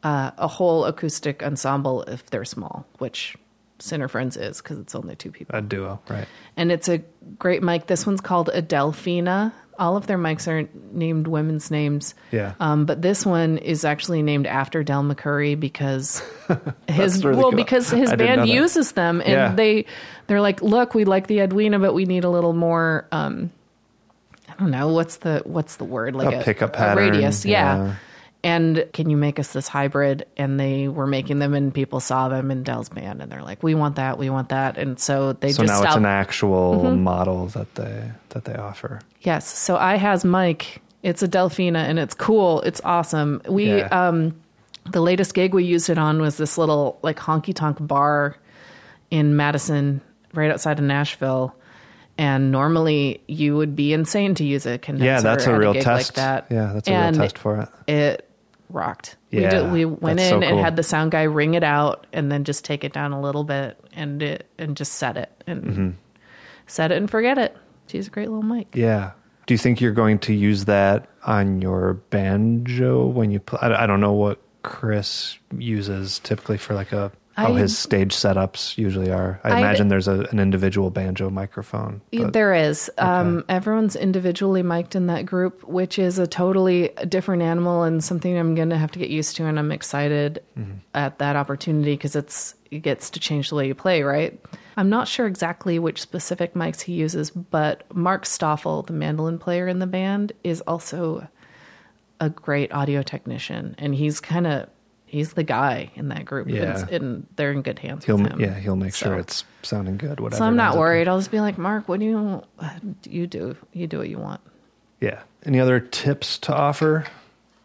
uh, 0.04 0.32
a 0.38 0.48
whole 0.48 0.86
acoustic 0.86 1.44
ensemble 1.44 2.04
if 2.04 2.30
they're 2.30 2.46
small, 2.46 2.86
which 3.00 3.36
Sinner 3.80 4.08
Friends 4.08 4.38
is 4.38 4.62
because 4.62 4.80
it's 4.80 4.96
only 4.96 5.16
two 5.16 5.32
people. 5.32 5.56
A 5.58 5.62
duo, 5.62 6.00
right? 6.10 6.28
and 6.56 6.72
it's 6.72 6.88
a 6.90 7.00
great 7.40 7.62
mic. 7.64 7.88
This 7.88 8.06
one's 8.06 8.22
called 8.22 8.50
a 8.54 8.62
Delphina. 8.62 9.52
All 9.80 9.96
of 9.96 10.08
their 10.08 10.18
mics 10.18 10.48
are 10.48 10.68
named 10.92 11.28
women's 11.28 11.70
names. 11.70 12.16
Yeah. 12.32 12.56
Um, 12.60 12.86
but 12.88 13.04
this 13.04 13.24
one 13.26 13.60
is 13.60 13.86
actually 13.86 14.24
named 14.24 14.48
after 14.48 14.82
Del 14.84 15.04
McCoury 15.04 15.60
because 15.60 16.24
his 16.88 17.24
really 17.24 17.38
well 17.38 17.52
cool. 17.52 17.58
because 17.58 17.90
his 17.92 18.10
I 18.10 18.16
band 18.16 18.50
uses 18.50 18.94
them 18.94 19.22
and 19.22 19.30
Yeah. 19.30 19.54
they 19.54 19.86
they're 20.26 20.42
like, 20.42 20.64
look, 20.64 20.96
we 20.96 21.06
like 21.06 21.28
the 21.28 21.42
Edwina, 21.42 21.78
but 21.78 21.94
we 21.94 22.06
need 22.06 22.24
a 22.24 22.30
little 22.30 22.54
more. 22.54 23.06
Um, 23.12 23.52
I 24.50 24.54
don't 24.60 24.72
know 24.72 24.88
what's 24.88 25.18
the 25.18 25.44
what's 25.46 25.76
the 25.76 25.84
word 25.84 26.16
like 26.16 26.34
A 26.34 26.44
pickup 26.44 26.74
pattern, 26.74 27.12
radius, 27.14 27.46
yeah. 27.46 27.86
yeah. 27.86 27.96
And 28.48 28.86
can 28.94 29.10
you 29.10 29.18
make 29.18 29.40
us 29.40 29.52
this 29.52 29.68
hybrid? 29.68 30.26
And 30.38 30.58
they 30.58 30.88
were 30.88 31.06
making 31.08 31.40
them, 31.40 31.54
and 31.54 31.74
people 31.74 32.00
saw 32.00 32.30
them 32.30 32.50
in 32.50 32.64
Del's 32.64 32.88
band, 32.88 33.22
and 33.22 33.30
they're 33.32 33.42
like, 33.44 33.62
"We 33.62 33.76
want 33.76 33.98
that, 33.98 34.18
we 34.18 34.30
want 34.30 34.50
that." 34.50 34.78
And 34.78 34.98
so 35.00 35.34
they 35.34 35.52
So 35.52 35.64
just 35.64 35.68
now 35.74 35.74
it's 35.80 35.82
stopped. 35.92 35.98
an 35.98 36.06
actual 36.06 36.82
Mm-hmm. 36.84 37.04
model 37.04 37.48
that 37.48 37.76
they 37.76 38.12
that 38.30 38.46
they 38.46 38.56
offer. 38.56 39.02
Yes. 39.22 39.46
So 39.58 39.76
I 39.76 39.98
has 39.98 40.24
Mike. 40.24 40.82
It's 41.04 41.22
a 41.22 41.28
Delphina 41.28 41.80
and 41.80 42.00
it's 42.00 42.14
cool. 42.16 42.62
It's 42.62 42.80
awesome. 42.86 43.42
We 43.50 43.78
Yeah. 43.80 43.88
um 44.08 44.34
the 44.92 45.02
latest 45.02 45.34
gig 45.34 45.54
we 45.54 45.66
used 45.66 45.90
it 45.90 45.98
on 45.98 46.22
was 46.22 46.38
this 46.38 46.58
little 46.58 47.00
like 47.04 47.18
honky 47.20 47.54
tonk 47.54 47.78
bar 47.82 48.38
in 49.12 49.36
Madison, 49.36 50.00
right 50.34 50.50
outside 50.52 50.80
of 50.80 50.86
Nashville. 50.86 51.54
And 52.18 52.52
normally 52.52 53.22
you 53.28 53.56
would 53.58 53.76
be 53.76 53.94
insane 53.94 54.34
to 54.36 54.44
use 54.44 54.66
a 54.66 54.78
condenser. 54.78 55.06
Yeah, 55.06 55.20
that's 55.22 55.46
a 55.46 55.56
real 55.58 55.74
test. 55.74 56.12
Like 56.12 56.16
that. 56.16 56.46
Yeah, 56.50 56.72
that's 56.74 56.88
a 56.88 56.92
And 56.94 57.18
real 57.18 57.26
test 57.26 57.38
for 57.38 57.62
it. 57.62 57.70
It 57.92 58.27
rocked. 58.70 59.16
we, 59.32 59.40
did, 59.40 59.72
we 59.72 59.86
went 59.86 60.20
in 60.20 60.30
so 60.30 60.42
and 60.42 60.60
had 60.60 60.76
the 60.76 60.84
sound 60.84 61.12
guy 61.12 61.24
ring 61.24 61.54
it 61.54 61.64
out 61.64 62.06
and 62.14 62.32
then 62.32 62.44
just 62.44 62.66
take 62.66 62.84
it 62.84 62.94
down 62.94 63.14
a 63.14 63.22
little 63.22 63.44
bit 63.44 63.80
and 63.94 64.22
it 64.22 64.46
and 64.58 64.76
just 64.78 64.94
set 64.94 65.18
it 65.18 65.32
and 65.48 65.64
Mm-hmm. 65.64 65.90
set 66.68 66.92
it 66.92 66.98
and 66.98 67.10
forget 67.10 67.38
it. 67.38 67.56
She's 67.88 68.08
a 68.08 68.10
great 68.10 68.30
little 68.30 68.44
mic. 68.44 68.68
Yeah. 68.76 69.12
Do 69.46 69.54
you 69.54 69.58
think 69.58 69.80
you're 69.80 69.94
going 69.94 70.20
to 70.20 70.34
use 70.34 70.66
that 70.66 71.08
on 71.26 71.62
your 71.62 71.94
banjo 72.10 73.06
when 73.08 73.32
you 73.32 73.40
play? 73.40 73.60
I 73.62 73.84
I 73.84 73.88
don't 73.88 74.02
know 74.02 74.14
what 74.14 74.42
Chris 74.64 75.38
uses 75.58 76.20
typically 76.20 76.58
for 76.58 76.74
like 76.74 76.92
a 76.92 77.12
how 77.38 77.54
I- 77.54 77.60
his 77.60 77.78
stage 77.78 78.14
setups 78.16 78.78
usually 78.78 79.12
are. 79.12 79.40
I, 79.44 79.50
I- 79.52 79.60
imagine 79.60 79.88
there's 79.90 80.08
a, 80.08 80.22
an 80.32 80.40
individual 80.40 80.90
banjo 80.90 81.30
microphone. 81.30 82.02
but- 82.12 82.34
There 82.34 82.54
is. 82.54 82.90
Um, 82.98 83.46
everyone's 83.48 83.96
individually 83.96 84.64
mic'd 84.64 84.96
in 84.96 85.08
that 85.08 85.26
group, 85.26 85.64
which 85.64 86.00
is 86.00 86.18
a 86.20 86.26
totally 86.28 86.90
different 87.08 87.44
animal 87.44 87.84
and 87.84 88.04
something 88.04 88.38
I'm 88.38 88.56
going 88.56 88.72
to 88.72 88.78
have 88.78 88.92
to 88.92 89.00
get 89.00 89.10
used 89.10 89.36
to. 89.38 89.46
And 89.46 89.58
I'm 89.60 89.72
excited 89.72 90.42
at 90.94 91.20
that 91.20 91.36
opportunity 91.36 91.94
because 91.94 92.16
it's 92.16 92.56
it 92.70 92.80
gets 92.80 93.10
to 93.12 93.20
change 93.20 93.50
the 93.50 93.56
way 93.56 93.66
you 93.68 93.74
play, 93.76 94.02
right? 94.04 94.38
I'm 94.76 94.90
not 94.90 95.08
sure 95.08 95.26
exactly 95.26 95.80
which 95.80 96.02
specific 96.02 96.54
mics 96.54 96.82
he 96.82 96.94
uses, 96.94 97.32
but 97.32 97.84
Mark 97.96 98.26
Stoffel, 98.26 98.84
the 98.86 98.92
mandolin 98.94 99.40
player 99.40 99.68
in 99.70 99.80
the 99.80 99.88
band, 99.88 100.34
is 100.44 100.60
also 100.62 101.26
a 102.20 102.30
great 102.30 102.74
audio 102.74 103.02
technician, 103.04 103.74
and 103.78 103.96
he's 103.96 104.20
kind 104.20 104.46
of 104.48 104.68
he's 105.08 105.34
the 105.34 105.44
guy 105.44 105.90
in 105.96 106.10
that 106.10 106.26
group. 106.26 106.48
Yeah. 106.48 106.82
and, 106.82 106.90
and 106.92 107.28
they're 107.36 107.52
in 107.52 107.64
good 107.64 107.80
hands 107.80 108.06
he'll 108.06 108.18
with 108.18 108.34
him. 108.34 108.40
yeah 108.40 108.54
he'll 108.60 108.76
make 108.76 108.94
sure 108.94 109.18
it's 109.18 109.44
sounding 109.64 109.98
good. 109.98 110.20
Whatever. 110.20 110.40
so 110.40 110.46
I'm 110.46 110.56
not 110.56 110.78
worried. 110.78 111.08
I'll 111.08 111.18
just 111.18 111.32
be 111.32 111.40
like, 111.40 111.58
Mark, 111.58 111.88
what 111.90 112.00
do 112.00 112.06
you 112.06 112.44
you 113.04 113.26
do? 113.26 113.56
You 113.74 113.88
do 113.88 113.98
what 113.98 114.10
you 114.10 114.20
want. 114.20 114.42
Yeah. 115.02 115.22
Any 115.46 115.60
other 115.60 115.80
tips 115.80 116.38
to 116.40 116.56
offer? 116.56 117.06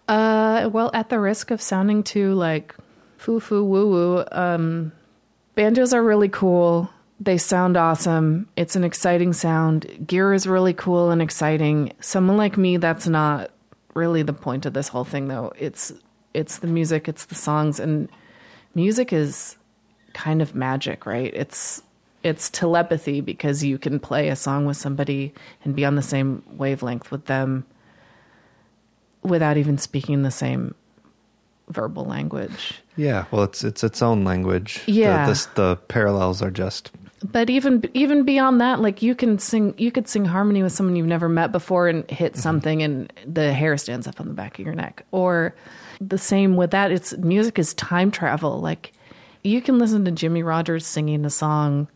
Uh, 0.08 0.70
well, 0.72 0.90
at 0.94 1.08
the 1.10 1.18
risk 1.18 1.50
of 1.50 1.60
sounding 1.60 2.02
too 2.02 2.34
like 2.34 2.74
foo 3.18 3.40
foo 3.40 3.64
woo 3.64 3.88
woo, 3.88 4.24
um, 4.32 4.92
banjos 5.54 5.92
are 5.92 6.02
really 6.02 6.28
cool. 6.28 6.90
they 7.20 7.38
sound 7.38 7.76
awesome. 7.76 8.48
It's 8.56 8.74
an 8.76 8.84
exciting 8.84 9.32
sound. 9.32 10.06
Gear 10.06 10.32
is 10.34 10.46
really 10.46 10.74
cool 10.74 11.10
and 11.10 11.22
exciting. 11.22 11.92
Someone 12.00 12.36
like 12.36 12.56
me, 12.56 12.76
that's 12.78 13.06
not 13.06 13.50
really 13.94 14.22
the 14.22 14.32
point 14.32 14.66
of 14.66 14.72
this 14.74 14.88
whole 14.88 15.04
thing 15.04 15.28
though. 15.28 15.52
It's 15.56 15.92
it's 16.34 16.58
the 16.58 16.66
music, 16.66 17.08
it's 17.08 17.26
the 17.26 17.34
songs 17.34 17.80
and 17.80 18.08
music 18.74 19.12
is 19.12 19.56
kind 20.14 20.42
of 20.42 20.54
magic, 20.54 21.06
right? 21.06 21.32
It's 21.34 21.82
it's 22.22 22.50
telepathy 22.50 23.20
because 23.20 23.64
you 23.64 23.78
can 23.78 23.98
play 23.98 24.28
a 24.28 24.36
song 24.36 24.64
with 24.64 24.76
somebody 24.76 25.34
and 25.64 25.74
be 25.74 25.84
on 25.84 25.96
the 25.96 26.02
same 26.02 26.42
wavelength 26.52 27.10
with 27.10 27.24
them 27.26 27.66
without 29.22 29.56
even 29.56 29.76
speaking 29.78 30.22
the 30.22 30.30
same 30.30 30.74
verbal 31.68 32.04
language. 32.04 32.80
Yeah, 32.96 33.24
well, 33.30 33.44
it's 33.44 33.64
it's 33.64 33.82
its 33.82 34.02
own 34.02 34.24
language. 34.24 34.82
Yeah. 34.86 35.26
the, 35.26 35.32
this, 35.32 35.46
the 35.46 35.76
parallels 35.88 36.42
are 36.42 36.50
just 36.50 36.90
But 37.24 37.50
even 37.50 37.88
even 37.94 38.24
beyond 38.24 38.60
that, 38.60 38.80
like 38.80 39.02
you 39.02 39.14
can 39.14 39.38
sing, 39.38 39.74
you 39.78 39.90
could 39.90 40.08
sing 40.08 40.24
harmony 40.24 40.62
with 40.62 40.72
someone 40.72 40.96
you've 40.96 41.06
never 41.06 41.28
met 41.28 41.52
before 41.52 41.88
and 41.88 42.08
hit 42.10 42.32
mm-hmm. 42.32 42.40
something, 42.40 42.82
and 42.82 43.12
the 43.26 43.52
hair 43.52 43.76
stands 43.78 44.06
up 44.06 44.20
on 44.20 44.28
the 44.28 44.34
back 44.34 44.58
of 44.58 44.64
your 44.64 44.74
neck. 44.74 45.04
Or 45.12 45.54
the 46.08 46.18
same 46.18 46.56
with 46.56 46.70
that. 46.72 46.90
It's 46.90 47.16
music 47.16 47.58
is 47.58 47.74
time 47.74 48.10
travel. 48.10 48.60
Like 48.60 48.92
you 49.42 49.60
can 49.60 49.78
listen 49.78 50.04
to 50.04 50.10
Jimmie 50.10 50.42
Rodgers 50.42 50.86
singing 50.86 51.24
a 51.24 51.30
song 51.30 51.88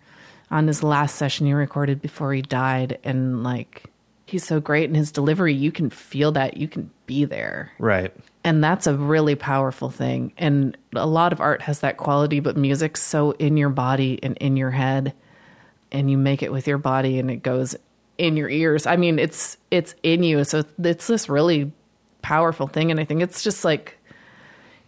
on 0.50 0.66
his 0.66 0.82
last 0.82 1.16
session 1.16 1.46
he 1.46 1.52
recorded 1.52 2.00
before 2.00 2.32
he 2.32 2.42
died, 2.42 2.98
and 3.04 3.42
like 3.42 3.84
he's 4.26 4.44
so 4.44 4.60
great 4.60 4.88
in 4.88 4.94
his 4.94 5.12
delivery. 5.12 5.54
You 5.54 5.72
can 5.72 5.90
feel 5.90 6.32
that. 6.32 6.56
You 6.56 6.68
can 6.68 6.90
be 7.06 7.24
there. 7.24 7.72
right. 7.78 8.12
And 8.44 8.62
that's 8.62 8.86
a 8.86 8.94
really 8.94 9.34
powerful 9.34 9.90
thing. 9.90 10.32
And 10.38 10.76
a 10.94 11.06
lot 11.06 11.32
of 11.32 11.40
art 11.40 11.62
has 11.62 11.80
that 11.80 11.96
quality, 11.96 12.38
but 12.38 12.56
music's 12.56 13.02
so 13.02 13.32
in 13.32 13.56
your 13.56 13.70
body 13.70 14.20
and 14.22 14.36
in 14.36 14.56
your 14.56 14.70
head. 14.70 15.14
And 15.90 16.08
you 16.08 16.16
make 16.16 16.44
it 16.44 16.52
with 16.52 16.68
your 16.68 16.78
body 16.78 17.18
and 17.18 17.28
it 17.28 17.42
goes 17.42 17.74
in 18.18 18.36
your 18.36 18.48
ears. 18.48 18.86
I 18.86 18.96
mean, 18.96 19.18
it's 19.18 19.56
it's 19.72 19.96
in 20.04 20.22
you. 20.22 20.44
So 20.44 20.62
it's 20.78 21.08
this 21.08 21.28
really 21.28 21.72
powerful 22.22 22.68
thing. 22.68 22.92
And 22.92 23.00
I 23.00 23.04
think 23.04 23.20
it's 23.20 23.42
just 23.42 23.64
like 23.64 23.95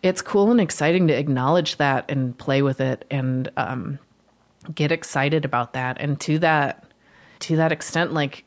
it's 0.02 0.22
cool 0.22 0.50
and 0.50 0.60
exciting 0.60 1.08
to 1.08 1.14
acknowledge 1.14 1.76
that 1.76 2.10
and 2.10 2.36
play 2.38 2.62
with 2.62 2.80
it 2.80 3.04
and 3.10 3.50
um, 3.56 3.98
get 4.74 4.92
excited 4.92 5.44
about 5.44 5.72
that. 5.72 5.96
And 6.00 6.20
to 6.22 6.38
that 6.40 6.84
to 7.40 7.56
that 7.56 7.70
extent, 7.72 8.12
like 8.12 8.44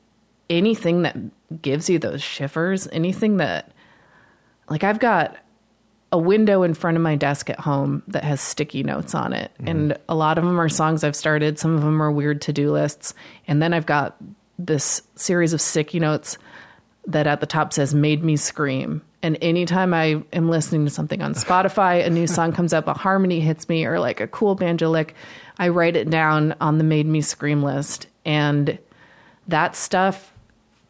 anything 0.49 1.03
that 1.03 1.18
gives 1.61 1.90
you 1.90 1.98
those 1.98 2.22
shivers, 2.22 2.88
anything 2.91 3.38
that 3.38 3.72
like 4.69 4.84
I've 4.84 4.99
got 4.99 5.38
a 6.14 6.18
window 6.18 6.64
in 6.64 6.73
front 6.73 6.98
of 6.98 7.03
my 7.03 7.15
desk 7.15 7.49
at 7.49 7.60
home 7.60 8.03
that 8.07 8.23
has 8.23 8.41
sticky 8.41 8.84
notes 8.84 9.15
on 9.15 9.32
it. 9.32 9.52
And 9.60 9.98
a 10.10 10.15
lot 10.15 10.38
of 10.38 10.44
them 10.44 10.60
are 10.60 10.68
songs 10.68 11.06
I've 11.06 11.15
started, 11.15 11.57
some 11.57 11.73
of 11.73 11.82
them 11.82 12.02
are 12.02 12.11
weird 12.11 12.41
to-do 12.41 12.69
lists. 12.72 13.14
And 13.48 13.61
then 13.61 13.73
I've 13.73 13.86
got 13.86 14.18
this 14.60 15.02
series 15.15 15.53
of 15.53 15.61
sticky 15.61 15.99
notes 15.99 16.38
that 17.07 17.28
at 17.28 17.40
the 17.40 17.45
top 17.45 17.73
says 17.73 17.94
made 17.94 18.23
me 18.23 18.36
scream. 18.38 19.02
And 19.23 19.38
anytime 19.41 19.94
I 19.94 20.23
am 20.34 20.49
listening 20.49 20.86
to 20.86 20.91
something 20.91 21.22
on 21.22 21.34
Spotify, 21.36 22.06
a 22.06 22.10
new 22.10 22.26
song 22.28 22.53
comes 22.53 22.73
up, 22.73 22.88
a 22.88 22.94
harmony 22.94 23.40
hits 23.40 23.69
me 23.69 23.86
or 23.86 23.99
like 23.99 24.19
a 24.19 24.28
cool 24.28 24.56
banjo 24.56 24.90
lick, 24.90 25.14
I 25.60 25.69
write 25.69 25.95
it 25.95 26.10
down 26.10 26.56
on 26.60 26.78
the 26.80 26.84
made 26.84 27.06
me 27.06 27.22
scream 27.22 27.61
list. 27.61 28.07
And 28.26 28.80
that 29.48 29.76
stuff 29.76 30.34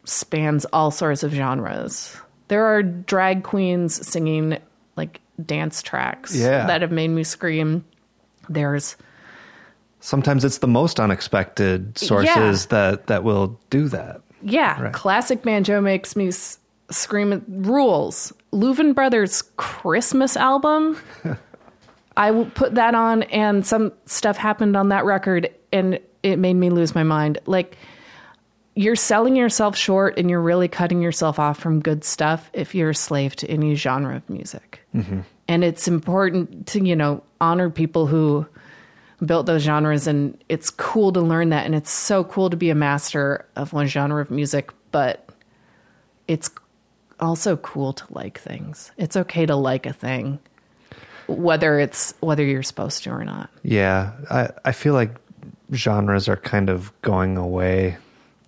spans 0.04 0.64
all 0.66 0.90
sorts 0.90 1.22
of 1.22 1.32
genres. 1.32 2.16
There 2.48 2.64
are 2.64 2.82
drag 2.82 3.42
queens 3.44 4.06
singing 4.06 4.58
like 4.96 5.20
dance 5.44 5.82
tracks 5.82 6.34
Yeah. 6.34 6.66
that 6.66 6.80
have 6.82 6.92
made 6.92 7.08
me 7.08 7.24
scream. 7.24 7.84
There's 8.48 8.96
Sometimes 10.00 10.44
it's 10.44 10.58
the 10.58 10.66
most 10.66 10.98
unexpected 10.98 11.96
sources 11.96 12.66
that 12.66 13.06
that 13.06 13.22
will 13.22 13.58
do 13.70 13.88
that. 13.90 14.20
Yeah, 14.42 14.80
Right. 14.82 14.92
classic 14.92 15.42
banjo 15.42 15.80
makes 15.80 16.16
me 16.16 16.28
s- 16.28 16.58
scream. 16.90 17.32
It 17.32 17.42
rules. 17.48 18.32
Louvin 18.52 18.94
Brothers 18.94 19.42
Christmas 19.56 20.36
album. 20.36 20.98
I 22.16 22.30
put 22.54 22.74
that 22.74 22.94
on, 22.94 23.22
and 23.24 23.66
some 23.66 23.92
stuff 24.06 24.36
happened 24.36 24.76
on 24.76 24.90
that 24.90 25.04
record, 25.06 25.48
and 25.72 25.98
it 26.22 26.38
made 26.38 26.54
me 26.54 26.68
lose 26.70 26.94
my 26.94 27.02
mind. 27.02 27.38
Like 27.46 27.76
you're 28.74 28.96
selling 28.96 29.34
yourself 29.36 29.76
short, 29.76 30.18
and 30.18 30.28
you're 30.28 30.40
really 30.42 30.68
cutting 30.68 31.00
yourself 31.00 31.38
off 31.38 31.58
from 31.58 31.80
good 31.80 32.04
stuff 32.04 32.50
if 32.52 32.74
you're 32.74 32.90
a 32.90 32.94
slave 32.94 33.34
to 33.36 33.50
any 33.50 33.74
genre 33.74 34.16
of 34.16 34.28
music. 34.28 34.80
Mm-hmm. 34.94 35.20
And 35.48 35.64
it's 35.64 35.88
important 35.88 36.66
to 36.68 36.84
you 36.86 36.94
know 36.96 37.22
honor 37.40 37.70
people 37.70 38.06
who 38.06 38.46
built 39.24 39.46
those 39.46 39.62
genres 39.62 40.06
and 40.06 40.36
it's 40.48 40.68
cool 40.70 41.12
to 41.12 41.20
learn 41.20 41.50
that 41.50 41.64
and 41.64 41.74
it's 41.74 41.90
so 41.90 42.24
cool 42.24 42.50
to 42.50 42.56
be 42.56 42.70
a 42.70 42.74
master 42.74 43.46
of 43.56 43.72
one 43.72 43.86
genre 43.86 44.20
of 44.20 44.30
music 44.30 44.70
but 44.90 45.28
it's 46.26 46.50
also 47.20 47.56
cool 47.58 47.92
to 47.92 48.04
like 48.10 48.38
things 48.38 48.90
it's 48.98 49.16
okay 49.16 49.46
to 49.46 49.54
like 49.54 49.86
a 49.86 49.92
thing 49.92 50.38
whether 51.28 51.78
it's 51.78 52.14
whether 52.20 52.44
you're 52.44 52.64
supposed 52.64 53.04
to 53.04 53.10
or 53.10 53.24
not 53.24 53.48
Yeah, 53.62 54.10
I 54.30 54.50
I 54.64 54.72
feel 54.72 54.94
like 54.94 55.14
genres 55.72 56.28
are 56.28 56.36
kind 56.36 56.68
of 56.68 56.92
going 57.02 57.36
away 57.36 57.96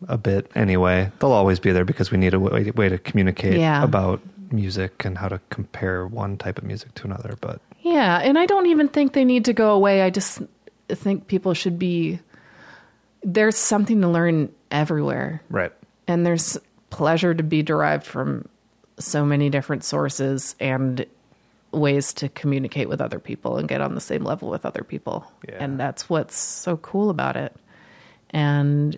a 0.08 0.18
bit 0.18 0.50
anyway. 0.54 1.10
They'll 1.18 1.30
always 1.32 1.60
be 1.60 1.70
there 1.72 1.84
because 1.84 2.10
we 2.10 2.18
need 2.18 2.34
a 2.34 2.40
way, 2.40 2.70
way 2.72 2.88
to 2.88 2.98
communicate 2.98 3.58
Yeah. 3.58 3.82
about 3.82 4.20
music 4.50 5.04
and 5.04 5.16
how 5.16 5.28
to 5.28 5.40
compare 5.50 6.06
one 6.06 6.36
type 6.36 6.58
of 6.58 6.64
music 6.64 6.92
to 6.96 7.04
another. 7.06 7.36
But 7.40 7.60
yeah 7.80 8.18
and 8.22 8.38
i 8.38 8.46
don't 8.46 8.66
even 8.66 8.88
think 8.88 9.12
they 9.12 9.24
need 9.26 9.44
to 9.44 9.52
go 9.52 9.70
away 9.72 10.00
i 10.02 10.08
just 10.10 10.40
think 10.88 11.26
people 11.26 11.54
should 11.54 11.78
be 11.78 12.20
there's 13.22 13.56
something 13.56 14.00
to 14.02 14.08
learn 14.08 14.52
everywhere 14.70 15.42
right, 15.48 15.72
and 16.06 16.26
there's 16.26 16.58
pleasure 16.90 17.34
to 17.34 17.42
be 17.42 17.62
derived 17.62 18.06
from 18.06 18.48
so 18.98 19.24
many 19.24 19.50
different 19.50 19.84
sources 19.84 20.54
and 20.60 21.06
ways 21.72 22.12
to 22.12 22.28
communicate 22.28 22.88
with 22.88 23.00
other 23.00 23.18
people 23.18 23.56
and 23.56 23.68
get 23.68 23.80
on 23.80 23.94
the 23.94 24.00
same 24.00 24.22
level 24.22 24.48
with 24.48 24.64
other 24.64 24.84
people. 24.84 25.30
Yeah. 25.48 25.56
And 25.58 25.78
that's 25.78 26.08
what's 26.08 26.36
so 26.36 26.76
cool 26.76 27.10
about 27.10 27.36
it. 27.36 27.54
And 28.30 28.96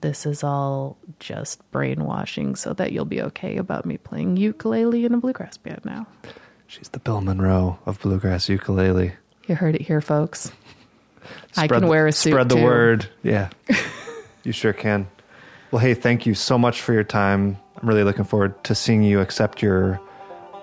this 0.00 0.26
is 0.26 0.42
all 0.42 0.96
just 1.18 1.68
brainwashing 1.70 2.56
so 2.56 2.72
that 2.74 2.92
you'll 2.92 3.04
be 3.04 3.22
okay 3.22 3.56
about 3.56 3.86
me 3.86 3.96
playing 3.96 4.36
ukulele 4.36 5.04
in 5.04 5.14
a 5.14 5.18
bluegrass 5.18 5.56
band 5.56 5.80
now. 5.84 6.06
she's 6.66 6.88
the 6.88 6.98
Bill 6.98 7.20
Monroe 7.20 7.78
of 7.86 8.00
bluegrass 8.00 8.48
ukulele. 8.48 9.12
You 9.46 9.54
heard 9.54 9.74
it 9.74 9.82
here, 9.82 10.00
folks. 10.00 10.52
I 11.56 11.64
Spread 11.66 11.70
can 11.70 11.80
the- 11.82 11.86
wear 11.88 12.06
a 12.06 12.12
suit. 12.12 12.30
Spread 12.32 12.48
the 12.48 12.56
too. 12.56 12.62
word. 12.62 13.08
Yeah, 13.22 13.50
you 14.44 14.52
sure 14.52 14.72
can. 14.72 15.08
Well, 15.70 15.80
hey, 15.80 15.94
thank 15.94 16.26
you 16.26 16.34
so 16.34 16.56
much 16.58 16.80
for 16.80 16.92
your 16.92 17.04
time. 17.04 17.58
I'm 17.80 17.88
really 17.88 18.04
looking 18.04 18.24
forward 18.24 18.62
to 18.64 18.74
seeing 18.74 19.02
you 19.02 19.20
accept 19.20 19.60
your 19.62 20.00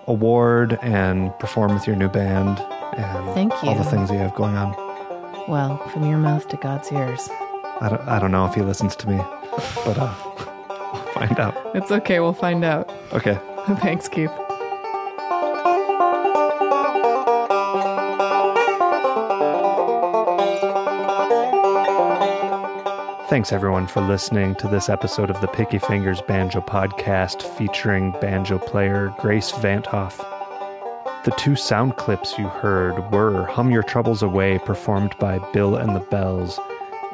award 0.08 0.80
and 0.82 1.38
perform 1.40 1.74
with 1.74 1.86
your 1.86 1.96
new 1.96 2.08
band 2.10 2.60
and 2.98 3.34
Thank 3.34 3.54
you. 3.64 3.70
all 3.70 3.76
the 3.76 3.84
things 3.84 4.10
you 4.10 4.18
have 4.18 4.34
going 4.36 4.56
on. 4.56 4.72
Well, 5.48 5.78
from 5.90 6.08
your 6.10 6.18
mouth 6.18 6.48
to 6.50 6.58
God's 6.58 6.92
ears. 6.92 7.28
I 7.82 7.90
don't, 7.90 8.02
I 8.08 8.20
don't 8.20 8.32
know 8.32 8.46
if 8.46 8.54
he 8.56 8.62
listens 8.62 8.96
to 8.98 9.10
me, 9.10 9.18
but 9.86 9.98
uh, 9.98 10.14
we'll 10.94 11.04
find 11.14 11.40
out. 11.40 11.56
It's 11.76 11.92
okay. 11.92 12.20
We'll 12.20 12.34
find 12.34 12.64
out. 12.64 12.90
Okay. 13.12 13.38
Thanks, 13.82 14.08
Keith. 14.08 14.32
Thanks 23.32 23.54
everyone 23.54 23.88
for 23.88 24.02
listening 24.02 24.56
to 24.56 24.68
this 24.68 24.90
episode 24.90 25.30
of 25.30 25.40
the 25.40 25.48
Picky 25.48 25.80
Fingers 25.80 26.22
Banjo 26.22 26.60
Podcast 26.60 27.44
featuring 27.56 28.12
banjo 28.20 28.60
player 28.60 29.16
Grace 29.20 29.52
van't 29.52 29.86
Hof. 29.86 30.18
The 31.24 31.34
two 31.38 31.56
sound 31.56 31.96
clips 31.96 32.38
you 32.38 32.50
heard 32.50 33.10
were 33.10 33.46
Hum 33.46 33.72
Your 33.72 33.84
Troubles 33.84 34.22
Away, 34.22 34.60
performed 34.60 35.18
by 35.18 35.40
Bill 35.54 35.78
and 35.78 35.96
the 35.96 36.02
Belles, 36.02 36.60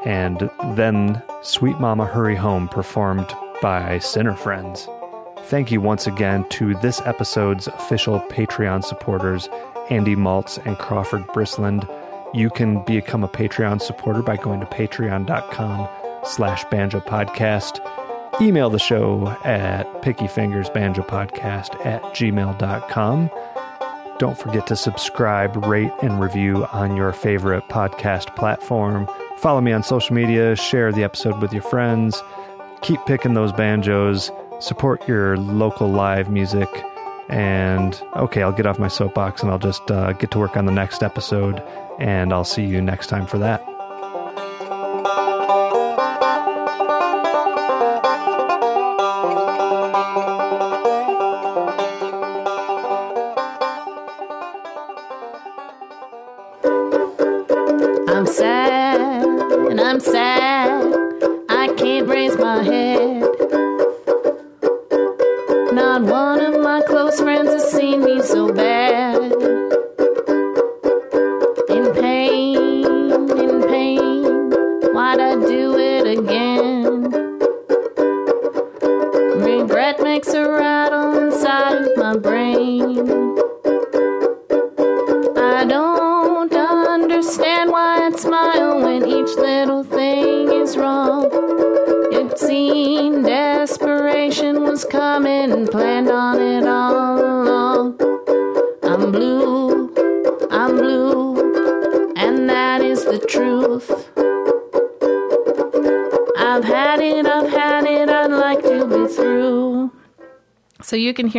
and 0.05 0.49
then 0.69 1.21
Sweet 1.43 1.79
Mama 1.79 2.07
Hurry 2.07 2.35
Home, 2.35 2.67
performed 2.67 3.31
by 3.61 3.99
Sinner 3.99 4.33
Friends. 4.33 4.89
Thank 5.43 5.71
you 5.71 5.81
once 5.81 6.07
again 6.07 6.49
to 6.49 6.73
this 6.77 6.99
episode's 7.01 7.67
official 7.67 8.21
Patreon 8.21 8.83
supporters, 8.83 9.49
Andy 9.91 10.15
Maltz 10.15 10.57
and 10.65 10.79
Crawford 10.79 11.27
Brisland. 11.27 11.87
You 12.33 12.49
can 12.49 12.83
become 12.85 13.23
a 13.23 13.29
Patreon 13.29 13.83
supporter 13.83 14.23
by 14.23 14.37
going 14.37 14.61
to 14.61 14.65
patreon.com 14.65 15.87
slash 16.23 16.63
banjo 16.65 16.99
podcast. 16.99 17.79
Email 18.41 18.69
the 18.69 18.79
show 18.79 19.27
at 19.43 19.85
pickyfingersbanjopodcast 20.03 21.85
at 21.85 22.03
gmail.com. 22.03 23.31
Don't 24.19 24.37
forget 24.37 24.65
to 24.67 24.75
subscribe, 24.75 25.55
rate, 25.65 25.91
and 26.01 26.19
review 26.19 26.65
on 26.67 26.95
your 26.95 27.13
favorite 27.13 27.63
podcast 27.69 28.35
platform. 28.35 29.07
Follow 29.37 29.61
me 29.61 29.71
on 29.71 29.83
social 29.83 30.15
media, 30.15 30.55
share 30.55 30.91
the 30.91 31.03
episode 31.03 31.39
with 31.41 31.53
your 31.53 31.61
friends. 31.61 32.23
Keep 32.81 33.05
picking 33.05 33.33
those 33.33 33.51
banjos, 33.51 34.31
support 34.59 35.07
your 35.07 35.37
local 35.37 35.89
live 35.89 36.29
music. 36.29 36.69
And 37.29 38.01
okay, 38.15 38.41
I'll 38.41 38.51
get 38.51 38.65
off 38.65 38.79
my 38.79 38.87
soapbox 38.87 39.41
and 39.41 39.51
I'll 39.51 39.59
just 39.59 39.89
uh, 39.91 40.13
get 40.13 40.31
to 40.31 40.39
work 40.39 40.57
on 40.57 40.65
the 40.65 40.71
next 40.71 41.03
episode. 41.03 41.61
And 41.99 42.33
I'll 42.33 42.43
see 42.43 42.65
you 42.65 42.81
next 42.81 43.07
time 43.07 43.27
for 43.27 43.37
that. 43.39 43.76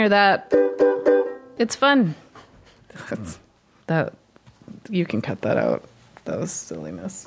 that. 0.09 0.53
It's 1.59 1.75
fun. 1.75 2.15
That's, 3.09 3.39
that 3.87 4.15
you 4.89 5.05
can 5.05 5.21
cut 5.23 5.43
that 5.43 5.57
out. 5.57 5.85
That 6.25 6.39
was 6.39 6.53
silliness. 6.53 7.27